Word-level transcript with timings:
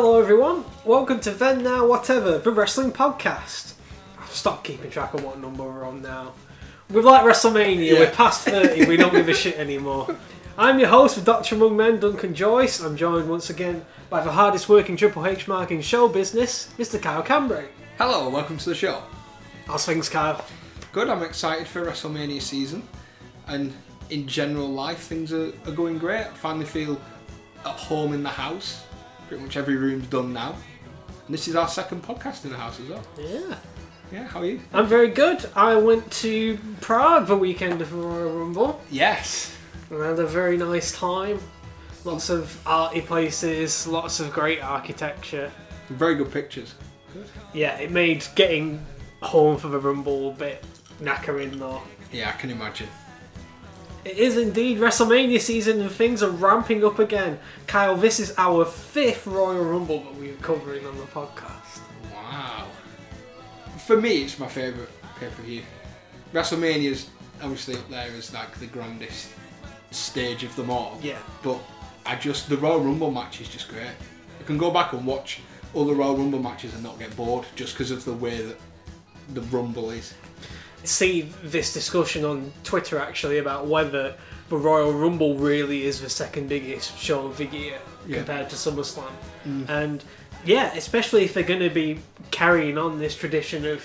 Hello, 0.00 0.20
everyone. 0.20 0.64
Welcome 0.84 1.18
to 1.22 1.32
Then 1.32 1.64
Now 1.64 1.84
Whatever, 1.84 2.38
the 2.38 2.52
wrestling 2.52 2.92
podcast. 2.92 3.72
I've 4.16 4.30
stopped 4.30 4.62
keeping 4.62 4.92
track 4.92 5.12
of 5.12 5.24
what 5.24 5.40
number 5.40 5.64
we're 5.64 5.84
on 5.84 6.02
now. 6.02 6.34
We're 6.88 7.02
like 7.02 7.24
WrestleMania, 7.24 7.84
Yeah. 7.84 7.98
we're 7.98 8.10
past 8.12 8.42
30, 8.44 8.86
we 8.86 8.96
don't 8.96 9.10
give 9.12 9.28
a 9.28 9.34
shit 9.34 9.56
anymore. 9.58 10.16
I'm 10.56 10.78
your 10.78 10.86
host 10.88 11.16
with 11.16 11.24
Dr. 11.24 11.56
Among 11.56 11.76
Men, 11.76 11.98
Duncan 11.98 12.32
Joyce. 12.32 12.78
I'm 12.78 12.96
joined 12.96 13.28
once 13.28 13.50
again 13.50 13.84
by 14.08 14.22
the 14.22 14.30
hardest 14.30 14.68
working 14.68 14.96
Triple 14.96 15.26
H 15.26 15.48
mark 15.48 15.72
in 15.72 15.82
show 15.82 16.06
business, 16.06 16.72
Mr. 16.78 17.02
Kyle 17.02 17.24
Cambray. 17.24 17.66
Hello, 17.98 18.28
welcome 18.28 18.56
to 18.56 18.68
the 18.68 18.76
show. 18.76 19.02
How's 19.66 19.84
things, 19.84 20.08
Kyle? 20.08 20.44
Good, 20.92 21.08
I'm 21.08 21.24
excited 21.24 21.66
for 21.66 21.84
WrestleMania 21.84 22.40
season, 22.40 22.84
and 23.48 23.74
in 24.10 24.28
general 24.28 24.68
life, 24.68 25.00
things 25.00 25.32
are, 25.32 25.48
are 25.66 25.72
going 25.72 25.98
great. 25.98 26.20
I 26.20 26.34
finally 26.34 26.66
feel 26.66 27.00
at 27.66 27.72
home 27.72 28.12
in 28.12 28.22
the 28.22 28.28
house. 28.28 28.84
Pretty 29.28 29.42
much 29.42 29.56
every 29.56 29.76
room's 29.76 30.06
done 30.08 30.32
now. 30.32 30.56
And 31.26 31.34
this 31.34 31.48
is 31.48 31.54
our 31.56 31.68
second 31.68 32.02
podcast 32.02 32.44
in 32.44 32.50
the 32.50 32.56
house 32.56 32.80
as 32.80 32.88
well. 32.88 33.02
Yeah. 33.18 33.56
Yeah, 34.10 34.24
how 34.24 34.40
are 34.40 34.46
you? 34.46 34.60
I'm 34.72 34.86
very 34.86 35.08
good. 35.08 35.44
I 35.54 35.74
went 35.76 36.10
to 36.12 36.58
Prague 36.80 37.26
the 37.26 37.36
weekend 37.36 37.82
of 37.82 37.92
Royal 37.92 38.38
Rumble. 38.38 38.80
Yes. 38.90 39.54
and 39.90 40.02
had 40.02 40.18
a 40.18 40.26
very 40.26 40.56
nice 40.56 40.92
time. 40.92 41.38
Lots 42.04 42.30
of 42.30 42.58
arty 42.66 43.02
places, 43.02 43.86
lots 43.86 44.18
of 44.20 44.32
great 44.32 44.62
architecture. 44.62 45.50
Very 45.90 46.14
good 46.14 46.32
pictures. 46.32 46.74
Yeah, 47.52 47.76
it 47.78 47.90
made 47.90 48.24
getting 48.34 48.84
home 49.20 49.58
for 49.58 49.68
the 49.68 49.78
Rumble 49.78 50.30
a 50.30 50.34
bit 50.34 50.64
knackering 51.02 51.58
though. 51.58 51.82
Yeah, 52.12 52.30
I 52.30 52.32
can 52.32 52.50
imagine. 52.50 52.88
It 54.04 54.16
is 54.16 54.36
indeed 54.36 54.78
WrestleMania 54.78 55.40
season 55.40 55.80
and 55.80 55.90
things 55.90 56.22
are 56.22 56.30
ramping 56.30 56.84
up 56.84 56.98
again. 56.98 57.38
Kyle, 57.66 57.96
this 57.96 58.20
is 58.20 58.32
our 58.38 58.64
fifth 58.64 59.26
Royal 59.26 59.64
Rumble 59.64 60.00
that 60.00 60.14
we're 60.14 60.34
covering 60.36 60.86
on 60.86 60.96
the 60.96 61.04
podcast. 61.04 61.80
Wow. 62.12 62.68
For 63.86 64.00
me, 64.00 64.22
it's 64.22 64.38
my 64.38 64.46
favourite 64.46 64.88
pay 65.18 65.26
per 65.28 65.42
view. 65.42 65.62
WrestleMania's 66.32 67.10
obviously 67.42 67.74
up 67.74 67.88
there 67.90 68.08
as 68.16 68.32
like 68.32 68.56
the 68.58 68.66
grandest 68.66 69.30
stage 69.90 70.44
of 70.44 70.54
them 70.56 70.70
all. 70.70 70.98
Yeah. 71.02 71.18
But 71.42 71.58
I 72.06 72.16
just 72.16 72.48
the 72.48 72.56
Royal 72.56 72.80
Rumble 72.80 73.10
match 73.10 73.40
is 73.40 73.48
just 73.48 73.68
great. 73.68 73.88
I 73.88 74.42
can 74.44 74.58
go 74.58 74.70
back 74.70 74.92
and 74.92 75.04
watch 75.04 75.40
all 75.74 75.84
the 75.84 75.94
Royal 75.94 76.16
Rumble 76.16 76.38
matches 76.38 76.72
and 76.74 76.82
not 76.82 76.98
get 76.98 77.14
bored 77.16 77.46
just 77.56 77.74
because 77.74 77.90
of 77.90 78.04
the 78.04 78.14
way 78.14 78.40
that 78.40 78.56
the 79.34 79.42
Rumble 79.42 79.90
is. 79.90 80.14
See 80.84 81.22
this 81.42 81.72
discussion 81.74 82.24
on 82.24 82.52
Twitter 82.64 82.98
actually 82.98 83.38
about 83.38 83.66
whether 83.66 84.14
the 84.48 84.56
Royal 84.56 84.92
Rumble 84.92 85.34
really 85.36 85.84
is 85.84 86.00
the 86.00 86.08
second 86.08 86.48
biggest 86.48 86.98
show 86.98 87.26
of 87.26 87.36
the 87.36 87.44
year 87.46 87.78
Yeah. 88.06 88.18
compared 88.18 88.48
to 88.50 88.56
SummerSlam. 88.56 89.10
Mm. 89.46 89.68
And 89.68 90.04
yeah, 90.44 90.72
especially 90.74 91.24
if 91.24 91.34
they're 91.34 91.42
going 91.42 91.60
to 91.60 91.68
be 91.70 91.98
carrying 92.30 92.78
on 92.78 92.98
this 92.98 93.14
tradition 93.14 93.66
of 93.66 93.84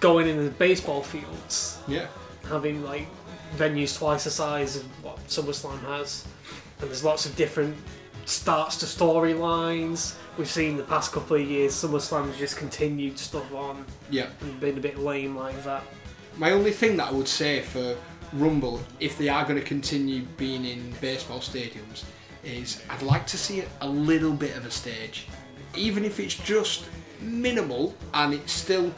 going 0.00 0.26
in 0.26 0.42
the 0.44 0.50
baseball 0.50 1.02
fields, 1.02 1.78
Yeah. 1.86 2.06
having 2.48 2.82
like 2.82 3.06
venues 3.56 3.96
twice 3.96 4.24
the 4.24 4.30
size 4.30 4.74
of 4.76 4.82
what 5.04 5.18
SummerSlam 5.28 5.78
has, 5.84 6.24
and 6.80 6.88
there's 6.90 7.04
lots 7.04 7.26
of 7.26 7.36
different 7.36 7.76
starts 8.24 8.76
to 8.78 8.86
storylines. 8.86 10.14
We've 10.38 10.50
seen 10.50 10.76
the 10.76 10.82
past 10.84 11.12
couple 11.12 11.36
of 11.36 11.42
years 11.42 11.74
SummerSlam's 11.74 12.38
just 12.38 12.56
continued 12.56 13.18
stuff 13.18 13.52
on 13.54 13.84
Yeah. 14.10 14.26
and 14.40 14.58
been 14.58 14.78
a 14.78 14.80
bit 14.80 14.98
lame 14.98 15.36
like 15.36 15.62
that. 15.64 15.84
My 16.36 16.52
only 16.52 16.72
thing 16.72 16.96
that 16.96 17.08
I 17.08 17.12
would 17.12 17.28
say 17.28 17.60
for 17.60 17.96
Rumble, 18.32 18.80
if 19.00 19.18
they 19.18 19.28
are 19.28 19.44
going 19.44 19.58
to 19.58 19.64
continue 19.64 20.22
being 20.36 20.64
in 20.64 20.92
baseball 21.00 21.40
stadiums, 21.40 22.04
is 22.42 22.82
I'd 22.88 23.02
like 23.02 23.26
to 23.28 23.38
see 23.38 23.64
a 23.80 23.88
little 23.88 24.32
bit 24.32 24.56
of 24.56 24.64
a 24.66 24.70
stage. 24.70 25.26
Even 25.76 26.04
if 26.04 26.18
it's 26.18 26.34
just 26.34 26.86
minimal 27.20 27.94
and 28.14 28.34
it's 28.34 28.52
still 28.52 28.92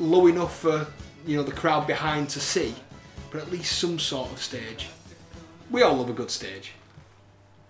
low 0.00 0.26
enough 0.26 0.58
for 0.60 0.86
you 1.26 1.36
know 1.36 1.42
the 1.42 1.52
crowd 1.52 1.86
behind 1.86 2.28
to 2.30 2.40
see, 2.40 2.74
but 3.30 3.40
at 3.40 3.50
least 3.50 3.78
some 3.78 3.98
sort 3.98 4.30
of 4.32 4.42
stage. 4.42 4.88
We 5.70 5.82
all 5.82 5.96
love 5.96 6.10
a 6.10 6.12
good 6.12 6.30
stage. 6.30 6.72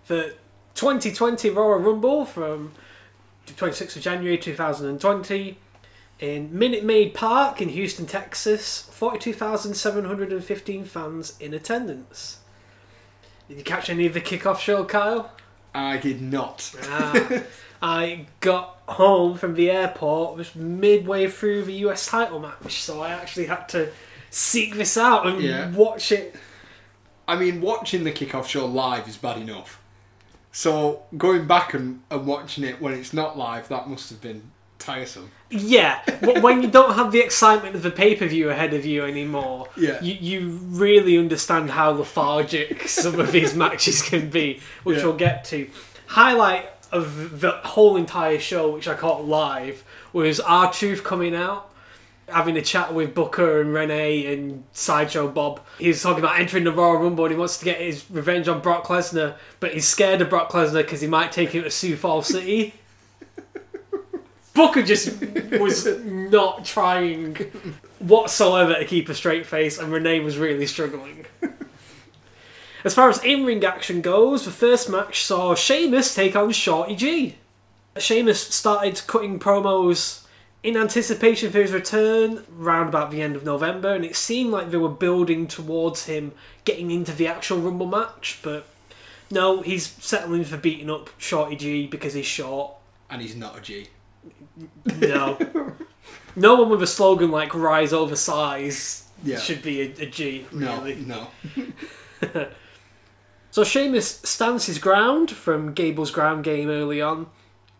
the 0.07 0.35
2020 0.75 1.51
Royal 1.51 1.79
Rumble 1.79 2.25
from 2.25 2.73
the 3.47 3.53
26th 3.53 3.97
of 3.97 4.03
January 4.03 4.39
2020 4.39 5.59
in 6.21 6.57
Minute 6.57 6.85
Maid 6.85 7.15
Park 7.15 7.61
in 7.61 7.69
Houston, 7.71 8.07
Texas. 8.07 8.89
42,715 8.93 10.85
fans 10.85 11.37
in 11.41 11.55
attendance. 11.55 12.39
Did 13.49 13.59
you 13.59 13.65
catch 13.65 13.89
any 13.89 14.07
of 14.07 14.15
the 14.15 14.21
kickoff 14.21 14.59
show, 14.59 14.85
Kyle? 14.85 15.33
I 15.75 15.97
did 15.97 16.21
not. 16.21 16.71
Ah, 16.85 17.43
I 17.83 18.27
got 18.41 18.79
home 18.89 19.39
from 19.39 19.55
the 19.55 19.71
airport 19.71 20.37
was 20.37 20.55
midway 20.55 21.29
through 21.29 21.65
the 21.65 21.75
US 21.87 22.07
title 22.07 22.41
match, 22.41 22.83
so 22.83 23.01
I 23.01 23.11
actually 23.11 23.47
had 23.47 23.69
to 23.71 23.91
seek 24.31 24.75
this 24.75 24.97
out 24.97 25.27
and 25.27 25.41
Yeah. 25.41 25.71
watch 25.71 26.11
it 26.13 26.35
I 27.29 27.37
mean, 27.37 27.61
watching 27.61 28.05
the 28.05 28.11
kickoff 28.13 28.47
show 28.47 28.65
live 28.65 29.07
is 29.07 29.19
bad 29.19 29.37
enough. 29.37 29.83
So 30.51 31.03
going 31.17 31.47
back 31.47 31.75
and, 31.75 32.01
and 32.11 32.27
watching 32.27 32.65
it 32.65 32.81
when 32.81 32.95
it's 32.95 33.13
not 33.13 33.37
live, 33.37 33.69
that 33.69 33.87
must 33.89 34.09
have 34.09 34.23
been 34.23 34.51
tiresome. 34.79 35.31
Yeah, 35.51 36.01
when 36.41 36.63
you 36.63 36.69
don't 36.71 36.95
have 36.95 37.11
the 37.13 37.21
excitement 37.21 37.75
of 37.75 37.83
the 37.83 37.91
pay 37.91 38.15
per 38.15 38.27
view 38.27 38.51
ahead 38.51 38.75
of 38.75 38.85
you 38.85 39.05
anymore, 39.05 39.69
Yeah. 39.77 40.01
you, 40.03 40.15
you 40.21 40.49
really 40.63 41.17
understand 41.19 41.71
how 41.71 41.91
lethargic 41.91 42.87
some 42.89 43.19
of 43.19 43.33
these 43.33 43.55
matches 43.65 44.03
can 44.03 44.29
be, 44.31 44.61
which 44.85 44.99
Yeah. 44.99 45.05
we'll 45.05 45.17
get 45.17 45.45
to. 45.47 45.69
Highlight 46.09 46.71
of 46.93 47.41
the 47.41 47.51
whole 47.53 47.97
entire 47.97 48.39
show, 48.39 48.71
which 48.71 48.89
I 48.89 48.95
caught 48.95 49.25
live, 49.27 49.85
was 50.13 50.41
R-Truth 50.41 51.05
coming 51.05 51.35
out. 51.35 51.65
Having 52.29 52.59
a 52.59 52.63
chat 52.63 52.93
with 52.93 53.15
Booker 53.15 53.63
and 53.63 53.73
Renee 53.73 54.31
and 54.35 54.65
Sideshow 54.73 55.29
Bob. 55.29 55.61
He's 55.79 56.03
talking 56.03 56.23
about 56.23 56.39
entering 56.39 56.65
the 56.65 56.73
Royal 56.73 56.99
Rumble 56.99 57.25
and 57.25 57.33
he 57.33 57.39
wants 57.39 57.57
to 57.59 57.65
get 57.65 57.81
his 57.81 58.05
revenge 58.11 58.49
on 58.49 58.61
Brock 58.61 58.85
Lesnar, 58.89 59.37
but 59.61 59.73
he's 59.73 59.89
scared 59.89 60.21
of 60.21 60.29
Brock 60.29 60.51
Lesnar 60.53 60.83
because 60.83 61.01
he 61.01 61.07
might 61.07 61.33
take 61.33 61.51
him 61.53 61.63
to 61.65 61.71
Sioux 61.71 61.97
Falls 61.97 62.27
City. 62.27 62.75
Booker 64.59 64.83
just 64.83 65.23
was 65.53 65.87
not 66.05 66.65
trying 66.65 67.37
whatsoever 68.01 68.75
to 68.75 68.85
keep 68.85 69.09
a 69.09 69.15
straight 69.15 69.47
face, 69.47 69.79
and 69.79 69.93
Renee 69.93 70.19
was 70.19 70.37
really 70.37 70.67
struggling. 70.67 71.27
As 72.85 72.93
far 72.93 73.09
as 73.09 73.23
in 73.23 73.45
ring 73.45 73.65
action 73.65 74.01
goes, 74.01 74.45
the 74.45 74.51
first 74.51 74.91
match 74.91 75.23
saw 75.23 75.55
Sheamus 75.55 76.13
take 76.13 76.35
on 76.35 76.51
Shorty 76.51 76.97
G. 76.97 77.37
Sheamus 77.99 78.41
started 78.41 79.01
cutting 79.07 79.39
promos 79.39 80.27
in 80.65 80.77
anticipation 80.77 81.53
for 81.53 81.61
his 81.61 81.73
return 81.73 82.43
round 82.51 82.89
about 82.89 83.13
the 83.13 83.23
end 83.23 83.37
of 83.37 83.45
November, 83.45 83.95
and 83.95 84.05
it 84.05 84.17
seemed 84.17 84.51
like 84.51 84.73
they 84.73 84.77
were 84.77 84.89
building 84.89 85.47
towards 85.47 86.07
him 86.07 86.33
getting 86.65 86.91
into 86.91 87.13
the 87.13 87.29
actual 87.29 87.61
Rumble 87.61 87.87
match, 87.87 88.41
but 88.43 88.67
no, 89.31 89.63
he's 89.63 89.87
settling 89.87 90.43
for 90.43 90.57
beating 90.57 90.91
up 90.91 91.11
Shorty 91.17 91.55
G 91.55 91.87
because 91.87 92.15
he's 92.15 92.27
short. 92.27 92.73
And 93.09 93.23
he's 93.23 93.37
not 93.37 93.57
a 93.57 93.61
G. 93.61 93.87
No. 94.99 95.39
no 96.35 96.55
one 96.57 96.69
with 96.71 96.83
a 96.83 96.87
slogan 96.87 97.31
like 97.31 97.55
"Rise 97.55 97.93
over 97.93 98.17
size" 98.17 99.05
Yeah. 99.23 99.39
should 99.39 99.63
be 99.63 99.81
a, 99.83 99.85
a 100.03 100.07
G. 100.07 100.47
No, 100.53 100.77
Really. 100.83 100.97
no. 100.97 101.29
So 103.51 103.65
Sheamus 103.65 104.21
stands 104.25 104.67
his 104.67 104.79
ground 104.79 105.31
from 105.31 105.73
Gable's 105.73 106.11
ground 106.11 106.45
game 106.45 106.69
early 106.69 107.01
on, 107.01 107.27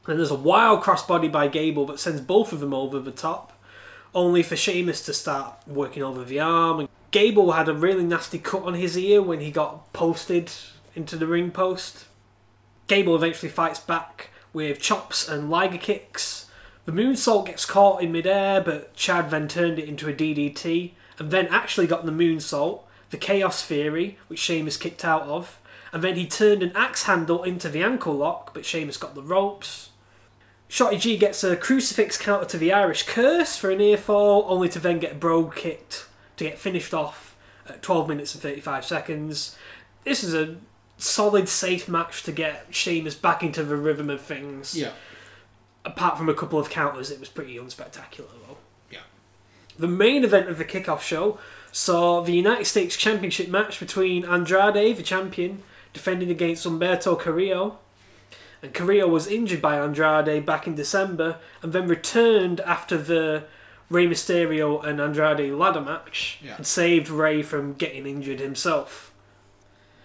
and 0.07 0.19
there's 0.19 0.31
a 0.31 0.35
wild 0.35 0.83
crossbody 0.83 1.31
by 1.31 1.47
Gable 1.47 1.85
that 1.87 2.01
sends 2.01 2.21
both 2.23 2.53
of 2.53 2.61
them 2.61 2.73
over 2.73 2.99
the 2.99 3.11
top, 3.13 3.53
only 4.15 4.43
for 4.43 4.57
Sheamus 4.57 5.05
to 5.05 5.13
start 5.13 5.57
working 5.67 6.03
over 6.03 6.25
the 6.25 6.41
arm. 6.41 6.81
And 6.81 6.89
Gable 7.11 7.53
had 7.53 7.69
a 7.69 7.75
really 7.75 8.03
nasty 8.03 8.39
cut 8.39 8.63
on 8.63 8.75
his 8.75 8.97
ear 8.97 9.21
when 9.21 9.41
he 9.41 9.51
got 9.51 9.93
posted 9.93 10.51
into 10.95 11.17
the 11.17 11.27
ring 11.27 11.51
post. 11.51 12.07
Gable 12.87 13.15
eventually 13.15 13.51
fights 13.53 13.79
back 13.81 14.31
with 14.53 14.81
chops 14.81 15.29
and 15.29 15.51
Liger 15.51 15.79
kicks. 15.79 16.47
The 16.85 16.93
moonsault 16.93 17.47
gets 17.47 17.65
caught 17.65 18.03
in 18.03 18.13
midair, 18.13 18.61
but 18.61 18.95
Chad 18.95 19.31
then 19.31 19.49
turned 19.49 19.79
it 19.79 19.89
into 19.89 20.09
a 20.09 20.13
DDT, 20.13 20.93
and 21.19 21.31
then 21.31 21.47
actually 21.49 21.87
got 21.87 22.07
the 22.07 22.13
moonsault, 22.13 22.83
the 23.11 23.17
Chaos 23.17 23.65
Theory, 23.65 24.19
which 24.29 24.39
Sheamus 24.39 24.77
kicked 24.77 25.05
out 25.05 25.23
of, 25.23 25.61
and 25.93 26.03
then 26.03 26.17
he 26.17 26.27
turned 26.27 26.63
an 26.63 26.73
axe 26.75 27.05
handle 27.05 27.43
into 27.43 27.69
the 27.69 27.83
ankle 27.83 28.15
lock, 28.15 28.55
but 28.55 28.65
Sheamus 28.65 28.97
got 28.97 29.15
the 29.15 29.23
ropes. 29.23 29.91
Shorty 30.69 30.99
G 30.99 31.17
gets 31.17 31.43
a 31.43 31.57
crucifix 31.57 32.19
counter 32.19 32.47
to 32.47 32.59
the 32.59 32.73
Irish 32.73 33.05
Curse 33.05 33.57
for 33.57 33.71
a 33.71 33.77
near 33.77 33.97
fall, 33.97 34.45
only 34.49 34.69
to 34.69 34.79
then 34.79 34.99
get 34.99 35.21
Brogue 35.21 35.55
kicked 35.55 36.07
to 36.37 36.45
get 36.45 36.59
finished 36.59 36.95
off 36.95 37.37
at 37.67 37.83
12 37.83 38.09
minutes 38.09 38.35
and 38.35 38.43
35 38.43 38.85
seconds. 38.85 39.57
This 40.05 40.23
is 40.23 40.35
a 40.35 40.57
solid, 40.99 41.49
safe 41.49 41.89
match 41.89 42.23
to 42.25 42.33
get 42.33 42.67
Sheamus 42.71 43.15
back 43.15 43.43
into 43.43 43.65
the 43.65 43.77
rhythm 43.77 44.11
of 44.11 44.21
things. 44.21 44.77
Yeah. 44.77 44.91
Apart 45.85 46.19
from 46.19 46.29
a 46.29 46.35
couple 46.35 46.59
of 46.59 46.69
counters, 46.69 47.11
it 47.11 47.21
was 47.21 47.29
pretty 47.29 47.57
unspectacular 47.57 48.29
though. 48.47 48.59
Yeah. 48.91 49.01
The 49.79 49.89
main 49.89 50.25
event 50.25 50.49
of 50.49 50.59
the 50.59 50.65
kickoff 50.65 51.01
show 51.01 51.39
saw 51.73 52.21
the 52.21 52.33
United 52.35 52.67
States 52.67 52.97
Championship 52.97 53.49
match 53.49 53.79
between 53.81 54.25
Andrade, 54.25 54.97
the 54.97 55.03
champion, 55.03 55.63
defending 55.93 56.31
against 56.31 56.67
Humberto 56.67 57.19
Carrillo. 57.19 57.79
And 58.61 58.75
Carrillo 58.75 59.07
was 59.07 59.29
injured 59.29 59.63
by 59.63 59.79
Andrade 59.79 60.45
back 60.45 60.67
in 60.67 60.75
December 60.75 61.37
and 61.63 61.73
then 61.73 61.87
returned 61.87 62.61
after 62.61 62.99
the 62.99 63.45
Rey 63.89 64.07
Mysterio 64.07 64.85
and 64.85 65.01
Andrade 65.01 65.53
ladder 65.53 65.81
match 65.81 66.39
Yeah. 66.43 66.57
and 66.57 66.67
saved 66.67 67.09
Rey 67.09 67.43
from 67.43 67.75
getting 67.75 68.05
injured 68.07 68.41
himself. 68.41 69.08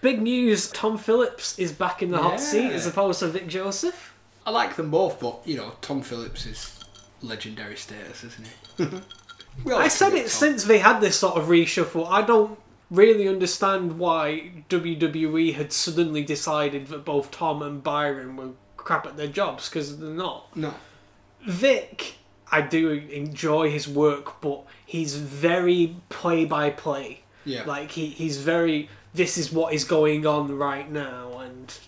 Big 0.04 0.20
news 0.20 0.70
Tom 0.70 0.98
Phillips 0.98 1.58
is 1.58 1.72
back 1.72 2.02
in 2.02 2.10
the 2.10 2.18
hot 2.18 2.38
seat 2.38 2.70
as 2.72 2.86
opposed 2.86 3.20
to 3.20 3.28
Vic 3.28 3.46
Joseph. 3.46 4.12
I 4.44 4.50
like 4.50 4.76
them 4.76 4.90
both, 4.90 5.18
but 5.18 5.40
you 5.46 5.56
know, 5.56 5.72
Tom 5.80 6.02
Phillips 6.02 6.44
is 6.44 6.78
legendary 7.22 7.76
status, 7.76 8.22
isn't 8.22 8.46
he? 8.76 9.72
I 9.74 9.88
said 9.88 10.12
it 10.12 10.24
Tom. 10.24 10.28
since 10.28 10.64
they 10.64 10.76
had 10.76 11.00
this 11.00 11.18
sort 11.18 11.38
of 11.38 11.46
reshuffle. 11.46 12.06
I 12.06 12.20
don't 12.20 12.58
really 12.90 13.26
understand 13.26 13.98
why 13.98 14.52
WWE 14.68 15.54
had 15.54 15.72
suddenly 15.72 16.22
decided 16.22 16.88
that 16.88 17.06
both 17.06 17.30
Tom 17.30 17.62
and 17.62 17.82
Byron 17.82 18.36
were 18.36 18.50
crap 18.76 19.06
at 19.06 19.16
their 19.16 19.28
jobs 19.28 19.70
because 19.70 19.98
they're 19.98 20.10
not. 20.10 20.54
No. 20.54 20.74
Vic, 21.46 22.16
I 22.52 22.60
do 22.60 22.90
enjoy 22.90 23.70
his 23.70 23.88
work, 23.88 24.42
but 24.42 24.66
he's 24.84 25.16
very 25.16 25.96
play 26.10 26.44
by 26.44 26.68
play. 26.68 27.22
Yeah. 27.46 27.64
Like 27.64 27.92
he, 27.92 28.08
he's 28.08 28.42
very 28.42 28.90
this 29.14 29.38
is 29.38 29.52
what 29.52 29.72
is 29.72 29.84
going 29.84 30.26
on 30.26 30.56
right 30.56 30.90
now 30.90 31.38
and 31.38 31.78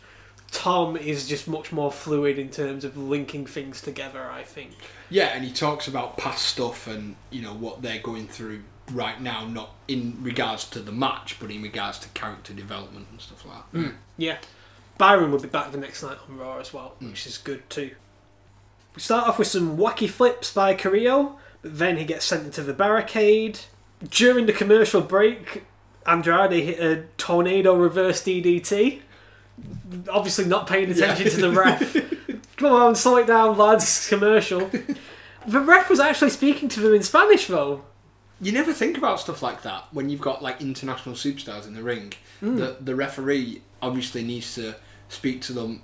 Tom 0.53 0.97
is 0.97 1.29
just 1.29 1.49
much 1.49 1.73
more 1.73 1.93
fluid 1.93 2.39
in 2.39 2.49
terms 2.49 2.85
of 2.85 2.97
linking 2.97 3.45
things 3.45 3.83
together, 3.83 4.31
I 4.31 4.43
think. 4.43 4.71
Yeah, 5.11 5.27
and 5.27 5.45
he 5.45 5.53
talks 5.53 5.87
about 5.87 6.17
past 6.17 6.47
stuff 6.47 6.87
and 6.87 7.17
you 7.31 7.43
know 7.43 7.53
what 7.53 7.83
they're 7.83 8.01
going 8.01 8.29
through 8.29 8.63
right 8.91 9.21
now, 9.21 9.47
not 9.47 9.75
in 9.89 10.17
regards 10.23 10.65
to 10.71 10.81
the 10.81 10.93
match, 10.93 11.37
but 11.41 11.51
in 11.51 11.63
regards 11.63 11.99
to 12.01 12.09
character 12.11 12.53
development 12.53 13.09
and 13.11 13.21
stuff 13.21 13.45
like 13.45 13.73
that. 13.73 13.79
Hmm. 13.79 13.97
Yeah. 14.17 14.39
Byron 14.99 15.31
will 15.31 15.41
be 15.41 15.49
back 15.49 15.73
the 15.73 15.79
next 15.79 16.03
night 16.03 16.17
on 16.29 16.39
Raw 16.39 16.59
as 16.59 16.73
well, 16.73 16.95
hmm. 16.99 17.11
which 17.11 17.27
is 17.27 17.39
good 17.39 17.69
too. 17.69 17.91
We 18.95 19.03
start 19.03 19.29
off 19.29 19.39
with 19.39 19.49
some 19.49 19.77
wacky 19.77 20.09
flips 20.09 20.53
by 20.53 20.75
Carrillo, 20.75 21.39
but 21.61 21.79
then 21.79 21.99
he 21.99 22.05
gets 22.05 22.25
sent 22.25 22.45
into 22.45 22.63
the 22.63 22.73
barricade. 22.73 23.61
During 24.09 24.47
the 24.47 24.53
commercial 24.53 25.01
break, 25.01 25.65
Andrade 26.07 26.53
hit 26.65 26.81
a 26.81 27.05
tornado 27.19 27.75
reverse 27.75 28.23
DDT. 28.23 29.01
Obviously, 30.11 30.45
not 30.45 30.67
paying 30.67 30.91
attention 30.91 31.27
Yeah. 31.27 31.33
to 31.33 31.41
the 31.41 31.51
ref. 31.51 31.97
Come 32.57 32.73
on, 32.73 32.95
slow 32.95 33.17
it 33.17 33.27
down, 33.27 33.57
lads. 33.57 34.07
Commercial. 34.09 34.71
the 35.47 35.61
ref 35.61 35.89
was 35.91 36.01
actually 36.01 36.31
speaking 36.31 36.69
to 36.71 36.81
them 36.81 36.95
in 36.95 37.03
Spanish, 37.03 37.47
though. 37.47 37.85
You 38.41 38.53
never 38.53 38.73
think 38.75 38.99
about 38.99 39.19
stuff 39.21 39.43
like 39.43 39.63
that 39.63 39.85
when 39.93 40.11
you've 40.11 40.21
got 40.21 40.43
like 40.43 40.61
international 40.61 41.15
superstars 41.15 41.67
in 41.67 41.75
the 41.75 41.83
ring. 41.83 42.13
Mm. 42.43 42.59
The 42.59 42.77
the 42.81 42.95
referee 42.95 43.63
obviously 43.81 44.23
needs 44.23 44.55
to 44.57 44.75
speak 45.09 45.41
to 45.43 45.53
them 45.55 45.81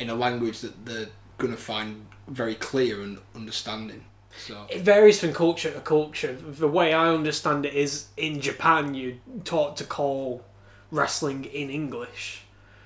in 0.00 0.10
a 0.10 0.14
language 0.14 0.60
that 0.60 0.86
they're 0.86 1.08
gonna 1.38 1.56
find 1.56 2.06
very 2.26 2.56
clear 2.56 3.00
and 3.00 3.18
understanding. 3.36 4.04
So 4.36 4.66
It 4.68 4.82
varies 4.82 5.20
from 5.20 5.32
culture 5.32 5.70
to 5.70 5.80
culture. 5.80 6.32
The 6.34 6.68
way 6.68 6.92
I 6.92 7.08
understand 7.08 7.64
it 7.66 7.74
is 7.74 8.06
in 8.16 8.40
Japan, 8.40 8.94
you're 8.94 9.14
taught 9.44 9.76
to 9.78 9.84
call 9.84 10.44
wrestling 10.90 11.44
in 11.44 11.70
English. 11.70 12.42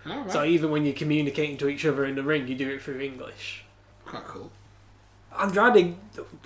Alright. 0.06 0.32
So 0.32 0.44
even 0.44 0.70
when 0.70 0.84
you're 0.84 0.94
communicating 0.94 1.56
to 1.58 1.68
each 1.68 1.84
other 1.84 2.04
in 2.04 2.14
the 2.14 2.22
ring, 2.22 2.48
you 2.48 2.54
do 2.54 2.68
it 2.70 2.82
through 2.82 3.00
English. 3.00 3.64
quite 4.04 4.24
cool. 4.24 4.50
Andrade 5.38 5.96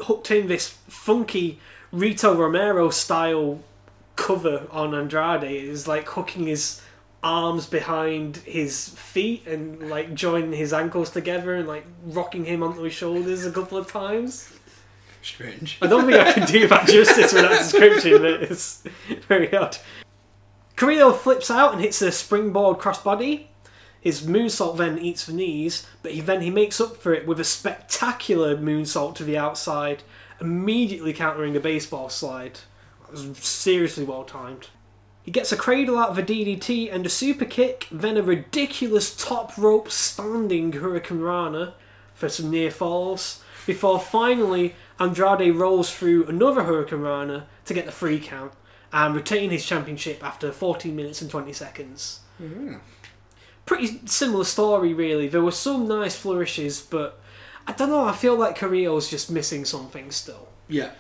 hooked 0.00 0.30
in 0.30 0.48
this 0.48 0.68
funky 0.88 1.60
Rito 1.92 2.34
Romero 2.34 2.90
style 2.90 3.60
cover 4.16 4.66
on 4.70 4.94
Andrade. 4.94 5.44
It 5.44 5.70
was 5.70 5.86
like 5.86 6.08
hooking 6.08 6.46
his 6.46 6.82
arms 7.22 7.66
behind 7.66 8.38
his 8.38 8.88
feet 8.90 9.46
and 9.46 9.88
like 9.88 10.12
joining 10.14 10.52
his 10.52 10.72
ankles 10.72 11.10
together 11.10 11.54
and 11.54 11.68
like 11.68 11.86
rocking 12.04 12.44
him 12.44 12.62
onto 12.62 12.82
his 12.82 12.92
shoulders 12.92 13.46
a 13.46 13.52
couple 13.52 13.78
of 13.78 13.86
times. 13.86 14.51
Strange. 15.22 15.78
I 15.80 15.86
don't 15.86 16.04
think 16.04 16.18
I 16.18 16.32
can 16.32 16.46
do 16.46 16.66
that 16.68 16.88
justice 16.88 17.32
with 17.32 17.42
that 17.42 17.58
description, 17.58 18.22
but 18.22 18.42
it's 18.42 18.82
very 19.28 19.54
odd. 19.54 19.78
Carrillo 20.76 21.12
flips 21.12 21.50
out 21.50 21.72
and 21.72 21.80
hits 21.80 22.02
a 22.02 22.10
springboard 22.10 22.78
crossbody. 22.78 23.46
His 24.00 24.22
moonsault 24.22 24.78
then 24.78 24.98
eats 24.98 25.26
the 25.26 25.32
knees, 25.32 25.86
but 26.02 26.10
he 26.10 26.20
then 26.20 26.42
he 26.42 26.50
makes 26.50 26.80
up 26.80 26.96
for 26.96 27.14
it 27.14 27.24
with 27.24 27.38
a 27.38 27.44
spectacular 27.44 28.56
moonsault 28.56 29.14
to 29.14 29.24
the 29.24 29.38
outside, 29.38 30.02
immediately 30.40 31.12
countering 31.12 31.56
a 31.56 31.60
baseball 31.60 32.08
slide. 32.08 32.58
It 33.06 33.12
was 33.12 33.38
seriously 33.38 34.04
well 34.04 34.24
timed. 34.24 34.68
He 35.22 35.30
gets 35.30 35.52
a 35.52 35.56
cradle 35.56 35.98
out 35.98 36.10
of 36.10 36.18
a 36.18 36.22
DDT 36.22 36.92
and 36.92 37.06
a 37.06 37.08
super 37.08 37.44
kick, 37.44 37.86
then 37.92 38.16
a 38.16 38.22
ridiculous 38.22 39.14
top 39.14 39.56
rope 39.56 39.88
standing 39.88 40.72
Hurricanrana 40.72 41.74
for 42.12 42.28
some 42.28 42.50
near 42.50 42.72
falls, 42.72 43.40
before 43.66 44.00
finally 44.00 44.74
Andrade 45.02 45.56
rolls 45.56 45.92
through 45.92 46.26
another 46.26 46.62
Hurricanrana 46.62 47.44
to 47.64 47.74
get 47.74 47.86
the 47.86 47.92
free 47.92 48.20
count 48.20 48.52
and 48.92 49.14
retain 49.14 49.50
his 49.50 49.66
championship 49.66 50.22
after 50.22 50.52
14 50.52 50.94
minutes 50.94 51.20
and 51.20 51.30
20 51.30 51.52
seconds. 51.52 52.20
Mm. 52.40 52.80
Pretty 53.66 54.06
similar 54.06 54.44
story, 54.44 54.94
really. 54.94 55.28
There 55.28 55.42
were 55.42 55.50
some 55.50 55.88
nice 55.88 56.14
flourishes, 56.14 56.80
but 56.80 57.20
I 57.66 57.72
don't 57.72 57.88
know, 57.88 58.04
I 58.04 58.12
feel 58.12 58.36
like 58.36 58.56
Carrillo's 58.56 59.10
just 59.10 59.30
missing 59.30 59.64
something 59.64 60.10
still. 60.10 60.48
Yeah. 60.68 60.90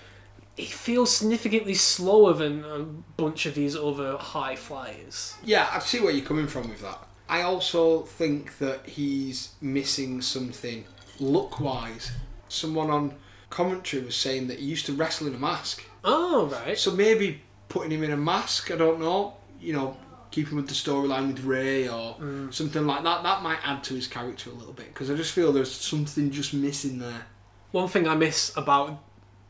He 0.56 0.66
feels 0.66 1.16
significantly 1.16 1.74
slower 1.74 2.32
than 2.32 2.64
a 2.64 2.80
bunch 2.80 3.46
of 3.46 3.54
these 3.54 3.76
other 3.76 4.16
high 4.16 4.56
flyers. 4.56 5.34
Yeah, 5.44 5.68
I 5.72 5.78
see 5.78 6.00
where 6.00 6.12
you're 6.12 6.26
coming 6.26 6.46
from 6.46 6.68
with 6.68 6.82
that. 6.82 6.98
I 7.28 7.42
also 7.42 8.02
think 8.02 8.58
that 8.58 8.86
he's 8.86 9.52
missing 9.60 10.20
something 10.20 10.84
look 11.18 11.60
wise. 11.60 12.12
Someone 12.48 12.90
on 12.90 13.14
commentary 13.52 14.02
was 14.02 14.16
saying 14.16 14.48
that 14.48 14.58
he 14.58 14.64
used 14.64 14.86
to 14.86 14.92
wrestle 14.92 15.28
in 15.28 15.34
a 15.34 15.38
mask. 15.38 15.84
Oh, 16.02 16.46
right. 16.46 16.76
So 16.76 16.90
maybe 16.90 17.42
putting 17.68 17.92
him 17.92 18.02
in 18.02 18.10
a 18.10 18.16
mask, 18.16 18.70
I 18.70 18.76
don't 18.76 18.98
know, 18.98 19.34
you 19.60 19.72
know, 19.72 19.96
keeping 20.30 20.56
with 20.56 20.66
the 20.66 20.74
storyline 20.74 21.28
with 21.28 21.44
Rey 21.44 21.86
or 21.86 22.16
mm. 22.16 22.52
something 22.52 22.86
like 22.86 23.04
that, 23.04 23.22
that 23.22 23.42
might 23.42 23.58
add 23.62 23.84
to 23.84 23.94
his 23.94 24.08
character 24.08 24.50
a 24.50 24.54
little 24.54 24.72
bit 24.72 24.88
because 24.88 25.10
I 25.10 25.14
just 25.14 25.32
feel 25.32 25.52
there's 25.52 25.70
something 25.70 26.30
just 26.30 26.54
missing 26.54 26.98
there. 26.98 27.26
One 27.70 27.88
thing 27.88 28.08
I 28.08 28.14
miss 28.14 28.56
about 28.56 29.02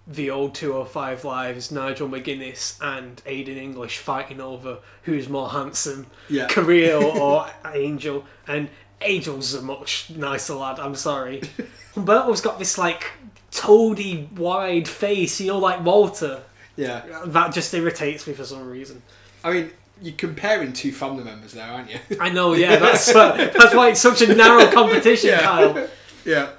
the 0.06 0.30
old 0.30 0.54
205 0.54 1.24
Live 1.24 1.56
is 1.56 1.70
Nigel 1.70 2.08
McGuinness 2.08 2.78
and 2.80 3.16
Aiden 3.24 3.56
English 3.56 3.98
fighting 3.98 4.40
over 4.40 4.78
who's 5.04 5.28
more 5.28 5.50
handsome, 5.50 6.08
Yeah. 6.28 6.48
Carrillo 6.48 7.18
or 7.20 7.50
Angel. 7.72 8.24
And 8.48 8.68
Angel's 9.00 9.54
a 9.54 9.62
much 9.62 10.10
nicer 10.10 10.54
lad, 10.54 10.80
I'm 10.80 10.96
sorry. 10.96 11.42
Humberto's 11.94 12.40
got 12.40 12.58
this 12.58 12.78
like 12.78 13.04
toady 13.52 14.28
wide 14.36 14.88
face, 14.88 15.40
you 15.40 15.48
know, 15.48 15.58
like 15.58 15.84
Walter. 15.84 16.42
Yeah. 16.76 17.02
That 17.26 17.52
just 17.52 17.72
irritates 17.74 18.26
me 18.26 18.32
for 18.32 18.44
some 18.44 18.68
reason. 18.68 19.02
I 19.44 19.52
mean, 19.52 19.70
you're 20.00 20.14
comparing 20.14 20.72
two 20.72 20.90
family 20.90 21.22
members 21.22 21.52
there, 21.52 21.66
aren't 21.66 21.90
you? 21.90 21.98
I 22.20 22.30
know, 22.30 22.54
yeah, 22.54 22.76
that's 22.76 23.14
uh, 23.14 23.52
that's 23.56 23.74
why 23.74 23.90
it's 23.90 24.00
such 24.00 24.22
a 24.22 24.34
narrow 24.34 24.66
competition, 24.72 25.30
Yeah. 25.30 25.40
Kyle. 25.42 25.88
yeah. 26.24 26.50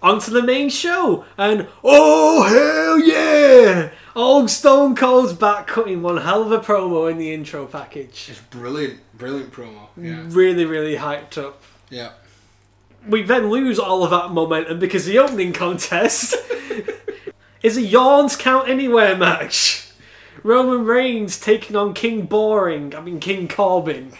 On 0.00 0.20
to 0.20 0.30
the 0.30 0.42
main 0.42 0.68
show, 0.70 1.24
and 1.36 1.66
oh 1.82 2.44
hell 2.44 3.00
yeah! 3.00 3.90
Old 4.14 4.48
Stone 4.48 4.94
Cold's 4.94 5.32
back 5.32 5.66
cutting 5.66 6.02
one 6.02 6.18
hell 6.18 6.42
of 6.42 6.52
a 6.52 6.58
promo 6.60 7.10
in 7.10 7.18
the 7.18 7.32
intro 7.34 7.66
package. 7.66 8.28
It's 8.30 8.40
brilliant, 8.40 9.00
brilliant 9.14 9.52
promo. 9.52 9.88
Yeah. 9.96 10.22
Really, 10.28 10.64
really 10.64 10.96
hyped 10.96 11.36
up. 11.36 11.62
Yeah. 11.90 12.12
We 13.06 13.22
then 13.22 13.50
lose 13.50 13.78
all 13.78 14.04
of 14.04 14.10
that 14.10 14.30
momentum 14.30 14.78
because 14.78 15.06
the 15.06 15.18
opening 15.18 15.52
contest 15.52 16.34
is 17.62 17.76
a 17.76 17.82
Yawns 17.82 18.36
Count 18.36 18.68
Anywhere 18.68 19.16
match. 19.16 19.90
Roman 20.42 20.84
Reigns 20.84 21.38
taking 21.38 21.76
on 21.76 21.94
King 21.94 22.26
Boring, 22.26 22.94
I 22.94 23.00
mean 23.00 23.20
King 23.20 23.48
Corbin. 23.48 24.12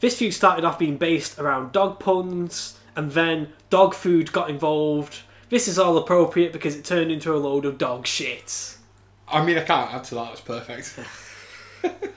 This 0.00 0.18
feud 0.18 0.34
started 0.34 0.64
off 0.64 0.78
being 0.78 0.96
based 0.96 1.38
around 1.38 1.72
dog 1.72 2.00
puns, 2.00 2.78
and 2.96 3.12
then 3.12 3.52
dog 3.70 3.94
food 3.94 4.32
got 4.32 4.50
involved. 4.50 5.20
This 5.48 5.68
is 5.68 5.78
all 5.78 5.96
appropriate 5.96 6.52
because 6.52 6.74
it 6.74 6.84
turned 6.84 7.12
into 7.12 7.34
a 7.34 7.38
load 7.38 7.64
of 7.64 7.78
dog 7.78 8.06
shit. 8.06 8.76
I 9.28 9.44
mean, 9.44 9.56
I 9.56 9.62
can't 9.62 9.92
add 9.94 10.04
to 10.04 10.16
that. 10.16 10.32
It's 10.32 10.40
perfect. 10.40 10.98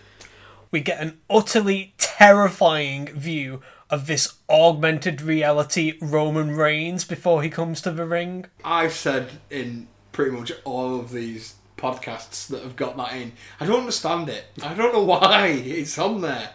we 0.72 0.82
get 0.82 1.00
an 1.00 1.20
utterly 1.30 1.94
terrifying 1.98 3.08
view 3.08 3.62
of 3.90 4.08
this 4.08 4.36
augmented 4.50 5.22
reality 5.22 5.98
Roman 6.02 6.56
Reigns 6.56 7.06
before 7.06 7.44
he 7.44 7.50
comes 7.50 7.82
to 7.82 7.92
the 7.92 8.06
ring. 8.06 8.46
I've 8.64 8.94
said 8.94 9.40
in 9.50 9.88
pretty 10.12 10.32
much 10.32 10.52
all 10.64 11.00
of 11.00 11.12
these 11.12 11.56
podcasts 11.78 12.48
that 12.48 12.64
have 12.64 12.76
got 12.76 12.98
that 12.98 13.14
in. 13.14 13.34
I 13.60 13.66
don't 13.66 13.82
understand 13.82 14.30
it. 14.30 14.46
I 14.64 14.74
don't 14.74 14.94
know 14.94 15.04
why 15.06 15.48
it's 15.48 15.98
on 16.00 16.22
there. 16.22 16.52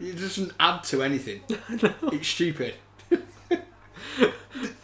It 0.00 0.12
doesn't 0.16 0.52
add 0.60 0.84
to 0.84 1.02
anything. 1.02 1.40
It's 2.12 2.28
stupid. 2.28 2.74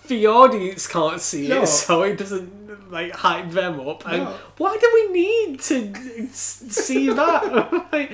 The 0.07 0.26
audience 0.26 0.87
can't 0.87 1.19
see 1.19 1.49
No. 1.49 1.62
it, 1.62 1.67
so 1.67 2.03
it 2.03 2.19
doesn't 2.19 2.93
like 2.93 3.12
hype 3.12 3.50
them 3.50 3.81
up. 3.88 4.07
And 4.07 4.25
No. 4.25 4.37
why 4.59 4.76
do 4.79 4.91
we 4.93 5.12
need 5.12 5.61
to 5.61 6.29
see 6.31 7.09
that? 7.09 7.73
Like, 7.91 8.12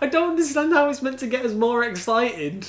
I 0.00 0.06
don't 0.06 0.30
understand 0.30 0.72
how 0.72 0.88
it's 0.88 1.02
meant 1.02 1.18
to 1.18 1.26
get 1.26 1.44
us 1.44 1.52
more 1.52 1.82
excited. 1.82 2.68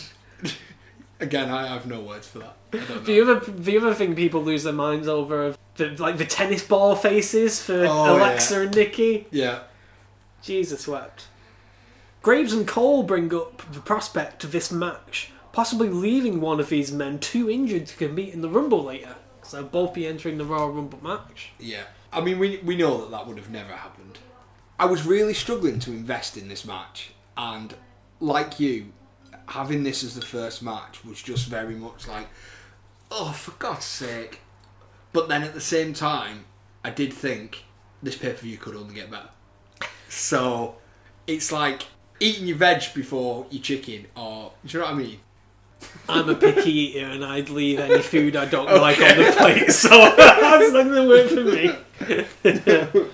Again, 1.23 1.49
I 1.49 1.67
have 1.67 1.85
no 1.87 2.01
words 2.01 2.27
for 2.27 2.39
that. 2.39 2.55
I 2.73 2.77
don't 2.77 2.89
know. 2.89 2.99
The 2.99 3.21
other, 3.21 3.39
the 3.39 3.77
other 3.77 3.93
thing 3.93 4.13
people 4.13 4.43
lose 4.43 4.63
their 4.63 4.73
minds 4.73 5.07
over 5.07 5.55
the, 5.75 5.89
like 5.91 6.17
the 6.17 6.25
tennis 6.25 6.63
ball 6.67 6.95
faces 6.95 7.61
for 7.61 7.85
Oh, 7.87 8.17
Alexa 8.17 8.61
and 8.61 8.75
Nikki. 8.75 9.25
Yeah. 9.31 9.61
Jesus 10.41 10.85
wept. 10.87 11.27
Graves 12.21 12.51
and 12.53 12.67
Cole 12.67 13.03
bring 13.03 13.33
up 13.33 13.61
the 13.71 13.79
prospect 13.79 14.43
of 14.43 14.51
this 14.51 14.69
match, 14.71 15.31
possibly 15.53 15.89
leaving 15.89 16.41
one 16.41 16.59
of 16.59 16.67
these 16.69 16.91
men 16.91 17.19
too 17.19 17.49
injured 17.49 17.87
to 17.87 17.95
compete 17.95 18.33
in 18.33 18.41
the 18.41 18.49
Rumble 18.49 18.83
later. 18.83 19.15
So 19.43 19.57
they'll 19.57 19.67
both 19.69 19.93
be 19.93 20.05
entering 20.05 20.37
the 20.37 20.45
Royal 20.45 20.71
Rumble 20.71 21.01
match. 21.01 21.51
Yeah. 21.59 21.83
I 22.11 22.19
mean, 22.21 22.37
we, 22.37 22.57
we 22.57 22.75
know 22.75 22.97
that 23.01 23.11
that 23.11 23.27
would 23.27 23.37
have 23.37 23.49
never 23.49 23.73
happened. 23.73 24.19
I 24.77 24.85
was 24.85 25.05
really 25.05 25.33
struggling 25.33 25.79
to 25.79 25.91
invest 25.91 26.35
in 26.35 26.49
this 26.49 26.65
match, 26.65 27.11
and 27.37 27.75
like 28.19 28.59
you, 28.59 28.91
having 29.53 29.83
this 29.83 30.03
as 30.03 30.15
the 30.15 30.25
first 30.25 30.63
match 30.63 31.05
was 31.05 31.21
just 31.21 31.47
very 31.47 31.75
much 31.75 32.07
like, 32.07 32.27
oh, 33.11 33.31
for 33.33 33.51
God's 33.51 33.85
sake. 33.85 34.41
But 35.11 35.29
then 35.29 35.43
at 35.43 35.53
the 35.53 35.61
same 35.61 35.93
time, 35.93 36.45
I 36.83 36.89
did 36.89 37.13
think 37.13 37.63
this 38.01 38.17
pay 38.17 38.31
per 38.31 38.37
view 38.37 38.57
could 38.57 38.75
only 38.75 38.95
get 38.95 39.11
better. 39.11 39.29
So 40.09 40.77
it's 41.27 41.51
like 41.51 41.83
eating 42.19 42.47
your 42.47 42.57
veg 42.57 42.81
before 42.95 43.45
your 43.51 43.61
chicken, 43.61 44.07
or 44.15 44.53
do 44.65 44.77
you 44.77 44.79
know 44.83 44.89
what 44.89 44.95
I 44.95 44.97
mean? 44.97 45.19
I'm 46.09 46.29
a 46.29 46.35
picky 46.35 46.71
eater 46.71 47.05
and 47.05 47.23
I'd 47.23 47.49
leave 47.49 47.77
any 47.77 48.01
food 48.01 48.35
I 48.35 48.45
don't 48.45 48.65
like 48.81 48.97
on 48.99 49.17
the 49.17 49.35
plate, 49.37 49.71
so 49.71 49.89
that's 50.17 50.73
not 50.73 50.83
going 50.85 50.95
to 50.95 51.07
work 51.07 51.29
for 51.29 52.95
me. 52.95 53.09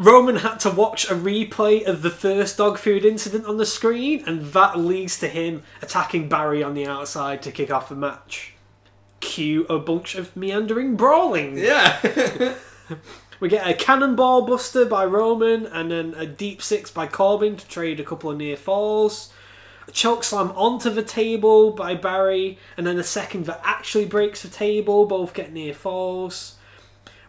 Roman 0.00 0.36
had 0.36 0.56
to 0.60 0.70
watch 0.70 1.10
a 1.10 1.14
replay 1.14 1.84
of 1.86 2.00
the 2.00 2.08
first 2.08 2.56
dog 2.56 2.78
food 2.78 3.04
incident 3.04 3.44
on 3.44 3.58
the 3.58 3.66
screen, 3.66 4.24
and 4.26 4.46
that 4.54 4.78
leads 4.78 5.18
to 5.18 5.28
him 5.28 5.62
attacking 5.82 6.26
Barry 6.26 6.62
on 6.62 6.72
the 6.72 6.86
outside 6.86 7.42
to 7.42 7.52
kick 7.52 7.70
off 7.70 7.90
the 7.90 7.94
match. 7.94 8.54
Cue 9.20 9.66
a 9.66 9.78
bunch 9.78 10.14
of 10.14 10.34
meandering 10.34 10.96
brawling. 10.96 11.58
Yeah. 11.58 12.54
We 13.40 13.48
get 13.48 13.66
a 13.66 13.72
cannonball 13.72 14.42
buster 14.42 14.84
by 14.84 15.06
Roman 15.06 15.64
and 15.64 15.90
then 15.90 16.12
a 16.14 16.26
deep 16.26 16.60
six 16.60 16.90
by 16.90 17.06
Corbin 17.06 17.56
to 17.56 17.66
trade 17.68 17.98
a 17.98 18.04
couple 18.04 18.30
of 18.30 18.36
near 18.36 18.56
falls. 18.56 19.32
A 19.88 19.90
choke 19.90 20.24
slam 20.24 20.52
onto 20.54 20.90
the 20.90 21.02
table 21.02 21.70
by 21.70 21.94
Barry, 21.94 22.58
and 22.76 22.86
then 22.86 22.98
a 22.98 23.02
second 23.02 23.46
that 23.46 23.62
actually 23.64 24.04
breaks 24.04 24.42
the 24.42 24.48
table, 24.48 25.06
both 25.06 25.32
get 25.32 25.54
near 25.54 25.72
falls. 25.72 26.58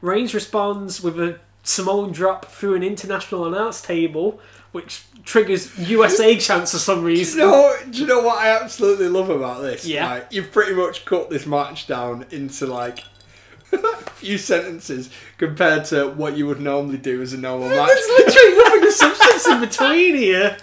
Reigns 0.01 0.34
responds 0.34 1.01
with 1.01 1.18
a 1.18 1.40
Samoan 1.63 2.12
drop 2.12 2.46
through 2.46 2.75
an 2.75 2.84
international 2.84 3.46
announce 3.46 3.82
table, 3.82 4.39
which 4.72 5.03
triggers 5.24 5.77
USA 5.77 6.38
chance 6.39 6.72
for 6.72 6.80
some 6.80 7.01
Do 7.01 7.06
reason. 7.08 7.39
you 7.39 7.46
know, 7.46 7.75
do 7.89 8.00
you 8.00 8.08
know 8.08 8.22
what 8.22 8.38
I 8.39 8.50
absolutely 8.62 9.10
love 9.10 9.30
about 9.30 9.62
this? 9.62 9.86
Yeah. 9.86 10.10
Like, 10.10 10.27
you've 10.32 10.51
pretty 10.51 10.74
much 10.74 11.06
cut 11.06 11.30
this 11.30 11.46
match 11.46 11.88
down 11.88 12.25
into 12.32 12.65
like 12.65 13.03
a 13.72 13.98
few 14.12 14.38
sentences 14.38 15.10
compared 15.38 15.86
to 15.86 16.10
what 16.10 16.36
you 16.36 16.48
would 16.48 16.60
normally 16.60 16.98
do 16.98 17.22
as 17.22 17.34
a 17.34 17.38
normal 17.38 17.70
match. 17.70 17.88
There's 17.89 18.08
literally 18.25 18.58
nothing 18.63 18.88
of 18.88 18.94
substance 18.94 19.48
in 19.48 19.60
between 19.60 20.15
here. 20.15 20.58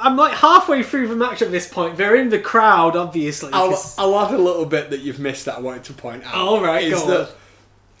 I'm 0.00 0.16
like 0.16 0.34
halfway 0.34 0.82
through 0.82 1.08
the 1.08 1.16
match 1.16 1.40
at 1.40 1.50
this 1.50 1.68
point. 1.68 1.96
They're 1.96 2.16
in 2.16 2.28
the 2.28 2.38
crowd, 2.38 2.96
obviously. 2.96 3.50
I'll, 3.52 3.80
I'll 3.98 4.18
add 4.26 4.34
a 4.34 4.38
little 4.38 4.66
bit 4.66 4.90
that 4.90 5.00
you've 5.00 5.20
missed 5.20 5.44
that 5.46 5.56
I 5.56 5.60
wanted 5.60 5.84
to 5.84 5.92
point 5.92 6.24
out. 6.24 6.34
All 6.34 6.60
right, 6.60 6.84
is 6.84 7.00
go 7.00 7.06
that. 7.06 7.30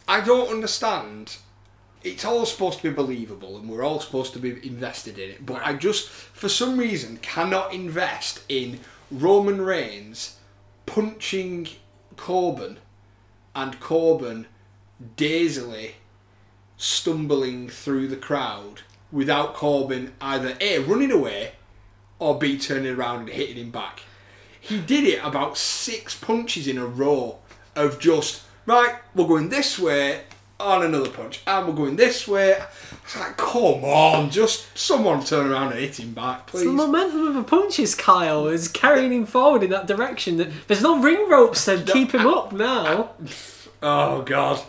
I 0.08 0.20
don't 0.20 0.48
understand. 0.50 1.36
It's 2.04 2.24
all 2.24 2.44
supposed 2.44 2.80
to 2.80 2.90
be 2.90 2.94
believable, 2.94 3.56
and 3.56 3.68
we're 3.68 3.82
all 3.82 3.98
supposed 3.98 4.34
to 4.34 4.38
be 4.38 4.50
invested 4.66 5.18
in 5.18 5.30
it. 5.30 5.46
But 5.46 5.62
I 5.64 5.72
just, 5.72 6.08
for 6.08 6.50
some 6.50 6.78
reason, 6.78 7.16
cannot 7.16 7.72
invest 7.72 8.44
in 8.48 8.80
Roman 9.10 9.62
Reigns 9.62 10.36
punching 10.84 11.68
Corbin, 12.16 12.76
and 13.56 13.80
Corbin 13.80 14.46
dazily 15.16 15.92
stumbling 16.76 17.68
through 17.70 18.08
the 18.08 18.16
crowd 18.16 18.82
without 19.10 19.54
Corbin 19.54 20.12
either 20.20 20.56
a 20.60 20.80
running 20.80 21.10
away 21.10 21.52
or 22.18 22.38
b 22.38 22.58
turning 22.58 22.94
around 22.94 23.20
and 23.20 23.28
hitting 23.30 23.56
him 23.56 23.70
back. 23.70 24.02
He 24.60 24.80
did 24.80 25.04
it 25.04 25.24
about 25.24 25.56
six 25.56 26.14
punches 26.18 26.66
in 26.66 26.78
a 26.78 26.86
row 26.86 27.38
of 27.74 27.98
just 27.98 28.42
right. 28.66 28.96
We're 29.14 29.26
going 29.26 29.48
this 29.48 29.78
way 29.78 30.22
on 30.60 30.84
another 30.84 31.10
punch, 31.10 31.42
and 31.46 31.66
we're 31.66 31.74
going 31.74 31.96
this 31.96 32.26
way. 32.28 32.56
It's 33.04 33.18
like, 33.18 33.36
come 33.36 33.84
on, 33.84 34.30
just 34.30 34.76
someone 34.78 35.22
turn 35.24 35.50
around 35.50 35.72
and 35.72 35.80
hit 35.80 35.98
him 36.00 36.12
back, 36.14 36.48
It's 36.54 36.62
the 36.62 36.70
momentum 36.72 37.26
of 37.26 37.34
the 37.34 37.42
punches, 37.42 37.94
Kyle, 37.94 38.46
is 38.46 38.68
carrying 38.68 39.12
him 39.12 39.26
forward 39.26 39.62
in 39.62 39.70
that 39.70 39.86
direction. 39.86 40.52
There's 40.66 40.82
no 40.82 41.00
ring 41.02 41.28
ropes 41.28 41.64
to 41.66 41.82
keep 41.82 42.12
him 42.14 42.26
up 42.26 42.52
now. 42.52 43.10
Oh 43.82 44.22
God. 44.22 44.60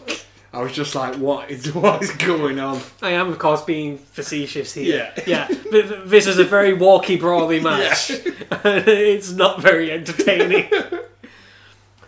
I 0.51 0.62
was 0.62 0.72
just 0.72 0.96
like, 0.96 1.15
what 1.15 1.51
is 1.51 1.74
what 1.74 2.01
is 2.01 2.12
going 2.12 2.60
on? 2.60 2.80
I 3.01 3.12
am, 3.12 3.27
of 3.30 3.38
course, 3.39 3.62
being 3.63 3.98
facetious 3.98 4.74
here. 4.74 5.12
Yeah. 5.18 5.24
Yeah. 5.27 5.48
th- 5.48 5.88
th- 5.89 6.01
This 6.06 6.27
is 6.27 6.38
a 6.39 6.46
very 6.46 6.72
walky, 6.74 7.20
brawly 7.20 7.60
match. 7.70 8.10
it's 8.12 9.32
not 9.32 9.62
very 9.62 9.92
entertaining. 9.92 10.70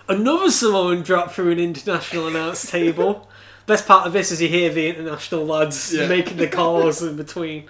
Another 0.09 0.49
Samoan 0.49 1.01
drop 1.03 1.31
through 1.31 1.51
an 1.51 1.59
international 1.59 2.27
announce 2.27 2.69
table. 2.69 3.27
Best 3.67 3.85
part 3.85 4.07
of 4.07 4.13
this 4.13 4.31
is 4.31 4.41
you 4.41 4.47
hear 4.47 4.71
the 4.73 4.87
international 4.87 5.45
lads 5.45 5.93
Yeah. 5.93 6.07
making 6.07 6.37
the 6.37 6.47
calls 6.47 7.03
in 7.03 7.15
between. 7.17 7.65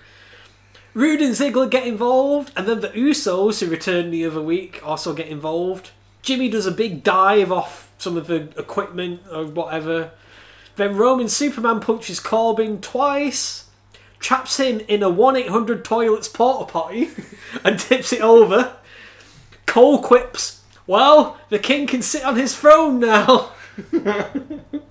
Roode 0.94 1.22
and 1.22 1.34
Ziggler 1.36 1.70
get 1.70 1.86
involved, 1.86 2.52
and 2.56 2.68
then 2.68 2.80
the 2.82 2.90
Usos, 2.90 3.60
who 3.60 3.66
returned 3.70 4.14
the 4.14 4.26
other 4.26 4.42
week, 4.42 4.80
also 4.86 5.14
get 5.14 5.28
involved. 5.28 5.90
Jimmy 6.22 6.50
does 6.50 6.66
a 6.68 6.72
big 6.72 7.04
dive 7.04 7.52
off 7.52 7.90
some 7.98 8.16
of 8.16 8.28
the 8.28 8.48
equipment 8.58 9.22
or 9.32 9.46
whatever. 9.46 10.12
Then 10.76 10.96
Roman 10.96 11.30
Superman 11.30 11.80
punches 11.80 12.20
Corbin 12.20 12.80
twice, 12.80 13.66
traps 14.20 14.58
him 14.58 14.82
in 14.88 15.02
a 15.02 15.10
1 15.10 15.36
800 15.36 15.84
toilets 15.84 16.28
porta 16.28 16.72
potty, 16.72 17.10
and 17.64 17.80
tips 17.80 18.14
it 18.14 18.22
over. 18.22 18.74
Cole 19.66 20.02
quips, 20.02 20.62
Well, 20.86 21.38
the 21.50 21.60
king 21.60 21.88
can 21.88 22.04
sit 22.04 22.24
on 22.24 22.36
his 22.36 22.56
throne 22.56 23.00
now. 23.00 23.52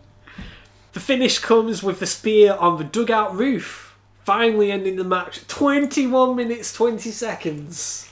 the 0.97 1.01
finish 1.01 1.39
comes 1.41 1.83
with 1.83 2.01
the 2.01 2.07
spear 2.07 2.55
on 2.55 2.79
the 2.79 2.85
dugout 2.85 3.37
roof, 3.37 3.95
finally 4.25 4.73
ending 4.73 4.97
the 4.97 5.05
match 5.05 5.47
21 5.47 6.35
minutes 6.35 6.73
20 6.73 7.11
seconds. 7.11 8.09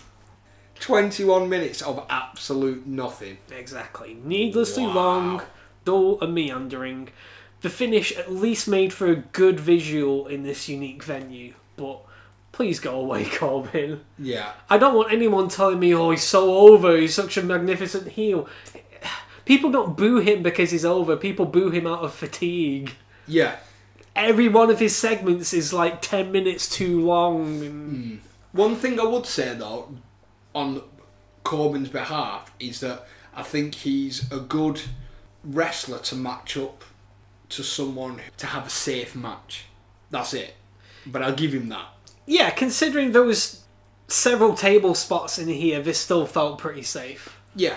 21 0.80 1.48
minutes 1.48 1.80
of 1.80 2.04
absolute 2.10 2.86
nothing. 2.86 3.38
Exactly. 3.50 4.18
Needlessly 4.22 4.84
Wow. 4.86 4.92
long, 4.92 5.42
dull, 5.86 6.20
and 6.20 6.34
meandering. 6.34 7.08
The 7.62 7.70
finish 7.70 8.12
at 8.18 8.30
least 8.30 8.68
made 8.68 8.92
for 8.92 9.06
a 9.06 9.16
good 9.16 9.58
visual 9.58 10.26
in 10.26 10.42
this 10.42 10.68
unique 10.68 11.02
venue, 11.02 11.54
but 11.78 12.00
please 12.52 12.80
go 12.80 13.00
away, 13.00 13.24
Corbin. 13.38 14.02
Yeah. 14.18 14.52
I 14.68 14.76
don't 14.76 14.94
want 14.94 15.10
anyone 15.10 15.48
telling 15.48 15.80
me, 15.80 15.94
oh, 15.94 16.10
he's 16.10 16.22
so 16.22 16.52
over, 16.54 16.98
he's 16.98 17.14
such 17.14 17.38
a 17.38 17.42
magnificent 17.42 18.08
heel. 18.08 18.46
People 19.44 19.70
don't 19.70 19.96
boo 19.96 20.20
him 20.20 20.42
because 20.42 20.70
he's 20.70 20.84
over, 20.84 21.16
people 21.16 21.44
boo 21.44 21.70
him 21.70 21.86
out 21.86 22.00
of 22.00 22.14
fatigue. 22.14 22.92
Yeah. 23.26 23.56
Every 24.16 24.48
one 24.48 24.70
of 24.70 24.78
his 24.78 24.96
segments 24.96 25.52
is 25.52 25.72
like 25.72 26.00
10 26.00 26.30
minutes 26.32 26.68
too 26.68 27.00
long. 27.00 27.62
And 27.62 27.90
hmm. 27.90 28.16
One 28.52 28.76
thing 28.76 29.00
I 29.00 29.04
would 29.04 29.26
say 29.26 29.54
though, 29.54 29.94
on 30.54 30.82
Corbin's 31.42 31.88
behalf, 31.88 32.52
is 32.60 32.80
that 32.80 33.06
I 33.34 33.42
think 33.42 33.74
he's 33.74 34.30
a 34.32 34.38
good 34.38 34.80
wrestler 35.42 35.98
to 35.98 36.14
match 36.16 36.56
up 36.56 36.84
to 37.50 37.62
someone 37.62 38.20
to 38.38 38.46
have 38.46 38.66
a 38.66 38.70
safe 38.70 39.14
match. 39.14 39.66
That's 40.10 40.32
it. 40.34 40.54
But 41.06 41.22
I'll 41.22 41.34
give 41.34 41.52
him 41.52 41.68
that. 41.68 41.88
Yeah, 42.26 42.50
considering 42.50 43.12
there 43.12 43.22
was 43.22 43.64
several 44.08 44.54
table 44.54 44.94
spots 44.94 45.38
in 45.38 45.48
here, 45.48 45.82
this 45.82 45.98
still 45.98 46.26
felt 46.26 46.58
pretty 46.58 46.82
safe. 46.82 47.38
Yeah. 47.54 47.76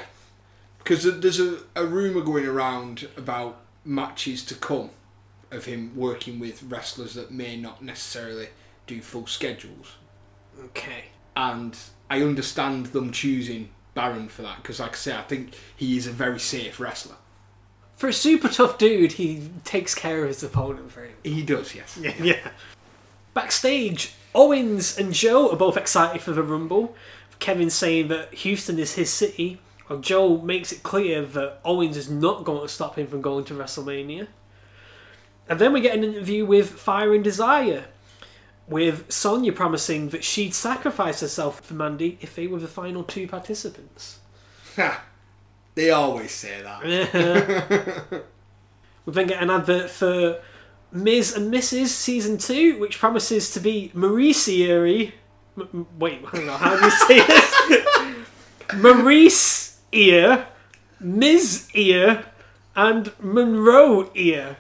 Because 0.88 1.20
there's 1.20 1.42
a, 1.42 1.58
a 1.76 1.86
rumour 1.86 2.22
going 2.22 2.46
around 2.46 3.10
about 3.18 3.60
matches 3.84 4.42
to 4.46 4.56
come 4.56 4.92
of 5.52 5.66
him 5.66 5.92
working 5.98 6.40
with 6.40 6.64
wrestlers 6.64 7.14
that 7.16 7.30
may 7.30 7.58
not 7.58 7.82
necessarily 7.82 8.48
do 8.86 9.02
full 9.02 9.28
schedules. 9.28 9.98
Okay. 10.64 11.06
And 11.36 11.78
I 12.10 12.22
understand 12.22 12.88
them 12.88 13.12
choosing 13.12 13.70
Baron 13.96 14.30
for 14.30 14.44
that 14.44 14.62
because, 14.62 14.80
like 14.80 14.94
I 14.94 14.96
say, 14.96 15.18
I 15.18 15.24
think 15.24 15.56
he 15.76 15.98
is 15.98 16.08
a 16.08 16.12
very 16.12 16.40
safe 16.40 16.80
wrestler. 16.80 17.18
For 17.98 18.08
a 18.08 18.14
super 18.14 18.48
tough 18.48 18.78
dude, 18.78 19.14
he 19.14 19.50
takes 19.66 19.94
care 19.94 20.22
of 20.24 20.30
his 20.30 20.42
opponent 20.42 20.90
very 20.90 21.10
well. 21.10 21.34
He 21.34 21.44
does, 21.44 21.76
yes. 21.76 22.00
Yeah. 22.02 22.14
yeah. 22.24 22.52
Backstage, 23.34 24.14
Owens 24.34 24.98
and 24.98 25.12
Joe 25.12 25.52
are 25.52 25.58
both 25.58 25.76
excited 25.76 26.22
for 26.22 26.32
the 26.32 26.44
Rumble. 26.44 26.96
Kevin 27.40 27.70
saying 27.70 28.08
that 28.08 28.34
Houston 28.36 28.80
is 28.80 28.94
his 28.94 29.12
city, 29.12 29.60
while 29.88 30.00
Joe 30.00 30.38
makes 30.38 30.72
it 30.72 30.84
clear 30.84 31.24
that 31.24 31.60
Owens 31.66 31.98
is 31.98 32.10
not 32.10 32.44
going 32.44 32.62
to 32.62 32.68
stop 32.68 32.98
him 32.98 33.08
from 33.08 33.22
going 33.22 33.46
to 33.46 33.54
WrestleMania. 33.54 34.28
And 35.50 35.60
then 35.60 35.74
we 35.74 35.82
get 35.82 35.96
an 35.96 36.04
interview 36.04 36.46
with 36.46 36.72
Fire 36.72 37.14
and 37.14 37.24
Desire, 37.24 37.86
with 38.68 39.12
Sonya 39.12 39.54
promising 39.54 40.10
that 40.10 40.24
she'd 40.26 40.54
sacrifice 40.54 41.22
herself 41.22 41.62
for 41.62 41.74
Mandy 41.74 42.18
if 42.22 42.36
they 42.36 42.48
were 42.48 42.60
the 42.60 42.68
final 42.68 43.04
two 43.04 43.28
participants. 43.28 44.20
Ha. 44.76 45.06
They 45.76 45.92
always 45.92 46.32
say 46.32 46.62
that. 46.64 46.82
We've 49.06 49.16
then 49.16 49.28
get 49.28 49.42
an 49.42 49.50
advert 49.50 49.90
for 49.90 50.42
Miz 50.92 51.36
and 51.36 51.54
Mrs. 51.54 51.88
Season 51.88 52.38
2, 52.38 52.80
which 52.80 53.00
promises 53.00 53.52
to 53.52 53.60
be 53.60 53.92
Maurice 53.94 54.50
m- 55.58 55.88
wait, 55.98 56.26
hang 56.26 56.50
on, 56.50 56.60
how 56.60 56.76
do 56.76 56.84
you 56.84 56.92
say 56.92 57.26
this? 57.26 57.88
Maurice 58.76 59.67
Ear, 59.92 60.48
Ms. 61.00 61.70
Ear, 61.74 62.26
and 62.76 63.12
Monroe 63.20 64.10
Ear. 64.16 64.58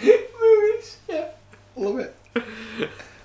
Movies, 0.00 0.98
yeah, 1.08 1.28
love 1.76 1.98
it. 1.98 2.16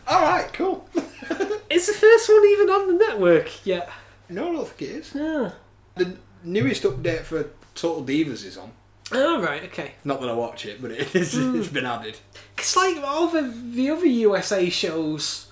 All 0.07 0.21
right, 0.21 0.51
cool. 0.53 0.87
Is 1.69 1.87
the 1.87 1.93
first 1.93 2.29
one 2.29 2.45
even 2.45 2.69
on 2.69 2.87
the 2.87 3.05
network 3.05 3.65
yet? 3.65 3.89
No, 4.29 4.49
I 4.49 4.53
don't 4.53 4.67
think 4.67 4.81
it 4.91 4.95
is. 4.95 5.15
Yeah. 5.15 5.51
The 5.95 6.17
newest 6.43 6.83
update 6.83 7.21
for 7.21 7.49
Total 7.75 8.03
Divas 8.03 8.45
is 8.45 8.57
on. 8.57 8.71
Oh, 9.11 9.41
right, 9.41 9.63
okay. 9.65 9.93
Not 10.03 10.21
that 10.21 10.29
I 10.29 10.33
watch 10.33 10.65
it, 10.65 10.81
but 10.81 10.91
it 10.91 11.15
is, 11.15 11.35
it's 11.37 11.67
hmm. 11.67 11.73
been 11.73 11.85
added. 11.85 12.17
It's 12.57 12.75
like 12.75 12.97
all 12.97 13.27
the, 13.27 13.41
the 13.41 13.89
other 13.91 14.05
USA 14.05 14.69
shows 14.69 15.47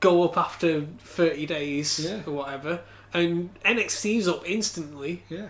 go 0.00 0.24
up 0.24 0.36
after 0.36 0.82
30 0.82 1.46
days 1.46 2.00
Yeah. 2.00 2.20
or 2.26 2.32
whatever, 2.32 2.80
and 3.16 3.50
NXT's 3.64 4.28
up 4.28 4.48
instantly. 4.48 5.22
Yeah. 5.28 5.48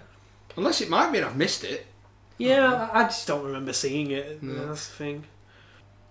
Unless 0.57 0.81
it 0.81 0.89
might 0.89 1.11
mean 1.11 1.25
I've 1.25 1.37
missed 1.37 1.65
it. 1.65 1.87
Yeah, 2.39 2.73
uh-huh. 2.73 2.91
I 2.93 3.01
I 3.01 3.05
just 3.05 3.27
don't 3.27 3.45
remember 3.45 3.73
seeing 3.73 4.11
it. 4.11 4.39
That's 4.43 4.89
the 4.89 4.95
thing. 4.95 5.25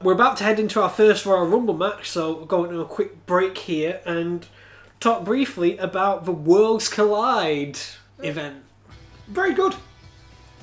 We're 0.02 0.14
about 0.14 0.38
to 0.38 0.44
head 0.44 0.60
into 0.60 0.82
our 0.82 0.90
first 0.90 1.26
Royal 1.26 1.48
Rumble 1.48 1.78
match, 1.78 2.10
so 2.10 2.40
we're 2.40 2.46
going 2.46 2.72
to 2.72 2.82
a 2.82 2.86
quick 2.86 3.26
break 3.26 3.58
here 3.58 4.02
and 4.06 4.46
talk 5.00 5.24
briefly 5.24 5.78
about 5.78 6.26
the 6.26 6.32
Worlds 6.32 6.90
Collide 6.90 7.80
event. 8.22 8.64
Very 9.28 9.54
good. 9.54 9.76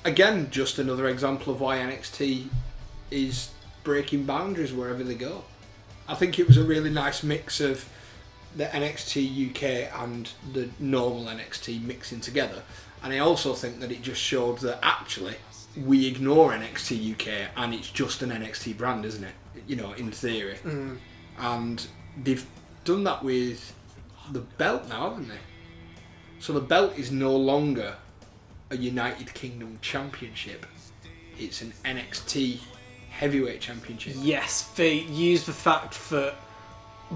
Again, 0.04 0.48
just 0.50 0.78
another 0.78 1.08
example 1.08 1.52
of 1.52 1.60
why 1.60 1.78
NXT 1.78 2.48
is 3.10 3.50
breaking 3.84 4.24
boundaries 4.24 4.72
wherever 4.72 5.02
they 5.02 5.14
go. 5.14 5.44
I 6.08 6.14
think 6.14 6.38
it 6.38 6.46
was 6.46 6.56
a 6.56 6.64
really 6.64 6.90
nice 6.90 7.22
mix 7.22 7.60
of 7.60 7.88
the 8.56 8.64
NXT 8.66 9.50
UK 9.50 10.00
and 10.02 10.30
the 10.52 10.68
normal 10.78 11.24
NXT 11.24 11.82
mixing 11.82 12.20
together. 12.20 12.62
And 13.02 13.12
I 13.12 13.18
also 13.18 13.54
think 13.54 13.80
that 13.80 13.90
it 13.90 14.02
just 14.02 14.20
showed 14.20 14.58
that 14.58 14.78
actually 14.82 15.36
we 15.76 16.06
ignore 16.06 16.52
NXT 16.52 17.14
UK 17.14 17.50
and 17.56 17.74
it's 17.74 17.90
just 17.90 18.22
an 18.22 18.30
NXT 18.30 18.76
brand, 18.76 19.04
isn't 19.04 19.24
it? 19.24 19.34
You 19.66 19.76
know, 19.76 19.92
in 19.92 20.10
theory. 20.10 20.56
Mm. 20.64 20.98
And 21.38 21.86
they've 22.22 22.46
done 22.84 23.04
that 23.04 23.24
with 23.24 23.74
the 24.30 24.40
belt 24.40 24.88
now, 24.88 25.10
haven't 25.10 25.28
they? 25.28 25.34
So 26.38 26.52
the 26.52 26.60
belt 26.60 26.98
is 26.98 27.10
no 27.10 27.34
longer 27.34 27.96
a 28.70 28.76
United 28.76 29.32
Kingdom 29.34 29.78
championship. 29.80 30.66
It's 31.38 31.62
an 31.62 31.72
NXT 31.84 32.60
heavyweight 33.10 33.60
championship. 33.60 34.14
Yes, 34.18 34.64
they 34.76 34.94
used 34.94 35.46
the 35.46 35.52
fact 35.52 36.10
that 36.10 36.34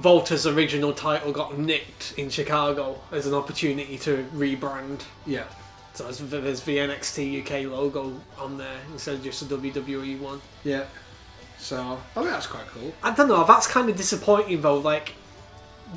Walter's 0.02 0.46
original 0.46 0.92
title 0.92 1.32
got 1.32 1.58
nicked 1.58 2.14
in 2.16 2.28
Chicago 2.30 3.00
as 3.12 3.26
an 3.26 3.34
opportunity 3.34 3.98
to 3.98 4.26
rebrand. 4.34 5.02
Yeah. 5.26 5.44
So 5.94 6.04
there's 6.04 6.18
the, 6.18 6.40
there's 6.40 6.60
the 6.62 6.76
NXT 6.78 7.40
UK 7.42 7.70
logo 7.72 8.20
on 8.38 8.58
there 8.58 8.78
instead 8.92 9.14
of 9.14 9.24
just 9.24 9.48
the 9.48 9.56
WWE 9.56 10.20
one. 10.20 10.40
Yeah. 10.64 10.84
So 11.58 11.98
I 12.14 12.20
think 12.20 12.26
that's 12.30 12.46
quite 12.46 12.66
cool. 12.66 12.92
I 13.02 13.14
don't 13.14 13.28
know. 13.28 13.44
That's 13.44 13.66
kind 13.66 13.88
of 13.88 13.96
disappointing 13.96 14.60
though. 14.60 14.78
Like 14.78 15.14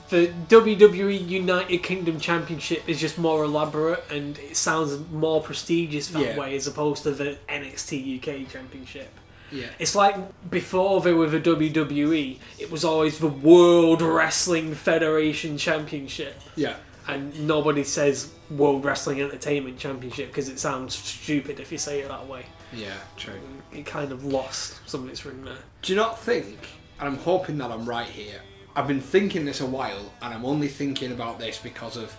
the 0.09 0.27
WWE 0.47 1.27
United 1.27 1.79
Kingdom 1.79 2.19
Championship 2.19 2.87
is 2.87 2.99
just 3.01 3.17
more 3.17 3.43
elaborate 3.43 4.03
and 4.09 4.37
it 4.37 4.55
sounds 4.55 4.97
more 5.11 5.41
prestigious 5.41 6.07
that 6.09 6.21
Yeah. 6.21 6.39
way 6.39 6.55
as 6.55 6.67
opposed 6.67 7.03
to 7.03 7.11
the 7.11 7.37
NXT 7.49 8.17
UK 8.19 8.49
Championship. 8.49 9.09
Yeah. 9.51 9.67
It's 9.79 9.95
like 9.95 10.15
before 10.49 11.01
they 11.01 11.13
were 11.13 11.27
the 11.27 11.39
WWE, 11.39 12.39
it 12.57 12.71
was 12.71 12.83
always 12.83 13.19
the 13.19 13.27
World 13.27 14.01
Wrestling 14.01 14.75
Federation 14.75 15.57
Championship. 15.57 16.39
Yeah. 16.55 16.75
And 17.07 17.47
nobody 17.47 17.83
says 17.83 18.31
World 18.51 18.85
Wrestling 18.85 19.21
Entertainment 19.21 19.79
Championship 19.79 20.27
because 20.27 20.49
it 20.49 20.59
sounds 20.59 20.95
stupid 20.95 21.59
if 21.59 21.71
you 21.71 21.77
say 21.77 22.01
it 22.01 22.09
that 22.09 22.27
way. 22.27 22.45
Yeah. 22.71 22.97
True. 23.17 23.39
It 23.73 23.85
kind 23.85 24.11
of 24.11 24.25
lost 24.25 24.87
some 24.87 25.03
of 25.03 25.09
its 25.09 25.25
ring 25.25 25.43
there. 25.43 25.57
Do 25.81 25.93
you 25.93 25.97
not 25.97 26.19
think? 26.19 26.57
And 26.99 27.07
I'm 27.07 27.17
hoping 27.17 27.57
that 27.59 27.71
I'm 27.71 27.87
right 27.87 28.07
here. 28.07 28.41
I've 28.75 28.87
been 28.87 29.01
thinking 29.01 29.45
this 29.45 29.61
a 29.61 29.65
while, 29.65 30.13
and 30.21 30.33
I'm 30.33 30.45
only 30.45 30.67
thinking 30.67 31.11
about 31.11 31.39
this 31.39 31.57
because 31.57 31.97
of 31.97 32.15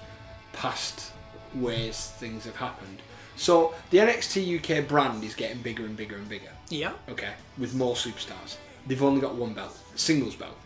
past 0.52 1.12
ways 1.54 2.12
things 2.18 2.44
have 2.44 2.56
happened. 2.56 3.00
So 3.40 3.72
the 3.88 3.96
NXT 3.96 4.58
UK 4.58 4.86
brand 4.86 5.24
is 5.24 5.34
getting 5.34 5.62
bigger 5.62 5.86
and 5.86 5.96
bigger 5.96 6.16
and 6.16 6.28
bigger. 6.28 6.50
Yeah. 6.68 6.92
okay, 7.08 7.32
with 7.56 7.74
more 7.74 7.94
superstars. 7.94 8.58
They've 8.86 9.02
only 9.02 9.22
got 9.22 9.34
one 9.34 9.54
belt, 9.54 9.78
singles 9.94 10.36
belt. 10.36 10.56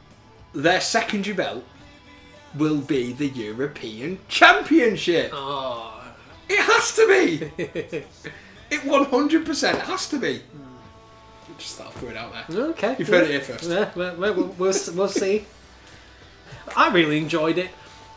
Their 0.53 0.81
secondary 0.81 1.37
belt 1.37 1.63
will 2.57 2.81
be 2.81 3.13
the 3.13 3.29
European 3.29 4.19
Championship. 4.27 5.31
Oh. 5.33 6.05
It 6.49 6.59
has 6.59 6.97
to 6.97 7.07
be. 7.07 7.63
it 8.71 8.81
100% 8.81 9.81
has 9.83 10.09
to 10.09 10.19
be. 10.19 10.43
Just 11.57 11.77
thought 11.77 11.87
I'd 11.87 11.93
throw 11.93 12.09
it 12.09 12.17
out 12.17 12.49
there. 12.49 12.65
Okay. 12.71 12.97
You've 12.99 13.07
heard 13.07 13.23
it 13.23 13.31
here 13.31 13.41
first. 13.41 13.71
Yeah, 13.71 13.91
well, 13.95 14.17
we'll, 14.17 14.33
we'll, 14.59 14.75
we'll 14.95 15.09
see. 15.09 15.47
I 16.77 16.93
really 16.93 17.19
enjoyed 17.19 17.57
it. 17.57 17.71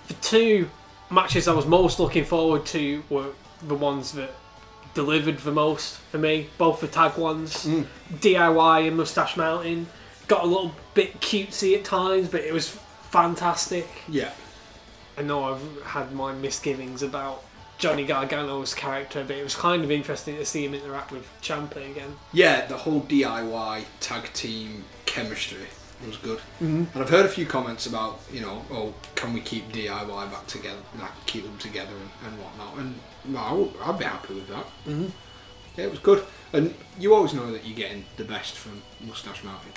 The 0.07 0.15
two 0.15 0.69
matches 1.11 1.47
I 1.47 1.53
was 1.53 1.67
most 1.67 1.99
looking 1.99 2.25
forward 2.25 2.65
to 2.67 3.03
were 3.11 3.33
the 3.61 3.75
ones 3.75 4.13
that 4.13 4.31
delivered 4.97 5.37
the 5.39 5.51
most 5.51 5.97
for 6.11 6.17
me. 6.17 6.49
Both 6.57 6.81
the 6.81 6.87
tag 6.87 7.17
ones, 7.17 7.65
Mm. 7.65 7.85
DIY 8.19 8.87
and 8.87 8.97
Mustache 8.97 9.37
Mountain. 9.37 9.87
Got 10.27 10.43
a 10.43 10.47
little 10.47 10.73
bit 10.95 11.21
cutesy 11.21 11.77
at 11.77 11.85
times, 11.85 12.27
but 12.27 12.41
it 12.41 12.51
was 12.51 12.75
fantastic. 13.11 13.87
Yeah. 14.09 14.31
I 15.17 15.21
know 15.21 15.43
I've 15.45 15.83
had 15.83 16.13
my 16.13 16.33
misgivings 16.33 17.01
about 17.03 17.43
Johnny 17.77 18.05
Gargano's 18.05 18.73
character, 18.73 19.23
but 19.25 19.35
it 19.37 19.43
was 19.43 19.55
kind 19.55 19.83
of 19.83 19.91
interesting 19.91 20.35
to 20.37 20.45
see 20.45 20.65
him 20.65 20.73
interact 20.73 21.11
with 21.11 21.25
Ciampa 21.43 21.77
again. 21.91 22.15
Yeah, 22.33 22.65
the 22.65 22.77
whole 22.77 23.01
DIY 23.01 23.83
tag 23.99 24.33
team 24.33 24.83
chemistry 25.05 25.67
was 26.05 26.17
good. 26.17 26.39
Mm-hmm. 26.61 26.85
And 26.93 27.03
I've 27.03 27.09
heard 27.09 27.25
a 27.25 27.29
few 27.29 27.45
comments 27.45 27.85
about, 27.85 28.19
you 28.31 28.41
know, 28.41 28.65
oh, 28.71 28.93
can 29.15 29.31
we 29.33 29.41
keep 29.41 29.71
DIY 29.71 30.31
back 30.31 30.47
together, 30.47 30.81
like 30.99 31.11
keep 31.27 31.43
them 31.43 31.57
together 31.59 31.93
and, 31.93 32.09
and 32.33 32.43
whatnot. 32.43 32.77
And 32.77 32.99
no, 33.27 33.39
I 33.39 33.53
would, 33.53 33.71
I'd 33.83 33.99
be 33.99 34.05
happy 34.05 34.33
with 34.33 34.47
that. 34.49 34.65
Mm-hmm. 34.87 35.07
Yeah, 35.75 35.85
it 35.85 35.91
was 35.91 35.99
good. 35.99 36.23
And 36.53 36.73
you 36.99 37.13
always 37.13 37.33
know 37.33 37.51
that 37.51 37.65
you're 37.65 37.77
getting 37.77 38.05
the 38.15 38.23
best 38.23 38.55
from 38.55 38.81
Mustache 39.05 39.43
Mountain. 39.43 39.71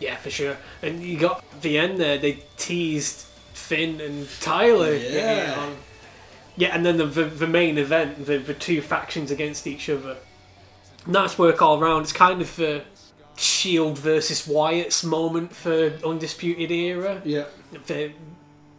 Yeah, 0.00 0.16
for 0.16 0.30
sure. 0.30 0.56
And 0.82 1.02
you 1.02 1.18
got 1.18 1.44
the 1.62 1.78
end 1.78 1.98
there. 1.98 2.18
They 2.18 2.42
teased 2.56 3.26
Finn 3.54 4.00
and 4.00 4.28
Tyler. 4.40 4.94
Yeah. 4.94 5.10
getting 5.10 5.58
on. 5.58 5.76
Yeah, 6.56 6.74
and 6.74 6.84
then 6.84 6.98
the, 6.98 7.06
the 7.06 7.24
the 7.24 7.46
main 7.46 7.78
event, 7.78 8.26
the 8.26 8.36
the 8.36 8.52
two 8.52 8.82
factions 8.82 9.30
against 9.30 9.66
each 9.66 9.88
other. 9.88 10.18
Nice 11.06 11.38
work 11.38 11.62
all 11.62 11.80
around. 11.80 12.02
It's 12.02 12.12
kind 12.12 12.42
of 12.42 12.54
the 12.56 12.82
Shield 13.36 13.98
versus 13.98 14.46
Wyatt's 14.46 15.02
moment 15.02 15.54
for 15.56 15.98
Undisputed 16.04 16.70
Era. 16.70 17.22
Yeah. 17.24 17.44
The 17.86 18.12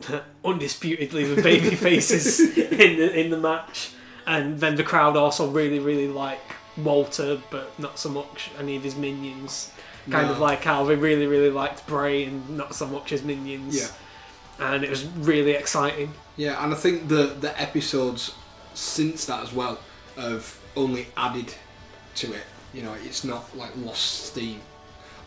undisputedly 0.45 1.33
the 1.33 1.41
baby 1.41 1.75
faces 1.75 2.39
in 2.57 2.97
the 2.97 3.19
in 3.19 3.29
the 3.31 3.37
match, 3.37 3.91
and 4.27 4.59
then 4.59 4.75
the 4.75 4.83
crowd 4.83 5.15
also 5.17 5.49
really 5.49 5.79
really 5.79 6.07
like 6.07 6.41
Walter, 6.77 7.41
but 7.49 7.77
not 7.79 7.99
so 7.99 8.09
much 8.09 8.51
any 8.59 8.75
of 8.75 8.83
his 8.83 8.95
minions. 8.95 9.71
Kind 10.09 10.29
of 10.29 10.39
like 10.39 10.63
how 10.63 10.83
they 10.83 10.95
really 10.95 11.27
really 11.27 11.49
liked 11.49 11.87
Bray 11.87 12.25
and 12.25 12.57
not 12.57 12.75
so 12.75 12.85
much 12.87 13.09
his 13.11 13.23
minions. 13.23 13.75
Yeah. 13.75 13.87
and 14.73 14.83
it 14.83 14.89
was 14.89 15.05
really 15.05 15.51
exciting. 15.51 16.13
Yeah, 16.35 16.63
and 16.63 16.73
I 16.73 16.75
think 16.77 17.07
the 17.07 17.35
the 17.39 17.59
episodes 17.61 18.33
since 18.73 19.25
that 19.27 19.43
as 19.43 19.53
well 19.53 19.79
have 20.17 20.59
only 20.75 21.07
added 21.15 21.53
to 22.15 22.33
it. 22.33 22.43
You 22.73 22.83
know, 22.83 22.95
it's 23.03 23.23
not 23.23 23.55
like 23.55 23.71
lost 23.77 24.25
steam. 24.25 24.61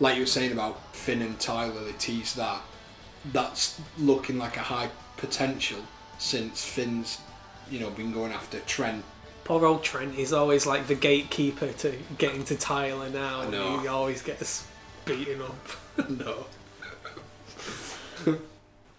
Like 0.00 0.16
you 0.16 0.22
were 0.22 0.26
saying 0.26 0.52
about 0.52 0.94
Finn 0.94 1.22
and 1.22 1.38
Tyler, 1.40 1.82
they 1.84 1.92
teased 1.92 2.36
that. 2.36 2.60
That's 3.32 3.80
looking 3.98 4.36
like 4.38 4.56
a 4.56 4.60
high 4.60 4.90
potential 5.16 5.80
since 6.18 6.64
Finn's, 6.64 7.18
you 7.70 7.80
know, 7.80 7.90
been 7.90 8.12
going 8.12 8.32
after 8.32 8.60
Trent. 8.60 9.04
Poor 9.44 9.64
old 9.64 9.82
Trent, 9.84 10.14
he's 10.14 10.32
always 10.32 10.66
like 10.66 10.86
the 10.88 10.94
gatekeeper 10.94 11.72
to 11.72 11.94
getting 12.18 12.44
to 12.44 12.56
Tyler 12.56 13.08
now, 13.10 13.42
and 13.42 13.54
he 13.80 13.86
always 13.88 14.22
gets 14.22 14.66
beaten 15.04 15.40
up. 15.42 15.68
no. 16.10 16.46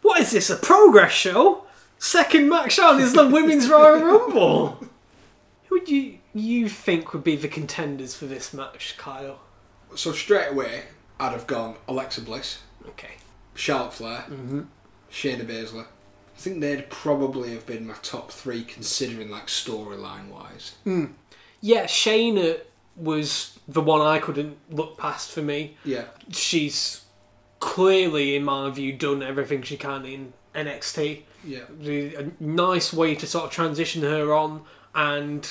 What 0.01 0.21
is 0.21 0.31
this, 0.31 0.49
a 0.49 0.55
progress 0.55 1.11
show? 1.11 1.65
Second 1.99 2.47
match 2.47 2.79
on 2.79 2.99
is 3.01 3.11
the 3.13 3.27
Women's 3.27 3.67
Royal 3.67 4.01
Rumble. 4.05 4.67
Who 5.67 5.79
would 5.79 5.89
you 5.89 6.19
you 6.33 6.69
think 6.69 7.11
would 7.13 7.23
be 7.23 7.35
the 7.35 7.47
contenders 7.47 8.15
for 8.15 8.25
this 8.25 8.53
match, 8.53 8.95
Kyle? 8.97 9.39
So 9.95 10.11
straight 10.13 10.51
away, 10.51 10.83
I'd 11.19 11.33
have 11.33 11.47
gone 11.47 11.75
Alexa 11.87 12.21
Bliss, 12.21 12.59
Okay. 12.89 13.15
Charlotte 13.55 13.93
Flair, 13.95 14.21
Hmm. 14.21 14.61
Shayna 15.11 15.45
Baszler, 15.45 15.87
I 16.37 16.39
think 16.39 16.61
they'd 16.61 16.87
probably 16.91 17.49
have 17.53 17.65
been 17.65 17.87
my 17.87 17.95
top 18.03 18.31
three 18.31 18.63
considering 18.63 19.31
like 19.31 19.47
storyline 19.47 20.29
wise. 20.29 20.75
Hmm. 20.83 21.05
Yeah, 21.61 21.85
Shayna 21.85 22.59
was 22.95 23.57
the 23.67 23.81
one 23.81 24.01
I 24.01 24.19
couldn't 24.19 24.57
look 24.69 24.99
past 24.99 25.31
for 25.31 25.41
me. 25.41 25.77
Yeah. 25.83 26.05
She's 26.29 27.05
clearly, 27.57 28.35
in 28.35 28.43
my 28.43 28.69
view, 28.69 28.93
done 28.93 29.23
everything 29.23 29.63
she 29.63 29.77
can 29.77 30.05
in 30.05 30.33
NXT. 30.53 31.23
Yeah. 31.43 31.63
A 31.81 32.31
nice 32.39 32.93
way 32.93 33.15
to 33.15 33.25
sort 33.25 33.45
of 33.45 33.51
transition 33.51 34.03
her 34.03 34.31
on, 34.31 34.61
and 34.93 35.49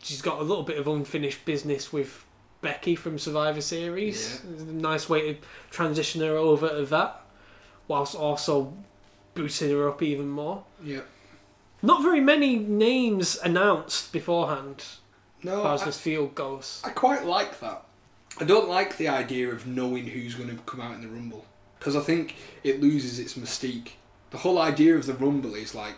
she's 0.00 0.22
got 0.22 0.38
a 0.38 0.42
little 0.42 0.62
bit 0.62 0.78
of 0.78 0.86
unfinished 0.86 1.44
business 1.44 1.92
with 1.92 2.24
Becky 2.60 2.94
from 2.94 3.18
Survivor 3.18 3.60
Series. 3.60 4.40
Yeah. 4.44 4.66
Nice 4.68 5.08
way 5.08 5.32
to 5.32 5.40
transition 5.70 6.20
her 6.20 6.36
over 6.36 6.68
to 6.68 6.86
that, 6.86 7.22
whilst 7.88 8.14
also 8.14 8.72
boosting 9.36 9.70
her 9.70 9.88
up 9.88 10.02
even 10.02 10.28
more. 10.28 10.64
Yeah. 10.82 11.02
Not 11.82 12.02
very 12.02 12.20
many 12.20 12.56
names 12.56 13.38
announced 13.44 14.12
beforehand, 14.12 14.84
No, 15.42 15.58
as 15.58 15.62
far 15.62 15.74
as 15.74 15.82
I, 15.82 15.84
this 15.86 16.00
field 16.00 16.34
goes. 16.34 16.82
I 16.84 16.90
quite 16.90 17.24
like 17.24 17.60
that. 17.60 17.84
I 18.40 18.44
don't 18.44 18.68
like 18.68 18.96
the 18.96 19.08
idea 19.08 19.50
of 19.50 19.66
knowing 19.66 20.08
who's 20.08 20.34
going 20.34 20.50
to 20.50 20.62
come 20.64 20.80
out 20.80 20.94
in 20.94 21.02
the 21.02 21.08
Rumble 21.08 21.46
because 21.78 21.94
I 21.96 22.00
think 22.00 22.34
it 22.64 22.80
loses 22.80 23.18
its 23.18 23.34
mystique. 23.34 23.90
The 24.30 24.38
whole 24.38 24.58
idea 24.60 24.96
of 24.96 25.06
the 25.06 25.14
Rumble 25.14 25.54
is 25.54 25.74
like, 25.74 25.94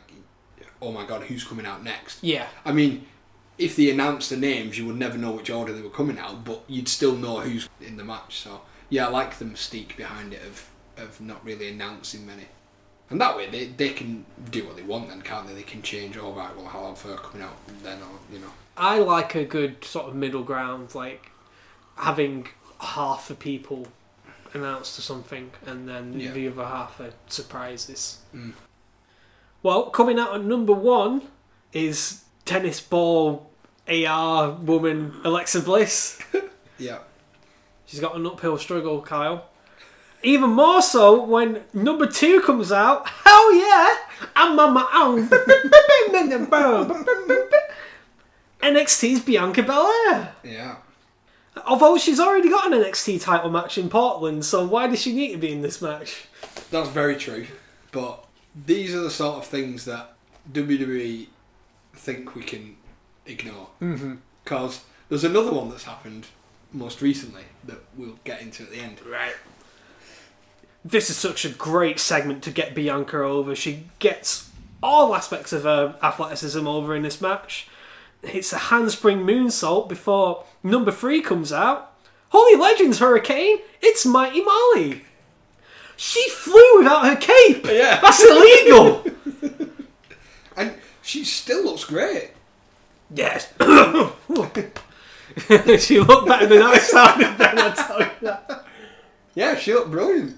oh 0.83 0.92
my 0.92 1.07
god, 1.07 1.22
who's 1.22 1.44
coming 1.44 1.66
out 1.66 1.83
next? 1.83 2.22
Yeah, 2.22 2.46
I 2.64 2.72
mean, 2.72 3.07
if 3.57 3.74
they 3.74 3.90
announced 3.90 4.31
the 4.31 4.37
names, 4.37 4.79
you 4.79 4.87
would 4.87 4.98
never 4.98 5.16
know 5.18 5.33
which 5.33 5.51
order 5.51 5.72
they 5.72 5.83
were 5.83 5.88
coming 5.90 6.18
out, 6.18 6.44
but 6.44 6.62
you'd 6.68 6.88
still 6.88 7.16
know 7.16 7.40
who's 7.40 7.68
in 7.81 7.96
the 7.96 8.05
match. 8.05 8.38
So 8.38 8.61
yeah, 8.90 9.07
I 9.07 9.11
like 9.11 9.38
the 9.38 9.44
mystique 9.44 9.96
behind 9.96 10.33
it 10.33 10.42
of 10.42 10.70
of 10.96 11.20
not 11.20 11.44
really 11.44 11.68
announcing 11.68 12.27
many. 12.27 12.46
And 13.11 13.21
that 13.21 13.37
way, 13.37 13.49
they, 13.49 13.66
they 13.66 13.90
can 13.90 14.25
do 14.51 14.66
what 14.66 14.77
they 14.77 14.83
want 14.83 15.09
then, 15.09 15.23
can't 15.23 15.47
they? 15.49 15.55
They 15.55 15.62
can 15.62 15.81
change, 15.83 16.16
all 16.18 16.33
all 16.33 16.37
right, 16.37 16.55
well, 16.57 16.71
I'll 16.73 16.88
have 16.94 17.01
her 17.03 17.16
coming 17.16 17.42
out 17.47 17.57
then, 17.83 17.99
or, 18.03 18.18
you 18.35 18.38
know. 18.38 18.51
I 18.77 18.99
like 18.99 19.35
a 19.35 19.44
good 19.44 19.83
sort 19.85 20.07
of 20.09 20.14
middle 20.14 20.42
ground, 20.42 20.94
like 20.94 21.31
having 21.97 22.49
half 22.81 23.29
the 23.29 23.35
people 23.35 23.87
announced 24.55 24.94
to 24.97 25.03
something 25.03 25.51
and 25.66 25.88
then 25.88 26.18
Yeah. 26.21 26.33
the 26.33 26.49
other 26.49 26.64
half 26.64 27.01
are 27.01 27.12
surprises. 27.29 28.18
Mm. 28.35 28.53
Well, 29.62 29.90
coming 29.90 30.18
out 30.18 30.35
at 30.35 30.44
number 30.44 30.73
one 30.73 31.23
is 31.73 32.25
tennis 32.44 32.81
ball 32.81 33.51
AR 33.88 34.51
woman 34.53 35.14
Alexa 35.25 35.61
Bliss. 35.62 36.21
Yeah. 36.81 36.99
She's 37.87 37.99
got 37.99 38.14
an 38.14 38.25
uphill 38.25 38.57
struggle, 38.57 39.03
Kyle. 39.03 39.47
Even 40.22 40.50
more 40.50 40.83
so 40.83 41.24
when 41.24 41.62
number 41.72 42.07
two 42.07 42.40
comes 42.40 42.72
out. 42.72 43.09
Hell 43.09 43.54
yeah! 43.54 43.94
I'm 44.35 44.59
on 44.59 44.74
my 44.74 44.88
own. 44.94 45.28
NXT's 48.61 49.20
Bianca 49.20 49.62
Belair. 49.62 50.35
Yeah. 50.42 50.76
Although 51.66 51.98
she's 51.98 52.20
already 52.20 52.48
got 52.48 52.72
an 52.72 52.81
NXT 52.81 53.22
title 53.22 53.50
match 53.50 53.78
in 53.78 53.88
Portland, 53.88 54.44
so 54.44 54.66
why 54.66 54.87
does 54.87 55.00
she 55.00 55.12
need 55.12 55.33
to 55.33 55.38
be 55.38 55.52
in 55.52 55.62
this 55.62 55.81
match? 55.81 56.26
That's 56.70 56.88
very 56.88 57.16
true. 57.16 57.46
But 57.92 58.24
these 58.66 58.94
are 58.94 59.00
the 59.00 59.11
sort 59.11 59.38
of 59.38 59.46
things 59.46 59.85
that 59.85 60.14
WWE 60.52 61.26
think 61.94 62.35
we 62.35 62.42
can 62.42 62.76
ignore. 63.26 63.68
Mm-hmm. 63.81 64.16
Because 64.44 64.85
there's 65.09 65.24
another 65.24 65.52
one 65.52 65.70
that's 65.70 65.85
happened 65.85 66.26
most 66.72 67.02
recently 67.02 67.42
that 67.64 67.78
we'll 67.96 68.18
get 68.24 68.40
into 68.40 68.64
at 68.64 68.70
the 68.70 68.78
end. 68.78 69.00
Right. 69.07 69.35
This 70.90 71.11
is 71.11 71.18
such 71.18 71.44
a 71.44 71.51
great 71.51 72.01
segment 72.01 72.42
to 72.44 72.51
get 72.51 72.74
Bianca 72.74 73.22
over. 73.22 73.55
She 73.55 73.85
gets 73.98 74.48
all 74.83 75.14
aspects 75.14 75.53
of 75.53 75.64
her 75.64 75.96
athleticism 76.03 76.66
over 76.66 76.96
in 76.96 77.03
this 77.03 77.20
match. 77.20 77.68
It's 78.22 78.55
a 78.55 78.59
handspring 78.59 79.18
moonsault 79.18 79.90
before 79.90 80.46
number 80.62 80.90
three 80.90 81.20
comes 81.20 81.53
out. 81.53 81.92
Holy 82.31 82.59
Legends 82.59 83.01
Hurricane! 83.01 83.59
It's 83.83 84.07
Mighty 84.07 84.42
Molly! 84.42 85.05
She 85.98 86.27
flew 86.31 86.79
without 86.79 87.05
her 87.05 87.16
cape! 87.16 87.66
Yeah. 87.66 88.01
That's 88.01 88.22
illegal! 88.22 89.05
And 90.57 90.74
she 91.03 91.22
still 91.22 91.64
looks 91.64 91.85
great. 91.85 92.31
yes. 93.14 93.53
she 95.85 96.01
looked 96.01 96.27
better 96.27 96.46
than 96.46 96.62
I 96.62 96.79
sounded 96.79 97.38
then, 97.38 97.59
I'll 97.59 97.72
tell 97.74 98.01
you 98.01 98.11
that. 98.22 98.64
Yeah, 99.37 99.55
she 99.55 99.72
looked 99.72 99.92
brilliant. 99.92 100.38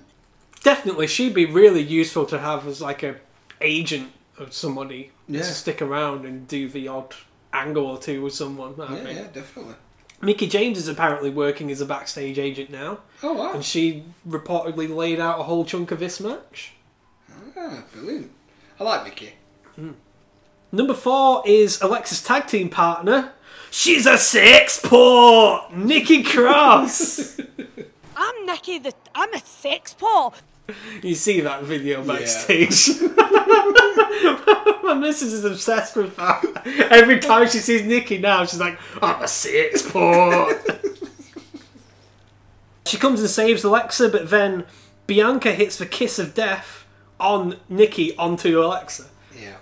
Definitely 0.63 1.07
she'd 1.07 1.35
be 1.35 1.47
really 1.47 1.83
useful 1.83 2.27
to 2.27 2.39
have 2.39 2.67
as 2.67 2.81
like 2.83 3.03
a 3.03 3.17
agent 3.61 4.13
of 4.39 4.53
somebody 4.53 5.11
Yeah. 5.29 5.41
to 5.43 5.45
stick 5.55 5.81
around 5.83 6.25
and 6.25 6.47
do 6.49 6.69
the 6.69 6.89
odd 6.89 7.15
angle 7.53 7.87
or 7.87 7.99
two 7.99 8.23
with 8.23 8.35
someone. 8.35 8.75
I 8.81 8.95
Yeah, 8.97 9.03
think. 9.05 9.19
yeah, 9.19 9.27
definitely. 9.33 9.75
Mickie 10.23 10.47
James 10.49 10.77
is 10.79 10.87
apparently 10.89 11.31
working 11.31 11.71
as 11.71 11.81
a 11.81 11.87
backstage 11.87 12.39
agent 12.39 12.69
now, 12.71 12.99
Oh, 13.23 13.33
wow. 13.33 13.53
and 13.55 13.65
she 13.65 14.05
reportedly 14.29 14.95
laid 14.95 15.19
out 15.19 15.41
a 15.41 15.45
whole 15.45 15.65
chunk 15.65 15.91
of 15.91 15.99
this 15.99 16.21
match. 16.21 16.73
Ah, 17.57 17.83
brilliant. 17.93 18.31
I 18.79 18.85
like 18.85 19.05
Mickey. 19.05 19.33
Number 20.73 20.95
four 20.95 21.43
is 21.47 21.81
Alexa's 21.81 22.23
tag 22.23 22.47
team 22.47 22.69
partner. 22.69 23.33
She's 23.71 24.05
a 24.07 24.15
sexport, 24.15 25.73
Nikki 25.75 26.23
Cross. 26.23 27.41
I'm 28.17 28.47
Nikki 28.47 28.79
the 28.79 28.93
I'm 29.15 29.33
a 29.35 29.41
sex 29.41 29.95
paw. 29.95 30.33
you 31.03 31.15
see 31.15 31.41
that 31.41 31.63
video 31.63 32.05
backstage. 32.05 32.89
My 34.83 34.95
missus 34.95 35.33
is 35.33 35.45
obsessed 35.45 35.97
with 35.97 36.17
that. 36.17 36.45
Every 36.91 37.21
time 37.21 37.49
she 37.49 37.59
sees 37.59 37.83
Nikki 37.83 38.19
now, 38.19 38.45
she's 38.45 38.61
like, 38.61 38.79
I'm 39.03 39.23
a 39.23 39.27
sexport. 39.27 40.99
she 42.87 42.97
comes 42.97 43.21
and 43.21 43.31
saves 43.31 43.63
Alexa, 43.63 44.09
but 44.09 44.31
then 44.31 44.65
Bianca 45.07 45.53
hits 45.53 45.77
the 45.77 45.87
kiss 45.87 46.19
of 46.19 46.35
death 46.35 46.87
on 47.21 47.57
Nikki 47.69 48.17
onto 48.17 48.61
Alexa. 48.61 49.07
Yeah. 49.39 49.57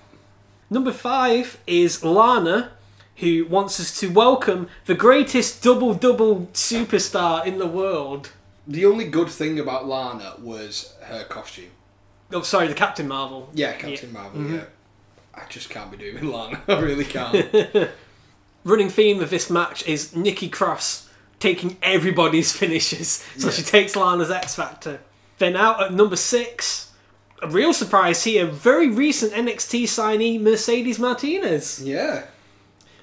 Number 0.70 0.92
five 0.92 1.58
is 1.66 2.04
Lana, 2.04 2.70
who 3.16 3.46
wants 3.46 3.80
us 3.80 3.98
to 4.00 4.08
welcome 4.10 4.68
the 4.86 4.94
greatest 4.94 5.62
double 5.62 5.94
double 5.94 6.48
superstar 6.52 7.44
in 7.44 7.58
the 7.58 7.66
world. 7.66 8.32
The 8.68 8.84
only 8.84 9.06
good 9.06 9.30
thing 9.30 9.58
about 9.58 9.88
Lana 9.88 10.34
was 10.38 10.94
her 11.02 11.24
costume. 11.24 11.70
Oh, 12.30 12.42
sorry, 12.42 12.68
the 12.68 12.74
Captain 12.74 13.08
Marvel. 13.08 13.48
Yeah, 13.54 13.72
Captain 13.72 14.12
Marvel, 14.12 14.40
mm-hmm. 14.40 14.54
yeah. 14.56 14.64
I 15.34 15.46
just 15.48 15.70
can't 15.70 15.90
be 15.90 15.96
doing 15.96 16.30
Lana. 16.30 16.60
I 16.68 16.78
really 16.78 17.06
can't. 17.06 17.90
running 18.64 18.90
theme 18.90 19.20
of 19.22 19.30
this 19.30 19.48
match 19.48 19.86
is 19.86 20.14
Nikki 20.14 20.48
Cross 20.48 21.08
taking 21.40 21.78
everybody's 21.82 22.52
finishes. 22.56 23.24
So 23.38 23.50
she 23.50 23.62
takes 23.62 23.96
Lana's 23.96 24.30
X 24.30 24.54
Factor. 24.54 25.00
Then 25.38 25.56
out 25.56 25.82
at 25.82 25.92
number 25.92 26.16
six, 26.16 26.92
a 27.40 27.48
real 27.48 27.72
surprise 27.72 28.24
here, 28.24 28.44
very 28.44 28.90
recent 28.90 29.32
NXT 29.32 29.84
signee 29.84 30.40
Mercedes 30.40 30.98
Martinez. 30.98 31.82
yeah. 31.82 32.24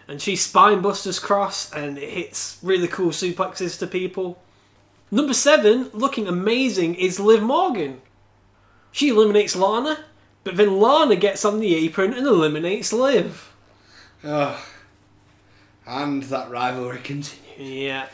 And 0.07 0.21
she 0.21 0.35
spine 0.35 0.83
busters 0.83 1.17
Cross 1.17 1.73
and 1.73 1.97
it 1.97 2.07
hits 2.07 2.59
really 2.61 2.87
cool 2.87 3.09
suplexes 3.09 3.79
to 3.79 3.87
people. 3.87 4.37
Number 5.11 5.33
seven, 5.33 5.89
looking 5.93 6.27
amazing, 6.27 6.95
is 6.95 7.19
Liv 7.19 7.41
Morgan. 7.41 8.01
She 8.91 9.09
eliminates 9.09 9.55
Lana, 9.55 10.05
but 10.43 10.57
then 10.57 10.79
Lana 10.79 11.15
gets 11.15 11.45
on 11.45 11.59
the 11.59 11.75
apron 11.75 12.13
and 12.13 12.25
eliminates 12.25 12.91
Liv. 12.91 13.53
Oh. 14.23 14.65
And 15.85 16.23
that 16.23 16.49
rivalry 16.49 16.99
continues. 16.99 17.41
Yeah. 17.57 18.07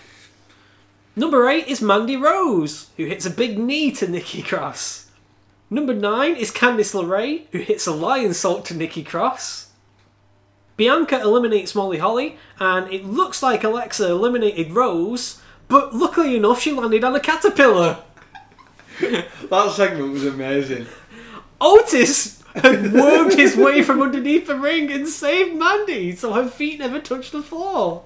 Number 1.15 1.47
eight 1.49 1.67
is 1.67 1.82
Mandy 1.82 2.15
Rose, 2.15 2.89
who 2.97 3.06
hits 3.06 3.25
a 3.25 3.32
big 3.32 3.58
knee 3.58 3.91
to 3.91 4.08
Nikki 4.08 4.41
Cross. 4.41 5.08
Number 5.69 5.93
nine 5.93 6.36
is 6.36 6.51
Candice 6.51 6.93
LeRae, 6.93 7.45
who 7.51 7.60
hits 7.60 7.88
a 7.88 7.91
lionsault 7.91 8.65
to 8.65 8.73
Nikki 8.73 9.04
Cross. 9.04 9.69
Bianca 10.77 11.21
eliminates 11.21 11.75
Molly 11.75 11.99
Holly, 11.99 12.38
and 12.60 12.91
it 12.91 13.06
looks 13.06 13.43
like 13.43 13.63
Alexa 13.63 14.10
eliminated 14.10 14.71
Rose, 14.71 15.40
but 15.71 15.95
luckily 15.95 16.36
enough, 16.36 16.62
she 16.62 16.73
landed 16.73 17.03
on 17.03 17.15
a 17.15 17.19
caterpillar. 17.19 17.97
That 18.99 19.71
segment 19.71 20.12
was 20.12 20.25
amazing. 20.25 20.86
Otis 21.60 22.43
had 22.53 22.91
wormed 22.91 23.34
his 23.34 23.55
way 23.55 23.81
from 23.81 24.01
underneath 24.01 24.47
the 24.47 24.60
ring 24.60 24.91
and 24.91 25.07
saved 25.07 25.55
Mandy, 25.55 26.15
so 26.15 26.34
her 26.34 26.47
feet 26.47 26.79
never 26.79 26.99
touched 26.99 27.31
the 27.31 27.41
floor. 27.41 28.03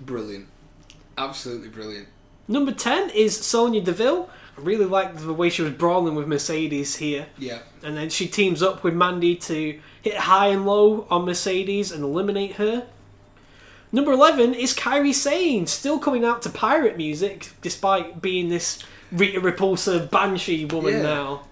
Brilliant. 0.00 0.48
Absolutely 1.16 1.70
brilliant. 1.70 2.08
Number 2.46 2.72
10 2.72 3.10
is 3.10 3.36
Sonya 3.36 3.80
Deville. 3.80 4.28
I 4.56 4.60
really 4.60 4.84
liked 4.84 5.18
the 5.18 5.32
way 5.32 5.48
she 5.48 5.62
was 5.62 5.72
brawling 5.72 6.14
with 6.14 6.28
Mercedes 6.28 6.96
here. 6.96 7.26
Yeah. 7.38 7.60
And 7.82 7.96
then 7.96 8.10
she 8.10 8.26
teams 8.26 8.62
up 8.62 8.84
with 8.84 8.94
Mandy 8.94 9.34
to 9.36 9.80
hit 10.02 10.16
high 10.16 10.48
and 10.48 10.66
low 10.66 11.06
on 11.10 11.24
Mercedes 11.24 11.90
and 11.90 12.04
eliminate 12.04 12.56
her. 12.56 12.86
Number 13.92 14.12
11 14.12 14.54
is 14.54 14.74
Kairi 14.74 15.14
Sane, 15.14 15.66
still 15.66 15.98
coming 15.98 16.24
out 16.24 16.42
to 16.42 16.50
pirate 16.50 16.96
music 16.96 17.50
despite 17.62 18.20
being 18.20 18.48
this 18.48 18.78
Rita 19.12 19.40
Repulsa 19.40 20.10
Banshee 20.10 20.64
woman 20.64 20.94
Yeah. 20.94 21.02
now. 21.02 21.42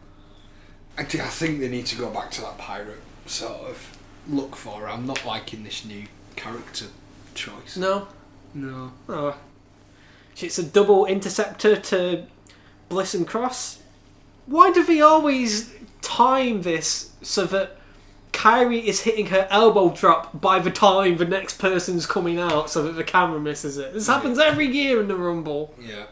I, 0.99 1.03
I 1.03 1.05
think 1.05 1.61
they 1.61 1.69
need 1.69 1.87
to 1.87 1.97
go 1.97 2.11
back 2.11 2.31
to 2.33 2.41
that 2.43 2.59
pirate 2.59 3.01
sort 3.27 3.71
of 3.71 3.97
look 4.29 4.57
for 4.57 4.81
her. 4.81 4.89
I'm 4.89 5.07
not 5.07 5.25
liking 5.25 5.65
this 5.65 5.85
new 5.85 6.05
character 6.37 6.87
choice. 7.35 7.77
No. 7.77 8.09
No. 8.53 8.93
Oh. 9.09 9.37
It's 10.41 10.59
a 10.59 10.63
double 10.65 11.07
interceptor 11.07 11.77
to 11.77 12.27
Bliss 12.89 13.15
and 13.15 13.27
Cross. 13.27 13.81
Why 14.47 14.73
do 14.73 14.85
they 14.85 15.01
always 15.01 15.73
time 16.03 16.63
this 16.63 17.13
so 17.23 17.47
that 17.47 17.79
Kairi 18.35 18.83
is 18.85 19.03
hitting 19.03 19.27
her 19.27 19.47
elbow 19.49 19.91
drop 19.91 20.39
by 20.39 20.59
the 20.59 20.71
time 20.71 21.17
the 21.17 21.25
next 21.25 21.59
person's 21.59 22.05
coming 22.05 22.39
out 22.39 22.69
so 22.69 22.83
that 22.83 22.93
the 22.93 23.05
camera 23.05 23.41
misses 23.41 23.79
it? 23.79 23.95
This 23.95 24.09
happens 24.09 24.39
every 24.39 24.67
year 24.67 25.01
in 25.01 25.09
the 25.09 25.17
Rumble. 25.17 25.75
Yeah. 25.81 26.07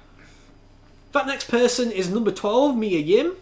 That 1.12 1.26
next 1.26 1.48
person 1.48 1.92
is 1.92 2.08
number 2.08 2.30
12, 2.30 2.76
Mia 2.76 3.00
Yim. 3.00 3.34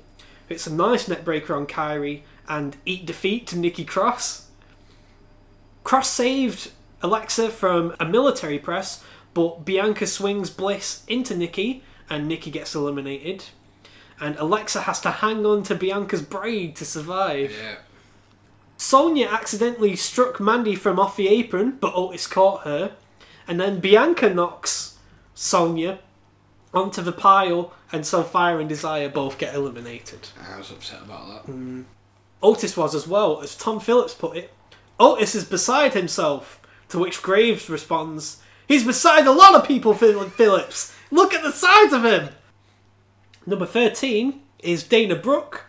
It's 0.48 0.66
a 0.66 0.74
nice 0.74 1.06
net 1.06 1.24
breaker 1.24 1.54
on 1.54 1.66
Kairi 1.66 2.22
and 2.48 2.76
eat 2.84 3.06
defeat 3.06 3.46
to 3.48 3.58
Nikki 3.58 3.84
Cross. 3.84 4.48
Cross 5.84 6.10
saved 6.10 6.72
Alexa 7.02 7.50
from 7.50 7.94
a 8.00 8.04
military 8.04 8.58
press, 8.58 9.04
but 9.34 9.64
Bianca 9.64 10.06
swings 10.06 10.50
Bliss 10.50 11.04
into 11.06 11.36
Nikki 11.36 11.84
and 12.08 12.26
Nikki 12.26 12.50
gets 12.50 12.74
eliminated. 12.74 13.44
And 14.18 14.36
Alexa 14.36 14.82
has 14.82 15.00
to 15.02 15.10
hang 15.10 15.46
on 15.46 15.62
to 15.64 15.74
Bianca's 15.74 16.22
braid 16.22 16.74
to 16.76 16.84
survive. 16.84 17.52
Yeah. 17.52 17.76
Sonya 18.80 19.26
accidentally 19.26 19.94
struck 19.94 20.40
Mandy 20.40 20.74
from 20.74 20.98
off 20.98 21.14
the 21.14 21.28
apron, 21.28 21.76
but 21.82 21.92
Otis 21.94 22.26
caught 22.26 22.62
her. 22.62 22.92
And 23.46 23.60
then 23.60 23.78
Bianca 23.78 24.32
knocks 24.32 24.96
Sonya 25.34 25.98
onto 26.72 27.02
the 27.02 27.12
pile, 27.12 27.74
and 27.92 28.06
so 28.06 28.22
Fire 28.22 28.58
and 28.58 28.70
Desire 28.70 29.10
both 29.10 29.36
get 29.36 29.54
eliminated. 29.54 30.30
I 30.50 30.56
was 30.56 30.70
upset 30.70 31.02
about 31.02 31.46
that. 31.46 31.52
Mm. 31.52 31.84
Otis 32.42 32.74
was 32.74 32.94
as 32.94 33.06
well, 33.06 33.42
as 33.42 33.54
Tom 33.54 33.80
Phillips 33.80 34.14
put 34.14 34.38
it. 34.38 34.50
Otis 34.98 35.34
is 35.34 35.44
beside 35.44 35.92
himself, 35.92 36.58
to 36.88 36.98
which 36.98 37.22
Graves 37.22 37.68
responds, 37.68 38.42
He's 38.66 38.86
beside 38.86 39.26
a 39.26 39.32
lot 39.32 39.54
of 39.54 39.68
people, 39.68 39.92
Phil- 39.92 40.30
Phillips. 40.30 40.96
Look 41.10 41.34
at 41.34 41.42
the 41.42 41.52
size 41.52 41.92
of 41.92 42.06
him. 42.06 42.30
Number 43.44 43.66
13 43.66 44.40
is 44.60 44.84
Dana 44.84 45.16
Brooke, 45.16 45.66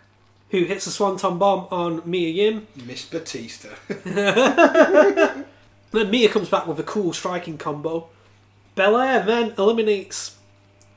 who 0.52 0.66
hits 0.66 0.86
a 0.88 0.92
swanton 0.92 1.38
bomb 1.38 1.68
on 1.72 2.02
Mia 2.06 2.30
Yim. 2.30 2.68
Miss 2.86 3.06
Batista. 3.06 3.70
Then 5.92 6.10
Mia 6.10 6.30
comes 6.30 6.50
back 6.50 6.68
with 6.68 6.80
a 6.80 6.84
cool 6.84 7.14
striking 7.14 7.58
combo. 7.58 8.08
Belair 8.76 9.24
then 9.24 9.54
eliminates 9.58 10.38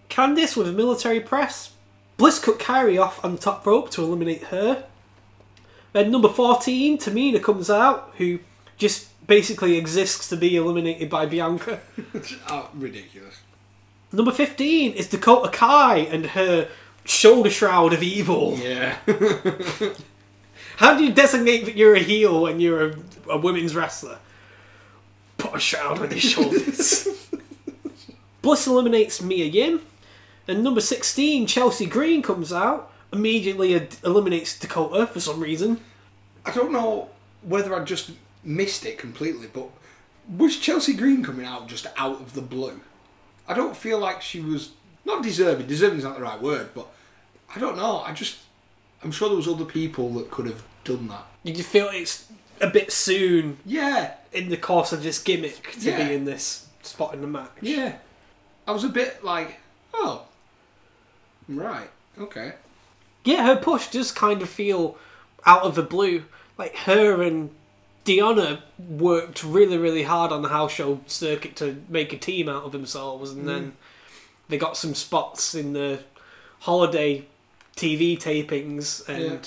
Candice 0.08 0.56
with 0.56 0.68
a 0.68 0.72
military 0.72 1.20
press. 1.20 1.72
Bliss 2.16 2.38
cut 2.38 2.60
Kairi 2.60 3.00
off 3.00 3.24
on 3.24 3.32
the 3.32 3.40
top 3.40 3.66
rope 3.66 3.90
to 3.90 4.02
eliminate 4.02 4.44
her. 4.44 4.84
Then 5.92 6.12
number 6.12 6.28
14, 6.28 6.98
Tamina 6.98 7.42
comes 7.42 7.68
out, 7.68 8.12
who 8.18 8.38
just 8.76 9.08
basically 9.26 9.76
exists 9.76 10.28
to 10.28 10.36
be 10.36 10.56
eliminated 10.56 11.10
by 11.10 11.26
Bianca. 11.26 11.80
oh, 12.48 12.70
ridiculous. 12.74 13.40
Number 14.12 14.30
15 14.30 14.92
is 14.92 15.08
Dakota 15.08 15.48
Kai 15.48 15.98
and 15.98 16.26
her 16.26 16.68
shoulder 17.04 17.50
shroud 17.50 17.92
of 17.92 18.02
evil. 18.02 18.56
Yeah. 18.58 18.96
How 20.76 20.96
do 20.96 21.04
you 21.04 21.12
designate 21.12 21.66
that 21.66 21.76
you're 21.76 21.94
a 21.94 22.00
heel 22.00 22.42
when 22.42 22.58
you're 22.60 22.90
a, 22.90 22.96
a 23.30 23.38
women's 23.38 23.74
wrestler? 23.74 24.18
Put 25.38 25.54
a 25.54 25.60
shroud 25.60 26.00
on 26.00 26.10
your 26.10 26.20
shoulders. 26.20 27.08
Bliss 28.42 28.66
eliminates 28.66 29.22
Mia 29.22 29.46
Yim. 29.46 29.82
And 30.46 30.62
number 30.62 30.80
16, 30.80 31.46
Chelsea 31.46 31.86
Green 31.86 32.20
comes 32.22 32.52
out, 32.52 32.92
immediately 33.12 33.74
ad- 33.74 33.96
eliminates 34.04 34.58
Dakota 34.58 35.06
for 35.06 35.20
some 35.20 35.40
reason. 35.40 35.80
I 36.44 36.50
don't 36.50 36.72
know 36.72 37.08
whether 37.42 37.74
I 37.74 37.84
just 37.84 38.10
missed 38.42 38.84
it 38.84 38.98
completely, 38.98 39.46
but 39.50 39.68
was 40.28 40.58
Chelsea 40.58 40.92
Green 40.94 41.22
coming 41.22 41.46
out 41.46 41.68
just 41.68 41.86
out 41.96 42.20
of 42.20 42.34
the 42.34 42.42
blue? 42.42 42.80
I 43.48 43.54
don't 43.54 43.76
feel 43.76 43.98
like 43.98 44.20
she 44.20 44.40
was 44.40 44.72
not 45.04 45.22
deserving. 45.22 45.66
Deserving 45.66 45.98
is 45.98 46.04
not 46.04 46.16
the 46.16 46.22
right 46.22 46.40
word, 46.40 46.70
but 46.74 46.86
I 47.54 47.58
don't 47.58 47.76
know. 47.76 48.00
I 48.00 48.12
just 48.12 48.38
I'm 49.02 49.12
sure 49.12 49.28
there 49.28 49.36
was 49.36 49.48
other 49.48 49.64
people 49.64 50.10
that 50.14 50.30
could 50.30 50.46
have 50.46 50.62
done 50.84 51.08
that. 51.08 51.26
Did 51.44 51.58
You 51.58 51.64
feel 51.64 51.88
it's 51.92 52.26
a 52.60 52.68
bit 52.70 52.90
soon 52.90 53.58
Yeah, 53.66 54.14
in 54.32 54.48
the 54.48 54.56
course 54.56 54.92
of 54.92 55.02
this 55.02 55.18
gimmick 55.18 55.72
to 55.72 55.90
Yeah. 55.90 56.08
be 56.08 56.14
in 56.14 56.24
this 56.24 56.66
spot 56.82 57.14
in 57.14 57.20
the 57.20 57.26
match. 57.26 57.50
yeah. 57.60 57.96
I 58.66 58.72
was 58.72 58.82
a 58.82 58.88
bit 58.88 59.22
like, 59.22 59.60
oh, 59.92 60.22
right, 61.48 61.90
okay. 62.18 62.54
Yeah, 63.24 63.44
her 63.46 63.56
push 63.56 63.88
does 63.88 64.10
kind 64.10 64.40
of 64.40 64.48
feel 64.48 64.96
out 65.44 65.62
of 65.62 65.74
the 65.74 65.82
blue. 65.82 66.24
Like 66.56 66.74
her 66.76 67.22
and 67.22 67.50
Deonna 68.06 68.60
worked 68.78 69.44
really, 69.44 69.76
really 69.76 70.04
hard 70.04 70.32
on 70.32 70.40
the 70.42 70.48
house 70.48 70.72
show 70.72 71.00
circuit 71.06 71.56
to 71.56 71.82
make 71.88 72.12
a 72.12 72.18
team 72.18 72.48
out 72.48 72.64
of 72.64 72.72
themselves, 72.72 73.30
and 73.32 73.46
then 73.48 73.62
mm. 73.62 73.72
They 74.48 74.58
got 74.58 74.76
some 74.76 74.94
spots 74.94 75.54
in 75.54 75.72
the 75.72 76.00
holiday 76.60 77.26
TV 77.76 78.16
tapings, 78.18 79.06
and 79.08 79.22
Yeah. 79.24 79.38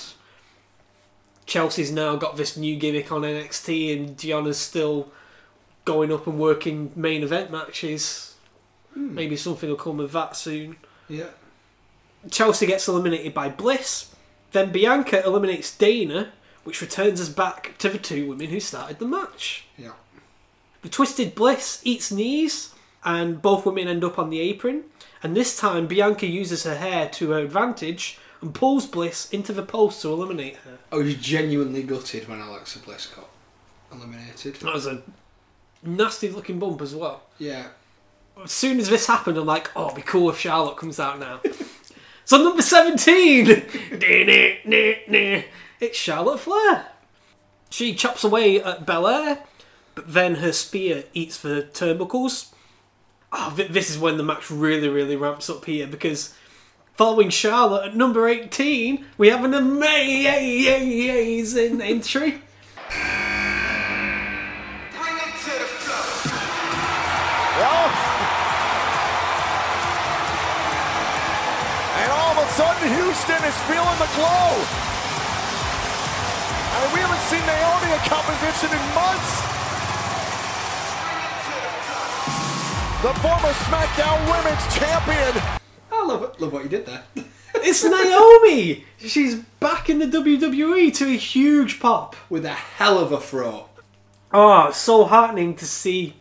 Chelsea's 1.46 1.92
now 1.92 2.16
got 2.16 2.36
this 2.36 2.58
new 2.58 2.76
gimmick 2.76 3.12
on 3.12 3.22
NXT, 3.22 3.94
and 3.94 4.18
Deonna's 4.18 4.58
still 4.58 5.10
going 5.86 6.12
up 6.12 6.28
and 6.28 6.38
working 6.38 6.92
main 6.96 7.24
event 7.24 7.52
matches. 7.52 8.36
Hmm. 8.94 9.16
Maybe 9.16 9.38
something 9.38 9.70
will 9.70 9.78
come 9.78 10.00
of 10.00 10.12
that 10.12 10.36
soon. 10.36 10.76
Yeah, 11.08 11.30
Chelsea 12.30 12.66
gets 12.66 12.88
eliminated 12.88 13.34
by 13.34 13.48
Bliss. 13.50 14.14
Then 14.52 14.72
Bianca 14.72 15.24
eliminates 15.26 15.76
Dana, 15.76 16.34
which 16.66 16.82
returns 16.82 17.22
us 17.22 17.30
back 17.30 17.78
to 17.78 17.90
the 17.90 17.98
two 17.98 18.28
women 18.30 18.48
who 18.48 18.60
started 18.60 19.00
the 19.00 19.06
match. 19.08 19.66
yeah. 19.78 19.92
The 20.84 20.90
Twisted 20.90 21.34
Bliss 21.36 21.82
eats 21.84 22.12
knees, 22.12 22.74
and 23.08 23.42
both 23.42 23.66
women 23.66 23.88
end 23.88 24.04
up 24.04 24.20
on 24.20 24.30
the 24.30 24.42
apron. 24.42 24.84
And 25.24 25.36
this 25.36 25.58
time, 25.58 25.88
Bianca 25.88 26.28
uses 26.28 26.66
her 26.66 26.76
hair 26.76 27.08
to 27.14 27.32
her 27.32 27.40
advantage 27.40 28.20
and 28.42 28.54
pulls 28.54 28.86
Bliss 28.86 29.32
into 29.32 29.54
the 29.54 29.64
post 29.64 30.02
to 30.02 30.10
eliminate 30.10 30.58
her. 30.58 30.78
I 30.92 30.98
was 30.98 31.16
genuinely 31.16 31.84
gutted 31.84 32.28
when 32.28 32.42
Alexa 32.42 32.80
Bliss 32.80 33.06
got 33.06 33.30
eliminated. 33.94 34.56
That 34.56 34.74
was 34.74 34.88
a 34.88 35.02
nasty 35.82 36.30
looking 36.30 36.60
bump 36.60 36.82
as 36.82 36.94
well. 36.94 37.24
Yeah, 37.40 37.68
As 38.44 38.52
soon 38.52 38.78
as 38.78 38.90
this 38.90 39.08
happened, 39.08 39.38
I'm 39.38 39.46
like, 39.46 39.72
oh, 39.74 39.86
it'd 39.86 39.96
be 39.96 40.02
cool 40.02 40.30
if 40.30 40.38
Charlotte 40.38 40.76
comes 40.76 41.00
out 41.00 41.18
now. 41.18 41.40
so 42.26 42.44
number 42.44 42.62
17! 42.62 43.48
it's 45.80 45.98
Charlotte 45.98 46.42
Flair. 46.42 46.88
She 47.70 47.96
chops 47.96 48.26
away 48.26 48.62
at 48.62 48.86
Belair, 48.86 49.40
but 49.96 50.12
then 50.14 50.36
her 50.36 50.52
spear 50.52 51.06
eats 51.14 51.40
the 51.40 51.70
turnbuckles. 51.72 52.52
Oh, 53.32 53.50
thi- 53.56 53.68
this 53.68 53.90
is 53.90 53.98
when 54.00 54.18
the 54.18 54.24
match 54.24 54.50
really, 54.50 54.88
really 54.88 55.16
ramps 55.16 55.50
up 55.50 55.66
here 55.66 55.86
because 55.88 56.34
following 56.96 57.30
Charlotte 57.30 57.86
at 57.90 57.96
number 57.96 58.28
18, 58.28 59.06
we 59.18 59.30
have 59.30 59.44
an 59.44 59.54
amazing 59.54 60.32
entry. 61.82 62.42
Well, 67.58 67.90
and 71.98 72.10
all 72.14 72.32
of 72.38 72.38
a 72.38 72.48
sudden, 72.54 72.88
Houston 72.94 73.42
is 73.44 73.58
feeling 73.66 73.98
the 73.98 74.10
glow. 74.14 74.54
I 76.70 76.76
mean, 76.86 76.92
we 76.94 77.00
haven't 77.02 77.26
seen 77.26 77.42
Naomi 77.50 77.90
in 77.94 78.02
competition 78.06 78.70
in 78.70 78.84
months. 78.94 79.57
The 83.04 83.14
former 83.14 83.50
SmackDown 83.50 84.20
Women's 84.26 84.76
Champion. 84.76 85.60
I 85.92 86.04
love 86.04 86.24
it. 86.24 86.42
Love 86.42 86.52
what 86.52 86.64
you 86.64 86.70
did 86.70 86.88
there. 86.88 87.04
It's 87.60 87.84
Naomi! 87.84 88.86
She's 88.98 89.36
back 89.60 89.88
in 89.88 90.00
the 90.00 90.06
WWE 90.06 90.92
to 90.96 91.06
a 91.06 91.18
huge 91.18 91.80
pop. 91.80 92.16
With 92.28 92.44
a 92.44 92.54
hell 92.54 92.98
of 92.98 93.12
a 93.12 93.20
throw. 93.20 93.70
Oh, 94.34 94.70
it's 94.70 94.78
so 94.80 95.06
heartening 95.06 95.56
to 95.58 95.66
see 95.66 96.16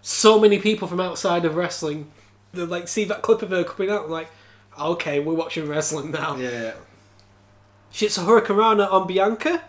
so 0.00 0.40
many 0.40 0.58
people 0.58 0.88
from 0.88 1.00
outside 1.00 1.44
of 1.44 1.54
wrestling. 1.54 2.10
That 2.54 2.70
like 2.70 2.88
see 2.88 3.04
that 3.04 3.20
clip 3.20 3.42
of 3.42 3.50
her 3.50 3.64
coming 3.64 3.90
out, 3.90 4.08
like, 4.08 4.28
okay, 4.80 5.20
we're 5.20 5.34
watching 5.34 5.68
wrestling 5.68 6.12
now. 6.12 6.36
Yeah. 6.36 6.74
She 7.90 8.06
hits 8.06 8.16
a 8.16 8.22
Hurricanrana 8.22 8.90
on 8.90 9.06
Bianca, 9.06 9.62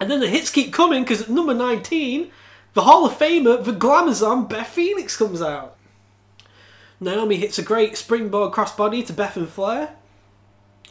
and 0.00 0.10
then 0.10 0.20
the 0.20 0.28
hits 0.28 0.50
keep 0.50 0.72
coming 0.72 1.02
because 1.02 1.22
at 1.22 1.28
number 1.28 1.52
19, 1.52 2.30
the 2.74 2.82
Hall 2.82 3.06
of 3.06 3.12
Famer, 3.18 3.62
the 3.62 3.72
Glamazon, 3.72 4.48
Beth 4.48 4.68
Phoenix 4.68 5.16
comes 5.16 5.42
out. 5.42 5.76
Naomi 7.00 7.36
hits 7.36 7.58
a 7.58 7.62
great 7.62 7.96
springboard 7.96 8.52
crossbody 8.52 9.04
to 9.06 9.12
Beth 9.12 9.36
and 9.36 9.48
Flair. 9.48 9.94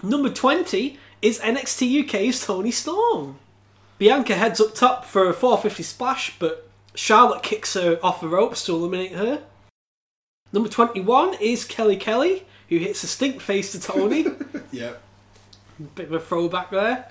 Number 0.03 0.29
20 0.29 0.97
is 1.21 1.39
NXT 1.39 2.03
UK's 2.03 2.45
Toni 2.45 2.71
Storm. 2.71 3.39
Bianca 3.97 4.35
heads 4.35 4.59
up 4.59 4.73
top 4.73 5.05
for 5.05 5.29
a 5.29 5.33
450 5.33 5.83
splash, 5.83 6.37
but 6.39 6.67
Charlotte 6.95 7.43
kicks 7.43 7.75
her 7.75 7.99
off 8.03 8.21
the 8.21 8.27
ropes 8.27 8.65
to 8.65 8.73
eliminate 8.73 9.13
her. 9.13 9.43
Number 10.51 10.67
21 10.67 11.35
is 11.35 11.63
Kelly 11.63 11.95
Kelly, 11.95 12.45
who 12.67 12.77
hits 12.77 13.03
a 13.03 13.07
stink 13.07 13.41
face 13.41 13.71
to 13.71 13.79
Tony. 13.79 14.25
Yeah. 14.73 14.93
Bit 15.95 16.07
of 16.07 16.13
a 16.13 16.19
throwback 16.21 16.69
there. 16.71 17.09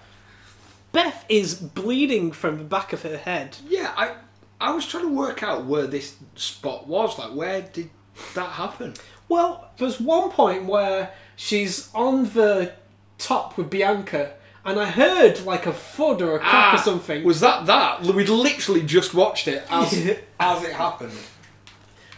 Beth 0.92 1.26
is 1.28 1.54
bleeding 1.54 2.33
from 2.33 2.56
the 2.56 2.64
back 2.64 2.94
of 2.94 3.02
her 3.02 3.18
head. 3.18 3.59
Yeah, 3.68 3.92
I 3.94 4.14
I 4.61 4.73
was 4.73 4.87
trying 4.87 5.05
to 5.05 5.12
work 5.14 5.42
out 5.42 5.64
where 5.64 5.87
this 5.87 6.16
spot 6.35 6.87
was. 6.87 7.18
Like, 7.18 7.35
where 7.35 7.62
did 7.62 7.90
that 8.35 8.51
happen? 8.51 8.94
Well, 9.29 9.70
there's 9.79 10.01
one 10.01 10.31
point 10.31 10.66
where 10.66 11.12
she's 11.37 11.88
on 11.94 12.25
the 12.25 12.73
top 13.18 13.57
with 13.57 13.70
Bianca, 13.70 14.35
and 14.64 14.79
I 14.79 14.87
heard 14.87 15.44
like 15.46 15.66
a 15.66 15.73
thud 15.73 16.20
or 16.20 16.37
a 16.37 16.38
crack 16.40 16.75
or 16.75 16.79
something. 16.79 17.23
Ah, 17.23 17.27
Was 17.27 17.40
that 17.40 17.66
that? 17.66 18.03
We'd 18.03 18.29
literally 18.29 18.83
just 18.83 19.14
watched 19.14 19.49
it 19.49 19.64
as 19.70 19.92
as 20.40 20.64
it 20.64 20.73
happened. 20.73 21.12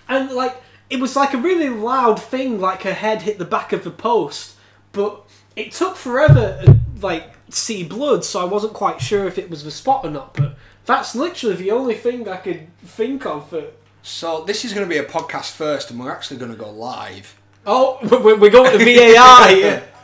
And 0.08 0.30
like 0.32 0.56
it 0.90 1.00
was 1.00 1.14
like 1.16 1.32
a 1.34 1.38
really 1.38 1.68
loud 1.68 2.20
thing, 2.20 2.60
like 2.60 2.82
her 2.82 2.92
head 2.94 3.22
hit 3.22 3.38
the 3.38 3.44
back 3.44 3.72
of 3.72 3.84
the 3.84 3.90
post, 3.90 4.56
but 4.92 5.24
it 5.54 5.72
took 5.72 5.96
forever 5.96 6.60
to 6.64 6.76
like 7.00 7.32
see 7.50 7.84
blood, 7.84 8.24
so 8.24 8.40
I 8.40 8.44
wasn't 8.44 8.72
quite 8.72 9.00
sure 9.00 9.26
if 9.26 9.38
it 9.38 9.48
was 9.50 9.64
the 9.64 9.70
spot 9.70 10.04
or 10.04 10.10
not. 10.10 10.34
But 10.34 10.56
that's 10.84 11.14
literally 11.14 11.56
the 11.56 11.70
only 11.70 11.94
thing 11.94 12.28
I 12.28 12.36
could 12.36 12.66
think 12.80 13.26
of. 13.26 13.48
For... 13.48 13.68
So 14.02 14.44
this 14.44 14.64
is 14.64 14.72
going 14.72 14.88
to 14.88 14.90
be 14.90 14.98
a 14.98 15.04
podcast 15.04 15.52
first, 15.52 15.90
and 15.90 16.00
we're 16.00 16.12
actually 16.12 16.38
going 16.38 16.52
to 16.52 16.56
go 16.56 16.70
live. 16.70 17.38
Oh, 17.64 17.98
we're 18.02 18.36
we're 18.36 18.50
going 18.50 18.76
to 18.76 18.84
VAR 18.84 19.48
here. 19.48 19.88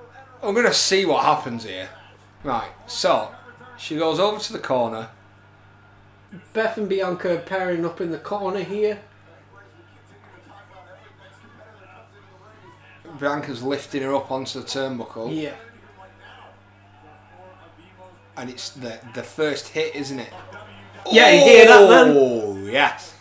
I'm 0.42 0.52
going 0.52 0.66
to 0.66 0.74
see 0.74 1.06
what 1.06 1.24
happens 1.24 1.64
here. 1.64 1.88
Right. 2.42 2.70
So 2.86 3.34
she 3.78 3.96
goes 3.96 4.20
over 4.20 4.38
to 4.38 4.52
the 4.52 4.58
corner. 4.58 5.08
Beth 6.52 6.76
and 6.76 6.88
Bianca 6.88 7.42
pairing 7.46 7.86
up 7.86 8.00
in 8.00 8.10
the 8.10 8.18
corner 8.18 8.60
here. 8.60 9.00
Bianca's 13.18 13.62
lifting 13.62 14.02
her 14.02 14.14
up 14.14 14.30
onto 14.30 14.60
the 14.60 14.66
turnbuckle, 14.66 15.34
Yeah. 15.34 15.54
And 18.36 18.50
it's 18.50 18.70
the 18.70 19.00
the 19.14 19.22
first 19.22 19.68
hit, 19.68 19.94
isn't 19.94 20.20
it? 20.20 20.32
Yeah, 21.10 21.30
you 21.32 21.40
hear 21.40 21.66
that, 21.66 21.88
man? 21.88 22.16
Oh 22.16 22.56
yes. 22.66 23.14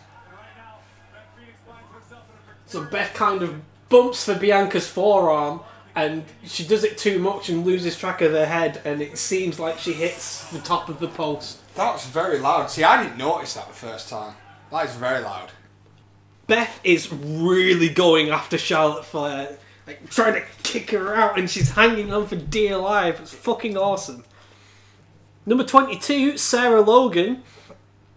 So 2.66 2.84
Beth 2.86 3.14
kind 3.14 3.44
of 3.44 3.62
bumps 3.90 4.26
for 4.26 4.34
Bianca's 4.34 4.88
forearm, 4.88 5.62
and 5.96 6.26
she 6.44 6.66
does 6.66 6.84
it 6.84 6.98
too 6.98 7.20
much 7.20 7.50
and 7.50 7.64
loses 7.66 7.96
track 7.98 8.22
of 8.22 8.32
her 8.32 8.48
head, 8.48 8.82
and 8.84 9.02
it 9.02 9.18
seems 9.18 9.60
like 9.60 9.78
she 9.78 9.94
hits 9.94 10.50
the 10.50 10.60
top 10.60 10.90
of 10.90 11.00
the 11.00 11.08
post. 11.08 11.60
That's 11.76 12.08
very 12.08 12.40
loud. 12.40 12.72
See, 12.72 12.84
I 12.84 13.04
didn't 13.04 13.18
notice 13.18 13.54
that 13.54 13.68
the 13.68 13.74
first 13.74 14.10
time. 14.10 14.36
That 14.72 14.86
is 14.86 14.96
very 14.96 15.22
loud. 15.22 15.52
Beth 16.48 16.80
is 16.84 17.12
really 17.12 17.90
going 17.90 18.30
after 18.30 18.58
Charlotte 18.58 19.06
Flair, 19.06 19.58
like 19.86 20.10
trying 20.10 20.34
to 20.34 20.44
kick 20.64 20.90
her 20.92 21.16
out, 21.16 21.38
and 21.38 21.50
she's 21.50 21.72
hanging 21.72 22.12
on 22.12 22.28
for 22.28 22.36
dear 22.36 22.78
life. 22.78 23.20
It's 23.22 23.34
fucking 23.34 23.78
awesome. 23.78 24.24
Number 25.46 25.64
22, 25.64 26.38
Sarah 26.38 26.82
Logan. 26.82 27.44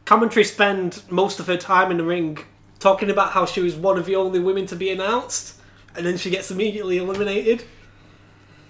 Commentary 0.04 0.44
spend 0.44 1.02
most 1.10 1.40
of 1.40 1.48
her 1.48 1.56
time 1.56 1.90
in 1.90 1.96
the 1.96 2.04
ring 2.04 2.38
talking 2.78 3.10
about 3.10 3.32
how 3.32 3.44
she 3.44 3.60
was 3.60 3.74
one 3.74 3.98
of 3.98 4.06
the 4.06 4.14
only 4.14 4.38
women 4.38 4.66
to 4.66 4.76
be 4.76 4.90
announced, 4.90 5.58
and 5.96 6.06
then 6.06 6.16
she 6.16 6.30
gets 6.30 6.52
immediately 6.52 6.98
eliminated. 6.98 7.64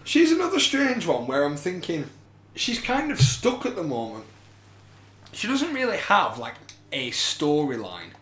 She's 0.04 0.32
another 0.32 0.58
strange 0.58 1.06
one 1.06 1.26
where 1.26 1.44
I'm 1.44 1.56
thinking 1.56 2.08
she's 2.54 2.80
kind 2.80 3.12
of 3.12 3.20
stuck 3.20 3.66
at 3.66 3.76
the 3.76 3.82
moment. 3.82 4.24
She 5.32 5.46
doesn't 5.46 5.74
really 5.74 5.98
have 5.98 6.38
like 6.38 6.54
a 6.92 7.10
storyline. 7.10 8.12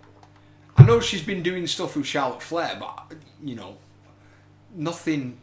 I 0.77 0.83
know 0.83 0.99
she's 0.99 1.23
been 1.23 1.45
doing 1.45 1.69
stuff 1.69 1.95
with 1.95 2.07
Charlotte 2.07 2.43
Flair, 2.43 2.77
but 2.81 3.15
you 3.41 3.55
know, 3.55 3.77
nothing 4.75 5.39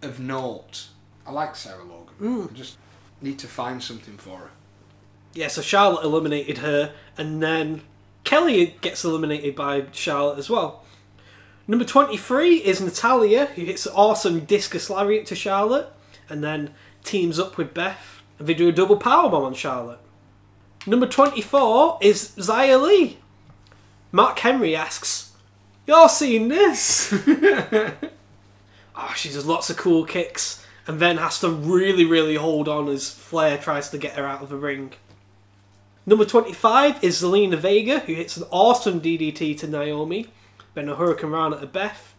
of 0.00 0.18
note. 0.18 0.86
I 1.26 1.32
like 1.32 1.54
Sarah 1.54 1.84
Logan. 1.84 2.14
Hmm. 2.18 2.46
I 2.50 2.56
just 2.56 2.78
need 3.22 3.38
to 3.38 3.46
find 3.46 3.82
something 3.82 4.16
for 4.16 4.38
her. 4.38 4.50
Yeah, 5.32 5.48
so 5.48 5.62
Charlotte 5.62 6.04
eliminated 6.04 6.58
her, 6.58 6.92
and 7.16 7.42
then 7.42 7.82
Kelly 8.24 8.76
gets 8.80 9.04
eliminated 9.04 9.54
by 9.54 9.86
Charlotte 9.92 10.38
as 10.38 10.50
well. 10.50 10.84
Number 11.68 11.84
23 11.84 12.56
is 12.56 12.80
Natalya, 12.80 13.46
who 13.46 13.62
hits 13.62 13.86
an 13.86 13.92
awesome 13.94 14.40
discus 14.40 14.90
lariat 14.90 15.26
to 15.26 15.36
Charlotte, 15.36 15.92
and 16.28 16.42
then 16.42 16.74
teams 17.04 17.38
up 17.38 17.56
with 17.56 17.74
Beth, 17.74 18.22
and 18.38 18.48
they 18.48 18.54
do 18.54 18.68
a 18.68 18.72
double 18.72 18.98
powerbomb 18.98 19.44
on 19.44 19.54
Charlotte. 19.54 20.00
Number 20.86 21.06
24 21.06 21.98
is 22.02 22.30
Xia 22.36 22.82
Li. 22.82 23.18
Mark 24.12 24.38
Henry 24.40 24.74
asks, 24.74 25.32
You're 25.86 26.08
seeing 26.08 26.48
this? 26.48 27.12
oh, 28.96 29.12
she 29.14 29.28
does 29.28 29.46
lots 29.46 29.70
of 29.70 29.76
cool 29.76 30.04
kicks, 30.04 30.64
and 30.90 30.98
then 30.98 31.18
has 31.18 31.38
to 31.38 31.48
really, 31.48 32.04
really 32.04 32.34
hold 32.34 32.66
on 32.68 32.88
as 32.88 33.08
Flair 33.12 33.56
tries 33.56 33.88
to 33.90 33.96
get 33.96 34.14
her 34.14 34.26
out 34.26 34.42
of 34.42 34.48
the 34.48 34.56
ring. 34.56 34.92
Number 36.04 36.24
25 36.24 37.04
is 37.04 37.22
Zelina 37.22 37.56
Vega, 37.56 38.00
who 38.00 38.14
hits 38.14 38.36
an 38.36 38.42
awesome 38.50 39.00
DDT 39.00 39.56
to 39.58 39.68
Naomi, 39.68 40.26
then 40.74 40.88
a 40.88 40.96
Hurricanrana 40.96 41.60
to 41.60 41.66
Beth. 41.68 42.16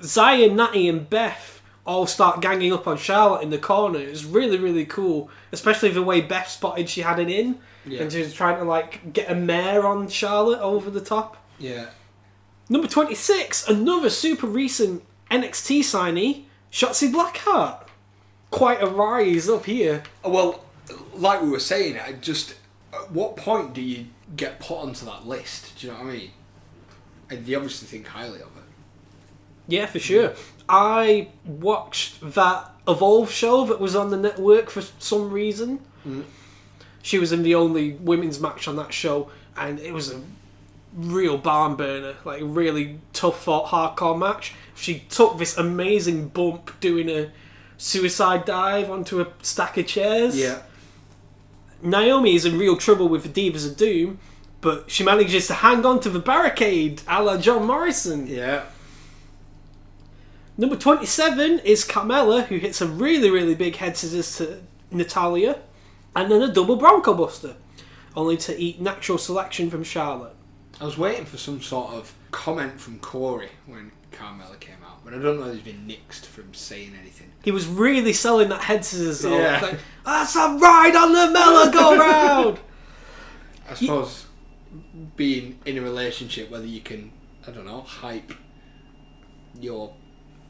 Xia, 0.00 0.54
Natty, 0.54 0.88
and 0.88 1.10
Beth 1.10 1.60
all 1.84 2.06
start 2.06 2.40
ganging 2.40 2.72
up 2.72 2.86
on 2.86 2.96
Charlotte 2.96 3.42
in 3.42 3.50
the 3.50 3.58
corner. 3.58 3.98
It's 3.98 4.24
really, 4.24 4.56
really 4.56 4.84
cool, 4.86 5.28
especially 5.50 5.88
the 5.90 6.04
way 6.04 6.20
Beth 6.20 6.46
spotted 6.48 6.88
she 6.88 7.00
had 7.00 7.18
it 7.18 7.28
in, 7.28 7.58
Yeah. 7.84 8.02
and 8.02 8.12
she 8.12 8.20
was 8.20 8.32
trying 8.32 8.58
to 8.58 8.64
like 8.64 9.12
get 9.12 9.28
a 9.28 9.34
mare 9.34 9.84
on 9.84 10.06
Charlotte 10.06 10.60
over 10.60 10.88
the 10.88 11.00
top. 11.00 11.36
Yeah. 11.58 11.86
Number 12.68 12.86
26, 12.86 13.66
another 13.68 14.08
super 14.08 14.46
recent 14.46 15.02
NXT 15.32 15.80
signee, 15.80 16.44
Shotzi 16.70 17.12
Blackheart. 17.12 17.86
Quite 18.50 18.82
a 18.82 18.86
rise 18.86 19.48
up 19.48 19.66
here. 19.66 20.02
Well, 20.24 20.64
like 21.14 21.42
we 21.42 21.50
were 21.50 21.60
saying, 21.60 21.98
I 21.98 22.12
just 22.12 22.54
at 22.92 23.10
what 23.12 23.36
point 23.36 23.74
do 23.74 23.80
you 23.80 24.06
get 24.36 24.60
put 24.60 24.78
onto 24.78 25.04
that 25.06 25.26
list? 25.26 25.78
Do 25.78 25.86
you 25.86 25.92
know 25.92 25.98
what 26.00 26.08
I 26.08 26.12
mean? 26.12 26.30
And 27.30 27.46
they 27.46 27.54
obviously 27.54 27.86
think 27.86 28.08
highly 28.08 28.40
of 28.40 28.48
it. 28.56 28.64
Yeah, 29.68 29.86
for 29.86 30.00
sure. 30.00 30.34
I 30.68 31.28
watched 31.44 32.20
that 32.34 32.70
Evolve 32.88 33.30
show 33.30 33.64
that 33.66 33.80
was 33.80 33.94
on 33.94 34.10
the 34.10 34.16
network 34.16 34.68
for 34.68 34.82
some 34.98 35.30
reason. 35.30 35.80
Mm. 36.06 36.24
She 37.02 37.18
was 37.18 37.30
in 37.30 37.44
the 37.44 37.54
only 37.54 37.92
women's 37.92 38.40
match 38.40 38.66
on 38.66 38.76
that 38.76 38.92
show, 38.92 39.30
and 39.56 39.78
it 39.78 39.92
was 39.92 40.12
a 40.12 40.20
real 40.94 41.38
barn 41.38 41.76
burner, 41.76 42.16
like 42.24 42.40
a 42.40 42.44
really 42.44 42.98
tough 43.12 43.44
fought 43.44 43.66
hardcore 43.66 44.18
match. 44.18 44.54
She 44.80 45.00
took 45.10 45.36
this 45.36 45.58
amazing 45.58 46.28
bump 46.28 46.80
doing 46.80 47.10
a 47.10 47.30
suicide 47.76 48.46
dive 48.46 48.90
onto 48.90 49.20
a 49.20 49.26
stack 49.42 49.76
of 49.76 49.86
chairs. 49.86 50.38
Yeah. 50.38 50.62
Naomi 51.82 52.34
is 52.34 52.46
in 52.46 52.58
real 52.58 52.78
trouble 52.78 53.06
with 53.06 53.22
the 53.22 53.28
Divas 53.28 53.68
of 53.70 53.76
Doom, 53.76 54.18
but 54.62 54.90
she 54.90 55.04
manages 55.04 55.46
to 55.48 55.54
hang 55.54 55.84
on 55.84 56.00
to 56.00 56.08
the 56.08 56.18
barricade, 56.18 57.02
a 57.06 57.22
la 57.22 57.36
John 57.36 57.66
Morrison. 57.66 58.26
Yeah. 58.26 58.64
Number 60.56 60.76
27 60.76 61.58
is 61.58 61.84
Carmella, 61.84 62.44
who 62.44 62.56
hits 62.56 62.80
a 62.80 62.86
really, 62.86 63.30
really 63.30 63.54
big 63.54 63.76
head 63.76 63.98
scissors 63.98 64.36
to 64.36 64.62
Natalya, 64.90 65.58
and 66.16 66.30
then 66.30 66.40
a 66.40 66.50
double 66.50 66.76
Bronco 66.76 67.12
Buster, 67.12 67.56
only 68.16 68.38
to 68.38 68.58
eat 68.58 68.80
natural 68.80 69.18
selection 69.18 69.70
from 69.70 69.84
Charlotte. 69.84 70.34
I 70.80 70.84
was 70.84 70.96
waiting 70.96 71.26
for 71.26 71.36
some 71.36 71.60
sort 71.60 71.92
of 71.92 72.14
comment 72.30 72.80
from 72.80 72.98
Corey 72.98 73.50
when 73.66 73.92
Carmella 74.12 74.58
came 74.58 74.76
out, 74.84 75.04
but 75.04 75.14
I 75.14 75.18
don't 75.18 75.38
know 75.38 75.46
if 75.46 75.54
he's 75.54 75.74
been 75.74 75.86
nixed 75.86 76.26
from 76.26 76.52
saying 76.54 76.94
anything. 77.00 77.30
He 77.42 77.50
was 77.50 77.66
really 77.66 78.12
selling 78.12 78.48
that 78.48 78.62
head 78.62 78.84
scissors 78.84 79.20
though. 79.20 79.38
Yeah. 79.38 79.60
Like, 79.60 79.78
That's 80.04 80.36
a 80.36 80.56
ride 80.60 80.96
on 80.96 81.12
the 81.12 81.30
Mella 81.32 81.70
go 81.72 81.96
round! 81.98 82.60
I 83.68 83.74
suppose 83.74 84.26
being 85.16 85.58
in 85.64 85.78
a 85.78 85.80
relationship, 85.80 86.50
whether 86.50 86.66
you 86.66 86.80
can, 86.80 87.12
I 87.46 87.50
don't 87.50 87.66
know, 87.66 87.82
hype 87.82 88.32
your 89.58 89.94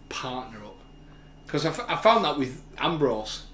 partner 0.09 0.65
up. 0.65 0.77
Because 1.47 1.67
I, 1.67 1.71
f- 1.71 1.85
I 1.89 1.97
found 1.97 2.25
that 2.25 2.39
with 2.39 2.63
Ambrose, 2.79 3.47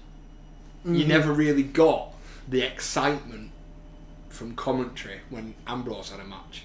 you 0.85 0.91
mm-hmm. 0.91 1.09
never 1.09 1.33
really 1.33 1.63
got 1.63 2.13
the 2.47 2.61
excitement 2.61 3.51
from 4.29 4.55
commentary 4.55 5.21
when 5.29 5.55
Ambrose 5.65 6.11
had 6.11 6.19
a 6.19 6.23
match. 6.23 6.63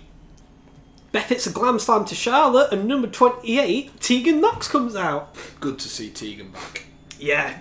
Beth 1.12 1.28
hits 1.28 1.46
a 1.46 1.52
glam 1.52 1.78
slam 1.78 2.06
to 2.06 2.14
Charlotte, 2.14 2.72
and 2.72 2.88
number 2.88 3.06
28, 3.06 4.00
Tegan 4.00 4.40
Nox 4.40 4.66
comes 4.66 4.96
out. 4.96 5.36
Good 5.60 5.78
to 5.80 5.88
see 5.88 6.08
Tegan 6.10 6.50
back. 6.50 6.86
Yeah. 7.20 7.58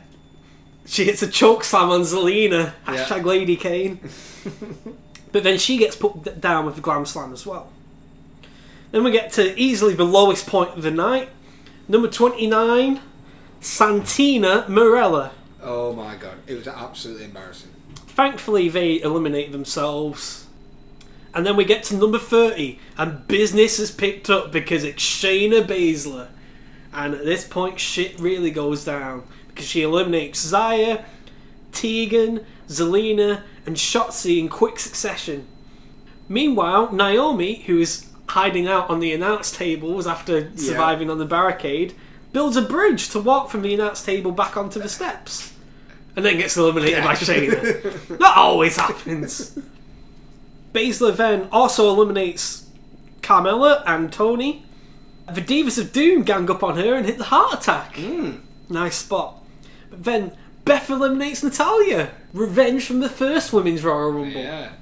She 0.86 1.04
hits 1.04 1.22
a 1.22 1.28
choke 1.28 1.66
slam 1.66 1.90
on 1.90 2.02
Zelina. 2.02 2.74
Yeah. 2.88 2.96
Hashtag 2.96 3.26
Lady 3.26 3.58
Kane. 3.58 4.00
but 5.32 5.44
then 5.44 5.58
she 5.58 5.78
gets 5.78 5.98
put 5.98 6.40
down 6.40 6.66
with 6.66 6.78
a 6.78 6.82
glam 6.82 7.06
slam 7.06 7.34
as 7.34 7.46
well. 7.46 7.70
Then 8.92 9.04
we 9.04 9.12
get 9.12 9.32
to 9.34 9.58
easily 9.60 9.94
the 9.94 10.06
lowest 10.06 10.48
point 10.48 10.72
of 10.72 10.82
the 10.82 10.92
night. 10.92 11.30
Number 11.88 12.08
29, 12.08 13.02
Santina 13.60 14.66
Marella. 14.68 15.32
Oh 15.62 15.94
my 15.94 16.16
god, 16.16 16.38
it 16.48 16.56
was 16.56 16.68
absolutely 16.68 17.26
embarrassing. 17.26 17.72
Thankfully, 17.96 18.70
they 18.70 19.02
eliminate 19.02 19.52
themselves. 19.52 20.41
And 21.34 21.46
then 21.46 21.56
we 21.56 21.64
get 21.64 21.84
to 21.86 21.96
number 21.96 22.20
30, 22.20 22.78
and 22.98 23.28
business 23.28 23.78
has 23.78 23.90
picked 23.90 24.30
up 24.30 24.52
because 24.52 24.84
it's 24.84 25.02
Shayna 25.02 25.66
Baszler. 25.66 26.28
And 26.94 27.14
at 27.14 27.24
this 27.24 27.48
point, 27.48 27.80
shit 27.80 28.20
really 28.20 28.52
goes 28.52 28.84
down 28.84 29.24
because 29.48 29.66
she 29.66 29.82
eliminates 29.82 30.46
Xia, 30.52 31.06
Tegan, 31.72 32.46
Zelina, 32.68 33.44
and 33.66 33.78
Shotzi 33.78 34.40
in 34.40 34.50
quick 34.50 34.78
succession. 34.78 35.48
Meanwhile, 36.28 36.92
Naomi, 36.92 37.62
who 37.62 37.80
is 37.80 38.08
hiding 38.30 38.68
out 38.68 38.90
on 38.90 39.00
the 39.00 39.14
announce 39.14 39.52
tables 39.52 40.08
after 40.08 40.56
surviving 40.58 41.10
on 41.10 41.18
the 41.18 41.26
barricade, 41.26 41.94
builds 42.32 42.56
a 42.56 42.62
bridge 42.62 43.10
to 43.10 43.20
walk 43.20 43.50
from 43.50 43.62
the 43.62 43.74
announce 43.74 44.04
table 44.04 44.32
back 44.32 44.56
onto 44.56 44.80
the 44.80 44.90
steps. 44.90 45.54
And 46.16 46.26
then 46.26 46.38
gets 46.38 46.58
eliminated 46.58 47.04
by 47.04 47.16
Shayna. 47.16 48.08
that 48.20 48.38
always 48.38 48.76
happens. 48.76 49.58
Baszler 50.74 51.16
then 51.16 51.48
also 51.52 51.90
eliminates 51.90 52.68
Carmella 53.22 53.84
and 53.86 54.12
Toni. 54.12 54.66
The 55.32 55.42
Divas 55.42 55.80
of 55.80 55.94
Doom 55.94 56.24
gang 56.24 56.50
up 56.50 56.64
on 56.64 56.78
her 56.78 56.96
and 56.96 57.06
hit 57.06 57.18
the 57.18 57.26
heart 57.26 57.62
attack. 57.62 57.96
Hmm. 57.96 58.38
Nice 58.70 58.98
spot. 58.98 59.36
But 59.90 60.04
then 60.04 60.36
Beth 60.66 60.90
eliminates 60.90 61.44
Natalya. 61.44 62.12
Revenge 62.34 62.86
from 62.86 63.00
the 63.00 63.10
first 63.10 63.54
Women's 63.54 63.84
Royal 63.84 64.12
Rumble. 64.12 64.42
Yeah. 64.42 64.74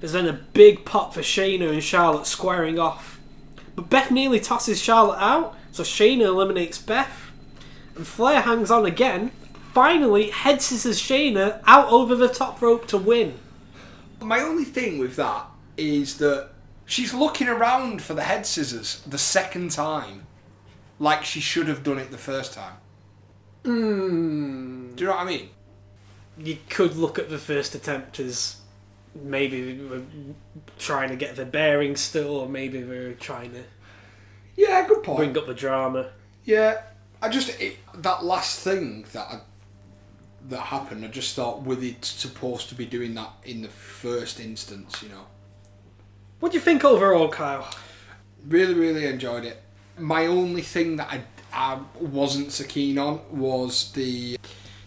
There's 0.00 0.12
then 0.12 0.26
a 0.26 0.32
big 0.32 0.84
pop 0.84 1.14
for 1.14 1.20
Shayna 1.20 1.70
and 1.70 1.82
Charlotte 1.82 2.26
squaring 2.26 2.78
off. 2.78 3.20
But 3.76 3.88
Beth 3.88 4.10
nearly 4.10 4.40
tosses 4.40 4.80
Charlotte 4.80 5.20
out, 5.20 5.54
so 5.70 5.82
Shayna 5.82 6.22
eliminates 6.22 6.78
Beth. 6.78 7.30
And 7.94 8.06
Flair 8.06 8.40
hangs 8.40 8.70
on 8.70 8.84
again. 8.84 9.30
Finally, 9.72 10.30
head 10.30 10.60
scissors 10.60 11.00
Shayna 11.00 11.62
out 11.66 11.88
over 11.88 12.14
the 12.14 12.28
top 12.28 12.60
rope 12.60 12.86
to 12.88 12.98
win. 12.98 13.38
My 14.22 14.40
only 14.40 14.64
thing 14.64 14.98
with 14.98 15.16
that 15.16 15.46
is 15.76 16.18
that 16.18 16.50
she's 16.84 17.12
looking 17.14 17.48
around 17.48 18.02
for 18.02 18.14
the 18.14 18.22
head 18.22 18.46
scissors 18.46 19.02
the 19.06 19.18
second 19.18 19.70
time, 19.70 20.26
like 20.98 21.24
she 21.24 21.40
should 21.40 21.68
have 21.68 21.82
done 21.82 21.98
it 21.98 22.10
the 22.10 22.18
first 22.18 22.52
time. 22.54 22.74
Mm. 23.64 24.96
Do 24.96 25.04
you 25.04 25.10
know 25.10 25.16
what 25.16 25.22
I 25.22 25.28
mean? 25.28 25.50
You 26.38 26.58
could 26.68 26.96
look 26.96 27.18
at 27.18 27.28
the 27.30 27.38
first 27.38 27.74
attempt 27.74 28.18
as 28.20 28.56
maybe 29.14 29.74
they 29.74 29.84
were 29.84 30.02
trying 30.78 31.10
to 31.10 31.16
get 31.16 31.36
the 31.36 31.44
bearings 31.44 32.00
still, 32.00 32.36
or 32.36 32.48
maybe 32.48 32.80
they 32.80 32.98
were 32.98 33.12
trying 33.14 33.52
to 33.52 33.62
Yeah, 34.56 34.86
good 34.88 35.02
point. 35.02 35.18
bring 35.18 35.38
up 35.38 35.46
the 35.46 35.54
drama. 35.54 36.10
Yeah, 36.44 36.82
I 37.20 37.28
just 37.28 37.60
it, 37.60 37.76
that 37.94 38.24
last 38.24 38.60
thing 38.60 39.04
that 39.12 39.26
I, 39.30 39.40
that 40.48 40.60
happened. 40.60 41.04
I 41.04 41.08
just 41.08 41.34
thought, 41.36 41.62
were 41.64 41.76
they 41.76 41.96
supposed 42.02 42.68
to 42.70 42.74
be 42.74 42.86
doing 42.86 43.14
that 43.14 43.30
in 43.44 43.62
the 43.62 43.68
first 43.68 44.40
instance? 44.40 45.02
You 45.02 45.08
know, 45.10 45.26
What 46.40 46.52
do 46.52 46.58
you 46.58 46.62
think 46.64 46.84
overall, 46.84 47.28
Kyle? 47.28 47.68
really, 48.48 48.74
really 48.74 49.06
enjoyed 49.06 49.44
it. 49.44 49.62
My 49.98 50.26
only 50.26 50.62
thing 50.62 50.96
that 50.96 51.08
I 51.12 51.22
I 51.54 51.78
wasn't 52.00 52.50
so 52.50 52.64
keen 52.64 52.98
on 52.98 53.20
was 53.30 53.92
the 53.92 54.38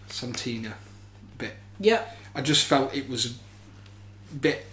Santina 0.08 0.74
bit. 1.38 1.54
Yeah, 1.78 2.02
I 2.34 2.42
just 2.42 2.66
felt 2.66 2.92
it 2.94 3.08
was 3.08 3.26
a 3.26 4.34
bit 4.34 4.66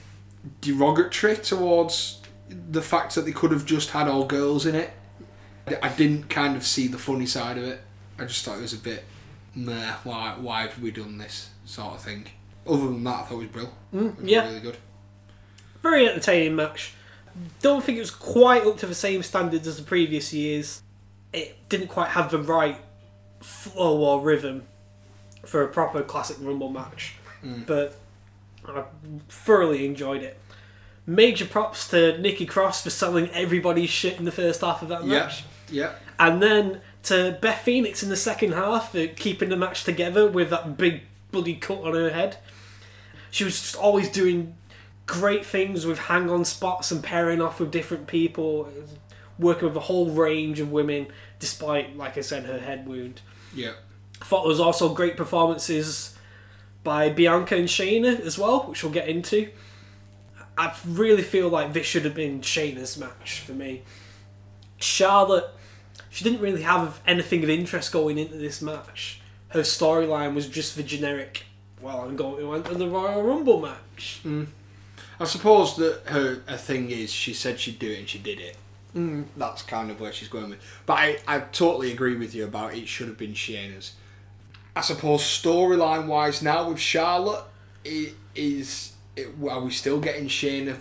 derogatory 0.62 1.36
towards 1.38 2.20
the 2.50 2.82
fact 2.82 3.14
that 3.16 3.22
they 3.26 3.32
could 3.32 3.52
have 3.52 3.66
just 3.66 3.92
had 3.92 4.08
all 4.08 4.26
girls 4.26 4.66
in 4.66 4.74
it. 4.76 4.92
I 5.82 5.90
didn't 5.90 6.30
kind 6.30 6.56
of 6.58 6.66
see 6.66 6.88
the 6.88 6.98
funny 6.98 7.26
side 7.28 7.58
of 7.58 7.64
it. 7.64 7.82
I 8.20 8.26
just 8.26 8.44
thought 8.44 8.58
it 8.58 8.62
was 8.62 8.74
a 8.74 8.78
bit, 8.78 9.06
meh, 9.56 9.94
why, 10.04 10.36
why 10.40 10.62
have 10.64 10.80
we 10.82 10.92
done 10.92 11.18
this 11.18 11.50
sort 11.66 11.96
of 11.96 12.02
thing. 12.02 12.26
Other 12.68 12.88
than 12.88 13.04
that, 13.04 13.22
I 13.22 13.24
thought 13.24 13.36
it 13.36 13.38
was 13.38 13.48
brilliant. 13.48 13.76
Mm, 13.94 14.18
it 14.18 14.22
was 14.22 14.30
yeah. 14.32 14.48
really 14.48 14.60
good. 14.62 14.78
very 15.82 16.08
entertaining 16.08 16.56
match. 16.56 16.94
Don't 17.62 17.84
think 17.84 17.98
it 17.98 18.02
was 18.02 18.12
quite 18.12 18.66
up 18.66 18.78
to 18.80 18.86
the 18.86 18.96
same 18.96 19.24
standards 19.24 19.68
as 19.68 19.78
the 19.78 19.84
previous 19.84 20.32
years. 20.34 20.82
It 21.34 21.58
didn't 21.68 21.88
quite 21.88 22.10
have 22.10 22.30
the 22.32 22.38
right 22.38 22.78
flow 23.42 23.98
or 23.98 24.22
rhythm 24.22 24.64
for 25.46 25.62
a 25.64 25.68
proper 25.68 26.04
classic 26.04 26.38
Rumble 26.40 26.70
match, 26.70 27.16
mm. 27.44 27.66
but 27.66 27.96
I 28.68 28.84
thoroughly 29.30 29.86
enjoyed 29.86 30.22
it. 30.24 30.40
Major 31.06 31.46
props 31.46 31.88
to 31.90 32.18
Nikki 32.20 32.46
Cross 32.46 32.84
for 32.84 32.90
selling 32.90 33.30
everybody's 33.32 33.90
shit 33.90 34.18
in 34.20 34.26
the 34.26 34.32
first 34.32 34.62
half 34.62 34.82
of 34.82 34.88
that 34.88 35.04
Yeah, 35.04 35.20
match. 35.26 35.44
yeah, 35.70 35.94
And 36.18 36.42
then 36.42 36.80
to 37.04 37.38
Beth 37.42 37.60
Phoenix 37.60 38.02
in 38.04 38.10
the 38.10 38.16
second 38.16 38.54
half 38.54 38.92
for 38.92 39.08
keeping 39.08 39.50
the 39.50 39.58
match 39.58 39.84
together 39.84 40.30
with 40.30 40.50
that 40.50 40.78
big 40.78 41.02
bloody 41.32 41.56
cut 41.56 41.80
on 41.80 41.94
her 41.94 42.10
head. 42.12 42.38
She 43.32 43.44
was 43.44 43.60
just 43.60 43.76
always 43.76 44.10
doing 44.10 44.56
great 45.06 45.46
things 45.46 45.86
with 45.86 46.00
hang 46.00 46.30
on 46.30 46.46
spots 46.46 46.92
and 46.92 47.04
pairing 47.04 47.42
off 47.42 47.60
with 47.60 47.72
different 47.72 48.08
people, 48.08 48.72
working 49.38 49.68
with 49.68 49.76
a 49.76 49.82
whole 49.82 50.12
range 50.12 50.60
of 50.60 50.72
women 50.72 51.08
despite, 51.40 51.98
like 51.98 52.18
I 52.18 52.22
said, 52.22 52.46
her 52.46 52.60
head 52.60 52.88
wound. 52.88 53.22
yeah. 53.54 53.74
I 54.22 54.26
thought 54.26 54.44
there 54.44 54.50
was 54.50 54.60
also 54.62 54.94
great 54.94 55.18
performances 55.18 56.16
by 56.84 57.10
Bianca 57.10 57.58
and 57.58 57.68
Shayna 57.68 58.22
as 58.22 58.38
well, 58.38 58.62
which 58.62 58.82
we'll 58.82 58.94
get 58.94 59.10
into. 59.10 59.50
I 60.58 60.74
really 60.88 61.24
feel 61.24 61.50
like 61.50 61.74
this 61.74 61.86
should 61.86 62.06
have 62.06 62.16
been 62.16 62.40
Shayna's 62.40 62.98
match 62.98 63.42
for 63.42 63.52
me. 63.52 63.82
Charlotte, 64.78 65.50
she 66.14 66.24
didn't 66.24 66.42
really 66.42 66.62
have 66.62 67.02
anything 67.08 67.44
of 67.44 67.50
interest 67.50 67.92
going 67.92 68.20
into 68.20 68.36
this 68.36 68.62
match. 68.62 69.20
Her 69.50 69.62
storyline 69.62 70.36
was 70.36 70.48
just 70.48 70.76
the 70.76 70.84
generic. 70.84 71.46
Well, 71.82 72.02
I'm 72.02 72.16
going 72.16 72.38
to 72.38 72.54
enter 72.54 72.76
the 72.76 72.88
Royal 72.88 73.24
Rumble 73.24 73.60
match. 73.60 74.22
I 75.20 75.26
suppose 75.26 75.76
that 75.78 76.04
her, 76.06 76.44
her 76.46 76.58
thing 76.58 76.92
is 76.92 77.12
she 77.12 77.34
said 77.34 77.60
she'd 77.60 77.80
do 77.80 77.90
it 77.90 77.98
and 77.98 78.08
she 78.08 78.20
did 78.20 78.40
it. 78.40 78.58
Mm. 78.96 79.26
That's 79.36 79.64
kind 79.64 79.90
of 79.90 80.00
where 80.00 80.14
she's 80.14 80.28
going 80.28 80.52
with. 80.52 80.60
But 80.86 80.94
I, 81.00 81.18
I 81.28 81.40
totally 81.40 81.92
agree 81.92 82.16
with 82.16 82.36
you 82.36 82.44
about 82.44 82.76
it 82.76 82.88
should 82.88 83.08
have 83.08 83.18
been 83.18 83.34
Shayna's. 83.34 83.94
I 84.76 84.82
suppose 84.82 85.24
storyline 85.24 86.06
wise 86.06 86.44
now 86.44 86.70
with 86.70 86.80
Charlotte, 86.80 87.46
it 87.84 88.14
is 88.36 88.94
it, 89.16 89.30
are 89.50 89.62
we 89.62 89.72
still 89.72 90.00
getting 90.00 90.28
Shayna 90.28 90.80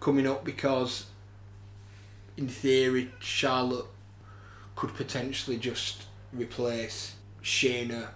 coming 0.00 0.26
up 0.26 0.44
because 0.44 1.06
in 2.36 2.48
theory 2.48 3.10
Charlotte 3.20 3.86
could 4.76 4.94
potentially 4.94 5.56
just 5.56 6.04
replace 6.32 7.16
Shayna 7.42 8.08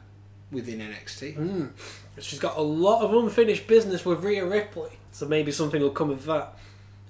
within 0.52 0.80
NXT. 0.80 1.34
Hmm. 1.34 1.66
She's 2.18 2.38
got 2.38 2.56
a 2.56 2.62
lot 2.62 3.02
of 3.02 3.14
unfinished 3.14 3.66
business 3.66 4.04
with 4.04 4.22
Rhea 4.22 4.44
Ripley, 4.44 4.90
so 5.10 5.26
maybe 5.26 5.50
something 5.50 5.80
will 5.80 5.90
come 5.90 6.10
of 6.10 6.24
that. 6.26 6.56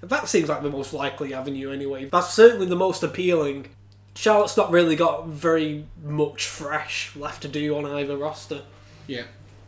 That 0.01 0.27
seems 0.27 0.49
like 0.49 0.63
the 0.63 0.69
most 0.69 0.93
likely 0.93 1.33
avenue 1.33 1.71
anyway. 1.71 2.05
That's 2.05 2.33
certainly 2.33 2.65
the 2.65 2.75
most 2.75 3.03
appealing. 3.03 3.67
Charlotte's 4.15 4.57
not 4.57 4.71
really 4.71 4.95
got 4.95 5.27
very 5.27 5.85
much 6.03 6.47
fresh 6.47 7.15
left 7.15 7.43
to 7.43 7.47
do 7.47 7.77
on 7.77 7.85
either 7.85 8.17
roster. 8.17 8.63
Yeah. 9.07 9.23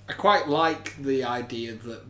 I 0.09 0.13
quite 0.13 0.47
like 0.47 0.95
the 0.97 1.23
idea 1.23 1.73
that 1.73 2.01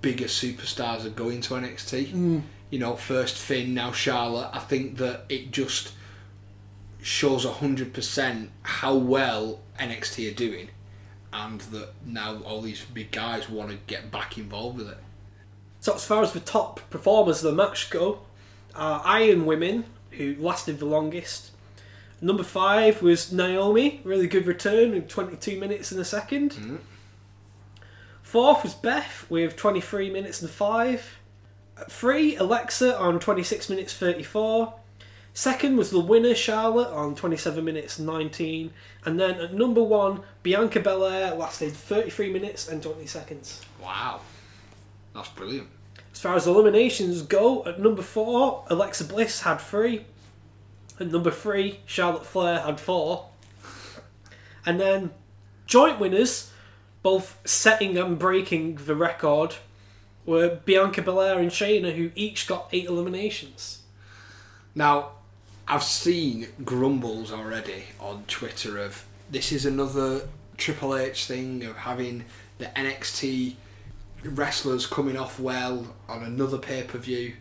bigger 0.00 0.24
superstars 0.24 1.04
are 1.04 1.10
going 1.10 1.40
to 1.42 1.54
NXT. 1.54 2.10
Hmm. 2.10 2.38
You 2.70 2.78
know, 2.78 2.96
first 2.96 3.36
Finn, 3.36 3.74
now 3.74 3.92
Charlotte. 3.92 4.50
I 4.52 4.58
think 4.58 4.96
that 4.96 5.24
it 5.28 5.50
just 5.52 5.92
shows 7.06 7.46
100% 7.46 8.48
how 8.62 8.94
well 8.96 9.60
NXT 9.78 10.32
are 10.32 10.34
doing 10.34 10.68
and 11.32 11.60
that 11.60 11.90
now 12.04 12.38
all 12.44 12.60
these 12.60 12.84
big 12.84 13.12
guys 13.12 13.48
want 13.48 13.70
to 13.70 13.76
get 13.86 14.10
back 14.10 14.36
involved 14.36 14.78
with 14.78 14.88
it. 14.88 14.98
So 15.78 15.94
as 15.94 16.04
far 16.04 16.22
as 16.24 16.32
the 16.32 16.40
top 16.40 16.80
performers 16.90 17.44
of 17.44 17.54
the 17.54 17.62
match 17.62 17.90
go, 17.90 18.20
uh, 18.74 19.02
Iron 19.04 19.46
Women, 19.46 19.84
who 20.10 20.34
lasted 20.38 20.80
the 20.80 20.86
longest. 20.86 21.52
Number 22.20 22.42
five 22.42 23.02
was 23.02 23.32
Naomi, 23.32 24.00
really 24.02 24.26
good 24.26 24.46
return 24.46 24.90
with 24.90 25.06
22 25.08 25.60
minutes 25.60 25.92
and 25.92 26.00
a 26.00 26.04
second. 26.04 26.80
Fourth 28.22 28.64
was 28.64 28.74
Beth 28.74 29.26
with 29.30 29.54
23 29.54 30.10
minutes 30.10 30.42
and 30.42 30.50
five. 30.50 31.18
Three, 31.88 32.34
Alexa 32.36 32.98
on 32.98 33.20
26 33.20 33.70
minutes 33.70 33.94
34. 33.94 34.74
Second 35.36 35.76
was 35.76 35.90
the 35.90 36.00
winner, 36.00 36.34
Charlotte, 36.34 36.88
on 36.88 37.14
27 37.14 37.62
minutes 37.62 37.98
19. 37.98 38.72
And 39.04 39.20
then 39.20 39.38
at 39.38 39.52
number 39.52 39.82
one, 39.82 40.22
Bianca 40.42 40.80
Belair 40.80 41.34
lasted 41.34 41.74
33 41.74 42.32
minutes 42.32 42.66
and 42.66 42.82
20 42.82 43.04
seconds. 43.04 43.60
Wow. 43.78 44.20
That's 45.14 45.28
brilliant. 45.28 45.68
As 46.10 46.22
far 46.22 46.36
as 46.36 46.46
eliminations 46.46 47.20
go, 47.20 47.66
at 47.66 47.78
number 47.78 48.00
four, 48.00 48.64
Alexa 48.68 49.04
Bliss 49.04 49.42
had 49.42 49.56
three. 49.56 50.06
At 50.98 51.08
number 51.08 51.30
three, 51.30 51.80
Charlotte 51.84 52.24
Flair 52.24 52.60
had 52.60 52.80
four. 52.80 53.26
And 54.64 54.80
then 54.80 55.10
joint 55.66 56.00
winners, 56.00 56.50
both 57.02 57.38
setting 57.44 57.98
and 57.98 58.18
breaking 58.18 58.76
the 58.86 58.96
record, 58.96 59.56
were 60.24 60.60
Bianca 60.64 61.02
Belair 61.02 61.38
and 61.38 61.50
Shayna, 61.50 61.94
who 61.94 62.10
each 62.14 62.46
got 62.46 62.70
eight 62.72 62.86
eliminations. 62.86 63.82
Now, 64.74 65.10
I've 65.68 65.82
seen 65.82 66.48
grumbles 66.64 67.32
already 67.32 67.84
on 67.98 68.24
Twitter 68.28 68.78
of 68.78 69.04
this 69.30 69.50
is 69.50 69.66
another 69.66 70.28
Triple 70.56 70.96
H 70.96 71.24
thing 71.24 71.64
of 71.64 71.76
having 71.76 72.24
the 72.58 72.66
NXT 72.66 73.56
wrestlers 74.22 74.86
coming 74.86 75.16
off 75.16 75.40
well 75.40 75.96
on 76.08 76.22
another 76.22 76.58
pay 76.58 76.84
per 76.84 76.98
view. 76.98 77.34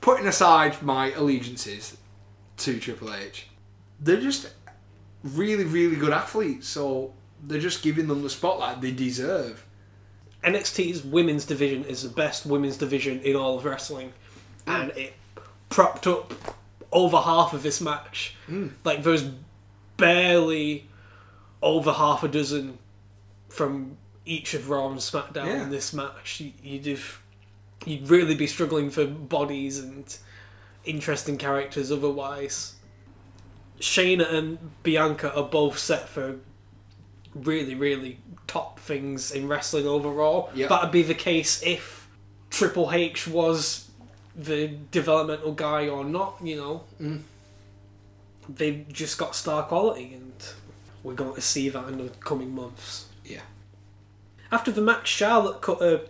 Putting 0.00 0.28
aside 0.28 0.80
my 0.80 1.10
allegiances 1.12 1.96
to 2.58 2.78
Triple 2.78 3.12
H, 3.12 3.48
they're 3.98 4.20
just 4.20 4.54
really, 5.24 5.64
really 5.64 5.96
good 5.96 6.12
athletes. 6.12 6.68
So 6.68 7.14
they're 7.42 7.60
just 7.60 7.82
giving 7.82 8.06
them 8.06 8.22
the 8.22 8.30
spotlight 8.30 8.80
they 8.80 8.92
deserve. 8.92 9.66
NXT's 10.44 11.02
women's 11.02 11.44
division 11.44 11.84
is 11.84 12.04
the 12.04 12.10
best 12.10 12.46
women's 12.46 12.76
division 12.76 13.20
in 13.22 13.34
all 13.34 13.58
of 13.58 13.64
wrestling, 13.64 14.12
mm. 14.66 14.82
and 14.82 14.90
it 14.96 15.14
propped 15.68 16.06
up 16.06 16.32
over 16.94 17.18
half 17.18 17.52
of 17.52 17.62
this 17.62 17.80
match. 17.82 18.34
Hmm. 18.46 18.68
Like 18.84 19.02
there's 19.02 19.28
barely 19.98 20.88
over 21.60 21.92
half 21.92 22.22
a 22.22 22.28
dozen 22.28 22.78
from 23.50 23.98
each 24.24 24.54
of 24.54 24.70
Raw 24.70 24.88
and 24.88 24.98
SmackDown 24.98 25.46
Yeah. 25.46 25.62
in 25.64 25.70
this 25.70 25.92
match. 25.92 26.40
You- 26.40 26.52
You'd 26.62 26.86
have, 26.86 27.20
you'd 27.84 28.08
really 28.08 28.34
be 28.34 28.46
struggling 28.46 28.88
for 28.90 29.04
bodies 29.06 29.78
and 29.78 30.16
interesting 30.86 31.36
characters 31.36 31.92
otherwise. 31.92 32.74
Shayna 33.80 34.32
and 34.32 34.58
Bianca 34.82 35.34
are 35.36 35.44
both 35.48 35.78
set 35.78 36.08
for 36.08 36.36
really, 37.34 37.74
really 37.74 38.18
top 38.46 38.78
things 38.78 39.30
in 39.32 39.48
wrestling 39.48 39.86
overall. 39.86 40.50
Yep. 40.54 40.68
That'd 40.68 40.90
be 40.92 41.02
the 41.02 41.14
case 41.14 41.60
if 41.64 42.08
Triple 42.50 42.92
H 42.92 43.26
was 43.26 43.83
the 44.36 44.76
developmental 44.90 45.52
guy 45.52 45.88
or 45.88 46.04
not, 46.04 46.38
you 46.42 46.56
know. 46.56 46.84
Mm. 47.00 47.22
They've 48.48 48.86
just 48.92 49.18
got 49.18 49.34
star 49.34 49.62
quality, 49.62 50.14
and 50.14 50.32
we're 51.02 51.14
going 51.14 51.34
to 51.34 51.40
see 51.40 51.68
that 51.68 51.88
in 51.88 51.98
the 51.98 52.10
coming 52.20 52.54
months. 52.54 53.06
Yeah. 53.24 53.42
After 54.52 54.70
the 54.70 54.82
match, 54.82 55.08
Charlotte 55.08 55.62
cut 55.62 55.80
a 55.80 56.02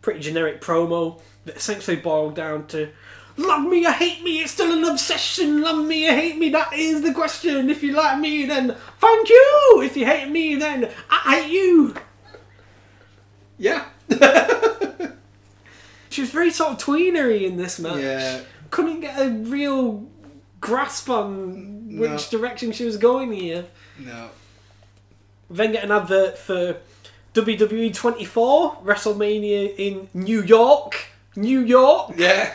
pretty 0.00 0.20
generic 0.20 0.60
promo 0.60 1.20
that 1.44 1.56
essentially 1.56 1.96
boiled 1.96 2.34
down 2.34 2.66
to 2.68 2.90
Love 3.36 3.66
me 3.66 3.86
or 3.86 3.92
hate 3.92 4.22
me, 4.22 4.42
it's 4.42 4.52
still 4.52 4.72
an 4.76 4.84
obsession. 4.84 5.62
Love 5.62 5.84
me 5.86 6.06
or 6.08 6.12
hate 6.12 6.36
me, 6.36 6.50
that 6.50 6.72
is 6.74 7.02
the 7.02 7.14
question. 7.14 7.70
If 7.70 7.82
you 7.82 7.92
like 7.92 8.18
me, 8.18 8.44
then 8.44 8.76
thank 8.98 9.28
you. 9.28 9.80
If 9.82 9.96
you 9.96 10.04
hate 10.04 10.28
me, 10.28 10.54
then 10.56 10.90
I 11.08 11.40
hate 11.40 11.50
you. 11.50 11.94
Yeah. 13.56 13.86
She 16.12 16.20
was 16.20 16.30
very 16.30 16.50
sort 16.50 16.72
of 16.72 16.78
tweenery 16.78 17.42
in 17.44 17.56
this 17.56 17.78
match. 17.78 18.02
Yeah. 18.02 18.40
Couldn't 18.70 19.00
get 19.00 19.18
a 19.20 19.30
real 19.30 20.06
grasp 20.60 21.08
on 21.10 21.98
which 21.98 22.10
No. 22.32 22.38
direction 22.38 22.72
she 22.72 22.84
was 22.84 22.96
going 22.96 23.32
here. 23.32 23.66
No. 23.98 24.30
Then 25.50 25.72
get 25.72 25.84
an 25.84 25.90
advert 25.90 26.38
for 26.38 26.76
WWE 27.34 27.92
24, 27.92 28.76
WrestleMania 28.84 29.74
in 29.76 30.08
New 30.14 30.42
York. 30.42 31.06
New 31.36 31.60
York. 31.60 32.12
Yeah. 32.16 32.52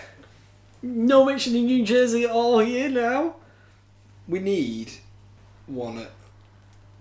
No 0.82 1.26
mention 1.26 1.56
in 1.56 1.66
New 1.66 1.84
Jersey 1.84 2.24
at 2.26 2.32
all 2.32 2.60
here 2.60 2.90
now. 2.90 3.36
We 4.28 4.40
need 4.40 4.92
one 5.66 5.98
at 6.00 6.12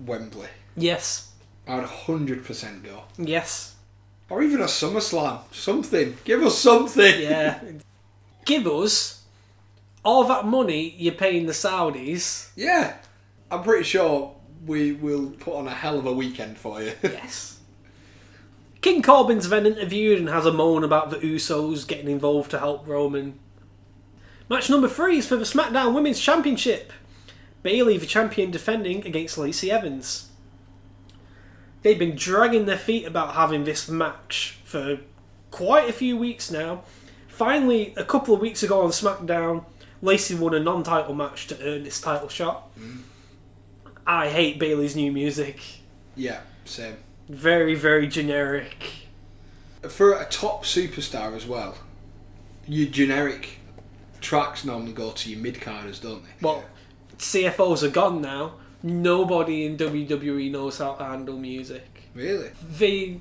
Wembley. 0.00 0.48
Yes. 0.76 1.30
I 1.68 1.76
would 1.76 1.84
100% 1.86 2.82
go. 2.84 3.04
Yes. 3.18 3.75
Or 4.28 4.42
even 4.42 4.60
a 4.60 4.64
SummerSlam. 4.64 5.40
Something. 5.52 6.16
Give 6.24 6.42
us 6.42 6.58
something. 6.58 7.20
Yeah. 7.20 7.60
Give 8.44 8.66
us 8.66 9.22
all 10.04 10.24
that 10.24 10.46
money 10.46 10.94
you're 10.98 11.14
paying 11.14 11.46
the 11.46 11.52
Saudis. 11.52 12.50
Yeah. 12.56 12.96
I'm 13.50 13.62
pretty 13.62 13.84
sure 13.84 14.34
we 14.66 14.92
will 14.92 15.30
put 15.30 15.54
on 15.54 15.68
a 15.68 15.74
hell 15.74 15.98
of 15.98 16.06
a 16.06 16.12
weekend 16.12 16.58
for 16.58 16.82
you. 16.82 16.92
Yes. 17.02 17.52
King 18.82 19.02
Corbin's 19.02 19.48
then 19.48 19.66
interviewed 19.66 20.18
and 20.20 20.28
has 20.28 20.46
a 20.46 20.52
moan 20.52 20.84
about 20.84 21.10
the 21.10 21.16
Usos 21.16 21.88
getting 21.88 22.08
involved 22.08 22.52
to 22.52 22.58
help 22.60 22.86
Roman. 22.86 23.36
Match 24.48 24.70
number 24.70 24.88
three 24.88 25.18
is 25.18 25.26
for 25.26 25.34
the 25.34 25.44
SmackDown 25.44 25.92
Women's 25.92 26.20
Championship. 26.20 26.92
Bayley, 27.64 27.98
the 27.98 28.06
champion, 28.06 28.52
defending 28.52 29.04
against 29.04 29.38
Lacey 29.38 29.72
Evans. 29.72 30.30
They've 31.86 31.96
been 31.96 32.16
dragging 32.16 32.66
their 32.66 32.76
feet 32.76 33.06
about 33.06 33.36
having 33.36 33.62
this 33.62 33.88
match 33.88 34.58
for 34.64 34.98
quite 35.52 35.88
a 35.88 35.92
few 35.92 36.16
weeks 36.16 36.50
now. 36.50 36.82
Finally, 37.28 37.94
a 37.96 38.02
couple 38.02 38.34
of 38.34 38.40
weeks 38.40 38.64
ago 38.64 38.80
on 38.80 38.90
SmackDown, 38.90 39.64
Lacey 40.02 40.34
won 40.34 40.52
a 40.52 40.58
non 40.58 40.82
title 40.82 41.14
match 41.14 41.46
to 41.46 41.62
earn 41.62 41.84
this 41.84 42.00
title 42.00 42.28
shot. 42.28 42.76
Mm. 42.76 43.02
I 44.04 44.30
hate 44.30 44.58
Bayley's 44.58 44.96
new 44.96 45.12
music. 45.12 45.60
yeah, 46.16 46.40
same. 46.64 46.96
Very, 47.28 47.76
very 47.76 48.08
generic. 48.08 48.90
For 49.88 50.20
a 50.20 50.24
top 50.24 50.64
superstar 50.64 51.36
as 51.36 51.46
well, 51.46 51.78
your 52.66 52.88
generic 52.88 53.60
tracks 54.20 54.64
normally 54.64 54.92
go 54.92 55.12
to 55.12 55.30
your 55.30 55.38
mid 55.38 55.60
carders, 55.60 56.00
don't 56.00 56.24
they? 56.24 56.30
Well, 56.42 56.64
CFO$ 57.16 57.80
are 57.84 57.90
gone 57.90 58.20
now. 58.20 58.54
Nobody 58.86 59.66
in 59.66 59.76
WWE 59.76 60.48
knows 60.52 60.78
how 60.78 60.92
to 60.92 61.04
handle 61.04 61.36
music. 61.36 62.04
Really? 62.14 62.52
They, 62.62 63.20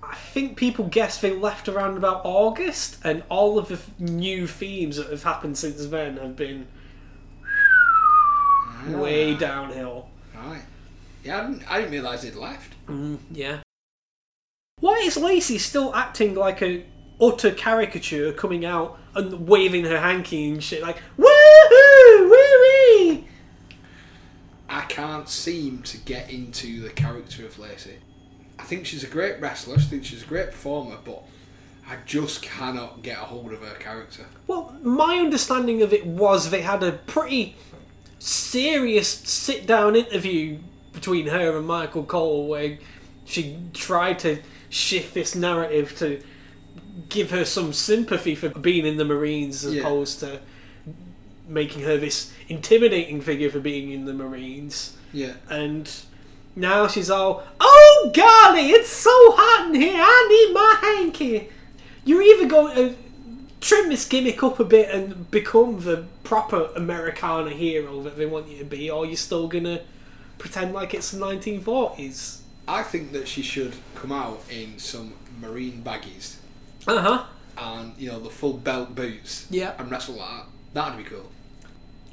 I 0.00 0.14
think 0.14 0.56
people 0.56 0.86
guess 0.86 1.20
they 1.20 1.32
left 1.32 1.68
around 1.68 1.96
about 1.96 2.20
August, 2.24 2.98
and 3.02 3.24
all 3.28 3.58
of 3.58 3.66
the 3.66 3.74
f- 3.74 3.90
new 3.98 4.46
themes 4.46 4.98
that 4.98 5.10
have 5.10 5.24
happened 5.24 5.58
since 5.58 5.84
then 5.86 6.18
have 6.18 6.36
been 6.36 6.68
ah. 7.44 8.84
way 8.90 9.34
downhill. 9.34 10.10
Right. 10.32 10.62
Yeah, 11.24 11.40
I 11.40 11.46
didn't, 11.48 11.72
I 11.72 11.78
didn't 11.78 11.90
realise 11.90 12.22
they'd 12.22 12.36
left. 12.36 12.74
Mm, 12.86 13.18
yeah. 13.32 13.58
Why 14.78 15.02
is 15.04 15.16
Lacey 15.16 15.58
still 15.58 15.92
acting 15.92 16.36
like 16.36 16.62
a 16.62 16.86
utter 17.20 17.50
caricature, 17.50 18.32
coming 18.32 18.64
out 18.64 18.96
and 19.16 19.48
waving 19.48 19.86
her 19.86 19.98
hanky 19.98 20.48
and 20.50 20.62
shit 20.62 20.82
like 20.82 20.98
woohoo, 21.18 22.30
woo 22.30 23.24
I 24.74 24.80
can't 24.86 25.28
seem 25.28 25.82
to 25.82 25.96
get 25.98 26.30
into 26.30 26.80
the 26.80 26.90
character 26.90 27.46
of 27.46 27.60
Lacey. 27.60 27.94
I 28.58 28.64
think 28.64 28.86
she's 28.86 29.04
a 29.04 29.08
great 29.08 29.40
wrestler, 29.40 29.76
I 29.76 29.80
think 29.80 30.04
she's 30.04 30.22
a 30.24 30.26
great 30.26 30.46
performer, 30.50 30.96
but 31.04 31.22
I 31.88 31.98
just 32.06 32.42
cannot 32.42 33.02
get 33.02 33.18
a 33.18 33.20
hold 33.20 33.52
of 33.52 33.60
her 33.60 33.76
character. 33.76 34.24
Well, 34.48 34.74
my 34.82 35.18
understanding 35.18 35.80
of 35.82 35.92
it 35.92 36.04
was 36.04 36.50
they 36.50 36.62
had 36.62 36.82
a 36.82 36.90
pretty 36.90 37.54
serious 38.18 39.08
sit 39.08 39.64
down 39.64 39.94
interview 39.94 40.58
between 40.92 41.28
her 41.28 41.56
and 41.56 41.68
Michael 41.68 42.04
Cole 42.04 42.48
where 42.48 42.78
she 43.24 43.56
tried 43.74 44.18
to 44.20 44.40
shift 44.70 45.14
this 45.14 45.36
narrative 45.36 45.96
to 45.98 46.20
give 47.10 47.30
her 47.30 47.44
some 47.44 47.72
sympathy 47.72 48.34
for 48.34 48.48
being 48.48 48.86
in 48.86 48.96
the 48.96 49.04
Marines 49.04 49.64
as 49.64 49.74
Yeah. 49.74 49.82
opposed 49.82 50.18
to 50.20 50.40
making 51.46 51.82
her 51.82 51.96
this 51.96 52.32
intimidating 52.48 53.20
figure 53.20 53.50
for 53.50 53.60
being 53.60 53.90
in 53.90 54.04
the 54.06 54.14
Marines. 54.14 54.96
Yeah. 55.12 55.34
And 55.48 55.90
now 56.56 56.86
she's 56.86 57.10
all, 57.10 57.44
oh 57.60 58.10
golly, 58.14 58.70
it's 58.70 58.88
so 58.88 59.10
hot 59.12 59.68
in 59.74 59.80
here, 59.80 59.96
I 59.96 60.46
need 60.46 60.54
my 60.54 60.78
hanky. 60.80 61.48
You're 62.04 62.22
either 62.22 62.46
going 62.46 62.74
to 62.76 62.96
trim 63.60 63.88
this 63.88 64.06
gimmick 64.06 64.42
up 64.42 64.60
a 64.60 64.64
bit 64.64 64.90
and 64.94 65.30
become 65.30 65.80
the 65.84 66.04
proper 66.22 66.68
Americana 66.76 67.50
hero 67.50 68.02
that 68.02 68.16
they 68.16 68.26
want 68.26 68.48
you 68.48 68.58
to 68.58 68.64
be, 68.64 68.90
or 68.90 69.06
you're 69.06 69.16
still 69.16 69.48
gonna 69.48 69.80
pretend 70.38 70.74
like 70.74 70.92
it's 70.92 71.10
the 71.12 71.18
1940s. 71.18 72.40
I 72.68 72.82
think 72.82 73.12
that 73.12 73.26
she 73.28 73.40
should 73.42 73.74
come 73.94 74.12
out 74.12 74.42
in 74.50 74.78
some 74.78 75.14
marine 75.40 75.82
baggies 75.84 76.36
Uh 76.86 77.00
huh. 77.00 77.24
and, 77.56 77.94
you 77.98 78.10
know, 78.10 78.20
the 78.20 78.30
full 78.30 78.54
belt 78.54 78.94
boots 78.94 79.46
Yeah. 79.50 79.72
and 79.78 79.90
wrestle 79.90 80.16
like 80.16 80.28
that. 80.28 80.46
That'd 80.74 80.98
be 81.04 81.04
cool. 81.08 81.30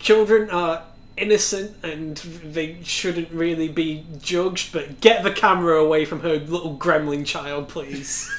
Children 0.02 0.50
are 0.50 0.84
innocent 1.16 1.78
and 1.84 2.18
they 2.18 2.78
shouldn't 2.84 3.32
really 3.32 3.68
be 3.68 4.04
judged, 4.20 4.74
but 4.74 5.00
get 5.00 5.24
the 5.24 5.32
camera 5.32 5.76
away 5.76 6.06
from 6.06 6.22
her 6.22 6.38
little 6.38 6.76
gremlin 6.76 7.24
child, 7.26 7.70
please. 7.70 8.30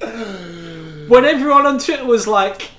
when 0.00 1.24
everyone 1.24 1.66
on 1.66 1.78
Twitter 1.78 2.04
was 2.04 2.26
like, 2.26 2.70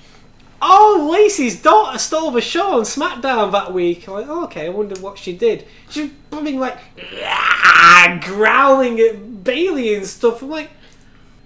"Oh, 0.60 1.08
Lacey's 1.10 1.60
daughter 1.60 1.98
stole 1.98 2.30
the 2.30 2.42
show 2.42 2.78
on 2.78 2.82
SmackDown 2.82 3.52
that 3.52 3.72
week," 3.72 4.06
I'm 4.06 4.14
like, 4.14 4.26
oh, 4.28 4.44
"Okay, 4.44 4.66
I 4.66 4.68
wonder 4.68 5.00
what 5.00 5.18
she 5.18 5.32
did." 5.32 5.66
She 5.88 6.12
was 6.30 6.42
being 6.42 6.60
like 6.60 6.76
"Ah," 7.24 8.20
growling 8.22 9.00
at 9.00 9.44
Bayley 9.44 9.94
and 9.94 10.06
stuff. 10.06 10.42
I'm 10.42 10.50
like, 10.50 10.70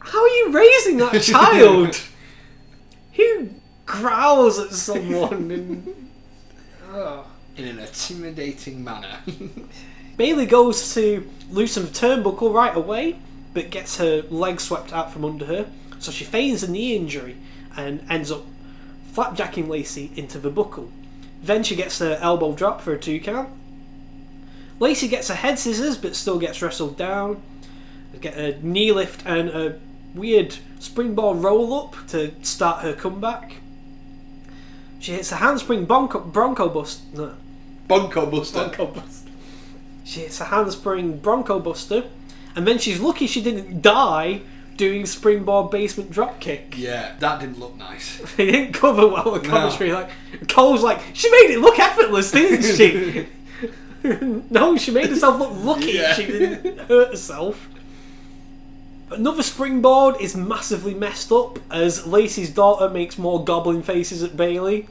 "How 0.01 0.22
are 0.22 0.29
you 0.29 0.51
raising 0.51 0.97
that 0.97 1.22
child? 1.22 2.01
Who 3.15 3.51
growls 3.87 4.59
at 4.59 4.73
someone?" 4.73 5.51
And 5.51 6.11
oh. 6.93 7.27
In 7.57 7.67
an 7.67 7.79
intimidating 7.79 8.83
manner. 8.83 9.19
Bayley 10.17 10.47
goes 10.47 10.93
to 10.95 11.29
loosen 11.51 11.85
the 11.85 11.91
turnbuckle 11.91 12.53
right 12.53 12.75
away, 12.77 13.17
but 13.53 13.71
gets 13.71 13.99
her 13.99 14.23
leg 14.29 14.61
swept 14.61 14.93
out 14.93 15.12
from 15.12 15.25
under 15.25 15.47
her, 15.47 15.71
so 16.01 16.11
she 16.11 16.25
feigns 16.25 16.62
a 16.62 16.71
knee 16.71 16.97
injury 16.97 17.37
and 17.77 18.05
ends 18.11 18.31
up 18.33 18.45
flapjacking 19.12 19.69
Lacey 19.69 20.11
into 20.17 20.39
the 20.39 20.51
buckle. 20.51 20.91
Then 21.43 21.62
she 21.62 21.77
gets 21.77 21.99
her 22.01 22.19
elbow 22.21 22.53
drop 22.55 22.81
for 22.81 22.93
a 22.93 22.99
two 22.99 23.21
count. 23.21 23.51
Lacey 24.81 25.09
gets 25.09 25.29
her 25.29 25.35
head 25.35 25.59
scissors, 25.59 25.97
but 25.97 26.17
still 26.17 26.39
gets 26.39 26.61
wrestled 26.61 26.97
down. 26.97 27.41
They 28.12 28.19
get 28.19 28.37
a 28.37 28.67
knee 28.67 28.93
lift 28.93 29.25
and 29.25 29.49
a 29.49 29.79
weird 30.15 30.57
springboard 30.79 31.39
roll 31.39 31.75
up 31.75 31.97
to 32.09 32.33
start 32.43 32.83
her 32.83 32.93
comeback. 32.93 33.57
She 35.01 35.12
hits 35.12 35.33
a 35.33 35.37
handspring 35.37 35.85
bronco, 35.85 36.21
bronco 36.21 36.69
bust. 36.69 37.03
No, 37.12 37.35
Bunko 37.89 38.27
Buster. 38.27 38.59
bronco 38.59 38.87
bust. 38.87 39.29
She 40.05 40.21
hits 40.21 40.41
a 40.41 40.45
handspring 40.45 41.19
bronco 41.19 41.59
buster, 41.59 42.05
and 42.57 42.67
then 42.67 42.79
she's 42.79 43.01
lucky 43.01 43.27
she 43.27 43.43
didn't 43.43 43.83
die 43.83 44.43
doing 44.77 45.07
springboard 45.07 45.71
basement 45.71 46.11
drop 46.11 46.41
kick. 46.41 46.75
Yeah, 46.77 47.15
that 47.19 47.41
didn't 47.41 47.59
look 47.59 47.77
nice. 47.77 48.21
They 48.37 48.51
didn't 48.51 48.73
cover 48.73 49.07
well 49.07 49.33
the 49.33 49.41
commentary. 49.41 49.93
Like 49.93 50.11
Cole's 50.49 50.83
like, 50.83 51.01
she 51.12 51.31
made 51.31 51.55
it 51.55 51.61
look 51.61 51.79
effortless, 51.79 52.33
didn't 52.33 52.62
she? 52.62 53.29
no, 54.51 54.77
she 54.77 54.91
made 54.91 55.09
herself 55.09 55.39
look 55.39 55.53
lucky. 55.65 55.93
Yeah. 55.93 56.12
She 56.15 56.27
didn't 56.27 56.79
hurt 56.81 57.11
herself. 57.11 57.69
Another 59.15 59.45
springboard 59.45 60.21
is 60.21 60.35
massively 60.35 60.93
messed 60.93 61.31
up 61.31 61.61
as 61.73 62.05
Lacey's 62.05 62.51
daughter 62.51 62.93
makes 62.93 63.17
more 63.17 63.45
goblin 63.45 63.81
faces 63.81 64.25
at 64.25 64.37
Bayley. 64.37 64.89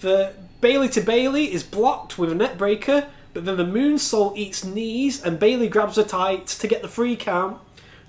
The 0.00 0.34
Bayley 0.60 0.88
to 0.90 1.00
Belly 1.00 1.50
is 1.50 1.62
blocked 1.62 2.18
with 2.18 2.30
a 2.30 2.34
neckbreaker, 2.34 3.08
but 3.32 3.46
then 3.46 3.56
the 3.56 3.64
Moonsault 3.64 4.36
eats 4.36 4.64
knees 4.64 5.22
and 5.22 5.38
Bayley 5.38 5.68
grabs 5.68 5.96
her 5.96 6.04
tights 6.04 6.58
to 6.58 6.68
get 6.68 6.82
the 6.82 6.88
free 6.88 7.16
count 7.16 7.58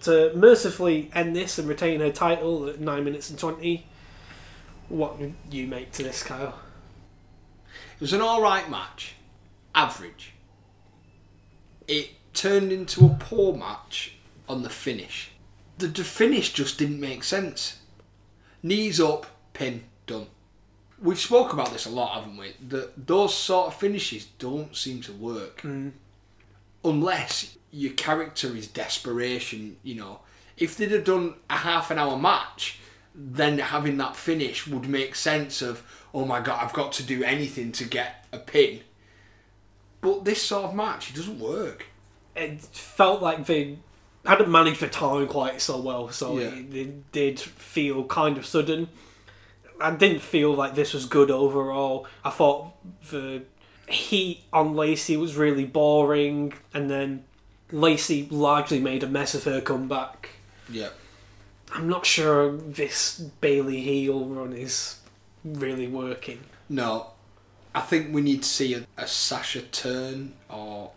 to 0.02 0.34
mercifully 0.36 1.10
end 1.16 1.38
this 1.38 1.58
and 1.58 1.70
retain 1.70 2.02
her 2.02 2.12
title 2.12 2.68
at 2.68 2.82
9 2.82 3.04
minutes 3.04 3.30
and 3.30 3.40
20. 3.40 3.88
What 4.90 5.16
you 5.50 5.68
make 5.68 5.94
to 5.94 6.04
this, 6.04 6.22
Kyle? 6.22 6.60
It 7.96 8.02
was 8.02 8.12
an 8.12 8.22
alright 8.22 8.70
match. 8.70 9.16
Average. 9.74 10.34
It 11.88 12.10
turned 12.34 12.74
into 12.74 13.06
a 13.06 13.16
poor 13.20 13.56
match 13.56 14.16
on 14.52 14.64
the 14.64 14.70
finish. 14.70 15.32
The, 15.78 15.88
the 15.88 16.04
finish 16.04 16.54
just 16.54 16.78
didn't 16.78 17.00
make 17.00 17.24
sense. 17.24 17.80
Knees 18.62 19.00
up, 19.00 19.26
pin, 19.54 19.84
done. 20.06 20.28
We've 21.02 21.20
spoke 21.20 21.54
about 21.54 21.72
this 21.72 21.88
a 21.88 21.90
lot, 21.90 22.20
haven't 22.20 22.38
we? 22.38 22.54
That 22.68 23.08
those 23.08 23.34
sort 23.34 23.68
of 23.68 23.76
finishes 23.76 24.26
don't 24.38 24.76
seem 24.76 25.02
to 25.02 25.14
work. 25.14 25.62
Mm. 25.62 25.94
Unless 26.84 27.58
your 27.72 27.94
character 27.94 28.56
is 28.56 28.68
desperation, 28.68 29.78
you 29.82 29.96
know. 29.96 30.20
If 30.58 30.78
they'd 30.78 30.92
have 30.92 31.06
done 31.06 31.36
a 31.50 31.58
half 31.58 31.90
an 31.90 31.98
hour 31.98 32.18
match, 32.18 32.80
then 33.16 33.58
having 33.58 33.98
that 33.98 34.16
finish 34.16 34.68
would 34.68 34.88
make 34.88 35.16
sense 35.16 35.62
of, 35.62 35.84
oh 36.14 36.26
my 36.26 36.40
god, 36.40 36.64
I've 36.64 36.74
got 36.74 36.92
to 36.94 37.04
do 37.04 37.24
anything 37.24 37.72
to 37.74 37.86
get 37.86 38.28
a 38.32 38.38
pin. 38.38 38.82
But 40.02 40.26
this 40.26 40.42
sort 40.42 40.66
of 40.66 40.76
match, 40.76 41.10
it 41.10 41.16
doesn't 41.16 41.40
work. 41.40 41.88
It 42.36 42.62
felt 42.62 43.22
like 43.22 43.46
they 43.46 43.78
hadn't 44.26 44.52
managed 44.52 44.80
the 44.82 44.88
time 44.88 45.28
quite 45.28 45.62
so 45.62 45.80
well, 45.80 46.10
so 46.10 46.38
Yeah. 46.38 46.48
it, 46.48 46.76
it 46.76 47.12
did 47.12 47.40
feel 47.40 48.04
kind 48.06 48.38
of 48.38 48.46
sudden. 48.46 48.88
I 49.80 49.92
didn't 49.92 50.22
feel 50.22 50.54
like 50.54 50.76
this 50.76 50.94
was 50.94 51.06
good 51.06 51.32
overall. 51.32 52.06
I 52.24 52.30
thought 52.30 52.74
the 53.10 53.44
heat 53.88 54.42
on 54.54 54.76
Lacey 54.76 55.18
was 55.18 55.36
really 55.36 55.66
boring, 55.66 56.54
and 56.74 56.90
then 56.90 57.24
Lacey 57.72 58.28
largely 58.30 58.80
made 58.80 59.02
a 59.04 59.08
mess 59.08 59.34
of 59.34 59.44
her 59.46 59.60
comeback. 59.60 60.30
Yeah. 60.70 60.90
I'm 61.74 61.88
not 61.90 62.06
sure 62.06 62.52
this 62.56 63.18
Bayley 63.20 63.82
heel 63.82 64.26
run 64.26 64.54
is 64.54 64.98
really 65.44 65.88
working. 65.88 66.42
No, 66.70 67.08
I 67.74 67.80
think 67.82 68.14
we 68.14 68.22
need 68.22 68.44
to 68.44 68.50
see 68.50 68.74
a, 68.76 68.86
a 68.98 69.08
Sasha 69.08 69.62
turn 69.62 70.34
or 70.50 70.92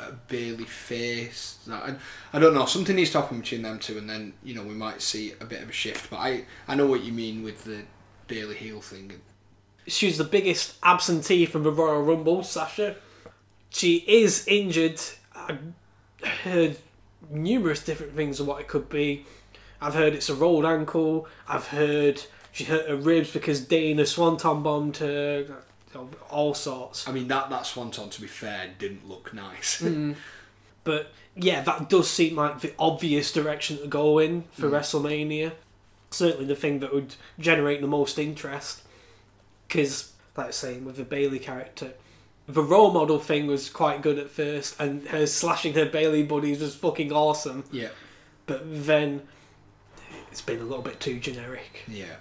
a 0.00 0.12
faced 0.28 0.68
face. 0.68 1.58
I, 1.70 1.94
I 2.32 2.38
don't 2.38 2.54
know. 2.54 2.66
Something 2.66 2.96
needs 2.96 3.10
to 3.10 3.20
happen 3.20 3.40
between 3.40 3.62
them 3.62 3.78
two, 3.78 3.98
and 3.98 4.08
then 4.08 4.34
you 4.42 4.54
know 4.54 4.62
we 4.62 4.74
might 4.74 5.02
see 5.02 5.34
a 5.40 5.44
bit 5.44 5.62
of 5.62 5.68
a 5.68 5.72
shift. 5.72 6.10
But 6.10 6.16
I 6.16 6.44
I 6.68 6.74
know 6.74 6.86
what 6.86 7.02
you 7.02 7.12
mean 7.12 7.42
with 7.42 7.64
the 7.64 7.82
Bayley 8.26 8.56
heel 8.56 8.80
thing. 8.80 9.12
She's 9.86 10.18
the 10.18 10.24
biggest 10.24 10.76
absentee 10.82 11.46
from 11.46 11.64
the 11.64 11.72
Royal 11.72 12.02
Rumble, 12.02 12.42
Sasha. 12.42 12.96
She 13.70 14.04
is 14.06 14.46
injured. 14.46 15.00
I 15.34 15.58
heard 16.44 16.76
numerous 17.30 17.84
different 17.84 18.14
things 18.14 18.38
of 18.38 18.46
what 18.46 18.60
it 18.60 18.68
could 18.68 18.88
be. 18.88 19.26
I've 19.80 19.94
heard 19.94 20.14
it's 20.14 20.28
a 20.28 20.34
rolled 20.34 20.64
ankle. 20.64 21.26
I've 21.48 21.68
heard 21.68 22.22
she 22.52 22.64
hurt 22.64 22.88
her 22.88 22.96
ribs 22.96 23.32
because 23.32 23.64
Dana 23.64 24.06
swanton 24.06 24.62
bombed 24.62 24.98
her. 24.98 25.64
All 26.30 26.54
sorts. 26.54 27.08
I 27.08 27.12
mean 27.12 27.28
that 27.28 27.50
that 27.50 27.66
swanton, 27.66 28.10
to 28.10 28.20
be 28.20 28.26
fair, 28.26 28.70
didn't 28.78 29.08
look 29.08 29.32
nice. 29.34 29.82
Mm. 29.82 30.16
But 30.84 31.12
yeah, 31.36 31.62
that 31.62 31.88
does 31.88 32.10
seem 32.10 32.36
like 32.36 32.60
the 32.60 32.72
obvious 32.78 33.32
direction 33.32 33.78
to 33.78 33.86
go 33.86 34.18
in 34.18 34.44
for 34.52 34.68
mm. 34.68 34.72
WrestleMania. 34.72 35.52
Certainly 36.10 36.46
the 36.46 36.56
thing 36.56 36.80
that 36.80 36.92
would 36.92 37.14
generate 37.38 37.80
the 37.80 37.86
most 37.86 38.18
interest. 38.18 38.82
Because, 39.68 40.12
like 40.36 40.44
I 40.44 40.46
was 40.48 40.56
saying, 40.56 40.84
with 40.84 40.96
the 40.96 41.04
Bayley 41.04 41.38
character, 41.38 41.94
the 42.46 42.62
role 42.62 42.92
model 42.92 43.18
thing 43.18 43.46
was 43.46 43.70
quite 43.70 44.02
good 44.02 44.18
at 44.18 44.28
first, 44.28 44.78
and 44.80 45.06
her 45.08 45.26
slashing 45.26 45.74
her 45.74 45.86
Bayley 45.86 46.22
buddies 46.22 46.60
was 46.60 46.74
fucking 46.74 47.12
awesome. 47.12 47.64
yeah, 47.70 47.88
But 48.46 48.62
then 48.64 49.22
it's 50.30 50.42
been 50.42 50.60
a 50.60 50.64
little 50.64 50.82
bit 50.82 51.00
too 51.00 51.18
generic. 51.18 51.84
yeah, 51.88 52.16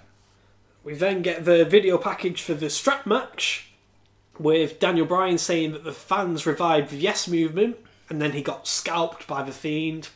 We 0.83 0.93
then 0.95 1.21
get 1.21 1.45
the 1.45 1.63
video 1.63 1.97
package 1.97 2.41
for 2.41 2.53
the 2.53 2.69
strap 2.69 3.05
match 3.05 3.71
with 4.39 4.79
Daniel 4.79 5.05
Bryan 5.05 5.37
saying 5.37 5.73
that 5.73 5.83
the 5.83 5.91
fans 5.91 6.45
revived 6.45 6.89
the 6.89 6.97
Yes 6.97 7.27
movement 7.27 7.77
and 8.09 8.21
then 8.21 8.31
he 8.31 8.41
got 8.41 8.67
scalped 8.67 9.27
by 9.27 9.43
the 9.43 9.51
Fiend. 9.51 10.09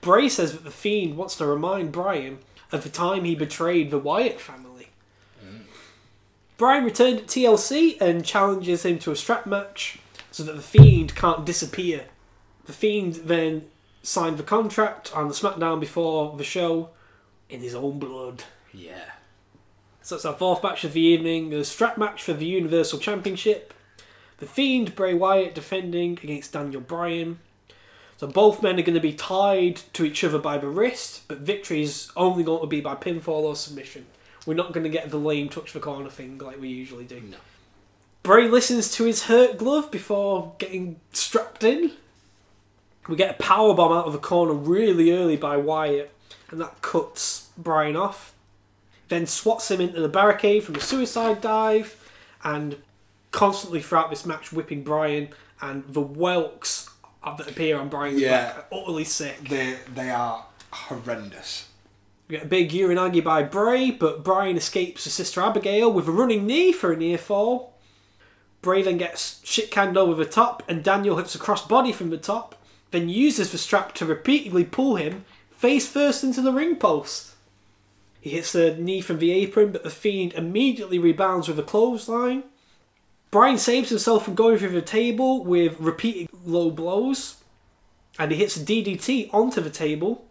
Bray 0.00 0.28
says 0.28 0.52
that 0.52 0.64
the 0.64 0.70
Fiend 0.70 1.16
wants 1.16 1.36
to 1.36 1.46
remind 1.46 1.92
Bryan 1.92 2.38
of 2.70 2.82
the 2.82 2.88
time 2.88 3.24
he 3.24 3.34
betrayed 3.34 3.90
the 3.90 3.98
Wyatt 3.98 4.40
family. 4.40 4.88
Mm. 5.44 5.62
Bryan 6.56 6.84
returned 6.84 7.20
at 7.20 7.26
TLC 7.26 8.00
and 8.00 8.24
challenges 8.24 8.84
him 8.84 8.98
to 9.00 9.12
a 9.12 9.16
strap 9.16 9.46
match 9.46 9.98
so 10.30 10.42
that 10.42 10.56
the 10.56 10.62
Fiend 10.62 11.14
can't 11.14 11.46
disappear. 11.46 12.04
The 12.66 12.72
Fiend 12.72 13.14
then 13.14 13.66
signed 14.02 14.36
the 14.36 14.42
contract 14.42 15.14
on 15.16 15.28
the 15.28 15.34
SmackDown 15.34 15.80
before 15.80 16.36
the 16.36 16.44
show 16.44 16.90
in 17.48 17.60
his 17.60 17.74
own 17.74 17.98
blood. 17.98 18.44
yeah. 18.72 19.12
So 20.02 20.16
it's 20.16 20.24
our 20.24 20.34
fourth 20.34 20.62
match 20.62 20.82
of 20.84 20.94
the 20.94 21.00
evening, 21.00 21.50
the 21.50 21.64
strap 21.64 21.96
match 21.96 22.24
for 22.24 22.32
the 22.32 22.44
Universal 22.44 22.98
Championship. 22.98 23.72
The 24.38 24.46
Fiend, 24.46 24.96
Bray 24.96 25.14
Wyatt, 25.14 25.54
defending 25.54 26.18
against 26.22 26.52
Daniel 26.52 26.80
Bryan. 26.80 27.38
So 28.16 28.26
both 28.26 28.62
men 28.62 28.78
are 28.78 28.82
going 28.82 28.94
to 28.94 29.00
be 29.00 29.12
tied 29.12 29.76
to 29.92 30.04
each 30.04 30.24
other 30.24 30.38
by 30.38 30.58
the 30.58 30.66
wrist, 30.66 31.22
but 31.28 31.38
victory 31.38 31.82
is 31.82 32.10
only 32.16 32.42
going 32.42 32.60
to 32.60 32.66
be 32.66 32.80
by 32.80 32.96
pinfall 32.96 33.44
or 33.44 33.54
submission. 33.54 34.06
We're 34.44 34.54
not 34.54 34.72
going 34.72 34.84
to 34.84 34.90
get 34.90 35.10
the 35.10 35.18
lame 35.18 35.48
touch 35.48 35.72
the 35.72 35.80
corner 35.80 36.10
thing 36.10 36.38
like 36.38 36.60
we 36.60 36.68
usually 36.68 37.04
do. 37.04 37.20
No. 37.20 37.36
Bray 38.24 38.48
listens 38.48 38.90
to 38.96 39.04
his 39.04 39.24
hurt 39.24 39.58
glove 39.58 39.90
before 39.90 40.54
getting 40.58 41.00
strapped 41.12 41.62
in. 41.62 41.92
We 43.08 43.16
get 43.16 43.36
a 43.36 43.42
power 43.42 43.74
bomb 43.74 43.92
out 43.92 44.06
of 44.06 44.12
the 44.12 44.18
corner 44.18 44.52
really 44.52 45.12
early 45.12 45.36
by 45.36 45.56
Wyatt, 45.56 46.12
and 46.50 46.60
that 46.60 46.82
cuts 46.82 47.50
Bryan 47.56 47.96
off. 47.96 48.31
Then 49.12 49.26
swats 49.26 49.70
him 49.70 49.78
into 49.78 50.00
the 50.00 50.08
barricade 50.08 50.64
from 50.64 50.76
a 50.76 50.80
suicide 50.80 51.42
dive, 51.42 51.96
and 52.42 52.78
constantly 53.30 53.82
throughout 53.82 54.08
this 54.08 54.24
match 54.24 54.54
whipping 54.54 54.82
Bryan 54.82 55.28
And 55.60 55.84
the 55.86 56.00
whelks 56.00 56.88
that 57.22 57.46
appear 57.46 57.78
on 57.78 57.90
Bryan's 57.90 58.22
Yeah. 58.22 58.30
back 58.30 58.56
are 58.56 58.78
utterly 58.80 59.04
sick. 59.04 59.50
They 59.50 59.76
they 59.94 60.08
are 60.08 60.46
horrendous. 60.70 61.66
We 62.26 62.36
get 62.36 62.46
a 62.46 62.48
big 62.48 62.70
uranagi 62.70 63.22
by 63.22 63.42
Bray, 63.42 63.90
but 63.90 64.24
Bryan 64.24 64.56
escapes 64.56 65.04
to 65.04 65.10
Sister 65.10 65.42
Abigail 65.42 65.92
with 65.92 66.08
a 66.08 66.10
running 66.10 66.46
knee 66.46 66.72
for 66.72 66.90
a 66.90 66.96
near 66.96 67.18
fall. 67.18 67.74
Bray 68.62 68.80
then 68.80 68.96
gets 68.96 69.42
shit 69.44 69.70
canned 69.70 69.98
over 69.98 70.14
the 70.14 70.24
top, 70.24 70.62
and 70.66 70.82
Daniel 70.82 71.18
hits 71.18 71.34
a 71.34 71.38
crossbody 71.38 71.94
from 71.94 72.08
the 72.08 72.16
top, 72.16 72.54
then 72.92 73.10
uses 73.10 73.52
the 73.52 73.58
strap 73.58 73.92
to 73.96 74.06
repeatedly 74.06 74.64
pull 74.64 74.96
him 74.96 75.26
face 75.50 75.86
first 75.86 76.24
into 76.24 76.40
the 76.40 76.52
ring 76.52 76.76
post. 76.76 77.31
He 78.22 78.30
hits 78.30 78.52
the 78.52 78.76
knee 78.76 79.00
from 79.00 79.18
the 79.18 79.32
apron, 79.32 79.72
but 79.72 79.82
the 79.82 79.90
Fiend 79.90 80.32
immediately 80.34 81.00
rebounds 81.00 81.48
with 81.48 81.58
a 81.58 81.64
clothesline. 81.64 82.44
Bryan 83.32 83.58
saves 83.58 83.88
himself 83.88 84.24
from 84.24 84.36
going 84.36 84.58
through 84.58 84.68
the 84.68 84.80
table 84.80 85.42
with 85.44 85.80
repeated 85.80 86.28
low 86.44 86.70
blows, 86.70 87.42
and 88.20 88.30
he 88.30 88.38
hits 88.38 88.56
a 88.56 88.60
DDT 88.60 89.28
onto 89.34 89.60
the 89.60 89.70
table. 89.70 90.24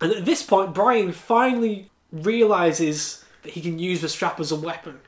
And 0.00 0.12
at 0.12 0.24
this 0.24 0.44
point, 0.44 0.74
Bryan 0.74 1.10
finally 1.10 1.90
realizes 2.12 3.24
that 3.42 3.54
he 3.54 3.60
can 3.60 3.80
use 3.80 4.00
the 4.00 4.08
strap 4.08 4.38
as 4.38 4.52
a 4.52 4.56
weapon. 4.56 5.00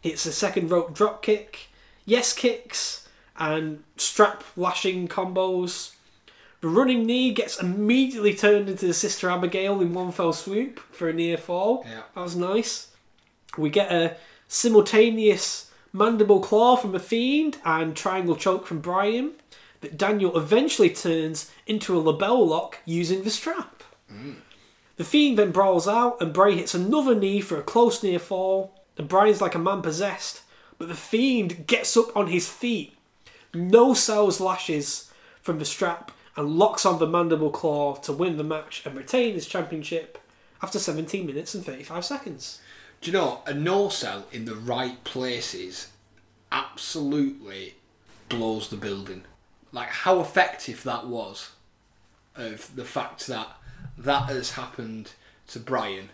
Hits 0.00 0.26
a 0.26 0.32
second 0.32 0.72
rope 0.72 0.92
drop 0.92 1.22
kick, 1.22 1.68
yes 2.04 2.32
kicks, 2.32 3.08
and 3.38 3.84
strap 3.96 4.42
lashing 4.56 5.06
combos. 5.06 5.92
The 6.60 6.68
running 6.68 7.06
knee 7.06 7.32
gets 7.32 7.58
immediately 7.60 8.34
turned 8.34 8.68
into 8.68 8.86
the 8.86 8.94
Sister 8.94 9.30
Abigail 9.30 9.80
in 9.80 9.94
one 9.94 10.12
fell 10.12 10.32
swoop 10.32 10.78
for 10.92 11.08
a 11.08 11.12
near 11.12 11.38
fall. 11.38 11.84
Yeah. 11.88 12.02
That 12.14 12.20
was 12.20 12.36
nice. 12.36 12.88
We 13.56 13.70
get 13.70 13.90
a 13.90 14.16
simultaneous 14.46 15.70
mandible 15.92 16.40
claw 16.40 16.76
from 16.76 16.92
the 16.92 17.00
Fiend 17.00 17.58
and 17.64 17.96
triangle 17.96 18.36
choke 18.36 18.66
from 18.66 18.80
Bryan. 18.80 19.32
that 19.80 19.96
Daniel 19.96 20.36
eventually 20.36 20.90
turns 20.90 21.50
into 21.66 21.98
a 21.98 22.02
LeBell 22.02 22.46
Lock 22.46 22.78
using 22.84 23.22
the 23.24 23.30
strap. 23.30 23.82
Mm. 24.12 24.36
The 24.96 25.04
Fiend 25.04 25.38
then 25.38 25.50
brawls 25.52 25.88
out 25.88 26.20
and 26.20 26.32
Bray 26.34 26.54
hits 26.54 26.74
another 26.74 27.14
knee 27.14 27.40
for 27.40 27.58
a 27.58 27.62
close 27.62 28.02
near 28.02 28.18
fall. 28.18 28.74
and 28.98 29.08
Bryan's 29.08 29.40
like 29.40 29.54
a 29.54 29.58
man 29.58 29.80
possessed. 29.80 30.42
But 30.78 30.88
the 30.88 30.94
Fiend 30.94 31.66
gets 31.66 31.96
up 31.96 32.14
on 32.14 32.26
his 32.26 32.48
feet, 32.48 32.94
no 33.54 33.94
sells 33.94 34.40
lashes 34.40 35.10
from 35.42 35.58
the 35.58 35.64
strap, 35.64 36.12
and 36.40 36.58
locks 36.58 36.86
on 36.86 36.98
the 36.98 37.06
mandible 37.06 37.50
claw 37.50 37.94
to 37.96 38.14
win 38.14 38.38
the 38.38 38.42
match 38.42 38.82
and 38.86 38.96
retain 38.96 39.34
his 39.34 39.46
championship 39.46 40.18
after 40.62 40.78
17 40.78 41.26
minutes 41.26 41.54
and 41.54 41.64
35 41.64 42.02
seconds. 42.02 42.60
Do 43.02 43.10
you 43.10 43.16
know 43.16 43.42
a 43.46 43.52
no 43.52 43.90
sell 43.90 44.24
in 44.32 44.46
the 44.46 44.54
right 44.54 45.04
places 45.04 45.88
absolutely 46.50 47.74
blows 48.30 48.68
the 48.68 48.76
building. 48.76 49.24
Like 49.70 49.88
how 49.88 50.20
effective 50.20 50.82
that 50.84 51.06
was, 51.06 51.50
of 52.34 52.74
the 52.74 52.86
fact 52.86 53.26
that 53.26 53.48
that 53.98 54.30
has 54.30 54.52
happened 54.52 55.12
to 55.48 55.58
Bryan. 55.58 56.08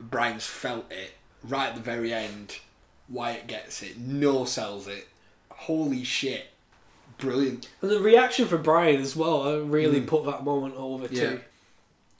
Bryan's 0.00 0.46
felt 0.46 0.90
it 0.90 1.12
right 1.44 1.68
at 1.68 1.74
the 1.76 1.80
very 1.80 2.12
end. 2.12 2.58
Wyatt 3.08 3.46
gets 3.46 3.82
it, 3.82 3.98
no 3.98 4.44
sells 4.44 4.88
it. 4.88 5.08
Holy 5.50 6.04
shit, 6.04 6.48
brilliant. 7.20 7.68
And 7.82 7.90
the 7.90 8.00
reaction 8.00 8.46
from 8.48 8.62
Bryan 8.62 9.00
as 9.00 9.14
well 9.14 9.42
uh, 9.46 9.58
really 9.58 10.00
put 10.00 10.24
that 10.24 10.44
moment 10.44 10.74
over 10.76 11.06
Yeah. 11.10 11.20
too. 11.30 11.40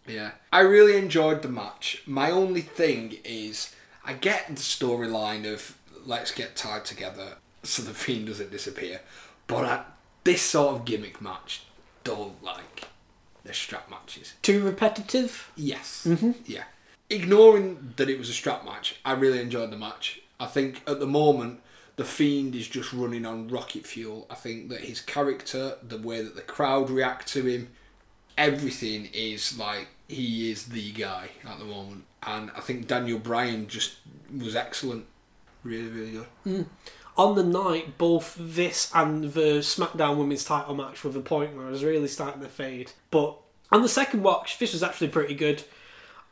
Yeah. 0.07 0.30
I 0.53 0.61
really 0.61 0.96
enjoyed 0.96 1.42
the 1.42 1.48
match. 1.48 2.03
My 2.07 2.30
only 2.30 2.62
thing 2.62 3.18
is, 3.24 3.74
I 4.05 4.14
get 4.14 4.46
the 4.48 4.55
storyline 4.55 5.53
of 5.53 5.76
let's 6.07 6.32
get 6.32 6.57
tied 6.57 6.84
together 6.84 7.36
so 7.62 7.82
the 7.82 7.94
Fiend 7.94 8.26
doesn't 8.26 8.51
disappear, 8.51 9.01
but 9.46 9.64
I, 9.64 9.84
this 10.24 10.42
sort 10.42 10.74
of 10.76 10.84
gimmick 10.84 11.20
match 11.20 11.62
don't 12.05 12.42
like 12.42 12.88
the 13.44 13.53
strap 13.55 13.90
matches. 13.90 14.34
Too 14.42 14.62
repetitive. 14.62 15.51
Yes. 15.57 16.07
Yeah. 16.46 16.64
Ignoring 17.09 17.94
that 17.96 18.09
it 18.09 18.18
was 18.18 18.28
a 18.30 18.32
strap 18.34 18.64
match, 18.64 18.96
I 19.05 19.12
really 19.12 19.40
enjoyed 19.40 19.70
the 19.70 19.76
match. 19.76 20.20
I 20.38 20.46
think 20.46 20.82
at 20.86 21.01
the 21.01 21.07
moment, 21.07 21.61
the 22.01 22.07
Fiend 22.07 22.55
is 22.55 22.66
just 22.66 22.94
running 22.94 23.26
on 23.26 23.48
rocket 23.48 23.86
fuel. 23.86 24.26
I 24.30 24.34
think 24.34 24.70
that 24.70 24.80
his 24.80 25.03
character, 25.03 25.76
the 25.86 25.98
way 25.98 26.22
that 26.22 26.34
the 26.34 26.40
crowd 26.40 26.88
react 26.88 27.28
to 27.34 27.44
him, 27.44 27.68
everything 28.38 29.11
is 29.12 29.59
like 29.59 29.88
he 30.09 30.51
is 30.51 30.64
the 30.68 30.92
guy 30.92 31.28
at 31.46 31.59
the 31.59 31.66
moment. 31.66 32.05
And 32.22 32.51
I 32.57 32.61
think 32.61 32.86
Daniel 32.86 33.18
Bryan 33.18 33.68
just 33.68 33.96
was 34.34 34.57
excellent. 34.57 35.05
Really, 35.62 35.90
really 35.90 36.12
good. 36.12 36.26
Mm. 36.46 36.66
On 37.18 37.34
the 37.34 37.44
night, 37.44 37.98
both 37.98 38.34
this 38.40 38.90
and 38.94 39.34
the 39.34 39.59
SmackDown 39.59 40.16
Women's 40.16 40.46
title 40.46 40.74
match 40.74 41.05
were 41.05 41.11
the 41.11 41.20
point 41.20 41.55
where 41.55 41.66
I 41.66 41.70
was 41.70 41.84
really 41.84 42.09
starting 42.09 42.40
to 42.40 42.48
fade. 42.48 42.92
But 43.11 43.36
on 43.70 43.82
the 43.82 43.90
second 43.90 44.22
watch, 44.22 44.57
this 44.57 44.72
was 44.72 44.82
actually 44.82 45.09
pretty 45.09 45.34
good. 45.34 45.64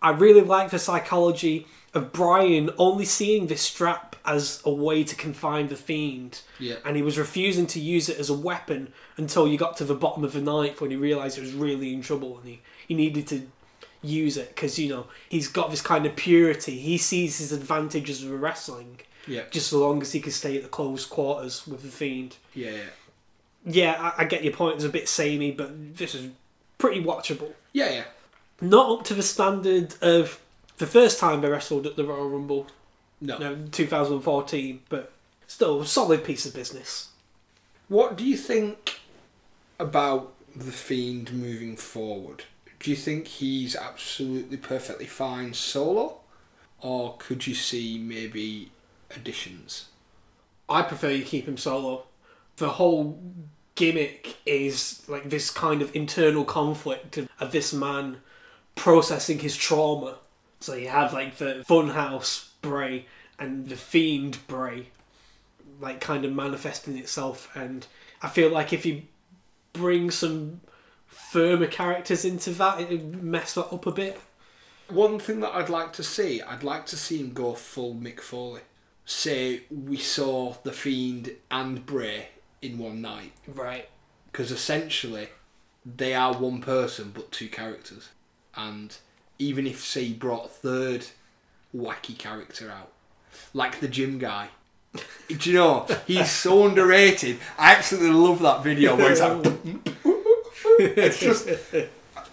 I 0.01 0.13
really 0.13 0.41
like 0.41 0.71
the 0.71 0.79
psychology 0.79 1.67
of 1.95 2.13
Bryan 2.13 2.71
only 2.79 3.05
seeing 3.05 3.47
this 3.47 3.63
strap 3.63 4.17
as 4.25 4.61
a 4.65 4.71
way 4.71 5.05
to 5.05 5.15
confine 5.17 5.69
the 5.69 5.77
Fiend. 5.77 6.43
Yeah. 6.59 6.77
And 6.85 6.97
he 6.97 7.03
was 7.03 7.17
refusing 7.19 7.67
to 7.69 7.81
use 7.81 8.09
it 8.09 8.19
as 8.19 8.29
a 8.29 8.35
weapon 8.35 8.93
until 9.17 9.49
you 9.49 9.57
got 9.57 9.77
to 9.79 9.85
the 9.85 9.95
bottom 9.95 10.23
of 10.23 10.33
the 10.35 10.41
ninth 10.41 10.81
when 10.81 10.91
he 10.91 10.97
realised 10.97 11.39
it 11.39 11.43
was 11.43 11.55
really 11.55 11.95
in 11.95 12.03
trouble 12.03 12.37
and 12.39 12.47
he, 12.49 12.61
he 12.87 12.95
needed 12.95 13.27
to 13.29 13.49
use 14.03 14.37
it 14.37 14.49
because, 14.55 14.79
you 14.79 14.89
know, 14.89 15.07
he's 15.29 15.49
got 15.49 15.71
this 15.71 15.81
kind 15.81 16.05
of 16.05 16.15
purity. 16.15 16.79
He 16.79 16.99
sees 16.99 17.39
his 17.39 17.53
advantages 17.53 18.23
of 18.23 18.31
wrestling 18.41 19.01
Yeah. 19.27 19.43
just 19.51 19.69
so 19.69 19.79
long 19.79 20.03
as 20.03 20.13
he 20.13 20.21
can 20.21 20.33
stay 20.33 20.57
at 20.57 20.63
the 20.63 20.69
close 20.69 21.07
quarters 21.07 21.67
with 21.67 21.83
the 21.83 21.89
Fiend. 21.89 22.37
Yeah, 22.55 22.71
yeah. 22.71 22.83
Yeah, 23.65 24.13
I, 24.17 24.23
I 24.23 24.25
get 24.27 24.45
your 24.45 24.53
point. 24.53 24.77
It's 24.77 24.85
a 24.85 24.89
bit 24.91 25.09
samey, 25.09 25.51
but 25.53 25.97
this 25.97 26.15
is 26.15 26.31
pretty 26.77 27.03
watchable. 27.03 27.53
Yeah, 27.73 27.91
yeah. 27.91 28.05
Not 28.61 28.91
up 28.91 29.05
to 29.07 29.15
the 29.15 29.23
standard 29.23 29.95
of 30.03 30.41
the 30.79 30.87
first 30.87 31.19
time 31.19 31.41
they 31.41 31.49
wrestled 31.49 31.87
at 31.87 31.97
the 31.97 32.05
Royal 32.05 32.29
Rumble, 32.29 32.67
No. 33.21 33.39
no, 33.39 33.67
2014, 33.71 34.81
but 34.89 35.13
still 35.47 35.81
a 35.83 35.87
solid 35.87 36.25
piece 36.25 36.47
of 36.47 36.55
business. 36.55 37.09
What 37.89 38.17
do 38.17 38.25
you 38.25 38.37
think 38.37 39.01
about 39.79 40.35
the 40.55 40.73
Fiend 40.73 41.33
moving 41.33 41.77
forward? 41.77 42.45
Do 42.81 42.91
you 42.91 42.97
think 42.97 43.27
he's 43.27 43.75
absolutely 43.75 44.57
perfectly 44.57 45.07
fine 45.07 45.55
solo? 45.55 46.19
Or 46.81 47.17
could 47.19 47.47
you 47.47 47.55
see 47.55 47.99
maybe 47.99 48.71
additions? 49.15 49.87
I 50.69 50.83
prefer 50.83 51.11
you 51.11 51.25
keep 51.25 51.49
him 51.49 51.57
solo. 51.57 52.05
The 52.57 52.71
whole 52.71 53.19
gimmick 53.75 54.37
is 54.47 55.03
like 55.09 55.31
this 55.31 55.51
kind 55.51 55.83
of 55.83 55.95
internal 55.95 56.45
conflict 56.45 57.17
of, 57.17 57.29
of 57.41 57.53
this 57.53 57.73
man 57.73 58.19
processing 58.75 59.41
his 59.41 59.57
trauma. 59.57 60.19
So 60.61 60.75
you 60.75 60.89
have 60.89 61.13
like 61.13 61.37
the 61.37 61.65
Funhouse 61.69 62.51
Bray 62.63 63.07
and 63.39 63.69
the 63.69 63.77
Fiend 63.77 64.39
Bray, 64.47 64.89
like 65.81 66.01
kind 66.01 66.25
of 66.25 66.33
manifesting 66.33 66.99
itself. 66.99 67.51
And 67.55 67.87
I 68.23 68.29
feel 68.29 68.51
like 68.51 68.73
if 68.73 68.85
you 68.85 69.03
bring 69.73 70.11
some 70.11 70.61
firmer 71.07 71.67
characters 71.67 72.25
into 72.25 72.51
that, 72.51 72.81
it 72.81 72.91
would 72.91 73.23
mess 73.23 73.55
that 73.55 73.73
up 73.73 73.87
a 73.87 73.93
bit. 73.93 74.21
One 74.89 75.19
thing 75.19 75.41
that 75.41 75.55
I'd 75.55 75.69
like 75.69 75.93
to 75.95 76.03
see, 76.03 76.41
I'd 76.41 76.63
like 76.63 76.87
to 76.87 76.97
see 76.97 77.19
him 77.19 77.33
go 77.33 77.55
full 77.55 77.95
Mick 77.95 78.21
Foley. 78.21 78.63
Say 79.05 79.63
we 79.71 79.97
saw 79.97 80.55
the 80.65 80.73
Fiend 80.73 81.33
and 81.51 81.85
Bray 81.85 82.29
in 82.61 82.79
one 82.79 83.01
night. 83.01 83.33
Right. 83.47 83.89
Because 84.31 84.51
essentially, 84.51 85.29
they 85.85 86.15
are 86.15 86.35
one 86.35 86.61
person 86.61 87.13
but 87.15 87.31
two 87.31 87.49
characters. 87.49 88.09
And 88.55 88.97
even 89.39 89.67
if, 89.67 89.85
say, 89.85 90.05
he 90.05 90.15
brought 90.15 90.47
a 90.47 90.49
third 90.49 91.07
wacky 91.75 92.17
character 92.17 92.71
out, 92.71 92.93
like 93.55 93.81
the 93.81 93.89
gym 93.89 94.19
guy. 94.19 94.49
Do 95.29 95.51
you 95.51 95.57
know, 95.57 95.87
he's 96.07 96.31
so 96.31 96.67
underrated. 96.67 97.39
I 97.59 97.75
absolutely 97.75 98.11
love 98.11 98.41
that 98.41 98.63
video 98.63 98.97
where 98.97 99.11
he's 99.11 99.21
like, 99.21 99.47
it's 100.79 101.21
just, 101.21 101.49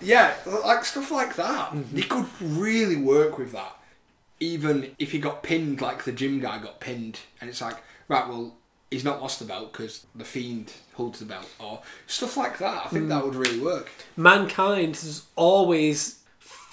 yeah, 0.01 0.33
like 0.63 0.85
stuff 0.85 1.11
like 1.11 1.35
that. 1.35 1.73
He 1.73 1.77
mm-hmm. 1.77 1.99
could 2.01 2.27
really 2.41 2.95
work 2.95 3.37
with 3.37 3.51
that. 3.51 3.75
Even 4.39 4.95
if 4.99 5.11
he 5.11 5.19
got 5.19 5.43
pinned 5.43 5.81
like 5.81 6.03
the 6.03 6.11
gym 6.11 6.39
guy 6.39 6.57
got 6.59 6.79
pinned, 6.79 7.19
and 7.39 7.49
it's 7.49 7.61
like, 7.61 7.77
right, 8.07 8.27
well, 8.27 8.55
he's 8.91 9.03
not 9.03 9.21
lost 9.21 9.39
the 9.39 9.45
belt 9.45 9.71
because 9.71 10.05
the 10.15 10.25
fiend 10.25 10.73
holds 10.93 11.19
the 11.19 11.25
belt, 11.25 11.49
or 11.59 11.81
stuff 12.07 12.37
like 12.37 12.57
that. 12.59 12.85
I 12.85 12.89
think 12.89 13.09
that 13.09 13.21
mm. 13.21 13.25
would 13.25 13.35
really 13.35 13.59
work. 13.59 13.89
mankind 14.15 14.95
has 14.97 15.23
always 15.35 16.19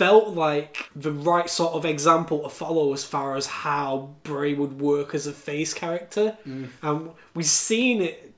felt 0.02 0.34
like 0.34 0.90
the 0.96 1.12
right 1.12 1.48
sort 1.48 1.74
of 1.74 1.84
example 1.84 2.42
to 2.42 2.48
follow 2.48 2.92
as 2.92 3.04
far 3.04 3.36
as 3.36 3.46
how 3.46 4.10
Bray 4.24 4.52
would 4.52 4.80
work 4.80 5.14
as 5.14 5.28
a 5.28 5.32
face 5.32 5.72
character. 5.72 6.36
And 6.82 7.10
we've 7.34 7.46
seen 7.46 8.02
it 8.02 8.34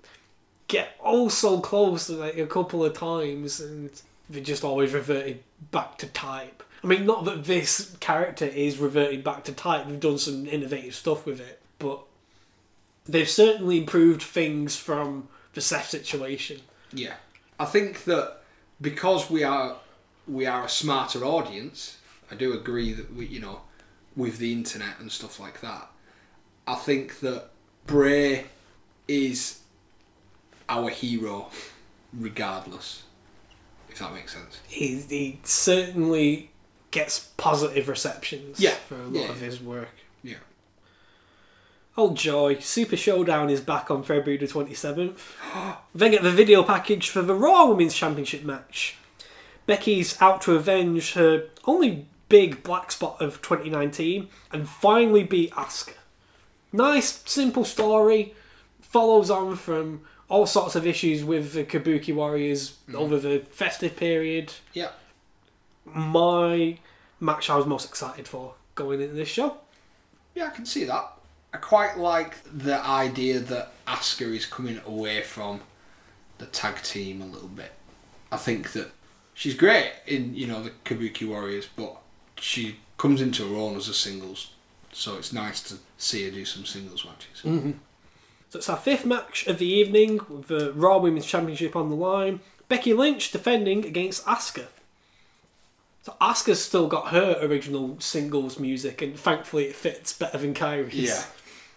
get 0.69 0.91
oh 1.03 1.29
so 1.29 1.61
close 1.61 2.11
like 2.11 2.37
a 2.37 2.47
couple 2.47 2.85
of 2.85 2.93
times 2.93 3.61
and 3.61 3.91
they 4.29 4.41
just 4.41 4.63
always 4.63 4.93
reverted 4.93 5.43
back 5.71 5.97
to 5.99 6.07
type. 6.07 6.63
I 6.83 6.87
mean 6.87 7.07
not 7.07 7.25
that 7.25 7.45
this 7.45 7.97
character 7.99 8.45
is 8.45 8.77
reverting 8.79 9.23
back 9.23 9.45
to 9.45 9.53
type, 9.53 9.87
they've 9.87 9.99
done 9.99 10.19
some 10.19 10.47
innovative 10.47 10.95
stuff 10.95 11.25
with 11.25 11.41
it, 11.41 11.63
but 11.79 12.01
they've 13.07 13.29
certainly 13.29 13.79
improved 13.79 14.23
things 14.23 14.77
from 14.77 15.29
the 15.55 15.63
Seth 15.63 15.89
situation. 15.89 16.61
Yeah, 16.93 17.15
I 17.59 17.65
think 17.65 18.05
that 18.05 18.43
because 18.81 19.31
we 19.31 19.45
are 19.45 19.77
we 20.27 20.47
are 20.47 20.65
a 20.65 20.69
smarter 20.69 21.25
audience. 21.25 21.99
I 22.31 22.35
do 22.35 22.53
agree 22.53 22.93
that 22.93 23.15
we, 23.15 23.27
you 23.27 23.41
know, 23.41 23.61
with 24.17 24.39
the 24.39 24.53
internet 24.53 24.99
and 24.99 25.11
stuff 25.13 25.39
like 25.41 25.61
that. 25.61 25.91
I 26.67 26.75
think 26.77 27.21
that 27.21 27.51
Bray 27.87 28.47
is 29.07 29.61
our 30.69 30.89
hero, 30.89 31.51
regardless. 32.13 33.03
If 33.91 33.99
that 33.99 34.13
makes 34.13 34.33
sense. 34.35 34.61
he, 34.67 34.97
he 35.09 35.39
certainly 35.45 36.51
gets 36.91 37.19
positive 37.37 37.89
receptions 37.89 38.59
Yeah, 38.59 38.75
for 38.89 38.97
a 38.97 39.05
lot 39.07 39.15
yeah. 39.25 39.31
of 39.31 39.41
his 39.41 39.61
work. 39.61 39.91
Yeah. 40.23 40.37
Oh 41.97 42.13
joy, 42.15 42.59
Super 42.59 42.97
Showdown 42.97 43.51
is 43.51 43.61
back 43.61 43.91
on 43.91 44.03
February 44.03 44.37
the 44.39 44.47
27th. 44.47 45.19
then 45.95 46.11
get 46.11 46.23
the 46.25 46.31
video 46.33 46.63
package 46.65 47.09
for 47.11 47.23
the 47.23 47.35
Raw 47.35 47.67
Women's 47.67 47.95
Championship 47.95 48.43
match. 48.43 48.97
Becky's 49.67 50.21
out 50.21 50.43
to 50.43 50.55
avenge 50.55 51.15
her 51.15 51.49
only 51.65 52.07
big 52.29 52.63
black 52.63 52.91
spot 52.93 53.21
of 53.21 53.41
2019 53.43 54.29
and 54.53 54.69
finally 54.69 55.23
beat 55.23 55.53
Asuka. 55.53 55.95
Nice, 56.73 57.23
simple 57.25 57.65
story. 57.65 58.35
Follows 58.81 59.31
on 59.31 59.57
from 59.57 60.03
all 60.29 60.47
sorts 60.47 60.75
of 60.75 60.87
issues 60.87 61.23
with 61.25 61.53
the 61.53 61.65
Kabuki 61.65 62.15
Warriors 62.15 62.79
mm-hmm. 62.89 62.97
over 62.97 63.19
the 63.19 63.41
festive 63.51 63.97
period. 63.97 64.53
Yeah. 64.73 64.91
my 65.85 66.79
match 67.21 67.49
I 67.49 67.57
was 67.57 67.67
most 67.67 67.89
excited 67.89 68.27
for 68.27 68.55
going 68.75 69.01
into 69.01 69.15
this 69.15 69.29
show. 69.29 69.59
Yeah, 70.35 70.47
I 70.47 70.51
can 70.51 70.67
see 70.67 70.85
that. 70.85 71.13
I 71.53 71.59
quite 71.59 71.99
like 71.99 72.37
the 72.45 72.85
idea 72.85 73.39
that 73.39 73.73
Asuka 73.87 74.35
is 74.35 74.47
coming 74.47 74.81
away 74.85 75.23
from 75.23 75.61
the 76.39 76.47
tag 76.47 76.83
team 76.83 77.23
a 77.23 77.27
little 77.27 77.49
bit. 77.49 77.73
I 78.33 78.37
think 78.37 78.73
that 78.73 78.91
she's 79.35 79.55
great 79.55 79.93
in 80.07 80.35
you 80.35 80.47
know 80.47 80.63
the 80.63 80.71
Kabuki 80.85 81.29
Warriors, 81.29 81.69
but 81.77 81.97
she 82.39 82.77
comes 82.97 83.21
into 83.21 83.47
her 83.49 83.57
own 83.57 83.77
as 83.77 83.89
a 83.89 83.95
singles 83.95 84.53
So 84.93 85.17
it's 85.17 85.33
nice 85.33 85.61
to 85.65 85.75
see 85.99 86.25
her 86.25 86.31
do 86.31 86.45
some 86.45 86.65
singles 86.65 87.05
matches. 87.05 87.43
Mm-hmm. 87.43 87.73
So 88.49 88.59
it's 88.59 88.69
our 88.69 88.77
fifth 88.77 89.05
match 89.05 89.47
of 89.49 89.59
the 89.59 89.67
evening 89.67 90.21
with 90.29 90.47
the 90.47 90.73
Raw 90.73 90.99
Women's 90.99 91.27
Championship 91.27 91.75
on 91.75 91.91
the 91.91 91.97
line. 91.97 92.41
Becky 92.69 92.95
Lynch 92.95 93.33
defending 93.33 93.85
against 93.85 94.25
Asuka. 94.25 94.67
So 96.03 96.15
Asuka's 96.21 96.63
still 96.63 96.87
got 96.87 97.09
her 97.09 97.37
original 97.41 97.99
singles 97.99 98.59
music, 98.59 99.03
and 99.03 99.19
thankfully 99.19 99.65
it 99.65 99.75
fits 99.75 100.13
better 100.13 100.39
than 100.39 100.55
Kairi's. 100.55 100.95
Yeah. 100.95 101.25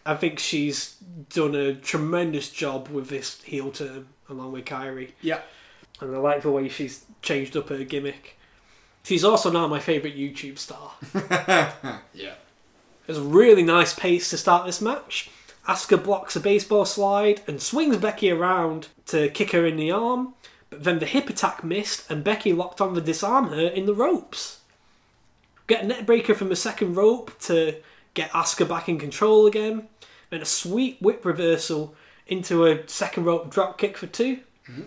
I 0.05 0.15
think 0.15 0.37
she's 0.37 0.95
done 1.29 1.55
a 1.55 1.73
tremendous 1.73 2.49
job 2.49 2.87
with 2.89 3.09
this 3.09 3.41
heel 3.41 3.71
turn 3.71 4.07
along 4.29 4.51
with 4.51 4.65
Kairi. 4.65 5.11
Yeah. 5.21 5.41
And 5.99 6.15
I 6.15 6.19
like 6.19 6.41
the 6.41 6.51
way 6.51 6.69
she's 6.69 7.05
changed 7.21 7.57
up 7.57 7.69
her 7.69 7.83
gimmick. 7.83 8.37
She's 9.03 9.23
also 9.23 9.49
now 9.51 9.67
my 9.67 9.79
favourite 9.79 10.17
YouTube 10.17 10.57
star. 10.57 10.91
Yeah. 12.13 12.33
There's 13.05 13.19
a 13.19 13.23
really 13.23 13.63
nice 13.63 13.93
pace 13.93 14.29
to 14.31 14.37
start 14.37 14.65
this 14.65 14.81
match. 14.81 15.29
Asuka 15.65 16.03
blocks 16.03 16.35
a 16.35 16.41
baseball 16.41 16.83
slide 16.83 17.41
and 17.47 17.61
swings 17.61 17.97
Becky 17.97 18.29
around 18.29 18.89
to 19.07 19.29
kick 19.29 19.51
her 19.51 19.65
in 19.65 19.77
the 19.77 19.91
arm, 19.91 20.33
but 20.69 20.83
then 20.83 20.99
the 20.99 21.05
hip 21.05 21.29
attack 21.29 21.63
missed 21.63 22.09
and 22.11 22.23
Becky 22.23 22.51
locked 22.51 22.81
on 22.81 22.93
to 22.95 23.01
disarm 23.01 23.47
her 23.49 23.67
in 23.67 23.85
the 23.85 23.93
ropes. 23.93 24.59
Get 25.67 25.83
a 25.83 25.87
neckbreaker 25.87 26.35
from 26.35 26.49
the 26.49 26.55
second 26.57 26.95
rope 26.95 27.37
to 27.41 27.77
get 28.13 28.31
Asuka 28.31 28.67
back 28.67 28.89
in 28.89 28.99
control 28.99 29.47
again, 29.47 29.87
then 30.29 30.41
a 30.41 30.45
sweet 30.45 31.01
whip 31.01 31.23
reversal 31.23 31.95
into 32.27 32.65
a 32.65 32.87
second 32.87 33.23
rope 33.23 33.49
drop 33.49 33.77
kick 33.77 33.97
for 33.97 34.07
2 34.07 34.35
mm-hmm. 34.69 34.81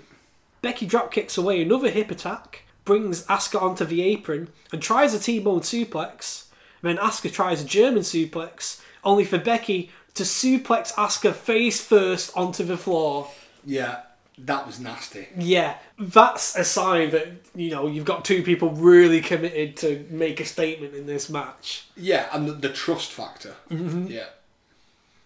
Becky 0.62 0.86
drop 0.86 1.12
kicks 1.12 1.38
away 1.38 1.62
another 1.62 1.90
hip 1.90 2.10
attack, 2.10 2.64
brings 2.84 3.24
Asuka 3.26 3.60
onto 3.60 3.84
the 3.84 4.02
apron, 4.02 4.48
and 4.72 4.82
tries 4.82 5.14
a 5.14 5.18
T-bone 5.18 5.60
suplex. 5.60 6.46
Then 6.82 6.98
Asuka 6.98 7.32
tries 7.32 7.62
a 7.62 7.66
German 7.66 8.02
suplex, 8.02 8.80
only 9.04 9.24
for 9.24 9.38
Becky 9.38 9.90
to 10.14 10.22
suplex 10.22 10.92
Asuka 10.94 11.32
face 11.32 11.80
first 11.84 12.36
onto 12.36 12.64
the 12.64 12.76
floor. 12.76 13.30
Yeah. 13.64 14.00
That 14.46 14.66
was 14.66 14.80
nasty. 14.80 15.28
Yeah, 15.36 15.76
that's 15.98 16.56
a 16.56 16.64
sign 16.64 17.10
that 17.10 17.28
you 17.54 17.70
know 17.70 17.86
you've 17.86 18.06
got 18.06 18.24
two 18.24 18.42
people 18.42 18.70
really 18.70 19.20
committed 19.20 19.76
to 19.78 20.06
make 20.08 20.40
a 20.40 20.46
statement 20.46 20.94
in 20.94 21.04
this 21.04 21.28
match. 21.28 21.86
Yeah, 21.94 22.26
and 22.32 22.48
the, 22.48 22.52
the 22.52 22.70
trust 22.70 23.12
factor. 23.12 23.56
Mm-hmm. 23.70 24.06
Yeah. 24.06 24.28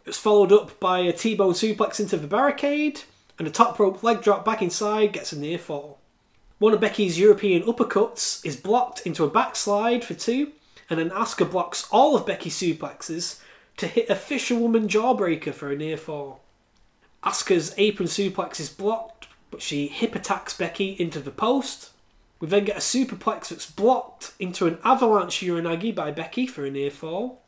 It's 0.05 0.19
followed 0.19 0.53
up 0.53 0.81
by 0.81 0.99
a 0.99 1.13
T-bone 1.13 1.53
suplex 1.53 2.01
into 2.01 2.17
the 2.17 2.27
barricade, 2.27 3.03
and 3.39 3.49
a 3.49 3.51
top 3.51 3.79
rope 3.79 4.03
leg 4.03 4.23
drop 4.23 4.45
back 4.45 4.63
inside 4.63 5.13
gets 5.13 5.33
a 5.33 5.39
near 5.39 5.59
fall. 5.59 5.99
One 6.59 6.73
of 6.73 6.81
Becky's 6.81 7.19
European 7.19 7.63
uppercuts 7.63 8.45
is 8.45 8.57
blocked 8.57 9.05
into 9.07 9.25
a 9.25 9.31
backslide 9.31 10.05
for 10.05 10.15
two, 10.15 10.53
and 10.89 10.99
then 10.99 11.11
Asuka 11.11 11.51
blocks 11.51 11.89
all 11.91 12.17
of 12.17 12.27
Becky's 12.27 12.55
suplexes 12.55 13.41
to 13.77 13.87
hit 13.87 14.09
a 14.09 14.15
fisherwoman 14.15 14.89
jawbreaker 14.89 15.53
for 15.53 15.71
a 15.71 15.77
near 15.77 15.97
fall. 15.97 16.41
Asuka's 17.25 17.75
apron 17.77 18.09
suplex 18.09 18.61
is 18.61 18.69
blocked, 18.69 19.27
but 19.51 19.63
she 19.63 19.89
hip 19.89 20.15
attacks 20.15 20.57
Becky 20.57 20.97
into 20.99 21.21
the 21.21 21.31
post. 21.31 21.91
We 22.39 22.49
then 22.49 22.65
get 22.65 22.77
a 22.77 22.81
superplex 22.81 23.49
that's 23.49 23.71
blocked 23.71 24.33
into 24.39 24.67
an 24.67 24.79
avalanche 24.85 25.41
uranagi 25.41 25.95
by 25.95 26.11
Becky 26.11 26.47
for 26.47 26.65
a 26.65 26.71
near 26.71 26.91
fall. 26.91 27.43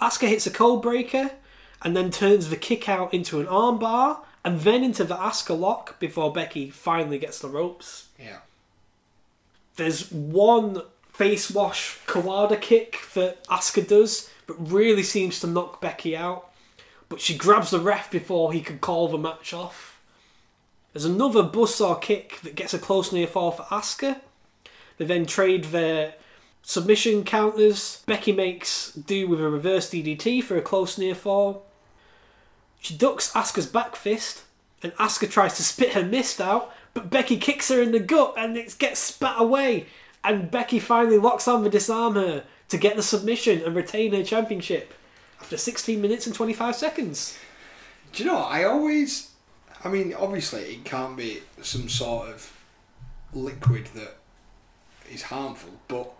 Asuka 0.00 0.28
hits 0.28 0.46
a 0.46 0.50
codebreaker 0.50 1.32
and 1.82 1.96
then 1.96 2.10
turns 2.10 2.48
the 2.48 2.56
kick 2.56 2.88
out 2.88 3.12
into 3.12 3.40
an 3.40 3.46
armbar 3.46 4.20
and 4.44 4.60
then 4.60 4.84
into 4.84 5.04
the 5.04 5.16
Asuka 5.16 5.58
lock 5.58 5.98
before 5.98 6.32
Becky 6.32 6.70
finally 6.70 7.18
gets 7.18 7.38
the 7.38 7.48
ropes. 7.48 8.08
Yeah. 8.18 8.38
There's 9.76 10.10
one 10.10 10.82
face 11.12 11.50
wash 11.50 11.98
Kawada 12.06 12.60
kick 12.60 13.00
that 13.14 13.44
Asuka 13.48 13.86
does, 13.86 14.30
but 14.46 14.70
really 14.70 15.02
seems 15.02 15.40
to 15.40 15.46
knock 15.46 15.80
Becky 15.80 16.16
out. 16.16 16.50
But 17.08 17.20
she 17.20 17.36
grabs 17.36 17.70
the 17.70 17.80
ref 17.80 18.10
before 18.10 18.52
he 18.52 18.60
can 18.60 18.78
call 18.78 19.08
the 19.08 19.18
match 19.18 19.52
off. 19.52 20.00
There's 20.92 21.04
another 21.04 21.42
buzzsaw 21.42 22.00
kick 22.00 22.40
that 22.42 22.54
gets 22.54 22.74
a 22.74 22.78
close 22.78 23.12
near 23.12 23.26
fall 23.26 23.50
for 23.50 23.62
Asuka. 23.64 24.20
They 24.96 25.04
then 25.04 25.26
trade 25.26 25.64
their 25.64 26.14
submission 26.62 27.24
counters. 27.24 28.02
Becky 28.06 28.32
makes 28.32 28.92
do 28.92 29.28
with 29.28 29.40
a 29.40 29.48
reverse 29.48 29.90
DDT 29.90 30.42
for 30.42 30.56
a 30.56 30.62
close 30.62 30.98
near 30.98 31.14
fall. 31.14 31.67
She 32.80 32.96
ducks 32.96 33.32
Asuka's 33.32 33.66
back 33.66 33.96
fist, 33.96 34.42
and 34.82 34.92
Asuka 34.94 35.30
tries 35.30 35.56
to 35.56 35.62
spit 35.62 35.94
her 35.94 36.04
mist 36.04 36.40
out, 36.40 36.72
but 36.94 37.10
Becky 37.10 37.36
kicks 37.36 37.68
her 37.68 37.82
in 37.82 37.92
the 37.92 38.00
gut 38.00 38.34
and 38.36 38.56
it 38.56 38.76
gets 38.78 39.00
spat 39.00 39.40
away. 39.40 39.86
And 40.24 40.50
Becky 40.50 40.78
finally 40.78 41.18
locks 41.18 41.48
on 41.48 41.64
to 41.64 41.70
disarm 41.70 42.14
her 42.14 42.44
to 42.68 42.76
get 42.78 42.96
the 42.96 43.02
submission 43.02 43.62
and 43.62 43.74
retain 43.74 44.12
her 44.12 44.22
championship 44.22 44.94
after 45.40 45.56
16 45.56 46.00
minutes 46.00 46.26
and 46.26 46.34
25 46.34 46.76
seconds. 46.76 47.38
Do 48.12 48.24
you 48.24 48.30
know, 48.30 48.38
I 48.38 48.64
always. 48.64 49.30
I 49.84 49.88
mean, 49.88 50.12
obviously, 50.14 50.62
it 50.62 50.84
can't 50.84 51.16
be 51.16 51.40
some 51.62 51.88
sort 51.88 52.28
of 52.28 52.52
liquid 53.32 53.86
that 53.94 54.16
is 55.10 55.22
harmful, 55.22 55.70
but 55.86 56.12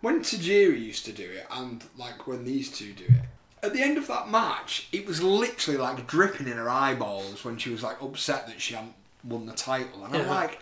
when 0.00 0.20
Tajiri 0.20 0.80
used 0.80 1.04
to 1.04 1.12
do 1.12 1.22
it, 1.22 1.46
and 1.50 1.84
like 1.96 2.26
when 2.26 2.44
these 2.44 2.70
two 2.70 2.92
do 2.92 3.04
it, 3.04 3.26
at 3.64 3.72
the 3.72 3.80
end 3.82 3.98
of 3.98 4.06
that 4.08 4.28
match, 4.30 4.88
it 4.92 5.06
was 5.06 5.22
literally 5.22 5.78
like 5.78 6.06
dripping 6.06 6.46
in 6.48 6.56
her 6.56 6.68
eyeballs 6.68 7.44
when 7.44 7.56
she 7.58 7.70
was 7.70 7.82
like 7.82 8.00
upset 8.02 8.46
that 8.46 8.60
she 8.60 8.74
hadn't 8.74 8.94
won 9.22 9.46
the 9.46 9.52
title. 9.52 10.04
And 10.04 10.14
I'm 10.14 10.22
Yeah. 10.26 10.30
like, 10.30 10.58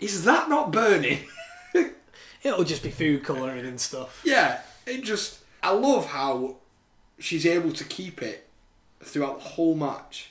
is 0.00 0.24
that 0.24 0.48
not 0.48 0.70
burning? 0.72 1.20
It'll 2.42 2.64
just 2.64 2.82
be 2.82 2.90
food 2.90 3.24
colouring 3.24 3.66
and 3.66 3.80
stuff. 3.80 4.20
yeah, 4.24 4.60
it 4.86 5.02
just. 5.04 5.40
I 5.62 5.72
love 5.72 6.06
how 6.06 6.56
she's 7.18 7.44
able 7.44 7.72
to 7.72 7.84
keep 7.84 8.22
it 8.22 8.48
throughout 9.02 9.40
the 9.40 9.48
whole 9.50 9.74
match, 9.74 10.30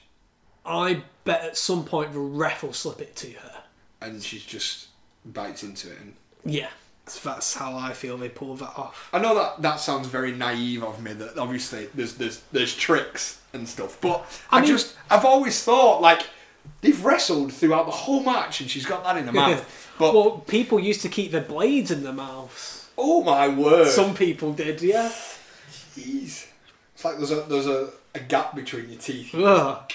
I 0.65 1.03
bet 1.25 1.41
at 1.43 1.57
some 1.57 1.83
point 1.85 2.13
the 2.13 2.19
ref 2.19 2.63
will 2.63 2.73
slip 2.73 3.01
it 3.01 3.15
to 3.17 3.31
her. 3.33 3.63
and 4.01 4.21
she's 4.23 4.43
just 4.45 4.87
bites 5.25 5.63
into 5.63 5.91
it 5.91 5.97
and 5.99 6.13
Yeah, 6.45 6.69
that's 7.15 7.53
how 7.55 7.75
I 7.77 7.93
feel 7.93 8.17
they 8.17 8.29
pull 8.29 8.55
that 8.57 8.73
off. 8.77 9.09
I 9.13 9.19
know 9.19 9.35
that 9.35 9.61
that 9.61 9.79
sounds 9.79 10.07
very 10.07 10.31
naive 10.33 10.83
of 10.83 11.01
me. 11.01 11.13
That 11.13 11.37
obviously 11.37 11.87
there's 11.95 12.15
there's 12.15 12.41
there's 12.51 12.75
tricks 12.75 13.39
and 13.53 13.67
stuff, 13.67 13.99
but 14.01 14.25
I, 14.51 14.57
I 14.57 14.61
mean- 14.61 14.69
just 14.69 14.95
I've 15.09 15.25
always 15.25 15.63
thought 15.63 16.01
like 16.01 16.27
they've 16.81 17.03
wrestled 17.03 17.53
throughout 17.53 17.85
the 17.85 17.91
whole 17.91 18.21
match 18.23 18.61
and 18.61 18.69
she's 18.69 18.85
got 18.85 19.03
that 19.03 19.17
in 19.17 19.25
her 19.25 19.31
mouth. 19.33 19.83
But 19.99 20.13
Well, 20.13 20.31
people 20.45 20.79
used 20.79 21.01
to 21.01 21.09
keep 21.09 21.31
their 21.31 21.41
blades 21.41 21.89
in 21.89 22.03
their 22.03 22.13
mouths. 22.13 22.87
oh 22.99 23.23
my 23.23 23.47
word, 23.47 23.87
Some 23.87 24.13
people 24.13 24.53
did, 24.53 24.79
yeah. 24.83 25.09
Jeez. 25.71 26.45
It's 26.93 27.03
like 27.03 27.17
there's 27.17 27.31
a 27.31 27.41
there's 27.43 27.65
a, 27.67 27.89
a 28.13 28.19
gap 28.19 28.53
between 28.55 28.89
your 28.89 28.99
teeth. 28.99 29.33
Ugh. 29.33 29.91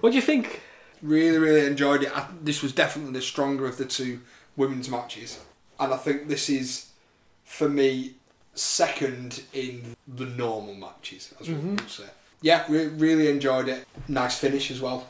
What 0.00 0.10
do 0.10 0.16
you 0.16 0.22
think? 0.22 0.62
Really 1.02 1.36
really 1.38 1.66
enjoyed 1.66 2.02
it. 2.04 2.16
I, 2.16 2.28
this 2.40 2.62
was 2.62 2.72
definitely 2.72 3.12
the 3.12 3.20
stronger 3.22 3.66
of 3.66 3.76
the 3.76 3.84
two 3.84 4.20
women's 4.56 4.88
matches, 4.88 5.40
and 5.84 5.92
I 5.92 5.96
think 5.96 6.28
this 6.28 6.48
is 6.48 6.90
for 7.44 7.68
me 7.68 8.14
second 8.54 9.42
in 9.52 9.96
the 10.06 10.26
normal 10.26 10.74
matches, 10.74 11.34
as 11.40 11.48
we 11.48 11.54
mm-hmm. 11.54 11.76
would 11.76 11.90
say. 11.90 12.04
Yeah, 12.40 12.64
re- 12.68 12.88
really 12.88 13.28
enjoyed 13.28 13.68
it. 13.68 13.86
Nice 14.08 14.38
finish 14.38 14.70
as 14.70 14.80
well. 14.80 15.06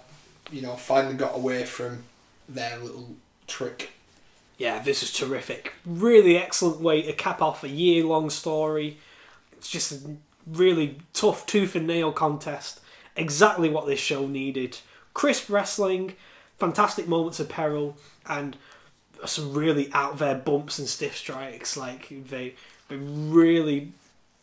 You 0.50 0.62
know, 0.62 0.76
finally 0.76 1.14
got 1.14 1.34
away 1.34 1.64
from 1.64 2.04
their 2.48 2.78
little 2.78 3.14
trick. 3.46 3.90
Yeah, 4.58 4.80
this 4.80 5.02
is 5.02 5.12
terrific. 5.12 5.72
Really 5.84 6.36
excellent 6.36 6.80
way 6.80 7.02
to 7.02 7.12
cap 7.12 7.42
off 7.42 7.64
a 7.64 7.68
year 7.68 8.04
long 8.04 8.30
story. 8.30 8.98
It's 9.52 9.68
just 9.68 9.92
a 9.92 10.16
really 10.46 10.98
tough 11.12 11.46
tooth 11.46 11.74
and 11.74 11.86
nail 11.86 12.12
contest. 12.12 12.80
Exactly 13.16 13.68
what 13.68 13.86
this 13.86 14.00
show 14.00 14.26
needed. 14.26 14.78
Crisp 15.14 15.48
wrestling, 15.50 16.14
fantastic 16.58 17.08
moments 17.08 17.40
of 17.40 17.48
peril, 17.48 17.96
and 18.26 18.56
some 19.24 19.52
really 19.54 19.90
out 19.92 20.18
there 20.18 20.34
bumps 20.34 20.78
and 20.78 20.88
stiff 20.88 21.16
strikes. 21.16 21.76
Like 21.76 22.08
they 22.28 22.54
they 22.88 22.96
really 22.96 23.92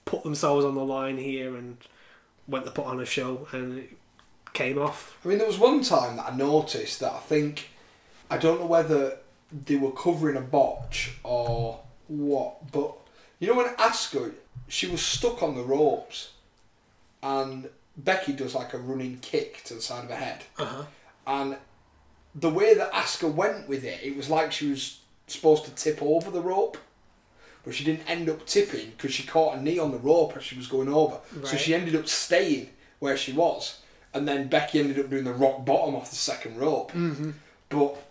put 0.06 0.24
themselves 0.24 0.66
on 0.66 0.76
the 0.76 0.84
line 0.84 1.18
here 1.18 1.56
and 1.56 1.78
went 2.48 2.66
to 2.66 2.72
put 2.72 2.86
on 2.86 3.00
a 3.00 3.06
show 3.06 3.48
and 3.52 3.80
it 3.80 3.90
came 4.54 4.78
off. 4.80 5.18
I 5.24 5.28
mean, 5.28 5.38
there 5.38 5.46
was 5.48 5.60
one 5.60 5.84
time 5.84 6.18
that 6.18 6.32
I 6.32 6.36
noticed 6.36 7.00
that 7.02 7.14
I 7.14 7.20
think 7.20 7.70
I 8.32 8.38
don't 8.38 8.60
know 8.60 8.66
whether 8.66 9.18
they 9.66 9.76
were 9.76 9.92
covering 9.92 10.36
a 10.38 10.42
botch 10.42 11.14
or 11.24 11.80
what, 12.08 12.72
but 12.72 12.96
you 13.40 13.48
know 13.48 13.56
when 13.56 13.68
Asuka 13.76 14.34
she 14.68 14.88
was 14.88 15.02
stuck 15.02 15.42
on 15.44 15.56
the 15.56 15.64
ropes, 15.64 16.32
and 17.24 17.70
Becky 17.98 18.34
does 18.34 18.54
like 18.56 18.74
a 18.74 18.78
running 18.78 19.18
kick 19.20 19.64
to 19.66 19.74
the 19.76 19.82
side 19.82 20.04
of 20.06 20.10
her 20.12 20.16
head, 20.16 20.44
Uh-huh. 20.58 20.84
and 21.28 21.58
the 22.40 22.50
way 22.50 22.74
that 22.74 22.92
Asuka 22.92 23.34
went 23.34 23.68
with 23.68 23.84
it, 23.84 24.00
it 24.04 24.16
was 24.16 24.30
like 24.30 24.52
she 24.52 24.70
was 24.70 25.00
supposed 25.28 25.66
to 25.66 25.72
tip 25.72 26.02
over 26.02 26.32
the 26.32 26.42
rope. 26.42 26.78
But 27.66 27.76
she 27.76 27.84
didn't 27.84 28.10
end 28.10 28.30
up 28.30 28.46
tipping 28.46 28.92
because 28.92 29.14
she 29.14 29.28
caught 29.28 29.58
a 29.58 29.62
knee 29.62 29.78
on 29.78 29.92
the 29.92 29.98
rope 29.98 30.38
as 30.38 30.44
she 30.44 30.56
was 30.56 30.68
going 30.68 30.88
over. 30.88 31.18
So 31.44 31.58
she 31.58 31.76
ended 31.76 31.94
up 31.94 32.08
staying 32.08 32.70
where 33.00 33.18
she 33.18 33.34
was. 33.34 33.82
And 34.14 34.26
then 34.28 34.48
Becky 34.48 34.80
ended 34.80 34.98
up 34.98 35.10
doing 35.10 35.26
the 35.26 35.34
rock 35.34 35.66
bottom 35.66 35.94
off 35.94 36.10
the 36.10 36.16
second 36.16 36.58
rope. 36.58 36.94
Mm-hmm. 36.94 37.32
But, 37.68 38.02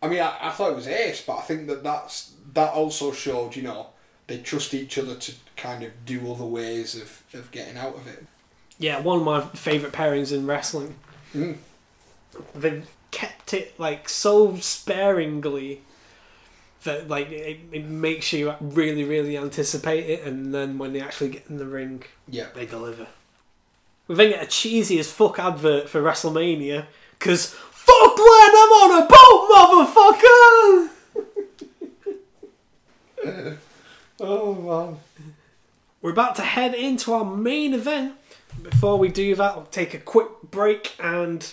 I 0.00 0.08
mean, 0.08 0.20
I, 0.20 0.36
I 0.40 0.50
thought 0.50 0.70
it 0.70 0.76
was 0.76 0.86
ace, 0.86 1.22
but 1.26 1.38
I 1.38 1.42
think 1.42 1.66
that 1.66 1.82
that's, 1.82 2.34
that 2.54 2.72
also 2.72 3.10
showed, 3.12 3.56
you 3.56 3.62
know, 3.62 3.88
they 4.28 4.38
trust 4.38 4.72
each 4.72 4.96
other 4.96 5.16
to 5.16 5.32
kind 5.56 5.82
of 5.82 5.90
do 6.06 6.32
other 6.32 6.46
ways 6.46 6.94
of, 6.94 7.22
of 7.34 7.50
getting 7.50 7.76
out 7.76 7.96
of 7.96 8.06
it. 8.06 8.24
Yeah, 8.78 9.00
one 9.00 9.18
of 9.18 9.24
my 9.24 9.40
favourite 9.40 9.92
pairings 9.92 10.32
in 10.32 10.46
wrestling. 10.46 10.94
Mm. 11.34 11.56
They've 12.54 12.88
kept 13.14 13.54
it 13.54 13.78
like 13.78 14.08
so 14.08 14.56
sparingly 14.56 15.80
that 16.82 17.08
like 17.08 17.30
it, 17.30 17.60
it 17.72 17.84
makes 17.86 18.32
you 18.32 18.52
really, 18.60 19.04
really 19.04 19.38
anticipate 19.38 20.04
it, 20.10 20.22
and 20.26 20.52
then 20.54 20.76
when 20.78 20.92
they 20.92 21.00
actually 21.00 21.30
get 21.30 21.44
in 21.48 21.56
the 21.58 21.66
ring, 21.66 22.02
Yeah. 22.28 22.48
they 22.54 22.66
deliver. 22.66 23.06
We 24.06 24.14
then 24.16 24.30
get 24.30 24.42
a 24.42 24.46
cheesy 24.46 24.98
as 24.98 25.10
fuck 25.10 25.38
advert 25.38 25.88
for 25.88 26.02
WrestleMania 26.02 26.84
because 27.18 27.46
fuck 27.54 28.16
when 28.18 28.50
I'm 28.62 28.72
on 28.82 29.02
a 29.02 29.06
boat, 29.06 29.48
motherfucker. 29.54 30.90
Oh 34.20 34.54
man. 34.54 34.98
We're 36.00 36.10
about 36.12 36.36
to 36.36 36.42
head 36.42 36.74
into 36.74 37.12
our 37.14 37.24
main 37.24 37.74
event. 37.74 38.14
Before 38.62 38.96
we 38.98 39.08
do 39.08 39.34
that, 39.34 39.52
I'll 39.52 39.66
take 39.66 39.92
a 39.94 39.98
quick 39.98 40.28
break 40.50 40.94
and 41.02 41.50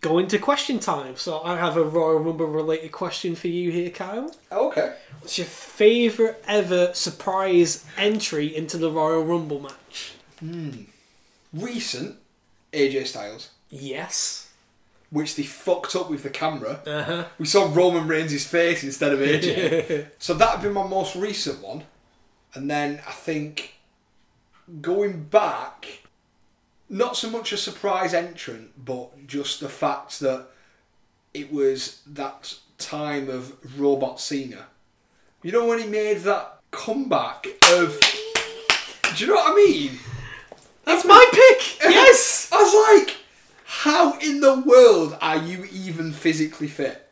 go 0.00 0.18
into 0.18 0.38
question 0.38 0.78
time. 0.78 1.16
So 1.16 1.40
I 1.42 1.56
have 1.56 1.76
a 1.76 1.82
Royal 1.84 2.18
Rumble 2.18 2.46
related 2.46 2.92
question 2.92 3.34
for 3.34 3.48
you 3.48 3.70
here, 3.70 3.90
Kyle. 3.90 4.34
Okay. 4.52 4.94
What's 5.20 5.38
your 5.38 5.46
favourite 5.46 6.36
ever 6.46 6.92
surprise 6.94 7.84
entry 7.96 8.54
into 8.54 8.78
the 8.78 8.90
Royal 8.90 9.24
Rumble 9.24 9.60
match? 9.60 10.12
Recent 11.52 12.16
AJ 12.72 13.06
Styles, 13.06 13.50
Yes. 13.70 14.50
which 15.10 15.34
they 15.36 15.42
fucked 15.42 15.96
up 15.96 16.10
with 16.10 16.22
the 16.22 16.30
camera. 16.30 16.80
Uh 16.86 17.02
huh. 17.02 17.24
We 17.38 17.46
saw 17.46 17.72
Roman 17.72 18.06
Reigns' 18.06 18.44
face 18.46 18.84
instead 18.84 19.12
of 19.12 19.20
AJ. 19.20 20.08
so 20.18 20.34
that'd 20.34 20.62
be 20.62 20.68
my 20.68 20.86
most 20.86 21.16
recent 21.16 21.62
one. 21.62 21.84
And 22.54 22.70
then 22.70 23.00
I 23.06 23.12
think 23.12 23.74
going 24.80 25.24
back, 25.24 26.02
not 26.88 27.16
so 27.16 27.30
much 27.30 27.52
a 27.52 27.56
surprise 27.56 28.14
entrant, 28.14 28.84
but 28.84 29.26
just 29.26 29.60
the 29.60 29.68
fact 29.68 30.20
that 30.20 30.46
it 31.34 31.52
was 31.52 32.02
that 32.06 32.54
time 32.78 33.28
of 33.28 33.54
Robot 33.78 34.20
Cena. 34.20 34.66
You 35.42 35.52
know 35.52 35.66
when 35.66 35.78
he 35.78 35.86
made 35.86 36.18
that 36.18 36.60
comeback 36.70 37.46
of. 37.72 38.00
Do 39.14 39.24
you 39.24 39.30
know 39.30 39.36
what 39.36 39.52
I 39.52 39.54
mean? 39.54 39.98
That's 40.84 41.04
my 41.04 41.24
pick! 41.32 41.80
Yes! 41.82 42.50
I 42.52 42.62
was 42.62 43.06
like, 43.06 43.16
how 43.64 44.18
in 44.18 44.40
the 44.40 44.60
world 44.60 45.16
are 45.20 45.36
you 45.36 45.66
even 45.70 46.12
physically 46.12 46.68
fit? 46.68 47.08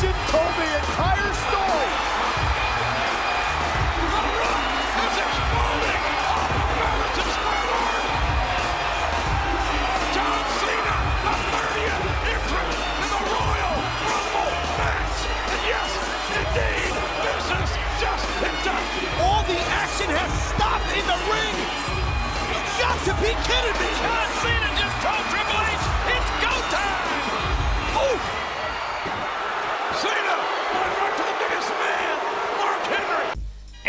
Expression 0.00 0.30
told 0.30 0.54
the 0.54 0.78
entire 0.78 1.17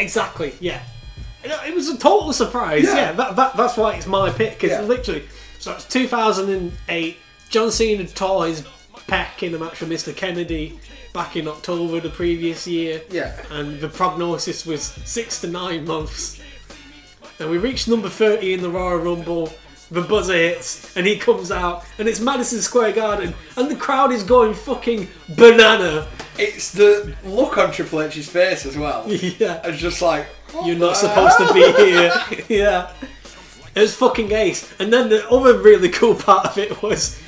Exactly, 0.09 0.53
yeah. 0.59 0.81
It 1.43 1.73
was 1.75 1.87
a 1.87 1.97
total 1.97 2.33
surprise, 2.33 2.83
yeah. 2.83 2.95
Yeah. 2.95 3.11
that, 3.13 3.35
that, 3.35 3.55
that's 3.55 3.77
why 3.77 3.93
it's 3.95 4.07
my 4.07 4.29
pick, 4.31 4.53
because 4.55 4.71
Yeah. 4.71 4.81
literally, 4.81 5.23
so 5.59 5.73
it's 5.73 5.85
2008, 5.85 7.17
John 7.49 7.71
Cena 7.71 8.05
tore 8.07 8.47
his 8.47 8.63
pec 9.07 9.43
in 9.43 9.53
a 9.53 9.59
match 9.59 9.79
with 9.81 9.89
Mr. 9.89 10.15
Kennedy 10.15 10.79
back 11.13 11.35
in 11.35 11.47
October 11.47 11.99
the 11.99 12.09
previous 12.09 12.67
year. 12.67 13.01
Yeah. 13.09 13.35
And 13.51 13.79
the 13.79 13.87
prognosis 13.89 14.65
was 14.65 14.81
six 14.83 15.41
to 15.41 15.47
nine 15.47 15.85
months. 15.85 16.39
And 17.39 17.49
we 17.49 17.57
reached 17.57 17.87
number 17.87 18.09
30 18.09 18.53
in 18.53 18.61
the 18.61 18.69
Royal 18.69 18.97
Rumble. 18.97 19.51
The 19.91 20.01
buzzer 20.01 20.33
hits, 20.35 20.95
and 20.95 21.07
he 21.07 21.17
comes 21.17 21.49
out, 21.51 21.83
and 21.97 22.07
it's 22.07 22.19
Madison 22.19 22.61
Square 22.61 22.91
Garden, 22.93 23.33
and 23.57 23.69
the 23.71 23.75
crowd 23.75 24.11
is 24.11 24.21
going 24.23 24.53
fucking 24.53 25.07
banana. 25.35 26.07
It's 26.37 26.71
the 26.71 27.15
look 27.23 27.57
on 27.57 27.71
Triple 27.71 28.01
H's 28.03 28.29
face 28.29 28.65
as 28.67 28.77
well. 28.77 29.03
Yeah. 29.07 29.59
It's 29.65 29.79
just 29.81 30.01
like 30.01 30.27
You're 30.63 30.77
not 30.77 30.95
supposed 30.95 31.37
to 31.39 31.51
be 31.53 31.71
here. 31.83 32.13
yeah. 32.47 32.91
It 33.75 33.81
was 33.81 33.95
fucking 33.95 34.31
ace. 34.31 34.71
And 34.79 34.93
then 34.93 35.09
the 35.09 35.27
other 35.29 35.57
really 35.59 35.89
cool 35.89 36.13
part 36.15 36.45
of 36.45 36.57
it 36.59 36.81
was 36.83 37.19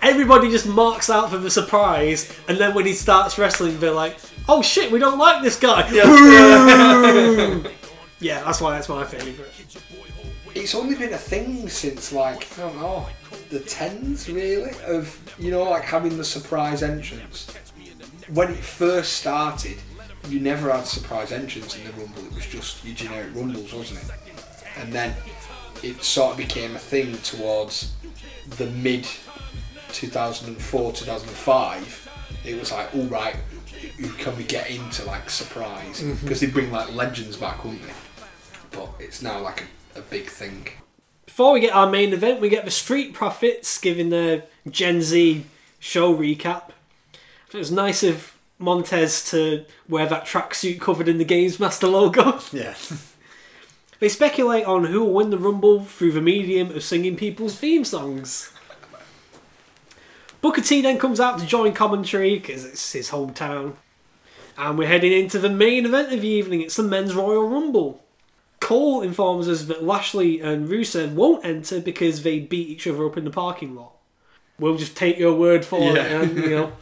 everybody 0.00 0.48
just 0.50 0.66
marks 0.68 1.10
out 1.10 1.30
for 1.30 1.38
the 1.38 1.50
surprise, 1.50 2.32
and 2.48 2.56
then 2.58 2.72
when 2.74 2.86
he 2.86 2.92
starts 2.92 3.36
wrestling, 3.36 3.80
they're 3.80 3.90
like, 3.90 4.16
oh 4.48 4.62
shit, 4.62 4.92
we 4.92 5.00
don't 5.00 5.18
like 5.18 5.42
this 5.42 5.58
guy. 5.58 5.88
Boo! 5.90 5.96
yeah, 8.20 8.44
that's 8.44 8.60
why 8.60 8.70
that's 8.72 8.88
my 8.88 9.04
favourite. 9.04 9.50
It's 10.56 10.74
only 10.74 10.94
been 10.94 11.12
a 11.12 11.18
thing 11.18 11.68
since 11.68 12.12
like 12.12 12.48
I 12.58 12.62
don't 12.62 12.80
know 12.80 13.06
the 13.50 13.60
tens 13.60 14.28
really 14.28 14.72
of 14.86 15.34
you 15.38 15.50
know 15.50 15.64
like 15.64 15.84
having 15.84 16.16
the 16.16 16.24
surprise 16.24 16.82
entrance. 16.82 17.54
When 18.32 18.50
it 18.50 18.64
first 18.64 19.12
started, 19.12 19.76
you 20.28 20.40
never 20.40 20.72
had 20.72 20.86
surprise 20.86 21.30
entrance 21.30 21.76
in 21.76 21.84
the 21.84 21.92
rumble. 21.92 22.24
It 22.24 22.34
was 22.34 22.46
just 22.46 22.84
your 22.84 22.94
generic 22.94 23.34
rumbles, 23.34 23.72
wasn't 23.72 24.00
it? 24.02 24.10
And 24.78 24.92
then 24.92 25.14
it 25.82 26.02
sort 26.02 26.32
of 26.32 26.36
became 26.38 26.74
a 26.74 26.78
thing 26.78 27.16
towards 27.18 27.94
the 28.56 28.66
mid 28.66 29.06
2004 29.92 30.92
2005. 30.92 32.08
It 32.44 32.58
was 32.58 32.72
like, 32.72 32.94
all 32.94 33.04
right, 33.04 33.36
who 33.98 34.08
can 34.14 34.36
we 34.36 34.44
get 34.44 34.70
into 34.70 35.04
like 35.04 35.28
surprise? 35.28 36.00
Mm-hmm. 36.00 36.24
Because 36.24 36.40
they 36.40 36.46
bring 36.46 36.72
like 36.72 36.92
legends 36.94 37.36
back, 37.36 37.62
wouldn't 37.62 37.82
they? 37.82 37.92
But 38.72 38.88
it's 38.98 39.22
now 39.22 39.40
like 39.40 39.60
a, 39.60 39.64
a 39.96 40.02
big 40.02 40.26
thing. 40.26 40.68
Before 41.24 41.52
we 41.52 41.60
get 41.60 41.74
our 41.74 41.88
main 41.88 42.12
event, 42.12 42.40
we 42.40 42.48
get 42.48 42.64
the 42.64 42.70
Street 42.70 43.12
Profits 43.12 43.78
giving 43.78 44.10
their 44.10 44.44
Gen 44.70 45.02
Z 45.02 45.44
show 45.78 46.16
recap. 46.16 46.70
It 47.52 47.58
was 47.58 47.70
nice 47.70 48.02
of 48.02 48.36
Montez 48.58 49.28
to 49.30 49.64
wear 49.88 50.06
that 50.06 50.26
tracksuit 50.26 50.80
covered 50.80 51.08
in 51.08 51.18
the 51.18 51.24
Games 51.24 51.60
Master 51.60 51.86
logo. 51.86 52.40
Yeah. 52.52 52.74
They 53.98 54.10
speculate 54.10 54.66
on 54.66 54.84
who 54.84 55.00
will 55.00 55.14
win 55.14 55.30
the 55.30 55.38
Rumble 55.38 55.82
through 55.84 56.12
the 56.12 56.20
medium 56.20 56.70
of 56.70 56.82
singing 56.82 57.16
people's 57.16 57.58
theme 57.58 57.82
songs. 57.82 58.52
Booker 60.42 60.60
T 60.60 60.82
then 60.82 60.98
comes 60.98 61.18
out 61.18 61.38
to 61.38 61.46
join 61.46 61.72
commentary 61.72 62.38
because 62.38 62.66
it's 62.66 62.92
his 62.92 63.10
hometown. 63.10 63.76
And 64.58 64.76
we're 64.76 64.88
heading 64.88 65.12
into 65.12 65.38
the 65.38 65.48
main 65.48 65.86
event 65.86 66.12
of 66.12 66.20
the 66.20 66.28
evening. 66.28 66.60
It's 66.60 66.76
the 66.76 66.82
Men's 66.82 67.14
Royal 67.14 67.48
Rumble. 67.48 68.04
Cole 68.60 69.02
informs 69.02 69.48
us 69.48 69.64
that 69.64 69.84
Lashley 69.84 70.40
and 70.40 70.68
Rusev 70.68 71.14
won't 71.14 71.44
enter 71.44 71.80
because 71.80 72.22
they 72.22 72.40
beat 72.40 72.68
each 72.68 72.86
other 72.86 73.06
up 73.06 73.16
in 73.16 73.24
the 73.24 73.30
parking 73.30 73.74
lot. 73.74 73.92
We'll 74.58 74.76
just 74.76 74.96
take 74.96 75.18
your 75.18 75.34
word 75.34 75.64
for 75.64 75.80
it. 75.80 75.96
Yeah. 75.96 76.22
And, 76.22 76.36
you 76.36 76.50
know, 76.50 76.72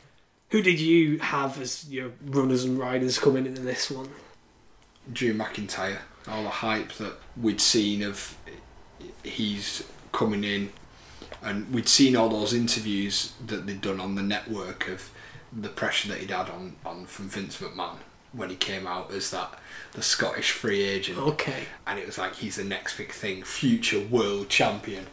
who 0.50 0.62
did 0.62 0.78
you 0.78 1.18
have 1.18 1.60
as 1.60 1.90
your 1.90 2.12
runners 2.24 2.64
and 2.64 2.78
riders 2.78 3.18
coming 3.18 3.46
into 3.46 3.62
this 3.62 3.90
one? 3.90 4.08
Drew 5.12 5.34
McIntyre, 5.34 5.98
all 6.28 6.44
the 6.44 6.48
hype 6.48 6.92
that 6.94 7.14
we'd 7.36 7.60
seen 7.60 8.02
of 8.02 8.36
he's 9.22 9.84
coming 10.12 10.44
in, 10.44 10.72
and 11.42 11.70
we'd 11.72 11.88
seen 11.88 12.16
all 12.16 12.28
those 12.28 12.54
interviews 12.54 13.32
that 13.44 13.66
they'd 13.66 13.80
done 13.80 14.00
on 14.00 14.14
the 14.14 14.22
network 14.22 14.88
of 14.88 15.10
the 15.52 15.68
pressure 15.68 16.08
that 16.08 16.18
he'd 16.18 16.30
had 16.30 16.48
on, 16.48 16.76
on 16.86 17.06
from 17.06 17.28
Vince 17.28 17.60
McMahon 17.60 17.96
when 18.32 18.50
he 18.50 18.56
came 18.56 18.86
out 18.86 19.12
as 19.12 19.30
that 19.30 19.58
the 19.94 20.02
Scottish 20.02 20.50
free 20.52 20.82
agent. 20.82 21.18
Okay. 21.18 21.64
And 21.86 21.98
it 21.98 22.06
was 22.06 22.18
like 22.18 22.34
he's 22.36 22.56
the 22.56 22.64
next 22.64 22.96
big 22.98 23.10
thing, 23.12 23.42
future 23.42 24.00
world 24.00 24.48
champion. 24.48 25.06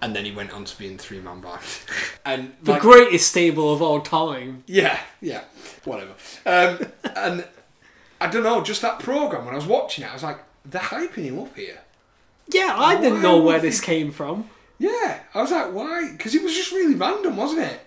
And 0.00 0.14
then 0.14 0.24
he 0.24 0.30
went 0.30 0.52
on 0.52 0.64
to 0.64 0.78
being 0.78 0.96
three 0.96 1.20
man 1.20 1.40
band. 1.40 1.60
And 2.24 2.54
The 2.62 2.72
like- 2.72 2.82
greatest 2.82 3.28
stable 3.28 3.72
of 3.72 3.82
all 3.82 4.00
time. 4.00 4.62
yeah, 4.66 5.00
yeah, 5.20 5.42
whatever. 5.84 6.12
Um, 6.46 6.78
and 7.16 7.44
I 8.20 8.26
don't 8.28 8.42
know, 8.44 8.62
just 8.62 8.82
that 8.82 8.98
program 9.00 9.44
when 9.44 9.54
I 9.54 9.56
was 9.56 9.66
watching 9.66 10.04
it, 10.04 10.10
I 10.10 10.14
was 10.14 10.22
like, 10.22 10.38
they're 10.64 10.80
hyping 10.80 11.24
him 11.24 11.38
up 11.40 11.56
here. 11.56 11.78
Yeah, 12.50 12.74
I 12.78 13.00
didn't 13.00 13.22
know 13.22 13.42
where 13.42 13.58
this 13.58 13.80
they- 13.80 13.86
came 13.86 14.12
from. 14.12 14.48
Yeah, 14.78 15.18
I 15.34 15.40
was 15.42 15.50
like, 15.50 15.72
why? 15.72 16.10
Because 16.12 16.34
it 16.36 16.42
was 16.42 16.54
just 16.54 16.70
really 16.70 16.94
random, 16.94 17.36
wasn't 17.36 17.62
it? 17.62 17.80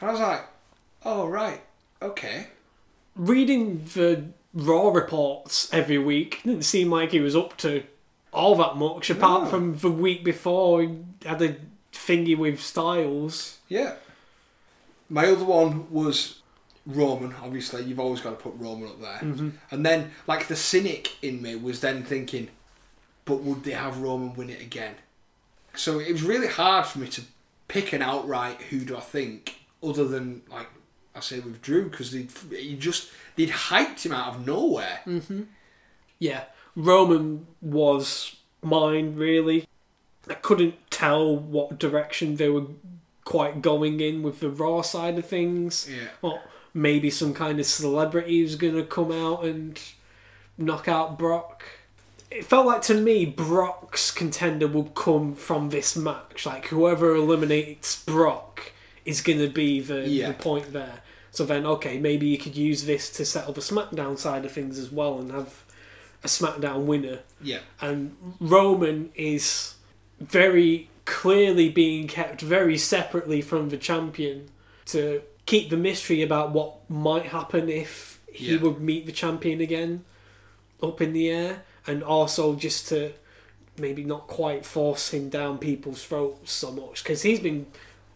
And 0.00 0.08
I 0.08 0.12
was 0.12 0.20
like, 0.20 0.42
oh 1.04 1.26
right, 1.26 1.60
okay. 2.00 2.46
Reading 3.16 3.84
the 3.94 4.26
Raw 4.52 4.88
reports 4.90 5.72
every 5.72 5.98
week 5.98 6.40
didn't 6.44 6.64
seem 6.64 6.90
like 6.90 7.12
he 7.12 7.20
was 7.20 7.36
up 7.36 7.56
to 7.58 7.84
all 8.32 8.54
that 8.56 8.76
much, 8.76 9.10
apart 9.10 9.44
No. 9.44 9.50
from 9.50 9.76
the 9.78 9.90
week 9.90 10.24
before 10.24 10.82
he 10.82 10.98
had 11.24 11.40
a 11.42 11.56
thingy 11.92 12.36
with 12.36 12.60
Styles. 12.60 13.58
Yeah. 13.68 13.94
My 15.08 15.26
other 15.26 15.44
one 15.44 15.90
was 15.90 16.40
Roman. 16.86 17.34
Obviously, 17.42 17.82
you've 17.84 18.00
always 18.00 18.20
got 18.20 18.30
to 18.30 18.36
put 18.36 18.54
Roman 18.56 18.88
up 18.88 19.00
there. 19.00 19.18
Mm-hmm. 19.30 19.50
And 19.70 19.84
then, 19.86 20.12
like 20.26 20.46
the 20.48 20.56
cynic 20.56 21.16
in 21.22 21.42
me 21.42 21.56
was 21.56 21.80
then 21.80 22.04
thinking, 22.04 22.48
but 23.24 23.42
would 23.42 23.64
they 23.64 23.72
have 23.72 23.98
Roman 24.00 24.34
win 24.34 24.50
it 24.50 24.60
again? 24.60 24.94
So 25.74 25.98
it 25.98 26.12
was 26.12 26.22
really 26.22 26.48
hard 26.48 26.86
for 26.86 26.98
me 26.98 27.08
to 27.08 27.22
pick 27.68 27.92
an 27.92 28.02
outright 28.02 28.60
who 28.62 28.80
do 28.84 28.96
I 28.96 29.00
think, 29.00 29.60
other 29.82 30.06
than 30.06 30.42
like 30.50 30.68
I 31.14 31.20
say 31.20 31.40
with 31.40 31.60
Drew, 31.62 31.88
because 31.88 32.12
they 32.12 32.26
he 32.56 32.76
just 32.76 33.10
they'd 33.36 33.50
hyped 33.50 34.04
him 34.04 34.12
out 34.12 34.34
of 34.34 34.46
nowhere. 34.46 35.00
Mm-hmm. 35.06 35.42
Yeah, 36.18 36.44
Roman 36.76 37.46
was 37.60 38.36
mine 38.62 39.16
really. 39.16 39.66
I 40.28 40.34
couldn't 40.34 40.74
tell 40.90 41.34
what 41.34 41.78
direction 41.78 42.36
they 42.36 42.48
were 42.48 42.66
quite 43.24 43.62
going 43.62 44.00
in 44.00 44.22
with 44.22 44.40
the 44.40 44.50
Raw 44.50 44.82
side 44.82 45.18
of 45.18 45.26
things. 45.26 45.88
Yeah. 45.90 46.08
Or 46.22 46.40
maybe 46.74 47.10
some 47.10 47.34
kind 47.34 47.58
of 47.58 47.66
celebrity 47.66 48.42
was 48.42 48.56
going 48.56 48.76
to 48.76 48.84
come 48.84 49.10
out 49.10 49.44
and 49.44 49.80
knock 50.56 50.88
out 50.88 51.18
Brock. 51.18 51.64
It 52.30 52.44
felt 52.44 52.66
like 52.66 52.82
to 52.82 52.94
me 52.94 53.24
Brock's 53.24 54.10
contender 54.10 54.68
would 54.68 54.94
come 54.94 55.34
from 55.34 55.70
this 55.70 55.96
match. 55.96 56.46
Like 56.46 56.66
whoever 56.66 57.14
eliminates 57.14 58.04
Brock 58.04 58.69
is 59.04 59.20
going 59.20 59.38
to 59.38 59.48
be 59.48 59.80
the, 59.80 60.08
Yeah. 60.08 60.28
the 60.28 60.34
point 60.34 60.72
there. 60.72 61.00
So 61.32 61.44
then, 61.44 61.64
okay, 61.64 61.98
maybe 61.98 62.26
you 62.26 62.38
could 62.38 62.56
use 62.56 62.84
this 62.84 63.08
to 63.10 63.24
set 63.24 63.48
up 63.48 63.56
a 63.56 63.60
SmackDown 63.60 64.18
side 64.18 64.44
of 64.44 64.52
things 64.52 64.78
as 64.78 64.90
well 64.90 65.18
and 65.18 65.30
have 65.30 65.64
a 66.24 66.26
SmackDown 66.28 66.84
winner 66.84 67.20
Yeah. 67.42 67.60
and 67.80 68.16
Roman 68.40 69.10
is 69.14 69.74
very 70.18 70.90
clearly 71.06 71.68
being 71.70 72.06
kept 72.08 72.40
very 72.42 72.76
separately 72.76 73.40
from 73.40 73.70
the 73.70 73.76
champion 73.78 74.50
to 74.86 75.22
keep 75.46 75.70
the 75.70 75.76
mystery 75.76 76.20
about 76.22 76.50
what 76.52 76.88
might 76.90 77.26
happen 77.26 77.68
if 77.68 78.20
he 78.30 78.52
Yeah. 78.54 78.60
would 78.60 78.80
meet 78.80 79.06
the 79.06 79.12
champion 79.12 79.60
again 79.60 80.04
up 80.82 81.00
in 81.00 81.12
the 81.12 81.30
air 81.30 81.62
and 81.86 82.02
also 82.02 82.54
just 82.54 82.88
to 82.88 83.12
maybe 83.78 84.04
not 84.04 84.26
quite 84.26 84.66
force 84.66 85.10
him 85.14 85.28
down 85.30 85.56
people's 85.58 86.04
throats 86.04 86.52
so 86.52 86.70
much 86.70 87.02
because 87.02 87.22
he's 87.22 87.40
been 87.40 87.66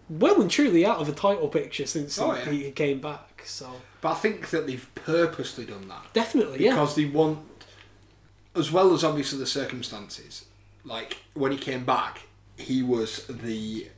well 0.08 0.40
and 0.40 0.50
truly 0.50 0.84
out 0.84 0.98
of 0.98 1.06
the 1.06 1.12
title 1.12 1.48
picture 1.48 1.86
since 1.86 2.18
Oh, 2.18 2.32
he, 2.32 2.58
yeah. 2.58 2.64
he 2.66 2.70
came 2.72 3.00
back 3.00 3.42
so 3.44 3.70
But 4.00 4.12
I 4.12 4.14
think 4.14 4.50
that 4.50 4.66
they've 4.66 4.88
purposely 4.94 5.64
done 5.66 5.88
that. 5.88 6.12
definitely 6.12 6.64
yeah 6.64 6.72
because 6.72 6.94
they 6.96 7.04
want, 7.06 7.38
as 8.54 8.70
well 8.70 8.92
as 8.94 9.02
obviously 9.04 9.38
the 9.38 9.46
circumstances. 9.46 10.44
Like 10.84 11.18
when 11.34 11.50
he 11.52 11.58
came 11.58 11.84
back, 11.84 12.22
he 12.56 12.82
was 12.82 13.26
the 13.26 13.88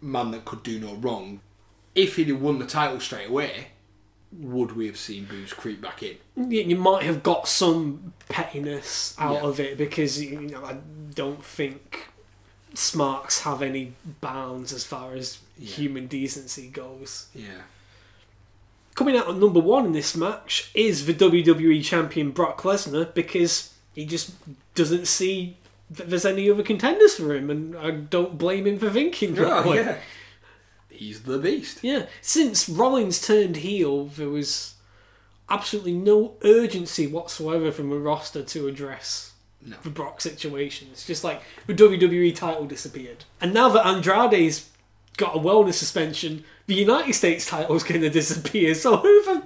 man 0.00 0.32
that 0.32 0.44
could 0.44 0.62
do 0.62 0.78
no 0.80 0.94
wrong. 0.96 1.40
If 1.94 2.16
he'd 2.16 2.28
have 2.28 2.40
won 2.42 2.58
the 2.58 2.66
title 2.66 2.98
straight 3.00 3.28
away, 3.28 3.68
would 4.32 4.72
we 4.72 4.86
have 4.86 4.96
seen 4.96 5.26
boos 5.26 5.52
creep 5.52 5.80
back 5.80 6.02
in? 6.02 6.16
you 6.36 6.62
you 6.62 6.76
might 6.76 7.02
have 7.04 7.22
got 7.22 7.46
some 7.46 8.12
pettiness 8.28 9.14
out 9.18 9.34
Yeah. 9.42 9.48
of 9.48 9.60
it 9.60 9.76
because 9.78 10.20
you 10.22 10.40
know 10.40 10.64
I 10.64 10.78
don't 11.14 11.44
think 11.44 12.08
smarks 12.74 13.40
have 13.40 13.62
any 13.62 13.92
bounds 14.20 14.72
as 14.72 14.84
far 14.84 15.14
as 15.14 15.38
human 15.60 16.06
decency 16.06 16.68
goes. 16.68 17.28
Yeah. 17.34 17.62
Coming 18.94 19.16
out 19.16 19.28
at 19.28 19.36
number 19.36 19.60
one 19.60 19.86
in 19.86 19.92
this 19.92 20.16
match 20.16 20.70
is 20.74 21.06
the 21.06 21.14
WWE 21.14 21.82
champion 21.82 22.30
Brock 22.30 22.62
Lesnar 22.62 23.12
because 23.14 23.72
he 23.94 24.04
just 24.04 24.32
doesn't 24.74 25.06
see 25.06 25.56
that 25.90 26.10
there's 26.10 26.24
any 26.24 26.50
other 26.50 26.62
contenders 26.62 27.14
for 27.16 27.34
him, 27.34 27.50
and 27.50 27.76
I 27.76 27.90
don't 27.90 28.38
blame 28.38 28.66
him 28.66 28.78
for 28.78 28.90
thinking 28.90 29.34
that 29.34 29.66
oh, 29.66 29.70
way. 29.70 29.98
He's 30.90 31.22
the 31.22 31.38
beast. 31.38 31.82
Yeah, 31.82 32.06
since 32.20 32.68
Rollins 32.68 33.20
turned 33.26 33.56
heel, 33.56 34.06
there 34.06 34.28
was 34.28 34.74
absolutely 35.48 35.94
no 35.94 36.36
urgency 36.44 37.06
whatsoever 37.06 37.72
from 37.72 37.92
a 37.92 37.98
roster 37.98 38.42
to 38.42 38.68
address 38.68 39.31
No. 39.64 39.76
the 39.82 39.90
Brock 39.90 40.20
situation. 40.20 40.88
It's 40.92 41.06
just 41.06 41.22
like 41.24 41.42
the 41.66 41.74
WWE 41.74 42.34
title 42.34 42.66
disappeared. 42.66 43.24
And 43.40 43.54
now 43.54 43.68
that 43.68 43.86
Andrade's 43.86 44.68
got 45.16 45.36
a 45.36 45.38
wellness 45.38 45.74
suspension, 45.74 46.44
the 46.66 46.74
United 46.74 47.12
States 47.12 47.46
title's 47.46 47.82
going 47.84 48.00
to 48.00 48.10
disappear. 48.10 48.74
So 48.74 48.96
who 48.96 49.24
the, 49.24 49.40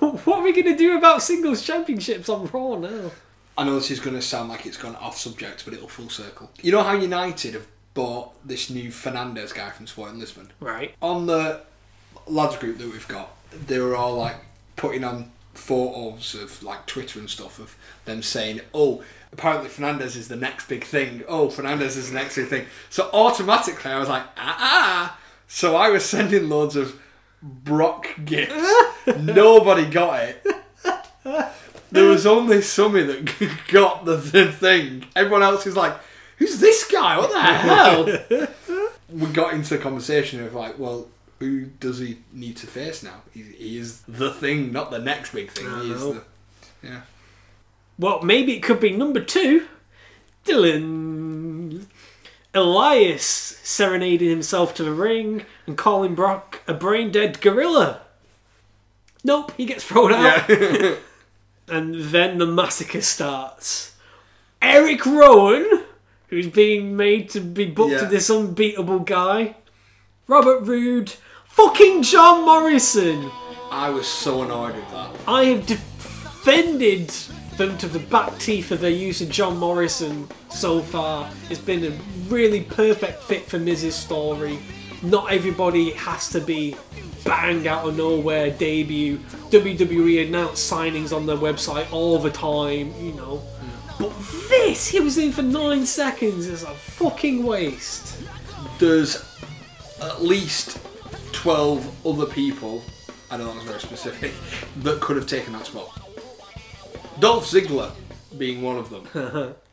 what 0.00 0.38
are 0.38 0.42
we 0.42 0.52
going 0.52 0.66
to 0.66 0.76
do 0.76 0.96
about 0.96 1.22
singles 1.22 1.62
championships 1.62 2.28
on 2.28 2.46
Raw 2.46 2.76
now? 2.76 3.10
I 3.58 3.64
know 3.64 3.74
this 3.76 3.90
is 3.90 4.00
going 4.00 4.16
to 4.16 4.22
sound 4.22 4.50
like 4.50 4.66
it's 4.66 4.76
gone 4.76 4.96
off 4.96 5.16
subject, 5.16 5.64
but 5.64 5.74
it'll 5.74 5.88
full 5.88 6.10
circle. 6.10 6.50
You 6.62 6.72
know 6.72 6.82
how 6.82 6.92
United 6.92 7.54
have 7.54 7.66
bought 7.94 8.32
this 8.46 8.68
new 8.68 8.90
Fernandes 8.90 9.54
guy 9.54 9.70
from 9.70 9.86
Sporting 9.86 10.20
Lisbon? 10.20 10.52
Right. 10.60 10.94
on 11.00 11.26
the 11.26 11.62
lads 12.26 12.56
group 12.56 12.78
that 12.78 12.90
we've 12.92 13.08
got, 13.08 13.34
they 13.66 13.78
were 13.78 13.96
all 13.96 14.14
like 14.16 14.36
putting 14.76 15.04
on 15.04 15.32
photos 15.56 16.34
of 16.34 16.62
like 16.62 16.86
Twitter 16.86 17.18
and 17.18 17.28
stuff 17.28 17.58
of 17.58 17.76
them 18.04 18.22
saying, 18.22 18.60
"Oh, 18.72 19.02
apparently 19.32 19.68
Fernandes 19.68 20.16
is 20.16 20.28
the 20.28 20.36
next 20.36 20.68
big 20.68 20.84
thing. 20.84 21.24
Oh, 21.28 21.48
Fernandes 21.48 21.96
is 21.96 22.10
the 22.10 22.18
next 22.18 22.36
big 22.36 22.48
thing." 22.48 22.66
So 22.90 23.10
automatically, 23.12 23.90
I 23.90 23.98
was 23.98 24.08
like, 24.08 24.24
"Ah!" 24.36 24.56
ah. 24.58 25.18
So 25.48 25.76
I 25.76 25.90
was 25.90 26.04
sending 26.04 26.48
loads 26.48 26.76
of 26.76 27.00
Brock 27.42 28.08
gifts. 28.24 28.72
Nobody 29.18 29.86
got 29.86 30.20
it. 30.20 30.46
There 31.90 32.08
was 32.08 32.26
only 32.26 32.58
Summy 32.58 33.06
that 33.06 33.58
got 33.68 34.04
the, 34.04 34.16
the 34.16 34.50
thing. 34.50 35.06
Everyone 35.14 35.42
else 35.42 35.66
is 35.66 35.76
like, 35.76 35.96
"Who's 36.38 36.58
this 36.58 36.86
guy? 36.90 37.18
What 37.18 37.30
the 37.30 37.40
hell?" 37.40 38.48
we 39.08 39.26
got 39.28 39.54
into 39.54 39.76
a 39.76 39.78
conversation 39.78 40.42
of 40.42 40.54
like, 40.54 40.78
well, 40.78 41.08
who 41.38 41.66
does 41.66 41.98
he 41.98 42.18
need 42.32 42.56
to 42.58 42.66
face 42.66 43.02
now? 43.02 43.22
He, 43.32 43.42
he 43.42 43.78
is 43.78 44.00
the 44.02 44.32
thing, 44.32 44.72
not 44.72 44.90
the 44.90 44.98
next 44.98 45.32
big 45.32 45.50
thing. 45.50 45.66
He 45.80 45.92
is 45.92 46.00
the, 46.00 46.22
yeah. 46.82 47.00
Well, 47.98 48.22
maybe 48.22 48.54
it 48.54 48.62
could 48.62 48.80
be 48.80 48.90
number 48.90 49.20
two. 49.20 49.66
Dylan. 50.44 51.86
Elias 52.54 53.24
serenading 53.24 54.30
himself 54.30 54.74
to 54.74 54.82
the 54.84 54.92
ring 54.92 55.44
and 55.66 55.76
calling 55.76 56.14
Brock 56.14 56.62
a 56.66 56.72
brain 56.72 57.10
dead 57.10 57.40
gorilla. 57.40 58.00
Nope, 59.22 59.52
he 59.56 59.66
gets 59.66 59.84
thrown 59.84 60.12
out. 60.12 60.48
and 61.68 61.94
then 61.96 62.38
the 62.38 62.46
massacre 62.46 63.02
starts. 63.02 63.94
Eric 64.62 65.04
Rowan, 65.04 65.84
who's 66.28 66.46
being 66.48 66.96
made 66.96 67.28
to 67.30 67.40
be 67.40 67.66
booked 67.66 67.92
Yeah. 67.92 68.00
to 68.00 68.06
this 68.06 68.30
unbeatable 68.30 69.00
guy. 69.00 69.56
Robert 70.26 70.60
Roode. 70.60 71.14
Fucking 71.56 72.02
John 72.02 72.44
Morrison. 72.44 73.30
I 73.70 73.88
was 73.88 74.06
so 74.06 74.42
annoyed 74.42 74.76
with 74.76 74.90
that. 74.90 75.10
I 75.26 75.44
have 75.44 75.64
defended 75.64 77.08
them 77.56 77.78
to 77.78 77.88
the 77.88 77.98
back 77.98 78.38
teeth 78.38 78.72
of 78.72 78.80
their 78.80 78.90
use 78.90 79.22
of 79.22 79.30
John 79.30 79.56
Morrison 79.56 80.28
so 80.50 80.82
far. 80.82 81.30
It's 81.48 81.58
been 81.58 81.84
a 81.84 81.98
really 82.28 82.60
perfect 82.60 83.22
fit 83.22 83.46
for 83.46 83.58
Miz's 83.58 83.94
story. 83.94 84.58
Not 85.02 85.32
everybody 85.32 85.92
has 85.92 86.28
to 86.32 86.42
be 86.42 86.76
bang 87.24 87.66
out 87.66 87.88
of 87.88 87.96
nowhere 87.96 88.50
debut. 88.50 89.16
WWE 89.48 90.28
announce 90.28 90.70
signings 90.70 91.16
on 91.16 91.24
their 91.24 91.38
website 91.38 91.90
all 91.90 92.18
the 92.18 92.30
time, 92.30 92.92
you 93.02 93.14
know. 93.14 93.42
But 93.98 94.12
this, 94.50 94.88
he 94.88 95.00
was 95.00 95.16
in 95.16 95.32
for 95.32 95.40
nine 95.40 95.86
seconds. 95.86 96.48
It's 96.48 96.64
a 96.64 96.74
fucking 96.74 97.42
waste. 97.44 98.22
There's 98.78 99.24
at 100.02 100.22
least 100.22 100.85
12 101.36 102.06
other 102.06 102.26
people, 102.26 102.82
I 103.30 103.36
know 103.36 103.46
that 103.46 103.54
was 103.54 103.64
very 103.64 103.80
specific, 103.80 104.32
that 104.82 105.00
could 105.00 105.16
have 105.16 105.26
taken 105.26 105.52
that 105.52 105.66
spot. 105.66 105.88
Dolph 107.20 107.46
Ziggler 107.46 107.92
being 108.36 108.62
one 108.62 108.76
of 108.78 108.90
them. 108.90 109.54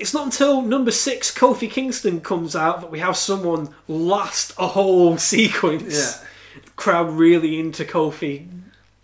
It's 0.00 0.14
not 0.14 0.24
until 0.24 0.62
number 0.62 0.90
six, 0.90 1.30
Kofi 1.30 1.70
Kingston, 1.70 2.22
comes 2.22 2.56
out 2.56 2.80
that 2.80 2.90
we 2.90 3.00
have 3.00 3.18
someone 3.18 3.74
last 3.86 4.54
a 4.56 4.68
whole 4.68 5.18
sequence. 5.34 5.94
Yeah. 5.94 6.62
Crowd 6.74 7.10
really 7.10 7.60
into 7.60 7.84
Kofi 7.84 8.48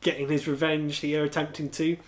getting 0.01 0.31
his 0.31 0.49
revenge 0.49 1.01
here, 1.01 1.23
attempting 1.23 1.69
to. 1.69 1.99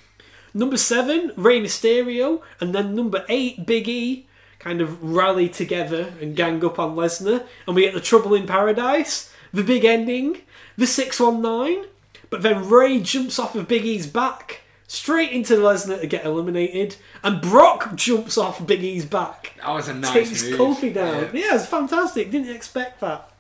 Number 0.55 0.79
seven, 0.79 1.33
Rey 1.37 1.61
Mysterio, 1.61 2.41
and 2.63 2.75
then 2.75 2.95
number 2.95 3.27
eight, 3.29 3.67
Big 3.67 3.91
E, 3.91 4.27
kind 4.59 4.81
of 4.81 5.03
rally 5.03 5.51
together 5.51 6.15
and 6.19 6.35
gang 6.35 6.65
up 6.65 6.79
on 6.79 6.97
Lesnar, 6.97 7.47
and 7.67 7.77
we 7.77 7.83
get 7.83 7.93
the 7.93 8.01
Trouble 8.01 8.33
in 8.35 8.47
Paradise, 8.47 9.31
the 9.53 9.63
big 9.65 9.85
ending, 9.85 10.43
the 10.77 10.87
619, 10.87 11.87
but 12.31 12.43
then 12.43 12.69
Rey 12.69 13.01
jumps 13.01 13.39
off 13.39 13.55
of 13.55 13.67
Big 13.69 13.85
E's 13.85 14.07
back, 14.07 14.61
straight 14.87 15.33
into 15.33 15.55
Lesnar 15.55 16.01
to 16.01 16.07
get 16.07 16.25
eliminated, 16.25 16.97
and 17.23 17.41
Brock 17.41 17.95
jumps 17.95 18.37
off 18.39 18.67
Big 18.67 18.83
E's 18.83 19.05
back. 19.05 19.55
That 19.59 19.71
was 19.71 19.89
a 19.89 19.95
nice 19.95 20.13
takes 20.13 20.45
move. 20.45 20.59
Kofi 20.61 20.93
down. 20.95 21.31
Yeah. 21.35 21.47
Yeah. 21.51 21.55
it's 21.57 21.67
fantastic. 21.67 22.31
Didn't 22.31 22.55
expect 22.55 23.01
that. 23.01 23.31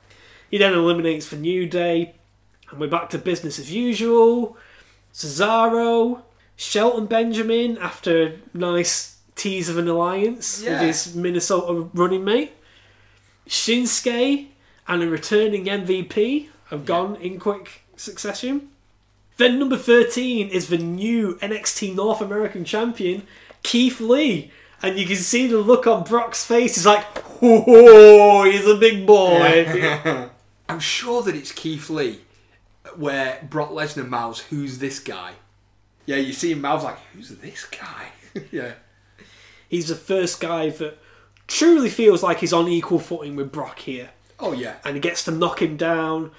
He 0.51 0.57
then 0.59 0.73
eliminates 0.73 1.27
for 1.27 1.37
New 1.37 1.67
Day, 1.67 2.15
and 2.71 2.81
we're 2.81 2.89
back 2.89 3.11
to 3.11 3.19
business 3.19 3.59
as 3.59 3.71
usual. 3.73 4.57
Cesaro, 5.13 6.23
Shelton 6.57 7.07
Benjamin 7.07 7.77
after 7.79 8.23
a 8.23 8.33
nice 8.55 9.17
tease 9.37 9.69
of 9.69 9.79
an 9.79 9.89
alliance 9.89 10.63
Yeah. 10.63 10.73
with 10.73 10.81
his 10.83 11.15
Minnesota 11.15 11.89
running 11.95 12.25
mate. 12.25 12.53
Shinsuke 13.49 14.47
and 14.89 15.03
a 15.03 15.09
returning 15.09 15.67
MVP 15.67 16.49
have 16.71 16.85
gone 16.85 17.17
in 17.17 17.39
quick 17.39 17.83
succession. 17.97 18.71
Then 19.37 19.59
number 19.59 19.77
13 19.77 20.49
is 20.49 20.69
the 20.69 20.79
new 20.79 21.35
NXT 21.37 21.95
North 21.95 22.21
American 22.21 22.65
champion, 22.65 23.23
Keith 23.63 24.01
Lee. 24.01 24.51
And 24.83 24.99
you 24.99 25.07
can 25.07 25.17
see 25.17 25.47
the 25.47 25.59
look 25.59 25.87
on 25.87 26.05
Brock's 26.05 26.45
face. 26.45 26.75
He's 26.77 26.87
like, 26.87 27.05
oh, 27.43 28.45
he's 28.45 28.67
a 28.67 28.77
big 28.77 29.07
boy. 29.07 30.29
I'm 30.69 30.81
sure 30.81 31.23
that 31.23 31.35
it's 31.35 31.51
Keith 31.51 31.89
Lee, 31.89 32.21
where 32.95 33.47
Brock 33.49 33.71
Lesnar 33.71 34.07
mouths, 34.07 34.41
"Who's 34.41 34.79
this 34.79 35.01
guy?" 35.01 35.33
Yeah, 36.05 36.17
you 36.17 36.33
see 36.33 36.53
him 36.53 36.61
mouth 36.61 36.85
like, 36.85 36.99
"Who's 37.15 37.31
this 37.31 37.65
guy?" 37.65 38.09
yeah, 38.53 38.73
he's 39.69 39.89
the 39.89 39.95
first 39.95 40.41
guy 40.41 40.69
that 40.69 40.99
truly 41.47 41.89
feels 41.89 42.23
like 42.23 42.41
he's 42.41 42.53
on 42.53 42.69
equal 42.69 42.99
footing 42.99 43.35
with 43.35 43.51
Brock 43.51 43.79
here. 43.79 44.11
Oh 44.41 44.53
yeah, 44.53 44.77
And 44.85 44.95
he 44.95 45.01
gets 45.01 45.25
to 45.25 45.31
knock 45.31 45.61
him 45.63 45.77
down. 45.77 46.31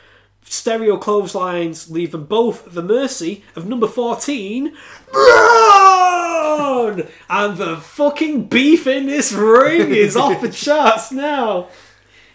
Stereo 0.43 0.97
clotheslines 0.97 1.91
leave 1.91 2.11
them 2.11 2.26
both 2.26 2.65
at 2.67 2.73
the 2.73 2.81
mercy 2.81 3.43
of 3.55 3.67
number 3.67 3.88
14, 3.88 4.73
Braun! 5.11 7.07
And 7.30 7.57
the 7.57 7.77
fucking 7.77 8.45
beef 8.47 8.88
in 8.88 9.05
this 9.05 9.31
ring 9.31 9.93
is 9.93 10.15
off 10.17 10.41
the 10.41 10.49
charts 10.51 11.11
now. 11.11 11.67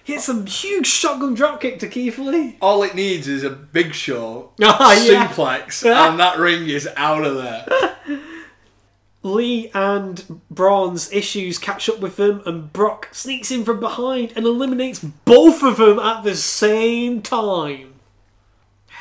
Hits 0.05 0.28
a 0.28 0.45
huge 0.45 0.86
shotgun 0.86 1.35
dropkick 1.35 1.78
to 1.78 1.89
Keith 1.89 2.19
Lee. 2.19 2.59
all 2.61 2.82
it 2.82 2.95
needs 2.95 3.27
is 3.27 3.43
a 3.43 3.49
Big 3.51 3.95
Show 3.95 4.51
Ah, 4.62 4.93
yeah. 5.03 5.27
suplex, 5.28 5.85
and 5.91 6.20
that 6.20 6.39
ring 6.39 6.69
is 6.69 6.86
out 6.97 7.24
of 7.24 7.36
there. 7.36 7.65
Lee 9.25 9.71
and 9.73 10.43
Braun's 10.51 11.11
issues 11.11 11.59
catch 11.59 11.89
up 11.89 11.99
with 11.99 12.17
them, 12.17 12.43
and 12.45 12.71
Brock 12.75 13.09
sneaks 13.11 13.51
in 13.51 13.65
from 13.65 13.81
behind 13.81 14.35
and 14.37 14.45
eliminates 14.45 15.01
both 15.01 15.63
of 15.63 15.79
them 15.79 15.99
at 15.99 16.25
the 16.25 16.37
same 16.37 17.23
time. 17.23 17.95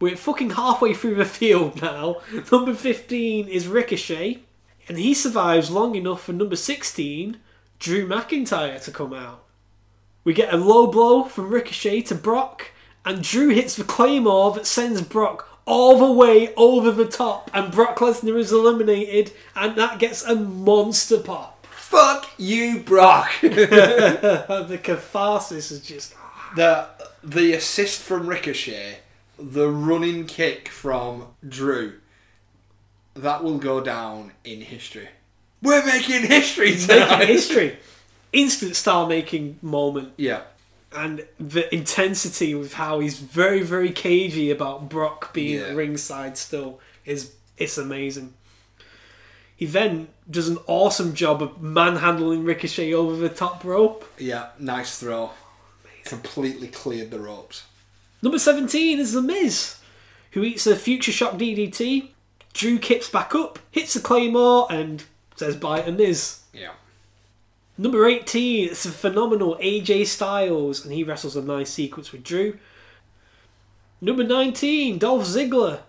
We're 0.00 0.16
fucking 0.16 0.50
halfway 0.50 0.92
through 0.92 1.14
the 1.14 1.24
field 1.24 1.80
now. 1.80 2.20
Number 2.52 2.74
15 2.74 3.48
is 3.48 3.66
Ricochet, 3.66 4.40
and 4.88 4.98
he 4.98 5.14
survives 5.14 5.70
long 5.70 5.94
enough 5.94 6.24
for 6.24 6.34
number 6.34 6.56
16, 6.56 7.38
Drew 7.78 8.06
McIntyre, 8.06 8.82
to 8.84 8.90
come 8.90 9.14
out. 9.14 9.42
We 10.22 10.34
get 10.34 10.52
a 10.52 10.58
low 10.58 10.86
blow 10.86 11.24
from 11.24 11.48
Ricochet 11.48 12.02
to 12.02 12.14
Brock, 12.14 12.72
and 13.06 13.22
Drew 13.22 13.48
hits 13.48 13.74
the 13.74 13.84
Claymore 13.84 14.52
that 14.52 14.66
sends 14.66 15.00
Brock 15.00 15.53
all 15.66 15.98
the 15.98 16.12
way 16.12 16.52
over 16.56 16.90
the 16.90 17.06
top, 17.06 17.50
and 17.54 17.72
Brock 17.72 17.98
Lesnar 17.98 18.38
is 18.38 18.52
eliminated, 18.52 19.32
and 19.56 19.76
that 19.76 19.98
gets 19.98 20.22
a 20.24 20.34
monster 20.34 21.18
pop. 21.18 21.66
Fuck 21.66 22.30
you, 22.38 22.80
Brock. 22.80 23.30
the 23.40 24.80
catharsis 24.82 25.70
is 25.70 25.80
just. 25.80 26.14
the 26.56 26.88
the 27.22 27.52
assist 27.54 28.02
from 28.02 28.26
Ricochet, 28.26 28.98
the 29.38 29.68
running 29.68 30.26
kick 30.26 30.68
from 30.68 31.28
Drew, 31.48 31.94
that 33.14 33.42
will 33.42 33.58
go 33.58 33.80
down 33.80 34.32
in 34.44 34.60
history. 34.60 35.08
We're 35.62 35.84
making 35.86 36.26
history 36.26 36.76
tonight. 36.76 37.18
Making 37.18 37.26
history. 37.34 37.76
Instant 38.32 38.76
star 38.76 39.06
making 39.06 39.58
moment. 39.62 40.12
Yeah. 40.18 40.42
And 40.94 41.26
the 41.38 41.72
intensity 41.74 42.54
with 42.54 42.74
how 42.74 43.00
he's 43.00 43.18
very 43.18 43.62
very 43.62 43.90
cagey 43.90 44.50
about 44.50 44.88
Brock 44.88 45.32
being 45.32 45.60
Yeah. 45.60 45.72
ringside 45.72 46.36
still 46.38 46.80
is 47.04 47.32
it's 47.58 47.78
amazing. 47.78 48.34
He 49.56 49.66
then 49.66 50.08
does 50.30 50.48
an 50.48 50.58
awesome 50.66 51.14
job 51.14 51.42
of 51.42 51.62
manhandling 51.62 52.44
Ricochet 52.44 52.92
over 52.92 53.14
the 53.16 53.28
top 53.28 53.62
rope. 53.64 54.04
Yeah, 54.18 54.48
nice 54.58 54.98
throw. 54.98 55.30
Completely 56.04 56.68
cleared 56.68 57.10
the 57.10 57.20
ropes. 57.20 57.62
Number 58.20 58.38
17 58.38 58.98
is 58.98 59.12
The 59.12 59.22
Miz, 59.22 59.76
who 60.32 60.42
eats 60.42 60.66
a 60.66 60.74
Future 60.76 61.12
Shock 61.12 61.34
DDT. 61.38 62.10
Drew 62.52 62.78
kips 62.78 63.08
back 63.08 63.34
up, 63.34 63.58
hits 63.70 63.94
the 63.94 64.00
Claymore, 64.00 64.66
and 64.70 65.04
says 65.36 65.56
bye 65.56 65.82
to 65.82 65.92
Miz. 65.92 66.40
Yeah. 66.52 66.70
Number 67.76 68.06
18, 68.06 68.68
it's 68.70 68.86
a 68.86 68.90
phenomenal 68.90 69.56
AJ 69.60 70.06
Styles, 70.06 70.84
and 70.84 70.92
he 70.94 71.02
wrestles 71.02 71.34
a 71.34 71.42
nice 71.42 71.70
sequence 71.70 72.12
with 72.12 72.22
Drew. 72.22 72.58
Number 74.00 74.22
19, 74.22 74.98
Dolph 74.98 75.24
Ziggler 75.24 75.80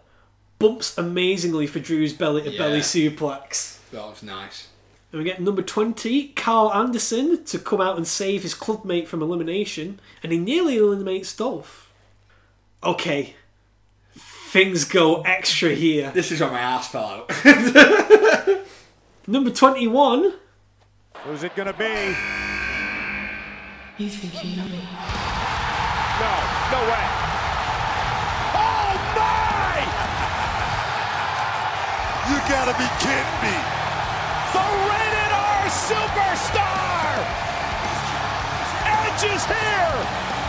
bumps 0.57 0.97
amazingly 0.97 1.67
for 1.67 1.79
Drew's 1.79 2.13
belly 2.13 2.41
to 2.43 2.57
belly 2.57 2.77
Yeah. 2.77 2.81
suplex. 2.83 3.77
That 3.91 4.03
was 4.03 4.23
nice. 4.23 4.67
And 5.11 5.19
we 5.19 5.25
get 5.29 5.39
number 5.39 5.61
20, 5.61 6.29
Karl 6.29 6.73
Anderson, 6.73 7.43
to 7.45 7.59
come 7.59 7.81
out 7.81 7.97
and 7.97 8.07
save 8.07 8.41
his 8.43 8.55
clubmate 8.55 9.07
from 9.07 9.21
elimination, 9.21 9.99
and 10.23 10.31
he 10.31 10.37
nearly 10.39 10.77
eliminates 10.77 11.35
Dolph. 11.35 11.91
Okay, 12.83 13.35
things 14.15 14.85
go 14.85 15.21
extra 15.21 15.73
here. 15.75 16.11
This 16.13 16.31
is 16.31 16.39
where 16.41 16.49
my 16.51 16.59
ass 16.59 16.87
fell 16.89 17.27
out. 17.29 17.31
Number 19.27 19.49
21, 19.51 20.33
Who's 21.25 21.41
it 21.41 21.55
gonna 21.55 21.73
be? 21.73 22.13
You 23.97 24.09
think 24.13 24.45
you 24.45 24.57
know 24.57 24.69
me? 24.69 24.77
No, 26.21 26.33
no 26.69 26.79
way. 26.85 27.05
Oh 28.53 28.93
my! 29.17 29.81
You 32.29 32.37
gotta 32.45 32.77
be 32.77 32.85
kidding 33.01 33.37
me. 33.41 33.57
The 34.53 34.65
rated 34.85 35.33
R 35.33 35.65
superstar! 35.65 37.25
Edge 38.85 39.25
is 39.25 39.43
here! 39.49 40.44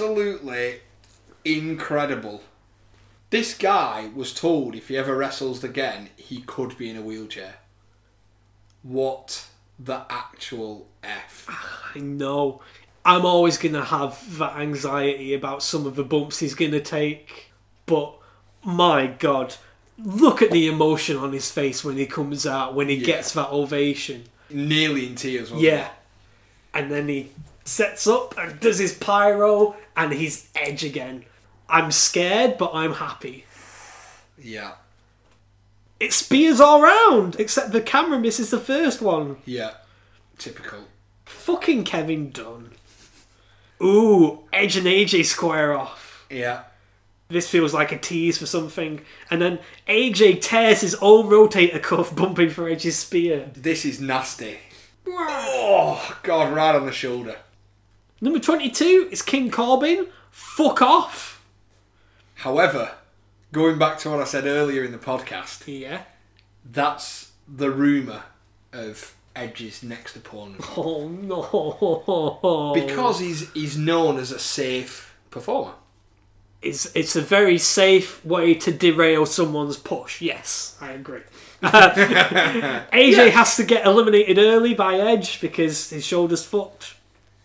Absolutely 0.00 0.80
incredible. 1.44 2.42
This 3.28 3.52
guy 3.52 4.08
was 4.14 4.32
told 4.32 4.74
if 4.74 4.88
he 4.88 4.96
ever 4.96 5.14
wrestles 5.14 5.62
again, 5.62 6.08
he 6.16 6.40
could 6.40 6.78
be 6.78 6.88
in 6.88 6.96
a 6.96 7.02
wheelchair. 7.02 7.56
What 8.82 9.44
the 9.78 10.06
actual 10.08 10.88
F? 11.04 11.46
I 11.94 11.98
know. 11.98 12.62
I'm 13.04 13.26
always 13.26 13.58
going 13.58 13.74
to 13.74 13.84
have 13.84 14.38
that 14.38 14.56
anxiety 14.56 15.34
about 15.34 15.62
some 15.62 15.84
of 15.84 15.96
the 15.96 16.04
bumps 16.04 16.38
he's 16.38 16.54
going 16.54 16.72
to 16.72 16.80
take. 16.80 17.50
But 17.84 18.14
my 18.64 19.06
god, 19.06 19.56
look 20.02 20.40
at 20.40 20.50
the 20.50 20.66
emotion 20.66 21.18
on 21.18 21.34
his 21.34 21.50
face 21.50 21.84
when 21.84 21.98
he 21.98 22.06
comes 22.06 22.46
out, 22.46 22.74
when 22.74 22.88
he 22.88 22.94
Yeah. 22.94 23.04
gets 23.06 23.32
that 23.34 23.50
ovation. 23.50 24.24
Nearly 24.48 25.08
in 25.08 25.14
tears, 25.14 25.50
wasn't 25.50 25.60
Yeah. 25.60 25.90
And 26.72 26.90
then 26.90 27.08
he 27.08 27.28
sets 27.64 28.06
up 28.06 28.36
and 28.38 28.60
does 28.60 28.78
his 28.78 28.94
pyro 28.94 29.76
and 29.96 30.12
he's 30.12 30.48
edge 30.54 30.84
again. 30.84 31.24
I'm 31.68 31.92
scared, 31.92 32.58
but 32.58 32.72
I'm 32.74 32.94
happy. 32.94 33.44
Yeah. 34.38 34.72
It 36.00 36.12
spears 36.12 36.60
all 36.60 36.80
round, 36.80 37.36
except 37.38 37.72
the 37.72 37.80
camera 37.80 38.18
misses 38.18 38.50
the 38.50 38.58
first 38.58 39.02
one. 39.02 39.36
Yeah. 39.44 39.72
Typical. 40.38 40.84
Fucking 41.26 41.84
Kevin 41.84 42.30
Dunn. 42.30 42.70
Ooh, 43.82 44.40
Edge 44.52 44.76
and 44.76 44.86
AJ 44.86 45.26
square 45.26 45.76
off. 45.76 46.26
Yeah. 46.30 46.64
This 47.28 47.48
feels 47.48 47.72
like 47.72 47.92
a 47.92 47.98
tease 47.98 48.38
for 48.38 48.46
something. 48.46 49.02
And 49.30 49.40
then 49.40 49.58
AJ 49.86 50.40
tears 50.40 50.80
his 50.80 50.96
own 50.96 51.26
rotator 51.26 51.82
cuff, 51.82 52.14
bumping 52.16 52.50
for 52.50 52.68
Edge's 52.68 52.98
spear. 52.98 53.50
This 53.54 53.84
is 53.84 54.00
nasty. 54.00 54.58
Oh, 55.06 56.18
God, 56.22 56.54
right 56.54 56.74
on 56.74 56.86
the 56.86 56.92
shoulder. 56.92 57.36
Number 58.20 58.38
22 58.38 59.08
is 59.10 59.22
King 59.22 59.50
Corbin. 59.50 60.06
Fuck 60.30 60.82
off. 60.82 61.42
However, 62.36 62.92
going 63.52 63.78
back 63.78 63.98
to 64.00 64.10
what 64.10 64.20
I 64.20 64.24
said 64.24 64.44
earlier 64.46 64.84
in 64.84 64.92
the 64.92 64.98
podcast, 64.98 65.62
Yeah. 65.66 66.02
that's 66.70 67.32
the 67.48 67.70
rumour 67.70 68.22
of 68.72 69.14
Edge's 69.34 69.82
next 69.82 70.16
opponent. 70.16 70.64
Oh 70.76 71.08
no. 71.08 72.72
Because 72.74 73.20
he's 73.20 73.50
he's 73.52 73.76
known 73.76 74.18
as 74.18 74.30
a 74.32 74.38
safe 74.38 75.14
performer. 75.30 75.72
It's 76.62 76.94
it's 76.94 77.16
a 77.16 77.22
very 77.22 77.56
safe 77.56 78.22
way 78.24 78.52
to 78.54 78.70
derail 78.70 79.24
someone's 79.24 79.78
push. 79.78 80.20
Yes, 80.20 80.76
I 80.80 80.92
agree. 80.92 81.22
AJ 81.62 83.30
has 83.32 83.56
to 83.56 83.64
get 83.64 83.86
eliminated 83.86 84.36
early 84.38 84.74
by 84.74 84.96
Edge 84.96 85.40
because 85.40 85.88
his 85.90 86.04
shoulder's 86.06 86.44
fucked. 86.44 86.94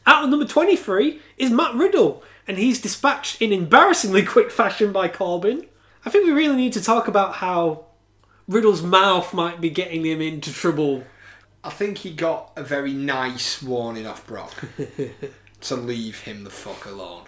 Out 0.08 0.24
of 0.24 0.30
number 0.30 0.46
23 0.46 1.20
is 1.38 1.50
Matt 1.50 1.76
Riddle, 1.76 2.24
and 2.48 2.58
he's 2.58 2.80
dispatched 2.80 3.42
in 3.42 3.52
embarrassingly 3.52 4.24
quick 4.24 4.52
fashion 4.52 4.92
by 4.92 5.08
Corbin. 5.08 5.66
I 6.06 6.10
think 6.10 6.26
we 6.26 6.32
really 6.32 6.56
need 6.56 6.74
to 6.74 6.84
talk 6.84 7.08
about 7.08 7.36
how 7.36 7.86
Riddle's 8.48 8.84
mouth 8.84 9.34
might 9.34 9.60
be 9.60 9.72
getting 9.72 10.06
him 10.06 10.22
into 10.22 10.54
trouble. 10.54 11.04
I 11.64 11.72
think 11.72 12.00
he 12.00 12.14
got 12.14 12.52
a 12.56 12.64
very 12.64 12.94
nice 12.94 13.64
warning 13.64 14.06
off 14.06 14.28
Brock 14.28 14.66
to 15.62 15.76
leave 15.76 16.20
him 16.20 16.44
the 16.44 16.52
fuck 16.52 16.86
alone. 16.86 17.24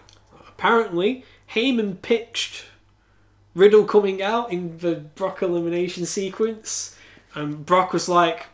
Apparently, 0.47 1.25
Heyman 1.55 2.01
pitched 2.03 2.65
Riddle 3.55 3.85
coming 3.85 4.21
out 4.21 4.51
in 4.51 4.77
the 4.77 4.93
Brock 4.93 5.41
elimination 5.41 6.05
sequence, 6.05 6.95
and 7.33 7.65
Brock 7.65 7.93
was 7.93 8.07
like, 8.07 8.45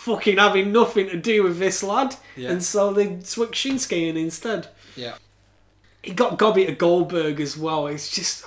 fucking 0.00 0.38
having 0.38 0.72
nothing 0.72 1.08
to 1.10 1.16
do 1.18 1.42
with 1.42 1.58
this 1.58 1.82
lad, 1.82 2.16
Yeah. 2.34 2.50
and 2.52 2.62
so 2.64 2.90
they 2.92 3.18
switched 3.22 3.66
Shinsuke 3.66 4.08
in 4.08 4.16
instead. 4.16 4.68
Yeah. 4.96 5.16
He 6.02 6.12
got 6.12 6.38
Gobby 6.38 6.64
to 6.64 6.72
Goldberg 6.72 7.38
as 7.40 7.56
well. 7.58 7.86
It's 7.86 8.10
just. 8.10 8.44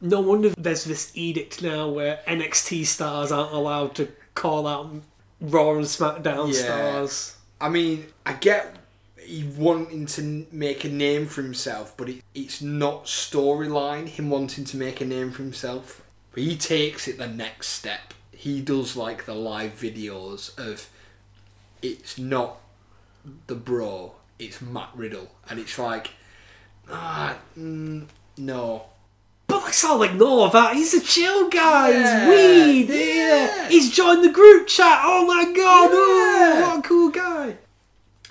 No 0.00 0.20
wonder 0.20 0.50
there's 0.56 0.84
this 0.84 1.10
edict 1.14 1.62
now 1.62 1.88
where 1.88 2.20
NXT 2.26 2.86
stars 2.86 3.30
aren't 3.32 3.52
allowed 3.52 3.94
to 3.96 4.08
call 4.34 4.66
out 4.66 4.90
Raw 5.40 5.72
and 5.74 5.84
SmackDown 5.84 6.54
Yeah. 6.54 6.62
stars. 6.62 7.36
I 7.60 7.68
mean, 7.68 8.06
I 8.24 8.34
get 8.34 8.76
he 9.22 9.44
wanting 9.44 10.06
to 10.06 10.46
make 10.52 10.84
a 10.84 10.88
name 10.88 11.26
for 11.26 11.42
himself, 11.42 11.94
but 11.96 12.08
it, 12.08 12.22
it's 12.34 12.62
not 12.62 13.04
storyline, 13.06 14.06
him 14.08 14.30
wanting 14.30 14.64
to 14.64 14.76
make 14.76 15.00
a 15.00 15.04
name 15.04 15.32
for 15.32 15.42
himself. 15.42 16.02
But 16.32 16.44
he 16.44 16.56
takes 16.56 17.06
it 17.08 17.18
the 17.18 17.26
next 17.26 17.68
step. 17.68 18.14
He 18.40 18.62
does 18.62 18.96
like 18.96 19.26
the 19.26 19.34
live 19.34 19.78
videos 19.78 20.58
of 20.58 20.88
it's 21.82 22.16
not 22.16 22.58
the 23.48 23.54
bro, 23.54 24.14
it's 24.38 24.62
Matt 24.62 24.88
Riddle. 24.94 25.30
And 25.50 25.58
it's 25.58 25.78
like, 25.78 26.12
ah, 26.90 27.36
mm, 27.54 28.06
no. 28.38 28.84
But 29.46 29.64
let's 29.64 29.84
all 29.84 30.02
ignore 30.02 30.48
that. 30.48 30.74
He's 30.74 30.94
a 30.94 31.02
chill 31.02 31.50
guy. 31.50 31.90
Yeah, 31.90 32.24
He's 32.24 32.88
weed. 32.88 32.88
Yeah. 32.88 33.44
yeah. 33.44 33.68
He's 33.68 33.90
joined 33.94 34.24
the 34.24 34.32
group 34.32 34.66
chat. 34.66 35.00
Oh 35.02 35.26
my 35.26 35.44
god. 35.52 35.90
Oh, 35.92 36.62
what 36.62 36.78
a 36.78 36.88
cool 36.88 37.10
guy. 37.10 37.56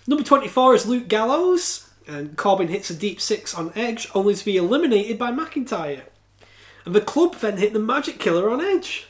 Number 0.08 0.24
24 0.24 0.74
is 0.74 0.88
Luke 0.88 1.08
Gallows. 1.08 1.88
And 2.08 2.36
Corbin 2.36 2.70
hits 2.70 2.90
a 2.90 2.96
deep 2.96 3.22
six 3.22 3.54
on 3.54 3.72
Edge, 3.76 4.10
only 4.16 4.34
to 4.34 4.44
be 4.44 4.58
eliminated 4.58 5.20
by 5.20 5.32
McIntyre. 5.32 6.02
And 6.84 6.96
the 6.96 7.02
club 7.02 7.36
then 7.36 7.58
hit 7.58 7.74
the 7.74 7.80
Magic 7.80 8.18
Killer 8.18 8.50
on 8.50 8.60
Edge. 8.60 9.06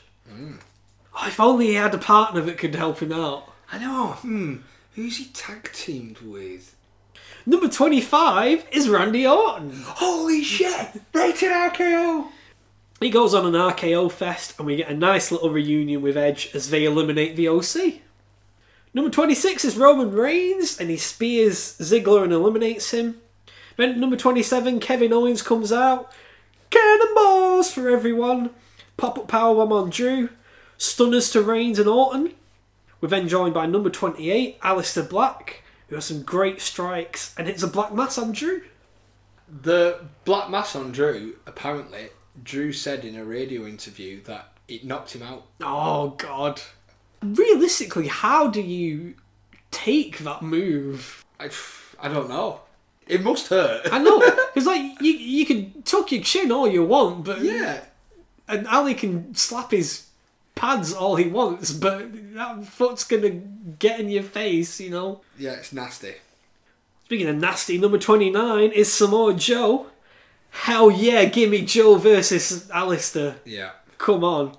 Oh, 1.14 1.26
if 1.26 1.40
only 1.40 1.68
he 1.68 1.74
had 1.74 1.94
a 1.94 1.98
partner 1.98 2.40
that 2.42 2.58
could 2.58 2.74
help 2.74 3.00
him 3.00 3.12
out. 3.12 3.52
I 3.72 3.78
know, 3.78 4.08
hmm. 4.20 4.56
Who's 4.94 5.18
he 5.18 5.26
tag 5.26 5.70
teamed 5.72 6.18
with? 6.18 6.76
Number 7.46 7.68
25 7.68 8.66
is 8.72 8.88
Randy 8.88 9.26
Orton. 9.26 9.72
Holy 9.84 10.42
shit! 10.42 11.00
Rated 11.12 11.50
RKO! 11.50 12.28
He 13.00 13.08
goes 13.08 13.32
on 13.32 13.46
an 13.46 13.54
RKO 13.54 14.12
fest, 14.12 14.54
and 14.58 14.66
we 14.66 14.76
get 14.76 14.90
a 14.90 14.94
nice 14.94 15.32
little 15.32 15.50
reunion 15.50 16.02
with 16.02 16.18
Edge 16.18 16.50
as 16.54 16.68
they 16.68 16.84
eliminate 16.84 17.34
the 17.34 17.48
OC. 17.48 18.00
Number 18.92 19.10
26 19.10 19.64
is 19.64 19.76
Roman 19.76 20.12
Reigns, 20.12 20.78
and 20.78 20.90
he 20.90 20.96
spears 20.96 21.56
Ziggler 21.78 22.24
and 22.24 22.32
eliminates 22.32 22.90
him. 22.90 23.20
Then 23.76 23.98
number 24.00 24.16
27, 24.16 24.80
Kevin 24.80 25.12
Owens 25.12 25.40
comes 25.40 25.72
out. 25.72 26.12
Cannonballs 26.68 27.72
for 27.72 27.88
everyone. 27.88 28.50
Pop 28.96 29.18
up 29.18 29.28
powerbomb 29.28 29.72
on 29.72 29.90
Drew. 29.90 30.28
Stunners 30.80 31.28
to 31.32 31.42
Reigns 31.42 31.78
and 31.78 31.86
Orton. 31.86 32.32
We're 33.02 33.10
then 33.10 33.28
joined 33.28 33.52
by 33.52 33.66
number 33.66 33.90
28, 33.90 34.58
Aleister 34.62 35.06
Black, 35.06 35.62
who 35.88 35.94
has 35.94 36.06
some 36.06 36.22
great 36.22 36.62
strikes 36.62 37.34
and 37.36 37.46
hits 37.46 37.62
a 37.62 37.66
black 37.66 37.92
mass 37.92 38.16
on 38.16 38.32
Drew. 38.32 38.62
The 39.46 40.00
black 40.24 40.48
mass 40.48 40.74
on 40.74 40.90
Drew, 40.90 41.36
apparently, 41.46 42.08
Drew 42.42 42.72
said 42.72 43.04
in 43.04 43.14
a 43.14 43.26
radio 43.26 43.66
interview 43.66 44.22
that 44.22 44.54
it 44.68 44.82
knocked 44.82 45.14
him 45.14 45.22
out. 45.22 45.48
Oh 45.62 46.14
god. 46.16 46.62
Realistically, 47.22 48.06
how 48.06 48.48
do 48.48 48.62
you 48.62 49.16
take 49.70 50.20
that 50.20 50.40
move? 50.40 51.26
I, 51.38 51.50
I 52.00 52.08
don't 52.08 52.30
know. 52.30 52.62
It 53.06 53.22
must 53.22 53.48
hurt. 53.48 53.86
I 53.92 53.98
know, 53.98 54.18
because 54.54 54.66
like 54.66 54.98
you 55.02 55.12
you 55.12 55.44
can 55.44 55.82
tuck 55.82 56.10
your 56.10 56.22
chin 56.22 56.50
all 56.50 56.66
you 56.66 56.84
want, 56.84 57.26
but 57.26 57.42
yeah. 57.42 57.82
and 58.48 58.66
Ali 58.66 58.94
can 58.94 59.34
slap 59.34 59.72
his 59.72 60.06
pads 60.60 60.92
all 60.92 61.16
he 61.16 61.26
wants, 61.26 61.72
but 61.72 62.34
that 62.34 62.66
foot's 62.66 63.04
gonna 63.04 63.30
get 63.30 63.98
in 63.98 64.10
your 64.10 64.22
face, 64.22 64.78
you 64.78 64.90
know. 64.90 65.22
Yeah, 65.38 65.52
it's 65.52 65.72
nasty. 65.72 66.16
Speaking 67.06 67.28
of 67.28 67.36
nasty, 67.36 67.78
number 67.78 67.96
twenty 67.96 68.28
nine 68.28 68.70
is 68.70 68.92
Samoa 68.92 69.32
Joe. 69.32 69.86
Hell 70.50 70.90
yeah, 70.90 71.24
gimme 71.24 71.62
Joe 71.62 71.94
versus 71.94 72.68
Aleister. 72.68 73.36
Yeah. 73.46 73.70
Come 73.96 74.22
on. 74.22 74.56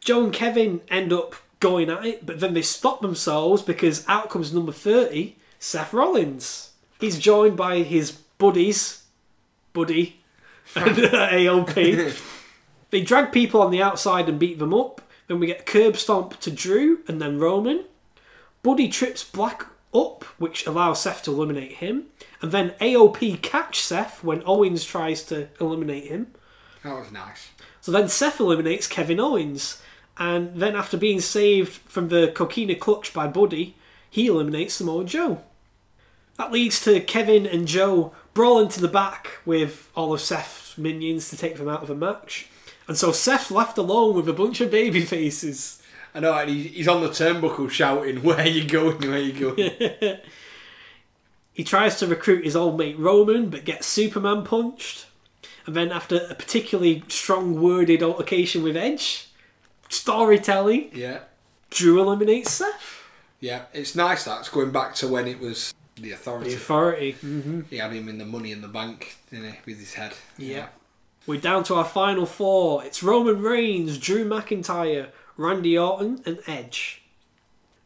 Joe 0.00 0.24
and 0.24 0.32
Kevin 0.32 0.80
end 0.88 1.12
up 1.12 1.34
going 1.60 1.90
at 1.90 2.06
it, 2.06 2.24
but 2.24 2.40
then 2.40 2.54
they 2.54 2.62
stop 2.62 3.02
themselves 3.02 3.60
because 3.60 4.08
out 4.08 4.30
comes 4.30 4.54
number 4.54 4.72
30, 4.72 5.36
Seth 5.58 5.92
Rollins. 5.92 6.70
He's 6.98 7.18
joined 7.18 7.56
by 7.56 7.80
his 7.80 8.12
buddies, 8.12 9.04
Buddy, 9.72 10.20
and 10.74 10.96
AOP. 10.96 12.18
they 12.90 13.02
drag 13.02 13.32
people 13.32 13.60
on 13.60 13.70
the 13.70 13.82
outside 13.82 14.28
and 14.28 14.38
beat 14.38 14.58
them 14.58 14.72
up. 14.72 15.02
Then 15.32 15.40
we 15.40 15.46
get 15.46 15.64
curb 15.64 15.96
stomp 15.96 16.38
to 16.40 16.50
Drew 16.50 16.98
and 17.08 17.18
then 17.18 17.38
Roman. 17.38 17.86
Buddy 18.62 18.86
trips 18.86 19.24
Black 19.24 19.64
up, 19.94 20.24
which 20.36 20.66
allows 20.66 21.00
Seth 21.00 21.22
to 21.22 21.30
eliminate 21.30 21.76
him. 21.76 22.08
And 22.42 22.52
then 22.52 22.74
AOP 22.82 23.40
catch 23.40 23.80
Seth 23.80 24.22
when 24.22 24.42
Owens 24.44 24.84
tries 24.84 25.22
to 25.24 25.48
eliminate 25.58 26.04
him. 26.04 26.34
That 26.84 26.98
was 26.98 27.10
nice. 27.10 27.48
So 27.80 27.90
then 27.90 28.10
Seth 28.10 28.40
eliminates 28.40 28.86
Kevin 28.86 29.18
Owens. 29.18 29.80
And 30.18 30.54
then 30.54 30.76
after 30.76 30.98
being 30.98 31.22
saved 31.22 31.72
from 31.72 32.10
the 32.10 32.30
coquina 32.34 32.74
clutch 32.74 33.14
by 33.14 33.26
Buddy, 33.26 33.74
he 34.10 34.26
eliminates 34.26 34.74
Samoa 34.74 35.06
Joe. 35.06 35.40
That 36.36 36.52
leads 36.52 36.84
to 36.84 37.00
Kevin 37.00 37.46
and 37.46 37.66
Joe 37.66 38.12
brawling 38.34 38.68
to 38.68 38.82
the 38.82 38.86
back 38.86 39.38
with 39.46 39.90
all 39.96 40.12
of 40.12 40.20
Seth's 40.20 40.76
minions 40.76 41.30
to 41.30 41.38
take 41.38 41.56
them 41.56 41.70
out 41.70 41.82
of 41.82 41.88
a 41.88 41.94
match. 41.94 42.48
And 42.88 42.96
so 42.96 43.12
Seth 43.12 43.50
left 43.50 43.78
alone 43.78 44.14
with 44.14 44.28
a 44.28 44.32
bunch 44.32 44.60
of 44.60 44.70
baby 44.70 45.02
faces. 45.02 45.80
I 46.14 46.20
know, 46.20 46.34
and 46.34 46.50
he's 46.50 46.88
on 46.88 47.00
the 47.00 47.08
turnbuckle 47.08 47.70
shouting, 47.70 48.22
Where 48.22 48.46
you 48.46 48.64
going? 48.68 48.98
Where 49.00 49.18
you 49.18 49.32
going? 49.54 50.18
He 51.54 51.64
tries 51.64 51.98
to 51.98 52.06
recruit 52.06 52.44
his 52.44 52.56
old 52.56 52.78
mate 52.78 52.98
Roman, 52.98 53.50
but 53.50 53.66
gets 53.66 53.86
Superman 53.86 54.42
punched. 54.42 55.04
And 55.66 55.76
then, 55.76 55.92
after 55.92 56.16
a 56.30 56.34
particularly 56.34 57.04
strong 57.08 57.60
worded 57.60 58.02
altercation 58.02 58.62
with 58.62 58.74
Edge, 58.74 59.28
storytelling, 59.90 60.90
yeah. 60.94 61.20
Drew 61.70 62.00
eliminates 62.00 62.50
Seth. 62.52 63.04
Yeah. 63.40 63.64
It's 63.74 63.94
nice 63.94 64.24
that's 64.24 64.48
going 64.48 64.70
back 64.70 64.94
to 64.96 65.08
when 65.08 65.26
it 65.28 65.40
was 65.40 65.74
the 65.96 66.02
The 66.02 66.12
authority. 66.12 66.54
authority. 66.54 67.12
hmm 67.12 67.60
He 67.68 67.76
had 67.76 67.92
him 67.92 68.08
in 68.08 68.16
the 68.18 68.24
money 68.24 68.50
in 68.52 68.62
the 68.62 68.68
bank, 68.68 69.16
didn't 69.30 69.52
he, 69.52 69.58
with 69.66 69.78
his 69.78 69.92
head. 69.94 70.14
Yeah. 70.38 70.68
We're 71.24 71.40
down 71.40 71.62
to 71.64 71.76
our 71.76 71.84
final 71.84 72.26
four. 72.26 72.84
It's 72.84 73.00
Roman 73.00 73.40
Reigns, 73.42 73.96
Drew 73.96 74.28
McIntyre, 74.28 75.10
Randy 75.36 75.78
Orton, 75.78 76.20
and 76.26 76.40
Edge. 76.48 77.02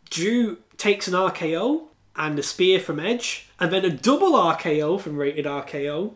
Drew 0.09 0.57
takes 0.79 1.07
an 1.07 1.13
RKO 1.13 1.89
and 2.17 2.39
a 2.39 2.43
spear 2.43 2.81
from 2.81 2.99
Edge, 2.99 3.47
and 3.61 3.71
then 3.71 3.85
a 3.85 3.91
double 3.91 4.33
RKO 4.33 4.99
from 4.99 5.19
Rated 5.19 5.45
RKO. 5.45 6.15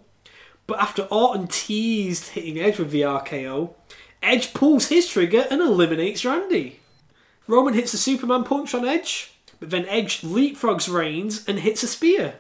But 0.67 0.79
after 0.81 1.03
Orton 1.11 1.47
teased 1.47 2.29
hitting 2.29 2.59
Edge 2.59 2.79
with 2.79 2.91
the 2.91 3.03
RKO, 3.03 3.75
Edge 4.23 4.55
pulls 4.55 4.89
his 4.89 5.07
trigger 5.07 5.47
and 5.51 5.61
eliminates 5.61 6.25
Randy. 6.25 6.81
Roman 7.47 7.75
hits 7.75 7.93
a 7.93 7.99
Superman 7.99 8.45
punch 8.45 8.75
on 8.75 8.87
Edge, 8.87 9.35
but 9.59 9.69
then 9.69 9.85
Edge 9.89 10.23
leapfrogs 10.23 10.91
Reigns 10.91 11.47
and 11.47 11.59
hits 11.59 11.83
a 11.83 11.89
spear. 11.89 12.37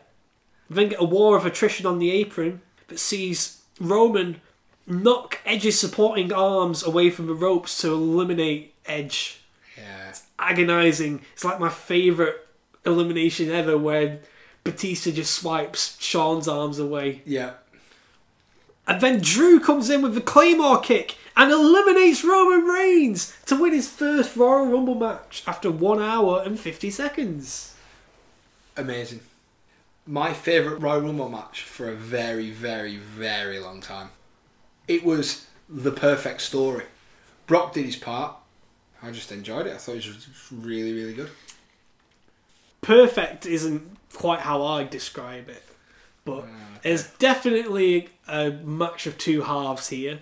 Then 0.70 0.88
get 0.88 1.02
a 1.02 1.04
war 1.04 1.36
of 1.36 1.44
attrition 1.44 1.84
on 1.84 1.98
the 1.98 2.10
apron, 2.10 2.62
but 2.86 2.98
sees 2.98 3.60
Roman 3.78 4.40
knock 4.86 5.38
Edge's 5.44 5.78
supporting 5.78 6.32
arms 6.32 6.82
away 6.82 7.10
from 7.10 7.26
the 7.26 7.34
ropes 7.34 7.80
to 7.82 7.92
eliminate 7.92 8.74
Edge. 8.86 9.40
Yeah. 9.76 10.14
Agonizing. 10.38 11.22
It's 11.32 11.44
like 11.44 11.60
my 11.60 11.68
favourite 11.68 12.34
elimination 12.84 13.50
ever 13.50 13.76
when 13.78 14.20
Batista 14.64 15.10
just 15.10 15.32
swipes 15.34 15.96
Sean's 16.00 16.48
arms 16.48 16.78
away. 16.78 17.22
Yeah. 17.24 17.52
And 18.86 19.00
then 19.00 19.20
Drew 19.20 19.60
comes 19.60 19.88
in 19.90 20.02
with 20.02 20.14
the 20.14 20.20
Claymore 20.20 20.80
kick 20.80 21.16
and 21.36 21.52
eliminates 21.52 22.24
Roman 22.24 22.66
Reigns 22.66 23.32
to 23.46 23.60
win 23.60 23.72
his 23.72 23.88
first 23.88 24.34
Royal 24.34 24.66
Rumble 24.66 24.96
match 24.96 25.44
after 25.46 25.70
1 25.70 26.02
hour 26.02 26.42
and 26.44 26.58
50 26.58 26.90
seconds. 26.90 27.74
Amazing. 28.76 29.20
my 30.06 30.32
favourite 30.32 30.80
Royal 30.82 31.02
Rumble 31.02 31.28
match 31.28 31.62
for 31.62 31.88
a 31.88 31.94
very, 31.94 32.50
very, 32.50 32.96
very 32.96 33.60
long 33.60 33.80
time. 33.80 34.10
It 34.90 35.04
was 35.04 35.46
the 35.68 35.92
perfect 35.92 36.40
story. 36.40 36.84
Brock 37.46 37.74
did 37.74 37.84
his 37.84 37.94
part. 37.94 38.34
I 39.00 39.12
just 39.12 39.30
enjoyed 39.30 39.68
it. 39.68 39.74
I 39.74 39.76
thought 39.76 39.92
it 39.92 40.06
was 40.06 40.28
really, 40.50 40.92
really 40.92 41.14
good. 41.14 41.30
perfect 42.80 43.46
isn't 43.46 43.96
quite 44.12 44.40
how 44.40 44.64
I 44.64 44.82
describe 44.82 45.48
it, 45.48 45.62
but 46.24 46.44
ah, 46.44 46.78
it's 46.82 47.08
definitely 47.18 48.08
a 48.26 48.50
match 48.50 49.06
of 49.06 49.16
two 49.16 49.42
halves 49.42 49.88
here. 49.90 50.18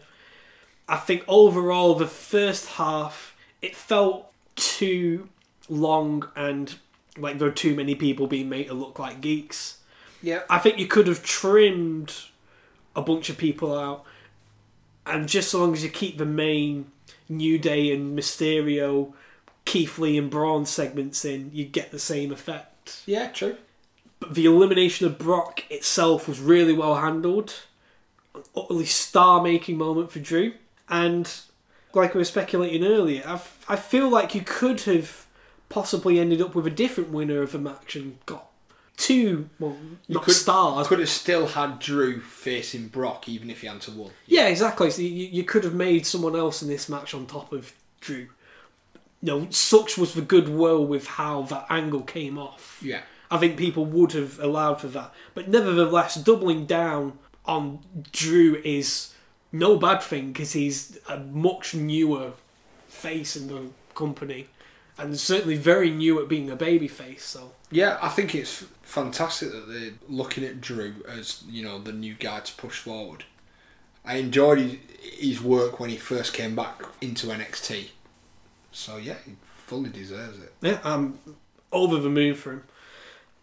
I 0.86 0.96
think 0.96 1.24
overall, 1.26 1.94
the 1.94 2.06
first 2.06 2.66
half 2.72 3.34
it 3.62 3.74
felt 3.74 4.30
too 4.54 5.30
long 5.68 6.28
and 6.36 6.74
like 7.16 7.38
there 7.38 7.48
were 7.48 7.54
too 7.54 7.74
many 7.74 7.94
people 7.94 8.26
being 8.26 8.48
made 8.50 8.66
to 8.68 8.74
look 8.74 8.98
like 8.98 9.22
geeks. 9.22 9.78
Yeah. 10.22 10.42
I 10.50 10.58
think 10.58 10.78
you 10.78 10.86
could 10.86 11.06
have 11.06 11.22
trimmed 11.22 12.14
a 12.94 13.00
bunch 13.00 13.30
of 13.30 13.38
people 13.38 13.76
out, 13.76 14.04
and 15.09 15.28
just 15.28 15.51
so 15.51 15.60
long 15.60 15.72
as 15.72 15.82
you 15.82 15.90
keep 15.90 16.18
the 16.18 16.26
main 16.26 16.90
New 17.28 17.59
Day 17.59 17.93
and 17.93 18.18
Mysterio, 18.18 19.12
Keith 19.64 19.98
Lee 19.98 20.16
and 20.16 20.30
Braun 20.30 20.66
segments 20.66 21.24
in, 21.24 21.51
you 21.52 21.64
get 21.64 21.90
the 21.90 21.98
same 21.98 22.32
effect. 22.32 23.02
Yeah, 23.06 23.28
true. 23.28 23.56
But 24.20 24.35
the 24.35 24.47
elimination 24.47 25.06
of 25.06 25.18
Brock 25.18 25.64
itself 25.70 26.26
was 26.26 26.40
really 26.40 26.72
well 26.72 26.97
handled, 26.97 27.55
an 28.35 28.43
utterly 28.56 28.86
star-making 28.86 29.76
moment 29.76 30.10
for 30.10 30.18
Drew, 30.20 30.55
and 30.89 31.30
like 31.94 32.14
we 32.14 32.18
were 32.18 32.24
speculating 32.24 32.85
earlier, 32.85 33.22
I, 33.26 33.35
f- 33.35 33.64
I 33.68 33.76
feel 33.76 34.09
like 34.09 34.35
you 34.35 34.43
could 34.43 34.82
have 34.82 35.26
possibly 35.68 36.18
ended 36.18 36.40
up 36.40 36.55
with 36.55 36.66
a 36.66 36.70
different 36.70 37.10
winner 37.10 37.43
of 37.43 37.52
the 37.52 37.59
match 37.59 37.94
and 37.97 38.18
got 38.26 38.47
two, 38.98 39.48
well, 39.58 39.76
not 40.08 40.24
could, 40.24 40.34
stars, 40.34 40.88
Could 40.88 40.98
have 40.98 41.08
still 41.08 41.46
had 41.46 41.78
Drew 41.78 42.20
facing 42.20 42.88
Brock 42.88 43.28
even 43.28 43.48
if 43.48 43.62
he 43.62 43.68
hadn't 43.68 43.88
won. 43.96 44.10
Yeah, 44.26 44.48
exactly. 44.48 44.90
So 44.90 45.02
you, 45.02 45.08
you 45.08 45.44
could 45.44 45.64
have 45.64 45.74
made 45.74 46.04
someone 46.04 46.36
else 46.36 46.60
in 46.60 46.68
this 46.68 46.88
match 46.88 47.14
on 47.14 47.24
top 47.26 47.52
of 47.52 47.72
Drew. 48.00 48.28
You 49.22 49.40
know, 49.40 49.46
such 49.50 49.96
was 49.96 50.14
the 50.14 50.20
goodwill 50.20 50.84
with 50.84 51.06
how 51.06 51.42
that 51.42 51.66
angle 51.70 52.02
came 52.02 52.38
off. 52.38 52.80
Yeah. 52.84 53.00
I 53.30 53.38
think 53.38 53.56
people 53.56 53.86
would 53.86 54.12
have 54.12 54.38
allowed 54.40 54.80
for 54.80 54.88
that. 54.88 55.14
But 55.34 55.48
nevertheless, 55.48 56.16
doubling 56.16 56.66
down 56.66 57.18
on 57.44 57.80
Drew 58.12 58.60
is 58.64 59.14
no 59.52 59.76
bad 59.76 60.02
thing 60.02 60.32
because 60.32 60.52
he's 60.52 60.98
a 61.08 61.18
much 61.18 61.74
newer 61.74 62.32
face 62.88 63.36
in 63.36 63.48
the 63.48 63.70
company 63.94 64.48
and 64.98 65.18
certainly 65.18 65.56
very 65.56 65.90
new 65.90 66.20
at 66.20 66.28
being 66.28 66.50
a 66.50 66.56
baby 66.56 66.88
face. 66.88 67.24
So 67.24 67.52
Yeah, 67.70 67.98
I 68.02 68.08
think 68.08 68.34
it's 68.34 68.64
fantastic 68.82 69.52
that 69.52 69.68
they're 69.68 69.92
looking 70.08 70.44
at 70.44 70.60
Drew 70.60 70.94
as 71.08 71.44
you 71.48 71.62
know 71.62 71.78
the 71.78 71.92
new 71.92 72.14
guy 72.14 72.40
to 72.40 72.52
push 72.54 72.78
forward. 72.80 73.24
I 74.04 74.16
enjoyed 74.16 74.58
his, 74.58 74.76
his 75.00 75.42
work 75.42 75.78
when 75.78 75.90
he 75.90 75.96
first 75.96 76.32
came 76.32 76.56
back 76.56 76.82
into 77.00 77.26
NXT, 77.26 77.88
so 78.72 78.96
yeah, 78.96 79.16
he 79.24 79.32
fully 79.66 79.90
deserves 79.90 80.42
it. 80.42 80.52
Yeah, 80.62 80.78
I'm 80.82 81.18
over 81.72 81.98
the 81.98 82.08
moon 82.08 82.34
for 82.34 82.52
him. 82.52 82.64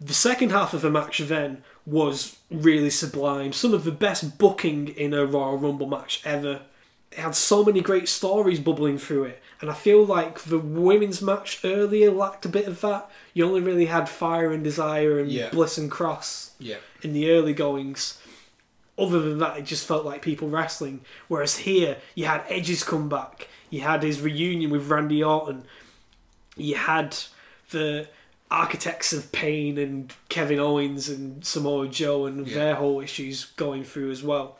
The 0.01 0.13
second 0.13 0.51
half 0.51 0.73
of 0.73 0.81
the 0.81 0.89
match 0.89 1.19
then 1.19 1.63
was 1.85 2.37
really 2.49 2.89
sublime. 2.89 3.53
Some 3.53 3.73
of 3.73 3.83
the 3.83 3.91
best 3.91 4.37
booking 4.37 4.89
in 4.89 5.13
a 5.13 5.25
Royal 5.25 5.57
Rumble 5.57 5.87
match 5.87 6.21
ever. 6.25 6.63
It 7.17 7.21
had 7.21 7.35
so 7.35 7.63
many 7.63 7.79
great 7.81 8.09
stories 8.09 8.59
bubbling 8.59 8.97
through 8.97 9.23
it, 9.25 9.41
and 9.61 9.69
I 9.69 9.73
feel 9.73 10.05
like 10.05 10.39
the 10.41 10.59
women's 10.59 11.21
match 11.21 11.61
earlier 11.63 12.11
lacked 12.11 12.45
a 12.45 12.49
bit 12.49 12.67
of 12.67 12.81
that. 12.81 13.09
You 13.33 13.45
only 13.45 13.61
really 13.61 13.85
had 13.85 14.09
Fire 14.09 14.51
and 14.51 14.63
Desire 14.63 15.17
and 15.19 15.31
Yeah. 15.31 15.49
Bliss 15.49 15.77
and 15.77 15.89
Cross 15.89 16.51
Yeah, 16.59 16.77
in 17.01 17.13
the 17.13 17.31
early 17.31 17.53
goings. 17.53 18.17
Other 18.97 19.21
than 19.21 19.37
that, 19.39 19.57
it 19.57 19.65
just 19.65 19.87
felt 19.87 20.05
like 20.05 20.21
people 20.21 20.49
wrestling. 20.49 21.01
Whereas 21.29 21.57
here, 21.59 21.97
you 22.15 22.25
had 22.25 22.43
Edge's 22.49 22.83
comeback, 22.83 23.47
you 23.69 23.81
had 23.81 24.03
his 24.03 24.19
reunion 24.21 24.69
with 24.71 24.87
Randy 24.89 25.23
Orton, 25.23 25.63
you 26.57 26.75
had 26.75 27.15
the 27.71 28.07
architects 28.51 29.11
of 29.13 29.31
pain 29.31 29.77
and 29.77 30.13
Kevin 30.29 30.59
Owens 30.59 31.07
and 31.09 31.45
Samoa 31.45 31.87
Joe 31.87 32.25
and 32.25 32.45
Yeah. 32.47 32.55
their 32.55 32.75
whole 32.75 32.99
issues 33.01 33.45
going 33.55 33.83
through 33.85 34.11
as 34.11 34.21
well. 34.21 34.57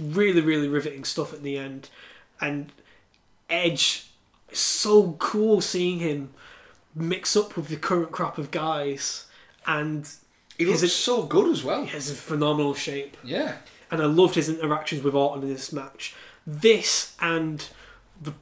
Really, 0.00 0.40
really 0.40 0.68
riveting 0.68 1.04
stuff 1.04 1.32
at 1.32 1.42
the 1.42 1.56
end. 1.58 1.90
And 2.40 2.72
Edge, 3.48 4.06
it's 4.48 4.60
so 4.60 5.12
cool 5.18 5.60
seeing 5.60 5.98
him 5.98 6.30
mix 6.94 7.36
up 7.36 7.56
with 7.56 7.68
the 7.68 7.76
current 7.76 8.10
crop 8.12 8.38
of 8.38 8.50
guys. 8.50 9.26
And 9.66 10.08
he 10.56 10.64
Is 10.64 10.82
looks 10.82 10.82
it- 10.82 10.88
so 10.96 11.22
good 11.24 11.50
as 11.52 11.62
well. 11.62 11.82
he 11.84 11.90
has 11.90 12.10
a 12.10 12.14
phenomenal 12.14 12.74
shape 12.74 13.16
Yeah, 13.22 13.56
and 13.90 14.00
I 14.02 14.06
loved 14.06 14.34
his 14.34 14.48
interactions 14.48 15.02
with 15.02 15.14
Orton 15.14 15.42
in 15.44 15.48
this 15.50 15.72
match. 15.72 16.14
This 16.46 17.14
and 17.20 17.66
the 18.20 18.32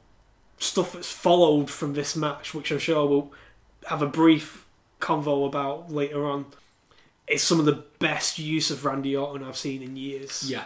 stuff 0.57 0.93
that's 0.93 1.11
followed 1.11 1.69
from 1.69 1.93
this 1.93 2.15
match, 2.15 2.53
which 2.53 2.71
I'm 2.71 2.79
sure 2.79 3.05
we'll 3.05 3.31
have 3.87 4.01
a 4.01 4.07
brief 4.07 4.65
convo 5.01 5.45
about 5.47 5.91
later 5.91 6.25
on, 6.25 6.45
is 7.27 7.41
some 7.43 7.59
of 7.59 7.65
the 7.65 7.83
best 7.99 8.39
use 8.39 8.71
of 8.71 8.83
Randy 8.85 9.15
Orton 9.15 9.45
I've 9.47 9.57
seen 9.57 9.81
in 9.83 9.95
years. 9.97 10.49
yeah, 10.49 10.63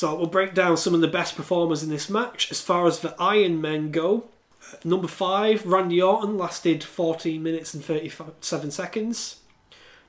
So 0.00 0.14
we'll 0.14 0.28
break 0.28 0.54
down 0.54 0.78
some 0.78 0.94
of 0.94 1.02
the 1.02 1.08
best 1.08 1.36
performers 1.36 1.82
in 1.82 1.90
this 1.90 2.08
match. 2.08 2.50
As 2.50 2.62
far 2.62 2.86
as 2.86 3.00
the 3.00 3.14
Iron 3.18 3.60
Men 3.60 3.90
go, 3.90 4.24
uh, 4.72 4.76
number 4.82 5.06
five, 5.06 5.66
Randy 5.66 6.00
Orton 6.00 6.38
lasted 6.38 6.82
14 6.82 7.42
minutes 7.42 7.74
and 7.74 7.84
37 7.84 8.70
seconds. 8.70 9.40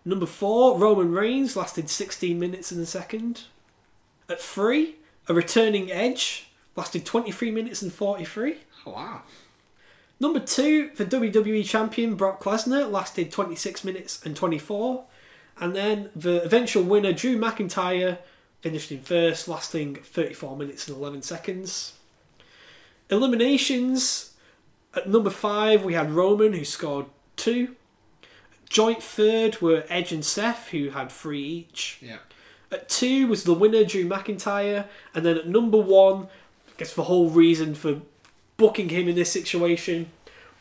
Number 0.06 0.26
four, 0.26 0.80
Roman 0.80 1.12
Reigns 1.12 1.58
lasted 1.58 1.90
16 1.90 2.40
minutes 2.40 2.72
and 2.72 2.80
a 2.80 2.86
second. 2.86 3.42
At 4.30 4.40
three, 4.40 4.96
a 5.28 5.34
returning 5.34 5.92
Edge 5.92 6.48
lasted 6.78 7.06
23 7.06 7.52
minutes 7.52 7.82
and 7.82 7.92
43. 7.92 8.60
oh, 8.86 8.92
wow. 8.92 9.24
Number 10.22 10.40
two, 10.40 10.92
the 10.96 11.06
WWE 11.06 11.66
Champion 11.66 12.16
Brock 12.16 12.42
Lesnar 12.44 12.90
lasted 12.90 13.30
26 13.30 13.84
minutes 13.84 14.26
and 14.26 14.38
24. 14.38 15.04
And 15.60 15.76
then 15.76 16.12
the 16.16 16.42
eventual 16.44 16.84
winner, 16.84 17.12
Drew 17.12 17.38
McIntyre, 17.38 18.20
finished 18.62 18.92
in 18.92 19.02
first, 19.02 19.48
lasting 19.48 19.96
34 19.96 20.56
minutes 20.56 20.88
and 20.88 20.98
11 20.98 21.24
seconds. 21.24 21.94
Eliminations 23.10 24.32
at 24.96 25.10
number 25.10 25.30
five, 25.30 25.84
we 25.84 25.94
had 25.94 26.12
Roman, 26.12 26.54
who 26.54 26.66
scored 26.66 27.06
two. 27.36 27.76
Joint 28.70 29.04
third 29.04 29.62
were 29.62 29.84
Edge 29.90 30.12
and 30.12 30.24
Seth, 30.24 30.70
who 30.70 30.92
had 30.92 31.12
three 31.12 31.44
each. 31.44 31.98
Yeah, 32.02 32.18
At 32.72 32.88
two 32.88 33.28
was 33.28 33.44
the 33.44 33.54
winner, 33.54 33.84
Drew 33.84 34.08
McIntyre, 34.08 34.86
and 35.14 35.26
then 35.26 35.38
at 35.38 35.48
number 35.48 35.78
one, 35.78 36.24
I 36.24 36.72
guess 36.78 36.94
the 36.94 37.04
whole 37.04 37.30
reason 37.30 37.76
for 37.76 38.02
booking 38.56 38.90
him 38.90 39.10
in 39.10 39.16
this 39.16 39.32
situation, 39.32 40.10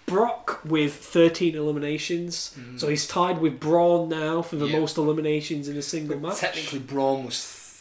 Brock 0.06 0.60
with 0.64 0.94
13 0.94 1.54
eliminations. 1.54 2.56
So 2.78 2.86
mm. 2.86 2.90
he's 2.90 3.06
tied 3.06 3.38
with 3.40 3.60
Braun 3.60 4.08
now 4.08 4.42
for 4.42 4.56
the 4.56 4.66
Yeah. 4.66 4.80
most 4.80 4.96
eliminations 4.96 5.68
in 5.68 5.76
a 5.76 5.82
single 5.82 6.18
match. 6.18 6.38
technically 6.38 6.80
Braun 6.80 7.26
was 7.26 7.36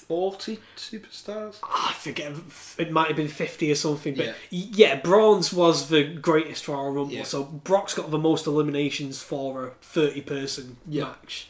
forty 0.09 0.59
superstars. 0.75 1.55
Ah, 1.63 1.91
I 1.91 1.93
forget, 1.93 2.33
it 2.77 2.91
might 2.91 3.07
have 3.07 3.15
been 3.15 3.27
50 3.29 3.71
or 3.71 3.75
something, 3.75 4.15
but 4.15 4.25
Yeah. 4.25 4.33
yeah, 4.49 4.95
Braun's 4.95 5.53
was 5.53 5.87
the 5.87 6.03
greatest 6.03 6.67
Royal 6.67 6.91
Rumble. 6.91 7.13
Yeah. 7.13 7.23
So 7.23 7.43
Brock's 7.43 7.93
got 7.93 8.09
the 8.11 8.17
most 8.17 8.45
eliminations 8.47 9.21
for 9.21 9.67
a 9.67 9.71
30 9.81 10.21
person 10.21 10.77
Yeah. 10.87 11.03
match. 11.05 11.47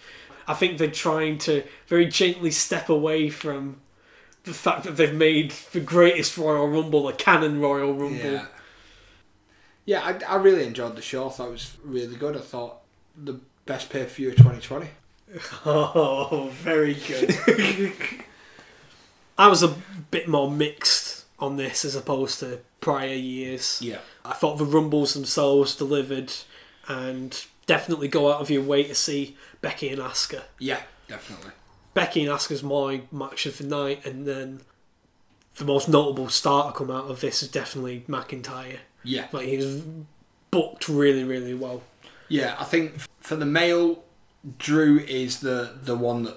I 0.48 0.54
think 0.56 0.78
they're 0.78 0.92
trying 0.92 1.38
to 1.40 1.64
very 1.88 2.06
gently 2.06 2.52
step 2.52 2.90
away 2.90 3.30
from 3.30 3.78
the 4.44 4.54
fact 4.54 4.84
that 4.84 4.98
they've 4.98 5.14
made 5.14 5.52
the 5.72 5.80
greatest 5.80 6.38
Royal 6.38 6.68
Rumble 6.68 7.08
a 7.08 7.14
canon 7.14 7.60
Royal 7.62 7.94
Rumble. 7.94 8.18
Yeah. 8.32 8.46
Yeah, 9.86 10.02
I, 10.04 10.34
I 10.34 10.36
really 10.36 10.66
enjoyed 10.66 10.96
the 10.96 11.02
show. 11.02 11.28
I 11.28 11.32
thought 11.32 11.48
it 11.48 11.52
was 11.52 11.78
really 11.84 12.16
good. 12.16 12.36
I 12.36 12.42
thought 12.42 12.82
the 13.16 13.40
best 13.66 13.90
pay 13.90 14.04
per 14.04 14.10
view 14.10 14.30
of 14.30 14.36
2020. 14.36 14.90
Oh, 15.66 16.50
very 16.64 16.96
good. 16.96 17.36
I 19.40 19.48
was 19.48 19.64
a 19.64 19.74
bit 20.12 20.28
more 20.28 20.52
mixed 20.52 21.26
on 21.40 21.56
this 21.56 21.86
as 21.86 21.96
opposed 21.96 22.42
to 22.42 22.60
prior 22.82 23.14
years. 23.14 23.82
Yeah. 23.82 24.00
I 24.26 24.34
thought 24.34 24.58
the 24.58 24.66
Rumbles 24.66 25.14
themselves 25.14 25.76
delivered 25.76 26.34
and 26.90 27.46
definitely 27.66 28.10
go 28.10 28.32
out 28.32 28.42
of 28.42 28.50
your 28.50 28.64
way 28.64 28.84
to 28.84 28.94
see 28.94 29.38
Becky 29.62 29.88
and 29.90 30.02
Asuka. 30.02 30.44
Yeah, 30.60 30.82
definitely. 31.08 31.52
Becky 31.94 32.26
and 32.26 32.30
Asuka's 32.30 32.64
my 32.64 33.02
match 33.12 33.46
of 33.46 33.58
the 33.58 33.64
night, 33.64 34.06
and 34.06 34.28
then 34.28 34.62
the 35.56 35.66
most 35.66 35.88
notable 35.88 36.28
star 36.30 36.72
to 36.72 36.78
come 36.78 36.92
out 36.92 37.06
of 37.06 37.22
this 37.22 37.42
is 37.42 37.50
definitely 37.50 38.04
McIntyre. 38.10 38.80
Yeah. 39.04 39.28
Like 39.32 39.48
he 39.48 39.58
was 39.58 39.84
booked 40.52 40.90
really, 40.90 41.24
really 41.24 41.54
well. 41.54 41.82
Yeah, 42.28 42.56
I 42.60 42.66
think 42.66 43.00
for 43.22 43.38
the 43.38 43.46
male, 43.46 44.04
Drew 44.58 45.00
is 45.00 45.40
the 45.40 45.78
the 45.82 45.96
one 45.96 46.24
that 46.24 46.36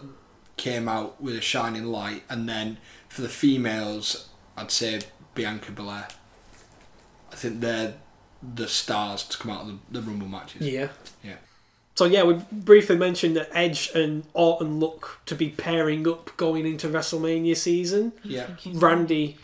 came 0.57 0.89
out 0.89 1.20
with 1.20 1.37
a 1.37 1.41
shining 1.41 1.87
light, 1.87 2.23
and 2.29 2.49
then 2.49 2.79
for 3.09 3.23
the 3.23 3.29
females, 3.29 4.29
I'd 4.57 4.70
say 4.70 5.01
Bianca 5.35 5.73
Belair. 5.73 6.09
I 7.31 7.35
think 7.35 7.61
they're 7.61 7.95
the 8.43 8.69
stars 8.69 9.23
to 9.24 9.39
come 9.39 9.51
out 9.51 9.62
of 9.62 9.69
the, 9.69 10.01
the 10.01 10.03
Rumble 10.03 10.29
matches. 10.29 10.62
Yeah. 10.62 10.89
Yeah. 11.23 11.37
So 11.95 12.07
yeah, 12.07 12.24
we 12.24 12.41
briefly 12.51 12.97
mentioned 12.97 13.37
that 13.37 13.51
Edge 13.53 13.91
and 13.95 14.24
Orton 14.33 14.81
look 14.81 15.20
to 15.27 15.35
be 15.35 15.51
pairing 15.51 16.09
up 16.09 16.37
going 16.37 16.66
into 16.66 16.89
WrestleMania 16.89 17.57
season. 17.57 18.12
Yeah. 18.24 18.49
Randy 18.66 19.37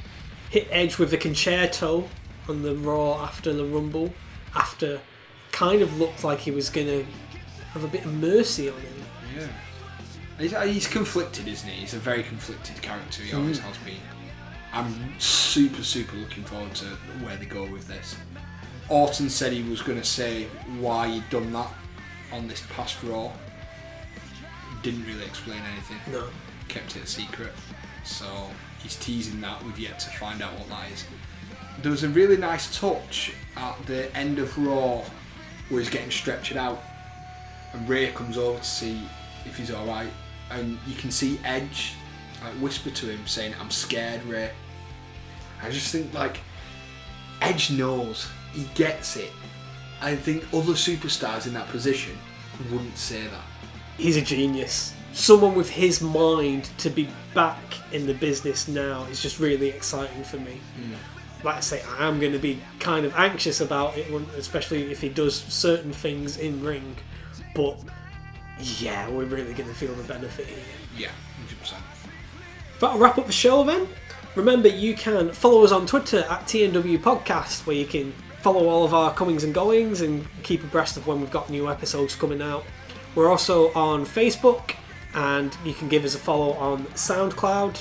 hit 0.51 0.66
Edge 0.70 0.98
with 0.98 1.10
the 1.10 1.18
con-chair-to 1.18 2.09
on 2.48 2.62
the 2.62 2.74
Raw 2.74 3.22
after 3.22 3.52
the 3.52 3.64
Rumble, 3.64 4.12
after 4.55 5.01
kind 5.52 5.82
of 5.82 5.98
looked 5.98 6.24
like 6.24 6.39
he 6.39 6.51
was 6.51 6.70
gonna 6.70 7.05
have 7.72 7.85
a 7.85 7.89
bit 7.89 8.05
of 8.05 8.14
mercy 8.14 8.70
on 8.70 8.80
him. 8.80 8.94
Yeah. 9.36 9.47
He's, 10.39 10.55
uh, 10.55 10.60
he's 10.60 10.86
conflicted, 10.86 11.48
isn't 11.48 11.69
he? 11.69 11.81
He's 11.81 11.94
a 11.94 11.98
very 11.98 12.23
conflicted 12.23 12.81
character. 12.81 13.23
He 13.23 13.35
always 13.35 13.59
has 13.59 13.77
been. 13.78 14.01
I'm 14.73 15.19
super, 15.19 15.82
super 15.82 16.16
looking 16.16 16.44
forward 16.44 16.74
to 16.77 16.85
where 17.24 17.36
they 17.36 17.47
go 17.47 17.65
with 17.65 17.89
this. 17.89 18.16
Orton 18.89 19.28
said 19.28 19.52
he 19.52 19.69
was 19.69 19.82
going 19.82 19.98
to 19.98 20.05
say 20.05 20.44
why 20.78 21.09
he'd 21.09 21.28
done 21.31 21.52
that 21.52 21.70
on 22.32 22.47
this 22.47 22.62
past 22.70 23.02
Raw. 23.02 23.32
Didn't 24.82 25.05
really 25.06 25.24
explain 25.24 25.60
anything. 25.73 25.97
No. 26.12 26.28
Kept 26.69 26.97
it 26.97 27.02
a 27.02 27.06
secret. 27.06 27.52
So 28.05 28.27
he's 28.81 28.97
teasing 28.97 29.40
that. 29.40 29.62
We've 29.65 29.78
yet 29.78 29.98
to 30.01 30.10
find 30.10 30.40
out 30.40 30.56
what 30.59 30.69
that 30.69 30.93
is. 30.93 31.05
There 31.82 31.90
was 31.90 32.05
a 32.05 32.09
really 32.09 32.36
nice 32.36 32.78
touch 32.78 33.32
at 33.56 33.86
the 33.86 34.15
end 34.16 34.39
of 34.39 34.56
Raw 34.56 35.02
where 35.69 35.81
he's 35.81 35.90
getting 35.90 36.10
stretched 36.10 36.56
out 36.56 36.81
and 37.73 37.89
Ray 37.89 38.09
comes 38.12 38.39
over 38.39 38.59
to 38.59 38.65
see 38.65 39.02
if 39.44 39.56
he's 39.56 39.70
alright, 39.70 40.10
and 40.50 40.78
you 40.86 40.94
can 40.94 41.10
see 41.10 41.40
Edge 41.44 41.94
like 42.42 42.54
whisper 42.54 42.90
to 42.90 43.06
him 43.06 43.26
saying, 43.26 43.54
"I'm 43.60 43.70
scared, 43.70 44.24
Ray." 44.24 44.50
I 45.62 45.70
just 45.70 45.90
think 45.90 46.12
like 46.14 46.40
Edge 47.40 47.70
knows, 47.70 48.28
he 48.52 48.64
gets 48.74 49.16
it. 49.16 49.30
I 50.00 50.14
think 50.14 50.44
other 50.52 50.74
superstars 50.74 51.46
in 51.46 51.54
that 51.54 51.68
position 51.68 52.16
wouldn't 52.70 52.96
say 52.96 53.22
that. 53.22 53.44
He's 53.96 54.16
a 54.16 54.22
genius. 54.22 54.94
Someone 55.12 55.54
with 55.54 55.70
his 55.70 56.00
mind 56.00 56.70
to 56.78 56.90
be 56.90 57.08
back 57.34 57.58
in 57.92 58.06
the 58.06 58.14
business 58.14 58.68
now 58.68 59.04
is 59.04 59.20
just 59.20 59.40
really 59.40 59.68
exciting 59.68 60.22
for 60.22 60.36
me. 60.36 60.60
Hmm. 60.76 60.94
Like 61.44 61.56
I 61.56 61.60
say, 61.60 61.82
I 61.98 62.06
am 62.06 62.20
going 62.20 62.32
to 62.32 62.38
be 62.38 62.60
kind 62.78 63.04
of 63.04 63.14
anxious 63.14 63.60
about 63.60 63.96
it, 63.96 64.10
especially 64.36 64.90
if 64.90 65.00
he 65.00 65.08
does 65.08 65.36
certain 65.36 65.92
things 65.92 66.36
in 66.36 66.62
ring. 66.64 66.96
But 67.54 67.80
yeah, 68.60 69.09
we're 69.09 69.24
really 69.24 69.55
going 69.55 69.68
to 69.68 69.74
feel 69.74 69.94
the 69.94 70.02
benefit 70.05 70.47
here. 70.47 70.59
Yeah, 70.97 71.10
hundred 71.36 71.60
percent. 71.60 71.82
That'll 72.80 72.98
wrap 72.98 73.18
up 73.18 73.26
the 73.26 73.32
show 73.32 73.64
then. 73.64 73.89
Remember, 74.35 74.68
you 74.68 74.94
can 74.94 75.32
follow 75.32 75.64
us 75.64 75.72
on 75.72 75.86
Twitter 75.86 76.20
at 76.30 76.43
TNW 76.43 76.98
Podcast, 76.98 77.66
where 77.66 77.76
you 77.76 77.86
can 77.86 78.12
follow 78.40 78.68
all 78.68 78.85
of 78.85 78.94
our 78.94 79.12
comings 79.12 79.43
and 79.43 79.52
goings 79.52 80.01
and 80.01 80.26
keep 80.43 80.62
abreast 80.62 80.97
of 80.97 81.06
when 81.06 81.20
we've 81.20 81.30
got 81.30 81.51
new 81.51 81.68
episodes 81.68 82.14
coming 82.14 82.40
out. 82.40 82.64
We're 83.14 83.30
also 83.30 83.72
on 83.72 84.05
Facebook, 84.05 84.76
and 85.14 85.56
you 85.64 85.74
can 85.74 85.89
give 85.89 86.05
us 86.05 86.14
a 86.14 86.18
follow 86.18 86.52
on 86.52 86.85
SoundCloud. 86.94 87.80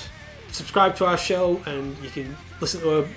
Subscribe 0.50 0.96
to 0.96 1.06
our 1.06 1.16
show, 1.16 1.60
and 1.66 1.96
you 1.98 2.10
can 2.10 2.36
listen 2.60 2.80
to 2.80 3.00
a 3.00 3.08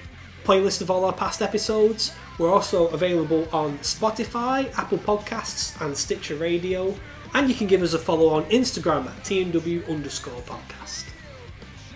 playlist 0.44 0.82
of 0.82 0.92
all 0.92 1.06
our 1.06 1.14
past 1.14 1.42
episodes. 1.42 2.14
We're 2.38 2.52
also 2.52 2.88
available 2.88 3.48
on 3.52 3.78
Spotify, 3.80 4.72
Apple 4.78 4.98
Podcasts, 4.98 5.80
and 5.84 5.98
Stitcher 5.98 6.36
Radio. 6.36 6.96
And 7.34 7.48
you 7.50 7.56
can 7.56 7.68
give 7.68 7.82
us 7.82 7.94
a 7.94 8.00
follow 8.00 8.30
on 8.30 8.44
Instagram 8.46 9.06
at 9.08 9.24
TNW 9.24 9.88
underscore 9.90 10.42
podcast 10.42 11.06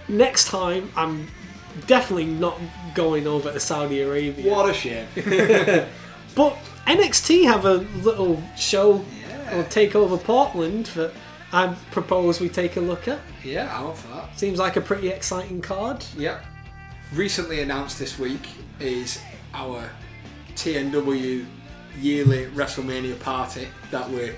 next 0.07 0.49
time 0.49 0.87
I'm 0.95 1.27
definitely 1.87 2.25
not 2.27 2.59
going 2.93 3.25
over 3.25 3.51
to 3.51 3.59
Saudi 3.59 4.01
Arabia. 4.01 4.51
What 4.53 4.69
a 4.69 4.73
shame. 4.73 5.07
But 6.35 6.55
NXT 6.85 7.45
have 7.45 7.65
a 7.65 7.75
little 8.03 8.41
show 8.57 9.03
Yeah. 9.27 9.57
or 9.59 9.63
take 9.63 9.95
over 9.95 10.17
Portland 10.17 10.87
that 10.95 11.11
I 11.53 11.73
propose 11.91 12.39
we 12.41 12.49
take 12.49 12.75
a 12.77 12.81
look 12.81 13.07
at. 13.07 13.19
yeah, 13.43 13.75
I'm 13.75 13.87
up 13.87 13.97
for 13.97 14.09
that. 14.09 14.37
Seems 14.37 14.59
like 14.59 14.75
a 14.75 14.81
pretty 14.81 15.07
exciting 15.09 15.61
card. 15.61 16.03
Yeah. 16.17 16.41
Recently 17.13 17.61
announced 17.61 17.97
this 17.99 18.19
week 18.19 18.47
is 18.79 19.19
our 19.53 19.89
TNW 20.55 21.45
yearly 22.01 22.45
WrestleMania 22.47 23.19
party 23.21 23.67
that 23.91 24.09
we're 24.09 24.35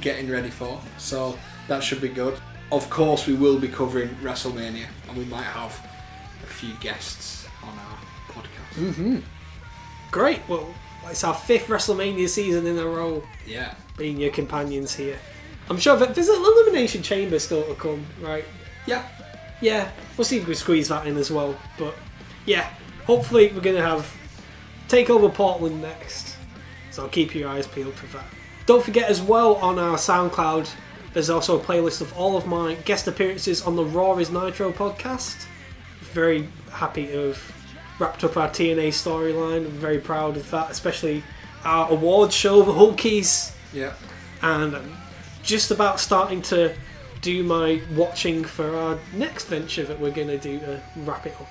getting 0.00 0.30
ready 0.30 0.50
for. 0.50 0.80
So 0.98 1.38
that 1.68 1.82
should 1.82 2.00
be 2.00 2.08
good. 2.08 2.38
Of 2.70 2.88
course, 2.90 3.26
we 3.26 3.34
will 3.34 3.58
be 3.58 3.68
covering 3.68 4.08
WrestleMania 4.22 4.86
and 5.08 5.16
we 5.18 5.24
might 5.26 5.42
have 5.42 5.78
a 6.42 6.46
few 6.46 6.72
guests 6.80 7.46
on 7.62 7.70
our 7.78 7.98
podcast. 8.34 8.74
Mm-hmm. 8.92 9.18
Great. 10.10 10.40
Well, 10.48 10.74
it's 11.08 11.24
our 11.24 11.34
fifth 11.34 11.66
WrestleMania 11.66 12.28
season 12.28 12.66
in 12.66 12.78
a 12.78 12.86
row 12.86 13.22
Yeah. 13.46 13.74
being 13.96 14.16
your 14.18 14.30
companions 14.30 14.94
here. 14.94 15.18
I'm 15.68 15.78
sure 15.78 15.96
that 15.96 16.14
there's 16.14 16.28
an 16.28 16.36
elimination 16.42 17.02
chamber 17.02 17.38
still 17.38 17.62
to 17.64 17.74
come, 17.74 18.04
right? 18.20 18.44
Yeah. 18.86 19.04
yeah, 19.60 19.90
we'll 20.16 20.24
see 20.24 20.38
if 20.38 20.46
we 20.48 20.54
squeeze 20.54 20.88
that 20.88 21.06
in 21.06 21.16
as 21.16 21.30
well. 21.30 21.56
But 21.78 21.94
yeah, 22.46 22.68
hopefully 23.06 23.52
we're 23.54 23.60
going 23.60 23.76
to 23.76 23.82
have 23.82 24.12
Takeover 24.88 25.32
Portland 25.32 25.80
next. 25.82 26.36
So 26.90 27.06
keep 27.08 27.34
your 27.34 27.48
eyes 27.48 27.66
peeled 27.66 27.94
for 27.94 28.06
that. 28.16 28.24
Don't 28.66 28.82
forget 28.84 29.08
as 29.10 29.20
well 29.20 29.56
on 29.56 29.78
our 29.78 29.96
SoundCloud, 29.96 30.70
there's 31.12 31.30
also 31.30 31.58
a 31.60 31.62
playlist 31.62 32.00
of 32.00 32.16
all 32.16 32.36
of 32.36 32.46
my 32.46 32.74
guest 32.84 33.06
appearances 33.08 33.62
on 33.62 33.76
the 33.76 33.84
Raw 33.84 34.16
is 34.18 34.30
Nitro 34.30 34.72
podcast. 34.72 35.46
Very 36.00 36.48
happy 36.70 37.06
to 37.08 37.28
have 37.28 37.52
wrapped 37.98 38.24
up 38.24 38.36
our 38.36 38.48
TNA 38.48 38.88
storyline. 38.88 39.66
Very 39.66 39.98
proud 39.98 40.36
of 40.36 40.50
that, 40.50 40.70
especially 40.70 41.22
our 41.64 41.90
award 41.90 42.32
show, 42.32 42.62
the 42.62 42.72
Hulkies 42.72 43.52
Yeah. 43.72 43.92
and 44.42 44.74
I'm 44.76 44.96
just 45.42 45.70
about 45.70 46.00
starting 46.00 46.40
to 46.42 46.74
do 47.20 47.42
my 47.44 47.80
watching 47.94 48.42
for 48.44 48.74
our 48.76 48.98
next 49.12 49.44
venture 49.44 49.84
that 49.84 49.98
we're 50.00 50.10
going 50.10 50.28
to 50.28 50.38
do 50.38 50.58
to 50.60 50.80
wrap 50.98 51.26
it 51.26 51.34
up. 51.40 51.48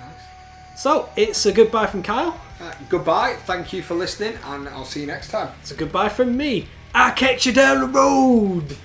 Nice. 0.00 0.80
So 0.80 1.08
it's 1.16 1.44
a 1.44 1.52
goodbye 1.52 1.86
from 1.86 2.02
Kyle. 2.02 2.38
Uh, 2.62 2.72
goodbye. 2.88 3.34
Thank 3.44 3.72
you 3.72 3.82
for 3.82 3.94
listening, 3.94 4.38
and 4.44 4.68
I'll 4.68 4.84
see 4.84 5.00
you 5.00 5.06
next 5.08 5.32
time. 5.32 5.52
So 5.64 5.74
goodbye 5.74 6.10
from 6.10 6.36
me. 6.36 6.68
I'll 6.94 7.12
catch 7.12 7.44
you 7.44 7.52
down 7.52 7.80
the 7.80 7.86
road. 7.88 8.76